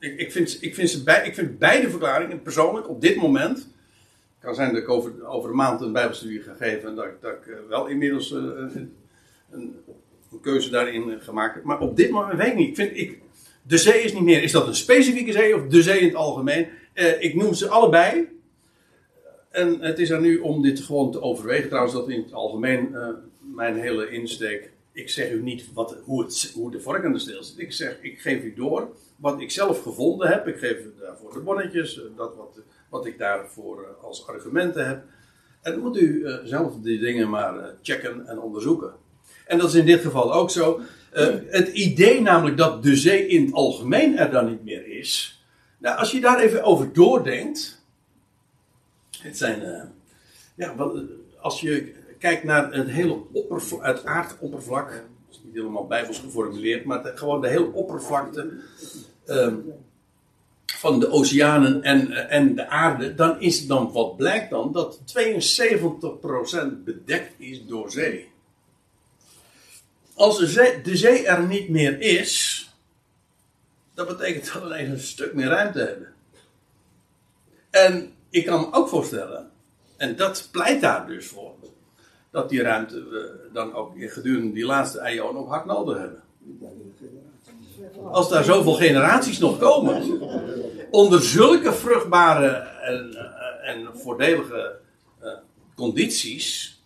ik, 0.00 0.18
ik, 0.18 0.32
vind, 0.32 0.58
ik, 0.60 0.74
vind 0.74 0.90
ze 0.90 1.02
bij, 1.02 1.26
ik 1.26 1.34
vind 1.34 1.58
beide 1.58 1.90
verklaringen 1.90 2.42
persoonlijk 2.42 2.88
op 2.88 3.00
dit 3.00 3.16
moment. 3.16 3.56
Het 3.58 4.48
kan 4.48 4.54
zijn 4.54 4.72
dat 4.72 4.82
ik 4.82 4.88
over, 4.88 5.26
over 5.26 5.50
een 5.50 5.56
maand 5.56 5.80
een 5.80 5.92
Bijbelstudie 5.92 6.42
ga 6.42 6.54
geven 6.54 6.88
en 6.88 6.94
dat, 6.94 7.06
dat 7.20 7.32
ik 7.32 7.46
eh, 7.46 7.58
wel 7.68 7.86
inmiddels 7.86 8.30
uh, 8.30 8.38
een, 8.38 8.92
een, 9.50 9.76
keuze 10.42 10.70
daarin 10.70 11.20
gemaakt 11.20 11.54
heb. 11.54 11.64
Maar 11.64 11.80
op 11.80 11.96
dit 11.96 12.10
moment 12.10 12.38
weet 12.38 12.46
ik 12.46 12.54
niet. 12.54 12.68
Ik 12.68 12.74
vind, 12.74 12.96
ik, 12.96 13.18
de 13.70 13.78
zee 13.78 14.02
is 14.02 14.12
niet 14.12 14.22
meer. 14.22 14.42
Is 14.42 14.52
dat 14.52 14.66
een 14.66 14.74
specifieke 14.74 15.32
zee 15.32 15.54
of 15.54 15.66
de 15.66 15.82
zee 15.82 16.00
in 16.00 16.06
het 16.06 16.16
algemeen? 16.16 16.68
Uh, 16.94 17.22
ik 17.22 17.34
noem 17.34 17.54
ze 17.54 17.68
allebei. 17.68 18.28
En 19.50 19.80
het 19.80 19.98
is 19.98 20.10
er 20.10 20.20
nu 20.20 20.38
om 20.38 20.62
dit 20.62 20.80
gewoon 20.80 21.12
te 21.12 21.22
overwegen. 21.22 21.68
Trouwens, 21.68 21.94
dat 21.94 22.08
in 22.08 22.22
het 22.22 22.32
algemeen 22.32 22.88
uh, 22.92 23.08
mijn 23.38 23.76
hele 23.76 24.10
insteek. 24.10 24.70
Ik 24.92 25.08
zeg 25.08 25.30
u 25.30 25.42
niet 25.42 25.72
wat, 25.72 25.96
hoe, 26.04 26.22
het, 26.22 26.52
hoe 26.54 26.70
de 26.70 26.80
vork 26.80 27.04
aan 27.04 27.12
de 27.12 27.18
steel 27.18 27.42
zit. 27.42 27.58
Ik 27.58 27.72
zeg, 27.72 27.98
ik 28.00 28.20
geef 28.20 28.42
u 28.42 28.54
door 28.54 28.88
wat 29.16 29.40
ik 29.40 29.50
zelf 29.50 29.82
gevonden 29.82 30.28
heb. 30.28 30.46
Ik 30.46 30.58
geef 30.58 30.76
daarvoor 31.00 31.32
de 31.32 31.40
bonnetjes, 31.40 31.98
eh, 31.98 32.04
dat 32.16 32.36
wat, 32.36 32.60
wat 32.88 33.06
ik 33.06 33.18
daarvoor 33.18 33.82
eh, 33.82 34.04
als 34.04 34.26
argumenten 34.26 34.86
heb. 34.86 35.02
En 35.62 35.72
dan 35.72 35.80
moet 35.80 35.96
u 35.96 36.24
eh, 36.24 36.34
zelf 36.44 36.74
die 36.82 36.98
dingen 36.98 37.30
maar 37.30 37.74
checken 37.82 38.26
en 38.26 38.40
onderzoeken. 38.40 38.92
En 39.46 39.58
dat 39.58 39.68
is 39.68 39.74
in 39.74 39.86
dit 39.86 40.00
geval 40.00 40.32
ook 40.32 40.50
zo. 40.50 40.80
Het 41.48 41.68
idee 41.68 42.20
namelijk 42.20 42.56
dat 42.56 42.82
de 42.82 42.96
zee 42.96 43.26
in 43.26 43.44
het 43.44 43.54
algemeen 43.54 44.18
er 44.18 44.30
dan 44.30 44.46
niet 44.46 44.64
meer 44.64 44.86
is. 44.86 45.42
Nou, 45.78 45.98
als 45.98 46.10
je 46.10 46.20
daar 46.20 46.38
even 46.38 46.62
over 46.62 46.92
doordenkt. 46.92 47.82
Het 49.18 49.36
zijn. 49.36 49.92
ja, 50.54 50.74
als 51.40 51.60
je 51.60 51.92
kijkt 52.18 52.44
naar 52.44 52.72
het 52.72 52.88
hele 52.88 53.18
oppervlak, 53.32 53.84
het 53.84 54.04
aardoppervlak. 54.04 54.90
Dat 54.90 55.38
is 55.38 55.40
niet 55.44 55.54
helemaal 55.54 55.86
bijbels 55.86 56.18
geformuleerd, 56.18 56.84
maar 56.84 57.12
gewoon 57.14 57.40
de 57.40 57.48
hele 57.48 57.72
oppervlakte 57.72 58.52
Ehm, 59.30 59.56
van 60.66 61.00
de 61.00 61.10
oceanen 61.10 61.82
en, 61.82 62.12
eh, 62.12 62.36
en 62.36 62.54
de 62.54 62.68
aarde, 62.68 63.14
dan 63.14 63.40
is 63.40 63.66
dan 63.66 63.92
wat 63.92 64.16
blijkt 64.16 64.50
dan 64.50 64.72
dat 64.72 65.00
72% 65.04 66.84
bedekt 66.84 67.34
is 67.38 67.66
door 67.66 67.90
zee. 67.90 68.29
Als 70.20 70.38
de 70.38 70.96
zee, 70.96 71.26
er 71.26 71.46
niet 71.46 71.68
meer 71.68 72.00
is, 72.00 72.64
dat 73.94 74.06
betekent 74.06 74.52
dat 74.52 74.62
we 74.62 74.78
een 74.78 74.98
stuk 74.98 75.34
meer 75.34 75.48
ruimte 75.48 75.78
hebben. 75.78 76.12
En 77.70 78.12
ik 78.30 78.46
kan 78.46 78.60
me 78.60 78.72
ook 78.72 78.88
voorstellen, 78.88 79.50
en 79.96 80.16
dat 80.16 80.48
pleit 80.52 80.80
daar 80.80 81.06
dus 81.06 81.26
voor, 81.26 81.54
dat 82.30 82.48
die 82.48 82.62
ruimte 82.62 83.08
we 83.08 83.48
dan 83.52 83.74
ook 83.74 83.92
gedurende 83.96 84.52
die 84.52 84.64
laatste 84.64 85.04
eeuwen 85.04 85.34
nog 85.34 85.48
hard 85.48 85.64
nodig 85.64 85.98
hebben. 85.98 86.22
Als 88.10 88.28
daar 88.28 88.44
zoveel 88.44 88.74
generaties 88.74 89.38
nog 89.38 89.58
komen, 89.58 90.20
onder 90.90 91.22
zulke 91.22 91.72
vruchtbare 91.72 92.48
en, 92.82 93.14
eh, 93.14 93.70
en 93.70 93.88
voordelige 93.98 94.78
uh, 95.22 95.32
condities, 95.74 96.79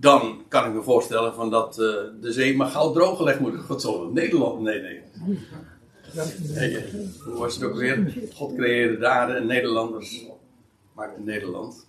dan 0.00 0.44
kan 0.48 0.66
ik 0.66 0.72
me 0.72 0.82
voorstellen 0.82 1.34
van 1.34 1.50
dat 1.50 1.78
uh, 1.78 1.86
de 2.20 2.32
zee 2.32 2.56
maar 2.56 2.68
gauw 2.68 2.92
drooggelegd 2.92 3.40
moet 3.40 3.82
worden. 3.82 4.12
Nederland, 4.12 4.60
nee, 4.60 4.80
nee. 4.80 5.00
Hoe 7.24 7.38
was 7.38 7.54
het 7.54 7.64
ook 7.64 7.76
weer? 7.76 8.14
God 8.34 8.54
creëerde 8.54 8.98
de 8.98 9.06
en 9.06 9.46
Nederlanders 9.46 10.24
maakten 10.94 11.24
Nederland. 11.24 11.86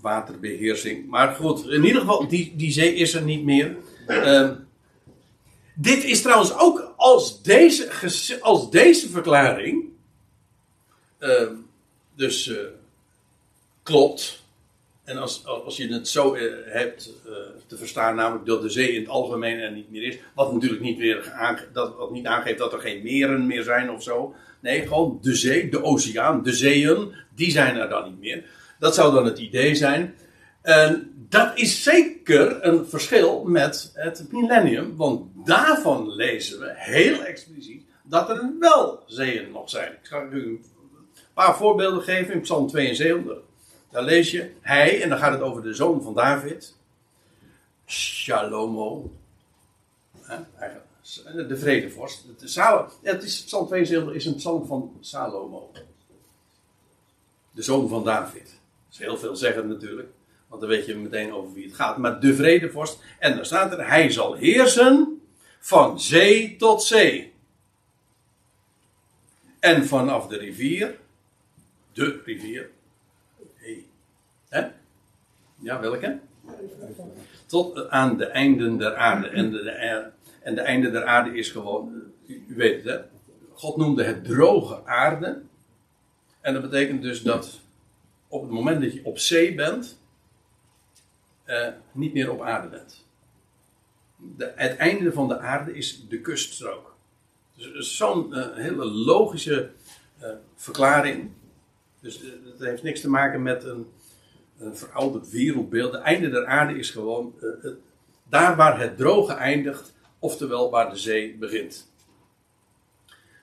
Waterbeheersing. 0.00 1.06
Maar 1.08 1.34
goed, 1.34 1.66
in 1.66 1.84
ieder 1.84 2.00
geval, 2.00 2.28
die, 2.28 2.56
die 2.56 2.72
zee 2.72 2.94
is 2.94 3.14
er 3.14 3.22
niet 3.22 3.44
meer. 3.44 3.76
Uh, 4.08 4.50
dit 5.74 6.04
is 6.04 6.22
trouwens 6.22 6.58
ook 6.58 6.92
als 6.96 7.42
deze, 7.42 8.38
als 8.40 8.70
deze 8.70 9.08
verklaring. 9.08 9.84
Uh, 11.18 11.48
dus 12.14 12.46
uh, 12.46 12.58
klopt. 13.82 14.39
En 15.10 15.18
als, 15.18 15.46
als 15.46 15.76
je 15.76 15.92
het 15.92 16.08
zo 16.08 16.34
uh, 16.34 16.52
hebt 16.64 17.12
te 17.66 17.76
verstaan, 17.76 18.14
namelijk 18.14 18.46
dat 18.46 18.62
de 18.62 18.68
zee 18.68 18.92
in 18.92 19.00
het 19.00 19.10
algemeen 19.10 19.58
er 19.58 19.72
niet 19.72 19.90
meer 19.90 20.02
is. 20.02 20.18
Wat 20.34 20.52
natuurlijk 20.52 20.82
niet, 20.82 20.98
weer 20.98 21.32
dat, 21.72 21.96
wat 21.96 22.10
niet 22.10 22.26
aangeeft 22.26 22.58
dat 22.58 22.72
er 22.72 22.80
geen 22.80 23.02
meren 23.02 23.46
meer 23.46 23.62
zijn 23.62 23.90
of 23.90 24.02
zo. 24.02 24.34
Nee, 24.60 24.80
gewoon 24.80 25.18
de 25.22 25.34
zee, 25.34 25.68
de 25.68 25.82
oceaan, 25.82 26.42
de 26.42 26.52
zeeën, 26.52 27.14
die 27.34 27.50
zijn 27.50 27.76
er 27.76 27.88
dan 27.88 28.04
niet 28.04 28.20
meer. 28.20 28.44
Dat 28.78 28.94
zou 28.94 29.14
dan 29.14 29.24
het 29.24 29.38
idee 29.38 29.74
zijn. 29.74 30.14
En 30.62 31.12
dat 31.28 31.58
is 31.58 31.82
zeker 31.82 32.64
een 32.64 32.86
verschil 32.86 33.44
met 33.44 33.90
het 33.94 34.26
millennium, 34.30 34.96
want 34.96 35.22
daarvan 35.44 36.14
lezen 36.14 36.60
we 36.60 36.72
heel 36.74 37.24
expliciet 37.24 37.84
dat 38.04 38.30
er 38.30 38.52
wel 38.58 39.02
zeeën 39.06 39.50
nog 39.50 39.70
zijn. 39.70 39.92
Ik 39.92 40.08
ga 40.08 40.22
u 40.32 40.44
een 40.44 40.64
paar 41.34 41.56
voorbeelden 41.56 42.02
geven 42.02 42.34
in 42.34 42.40
Psalm 42.40 42.68
72. 42.68 43.48
Daar 43.90 44.02
lees 44.02 44.30
je 44.30 44.52
hij, 44.60 45.02
en 45.02 45.08
dan 45.08 45.18
gaat 45.18 45.32
het 45.32 45.40
over 45.40 45.62
de 45.62 45.74
zoon 45.74 46.02
van 46.02 46.14
David, 46.14 46.76
Shalomo, 47.86 49.12
de 51.48 51.56
vredevorst. 51.56 52.24
Het 53.02 53.22
is, 53.22 53.44
Psalm 53.44 53.66
72 53.66 54.14
is 54.14 54.24
een 54.24 54.34
psalm 54.34 54.66
van 54.66 54.96
Salomo, 55.00 55.70
de 57.50 57.62
zoon 57.62 57.88
van 57.88 58.04
David. 58.04 58.44
Dat 58.44 58.92
is 58.92 58.98
heel 58.98 59.18
veel 59.18 59.36
zeggen 59.36 59.68
natuurlijk. 59.68 60.08
Want 60.48 60.60
dan 60.60 60.70
weet 60.70 60.86
je 60.86 60.96
meteen 60.96 61.32
over 61.32 61.52
wie 61.52 61.64
het 61.64 61.74
gaat. 61.74 61.96
Maar 61.96 62.20
de 62.20 62.34
vredevorst. 62.34 63.02
En 63.18 63.36
dan 63.36 63.44
staat 63.44 63.72
er: 63.72 63.88
Hij 63.88 64.10
zal 64.10 64.34
heersen 64.34 65.22
van 65.58 66.00
zee 66.00 66.56
tot 66.56 66.82
zee. 66.82 67.32
En 69.58 69.86
vanaf 69.86 70.26
de 70.26 70.36
rivier. 70.36 70.98
De 71.92 72.20
rivier. 72.24 72.70
Ja, 75.60 75.80
welke? 75.80 76.18
Tot 77.46 77.88
aan 77.88 78.16
de 78.16 78.24
einden 78.24 78.78
der 78.78 78.94
aarde. 78.94 79.28
En 79.28 79.50
de, 79.50 79.70
en 80.42 80.54
de 80.54 80.60
einde 80.60 80.90
der 80.90 81.04
aarde 81.04 81.36
is 81.36 81.50
gewoon. 81.50 82.02
U, 82.26 82.44
weet 82.48 82.84
het, 82.84 82.84
hè? 82.84 83.00
God 83.52 83.76
noemde 83.76 84.04
het 84.04 84.24
droge 84.24 84.86
aarde. 84.86 85.42
En 86.40 86.52
dat 86.52 86.62
betekent 86.62 87.02
dus 87.02 87.22
dat 87.22 87.60
op 88.28 88.42
het 88.42 88.50
moment 88.50 88.82
dat 88.82 88.92
je 88.92 89.04
op 89.04 89.18
zee 89.18 89.54
bent 89.54 89.98
uh, 91.46 91.68
niet 91.92 92.12
meer 92.12 92.30
op 92.30 92.42
aarde 92.42 92.68
bent. 92.68 93.06
De, 94.16 94.52
het 94.56 94.76
einde 94.76 95.12
van 95.12 95.28
de 95.28 95.38
aarde 95.38 95.74
is 95.74 96.08
de 96.08 96.20
kuststrook. 96.20 96.96
Dus 97.56 97.96
zo'n 97.96 98.28
uh, 98.30 98.46
hele 98.54 98.84
logische 98.84 99.70
uh, 100.22 100.28
verklaring. 100.54 101.30
Dus 102.00 102.20
het 102.44 102.58
heeft 102.58 102.82
niks 102.82 103.00
te 103.00 103.10
maken 103.10 103.42
met 103.42 103.64
een, 103.64 103.86
een 104.60 104.76
verouderd 104.76 105.30
wereldbeeld. 105.30 105.92
Het 105.92 106.02
einde 106.02 106.30
der 106.30 106.46
aarde 106.46 106.78
is 106.78 106.90
gewoon 106.90 107.34
het, 107.40 107.74
daar 108.28 108.56
waar 108.56 108.80
het 108.80 108.96
droge 108.96 109.32
eindigt, 109.32 109.92
oftewel 110.18 110.70
waar 110.70 110.90
de 110.90 110.96
zee 110.96 111.36
begint. 111.38 111.92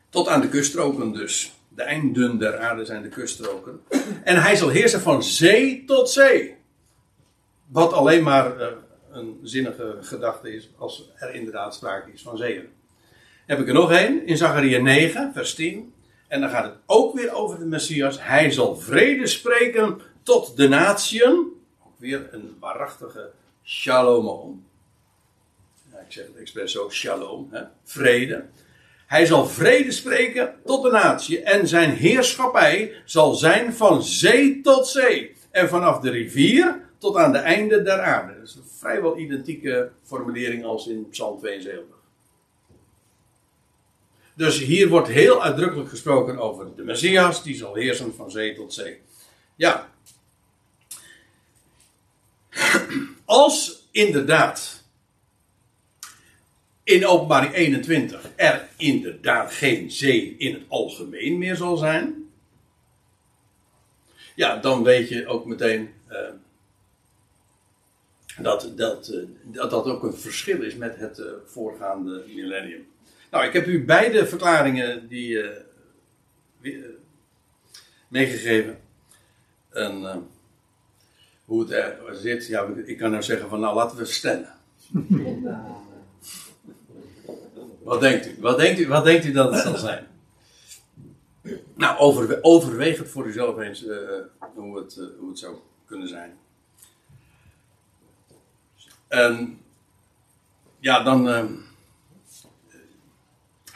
Tot 0.10 0.28
aan 0.28 0.42
de 0.42 0.50
kuststroken 0.50 1.14
dus. 1.14 1.52
De 1.70 1.84
einden 1.84 2.38
der 2.38 2.58
aarde 2.58 2.86
zijn 2.86 3.02
de 3.02 3.10
kuststroken. 3.10 3.82
En 4.24 4.42
hij 4.42 4.56
zal 4.56 4.70
heersen 4.70 5.02
van 5.02 5.24
zee 5.24 5.84
tot 5.86 6.10
zee. 6.10 6.56
Wat 7.66 7.94
alleen 7.94 8.24
maar 8.24 8.60
uh, 8.60 8.68
een 9.12 9.40
zinnige 9.44 9.98
gedachte 10.02 10.56
is 10.56 10.70
als 10.78 11.12
er 11.16 11.34
inderdaad 11.34 11.76
sprake 11.76 12.12
is 12.14 12.22
van 12.22 12.38
zeeën. 12.38 12.68
Heb 13.46 13.60
ik 13.60 13.68
er 13.68 13.74
nog 13.74 13.92
één 13.92 14.26
in 14.26 14.38
Zachariah 14.38 14.84
9, 14.84 15.34
vers 15.34 15.54
10. 15.54 15.94
En 16.28 16.42
dan 16.42 16.50
gaat 16.50 16.64
het 16.64 16.76
ook 16.86 17.16
weer 17.16 17.34
over 17.34 17.60
de 17.60 17.66
Messias. 17.66 18.24
Hij 18.24 18.52
zal 18.52 18.76
vrede 18.76 19.28
spreken 19.28 20.02
tot 20.28 20.58
de 20.58 20.68
natieën. 20.68 21.54
Ook 21.86 21.98
weer 21.98 22.28
een 22.32 22.58
waarachtige 22.60 23.32
shalom. 23.64 24.66
Ik 26.06 26.14
zeg 26.14 26.26
het 26.26 26.36
expres 26.36 26.72
zo, 26.72 26.90
shalom, 26.90 27.48
hè? 27.52 27.64
vrede. 27.84 28.46
Hij 29.06 29.26
zal 29.26 29.46
vrede 29.48 29.92
spreken 29.92 30.56
tot 30.66 30.84
de 30.84 30.92
natie 30.92 31.42
en 31.42 31.68
zijn 31.68 31.92
heerschappij 31.92 32.94
zal 33.06 33.34
zijn 33.34 33.74
van 33.74 34.04
zee 34.04 34.62
tot 34.62 34.88
zee. 34.88 35.36
En 35.52 35.70
vanaf 35.70 36.00
de 36.00 36.10
rivier 36.10 36.82
tot 36.98 37.16
aan 37.16 37.32
de 37.32 37.38
einde 37.38 37.82
der 37.82 38.02
aarde. 38.02 38.34
Dat 38.34 38.48
is 38.48 38.56
een 38.56 38.78
vrijwel 38.78 39.18
identieke 39.18 39.92
formulering 40.04 40.66
als 40.66 40.88
in 40.88 41.10
Psalm 41.10 41.40
72. 41.40 41.96
Dus 44.34 44.60
hier 44.60 44.90
wordt 44.90 45.08
heel 45.08 45.44
uitdrukkelijk 45.44 45.90
gesproken 45.90 46.38
over 46.38 46.76
de 46.76 46.84
Messias, 46.84 47.44
die 47.44 47.56
zal 47.56 47.76
heersen 47.76 48.16
van 48.16 48.32
zee 48.32 48.56
tot 48.56 48.74
zee. 48.74 49.02
Ja. 49.56 49.96
Als 53.26 53.88
inderdaad 53.92 54.84
in 56.84 57.06
openbaring 57.06 57.54
21 57.54 58.30
er 58.36 58.68
inderdaad 58.78 59.54
geen 59.54 59.92
zee 59.92 60.36
in 60.38 60.54
het 60.54 60.64
algemeen 60.68 61.38
meer 61.38 61.56
zal 61.56 61.78
zijn. 61.78 62.30
Ja, 64.36 64.58
dan 64.58 64.84
weet 64.84 65.10
je 65.10 65.28
ook 65.28 65.46
meteen. 65.46 65.94
Uh, 66.10 66.18
dat 68.38 68.72
dat, 68.76 69.10
uh, 69.14 69.24
dat 69.44 69.70
dat 69.70 69.86
ook 69.86 70.04
een 70.04 70.14
verschil 70.14 70.62
is 70.62 70.76
met 70.76 70.96
het 70.98 71.18
uh, 71.18 71.26
voorgaande 71.46 72.24
millennium. 72.28 72.88
Nou, 73.32 73.46
ik 73.46 73.54
heb 73.54 73.68
u 73.68 73.86
beide 73.86 74.28
verklaringen 74.28 75.08
die 75.08 75.44
meegegeven. 78.08 78.80
En 79.70 80.28
hoe 81.48 81.62
het 81.62 81.72
er 81.72 81.98
zit, 82.12 82.48
ja, 82.48 82.68
ik 82.86 82.98
kan 82.98 83.12
nou 83.12 83.24
zeggen 83.24 83.50
van 83.50 83.60
nou 83.60 83.76
laten 83.76 83.98
we 83.98 84.06
stemmen. 84.06 84.54
Wat 87.84 88.02
denkt 88.02 88.28
u? 88.28 88.36
Wat 88.40 88.58
denkt 88.58 88.80
u, 88.80 88.88
wat 88.88 89.04
denkt 89.04 89.26
u 89.26 89.32
dat 89.32 89.54
het 89.54 89.64
zal 89.64 89.78
zijn? 89.78 90.08
Nou, 91.74 91.98
over, 91.98 92.40
overweeg 92.42 92.98
het 92.98 93.10
voor 93.10 93.26
uzelf 93.26 93.58
eens 93.58 93.84
uh, 93.84 93.98
hoe, 94.56 94.78
het, 94.78 94.96
uh, 94.96 95.08
hoe 95.20 95.30
het 95.30 95.40
zou 95.40 95.56
kunnen 95.86 96.08
zijn. 96.08 96.38
Ja, 100.80 101.04
dan. 101.04 101.24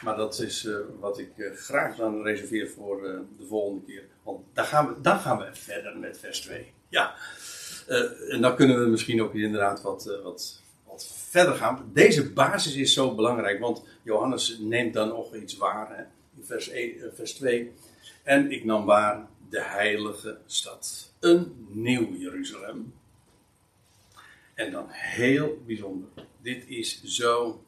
Maar 0.02 0.15
dat 0.15 0.39
is 0.39 0.68
wat 0.99 1.19
ik 1.19 1.30
graag 1.56 1.95
dan 1.95 2.23
reserveer 2.23 2.69
voor 2.69 3.02
de 3.38 3.45
volgende 3.45 3.85
keer. 3.85 4.03
Want 4.23 4.45
dan 4.53 4.65
gaan 4.65 4.88
we, 4.88 5.02
dan 5.02 5.19
gaan 5.19 5.38
we 5.38 5.49
verder 5.52 5.98
met 5.98 6.18
vers 6.19 6.39
2. 6.39 6.73
Ja. 6.89 7.15
En 8.30 8.41
dan 8.41 8.55
kunnen 8.55 8.84
we 8.84 8.89
misschien 8.89 9.22
ook 9.22 9.34
inderdaad 9.34 9.81
wat, 9.81 10.19
wat 10.23 10.61
wat 10.91 11.05
verder 11.30 11.55
gaan. 11.55 11.89
Deze 11.93 12.31
basis 12.31 12.76
is 12.76 12.93
zo 12.93 13.15
belangrijk, 13.15 13.59
want 13.59 13.84
Johannes 14.03 14.57
neemt 14.59 14.93
dan 14.93 15.07
nog 15.07 15.35
iets 15.35 15.57
waar 15.57 15.97
hè, 15.97 16.03
in 16.38 16.45
vers, 16.45 16.69
1, 16.69 17.01
eh, 17.01 17.07
vers 17.13 17.34
2. 17.34 17.72
En 18.23 18.51
ik 18.51 18.63
nam 18.63 18.85
waar 18.85 19.27
de 19.49 19.61
heilige 19.61 20.38
stad. 20.45 21.13
Een 21.19 21.68
nieuw 21.69 22.13
Jeruzalem. 22.13 22.93
En 24.53 24.72
dan 24.72 24.85
heel 24.89 25.57
bijzonder. 25.65 26.09
Dit 26.41 26.63
is 26.68 27.03
zo. 27.03 27.63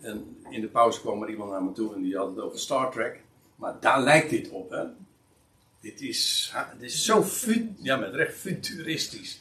En 0.00 0.36
in 0.50 0.60
de 0.60 0.68
pauze 0.68 1.00
kwam 1.00 1.22
er 1.22 1.30
iemand 1.30 1.50
naar 1.50 1.62
me 1.62 1.72
toe 1.72 1.94
en 1.94 2.02
die 2.02 2.16
had 2.16 2.28
het 2.28 2.40
over 2.40 2.58
Star 2.58 2.90
Trek. 2.90 3.20
Maar 3.56 3.80
daar 3.80 4.02
lijkt 4.02 4.30
dit 4.30 4.50
op, 4.50 4.70
hè? 4.70 4.84
Dit 5.82 6.00
is, 6.00 6.52
dit 6.78 6.90
is 6.90 7.04
zo 7.04 7.24
ja, 7.76 7.96
met 7.96 8.14
recht 8.14 8.34
futuristisch. 8.34 9.40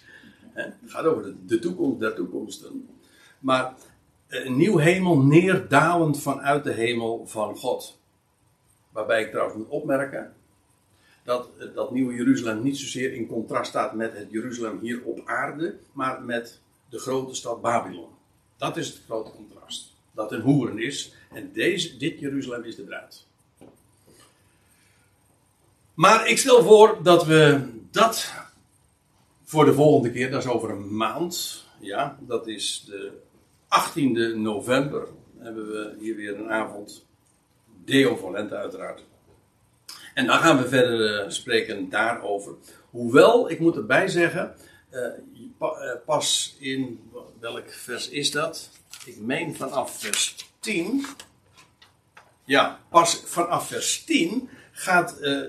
Het 0.53 0.73
gaat 0.85 1.05
over 1.05 1.23
de, 1.23 1.45
de 1.45 1.59
toekomst 1.59 1.99
der 1.99 2.15
toekomsten. 2.15 2.89
Maar 3.39 3.73
een 4.27 4.57
nieuw 4.57 4.77
hemel 4.77 5.17
neerdalend 5.21 6.21
vanuit 6.21 6.63
de 6.63 6.71
hemel 6.71 7.27
van 7.27 7.57
God. 7.57 7.99
Waarbij 8.89 9.21
ik 9.21 9.29
trouwens 9.29 9.57
moet 9.57 9.69
opmerken 9.69 10.33
dat 11.23 11.49
dat 11.73 11.91
nieuwe 11.91 12.13
Jeruzalem 12.13 12.63
niet 12.63 12.77
zozeer 12.77 13.13
in 13.13 13.27
contrast 13.27 13.69
staat 13.69 13.93
met 13.93 14.17
het 14.17 14.31
Jeruzalem 14.31 14.79
hier 14.79 15.03
op 15.03 15.21
aarde, 15.25 15.77
maar 15.91 16.21
met 16.21 16.59
de 16.89 16.99
grote 16.99 17.35
stad 17.35 17.61
Babylon. 17.61 18.09
Dat 18.57 18.77
is 18.77 18.87
het 18.87 19.01
grote 19.05 19.31
contrast. 19.31 19.93
Dat 20.11 20.31
een 20.31 20.41
hoeren 20.41 20.79
is 20.79 21.13
en 21.31 21.51
deze, 21.53 21.97
dit 21.97 22.19
Jeruzalem 22.19 22.63
is 22.63 22.75
de 22.75 22.83
bruid. 22.83 23.25
Maar 26.01 26.27
ik 26.27 26.37
stel 26.37 26.63
voor 26.63 27.03
dat 27.03 27.25
we 27.25 27.69
dat 27.91 28.33
voor 29.43 29.65
de 29.65 29.73
volgende 29.73 30.11
keer, 30.11 30.31
dat 30.31 30.43
is 30.43 30.49
over 30.49 30.69
een 30.69 30.95
maand, 30.95 31.65
ja, 31.79 32.17
dat 32.19 32.47
is 32.47 32.83
de 32.87 33.11
18e 33.69 34.35
november, 34.35 35.07
hebben 35.37 35.67
we 35.67 35.95
hier 35.99 36.15
weer 36.15 36.39
een 36.39 36.51
avond. 36.51 37.05
Deo 37.85 38.15
Volente 38.15 38.55
uiteraard. 38.55 39.03
En 40.13 40.25
dan 40.25 40.39
gaan 40.39 40.57
we 40.57 40.67
verder 40.67 41.23
uh, 41.23 41.29
spreken 41.29 41.89
daarover. 41.89 42.53
Hoewel, 42.89 43.49
ik 43.49 43.59
moet 43.59 43.75
erbij 43.75 44.07
zeggen, 44.07 44.55
uh, 44.91 45.07
pas 46.05 46.55
in, 46.59 47.11
welk 47.39 47.69
vers 47.69 48.09
is 48.09 48.31
dat? 48.31 48.69
Ik 49.05 49.19
meen 49.19 49.55
vanaf 49.55 49.99
vers 49.99 50.35
10. 50.59 51.05
Ja, 52.45 52.79
pas 52.89 53.21
vanaf 53.25 53.67
vers 53.67 54.03
10 54.03 54.49
gaat 54.81 55.17
uh, 55.21 55.43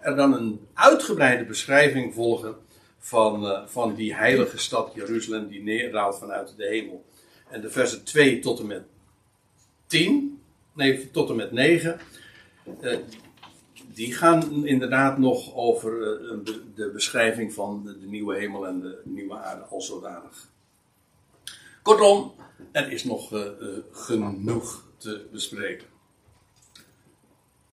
er, 0.00 0.16
dan 0.16 0.32
een 0.32 0.66
uitgebreide 0.74 1.44
beschrijving 1.44 2.14
volgen 2.14 2.56
van, 2.98 3.68
van 3.68 3.94
die 3.94 4.14
heilige 4.14 4.58
stad 4.58 4.94
Jeruzalem 4.94 5.48
die 5.48 5.62
neerdaalt 5.62 6.18
vanuit 6.18 6.54
de 6.56 6.66
hemel. 6.66 7.04
En 7.48 7.60
de 7.60 7.70
versen 7.70 8.04
2 8.04 8.38
tot 8.38 8.60
en 8.60 8.66
met 8.66 8.82
10, 9.86 10.40
nee, 10.72 11.10
tot 11.10 11.30
en 11.30 11.36
met 11.36 11.52
9, 11.52 12.00
die 13.94 14.14
gaan 14.14 14.66
inderdaad 14.66 15.18
nog 15.18 15.54
over 15.54 15.90
de 16.74 16.90
beschrijving 16.92 17.54
van 17.54 17.82
de, 17.84 18.06
nieuwe 18.06 18.36
hemel 18.36 18.66
en 18.66 18.80
de 18.80 19.00
nieuwe 19.04 19.38
aarde 19.38 19.62
als 19.62 19.86
zodanig. 19.86 20.48
Kortom, 21.82 22.32
er 22.72 22.92
is 22.92 23.04
nog 23.04 23.28
genoeg 23.92 24.84
te 24.96 25.26
bespreken. 25.32 25.86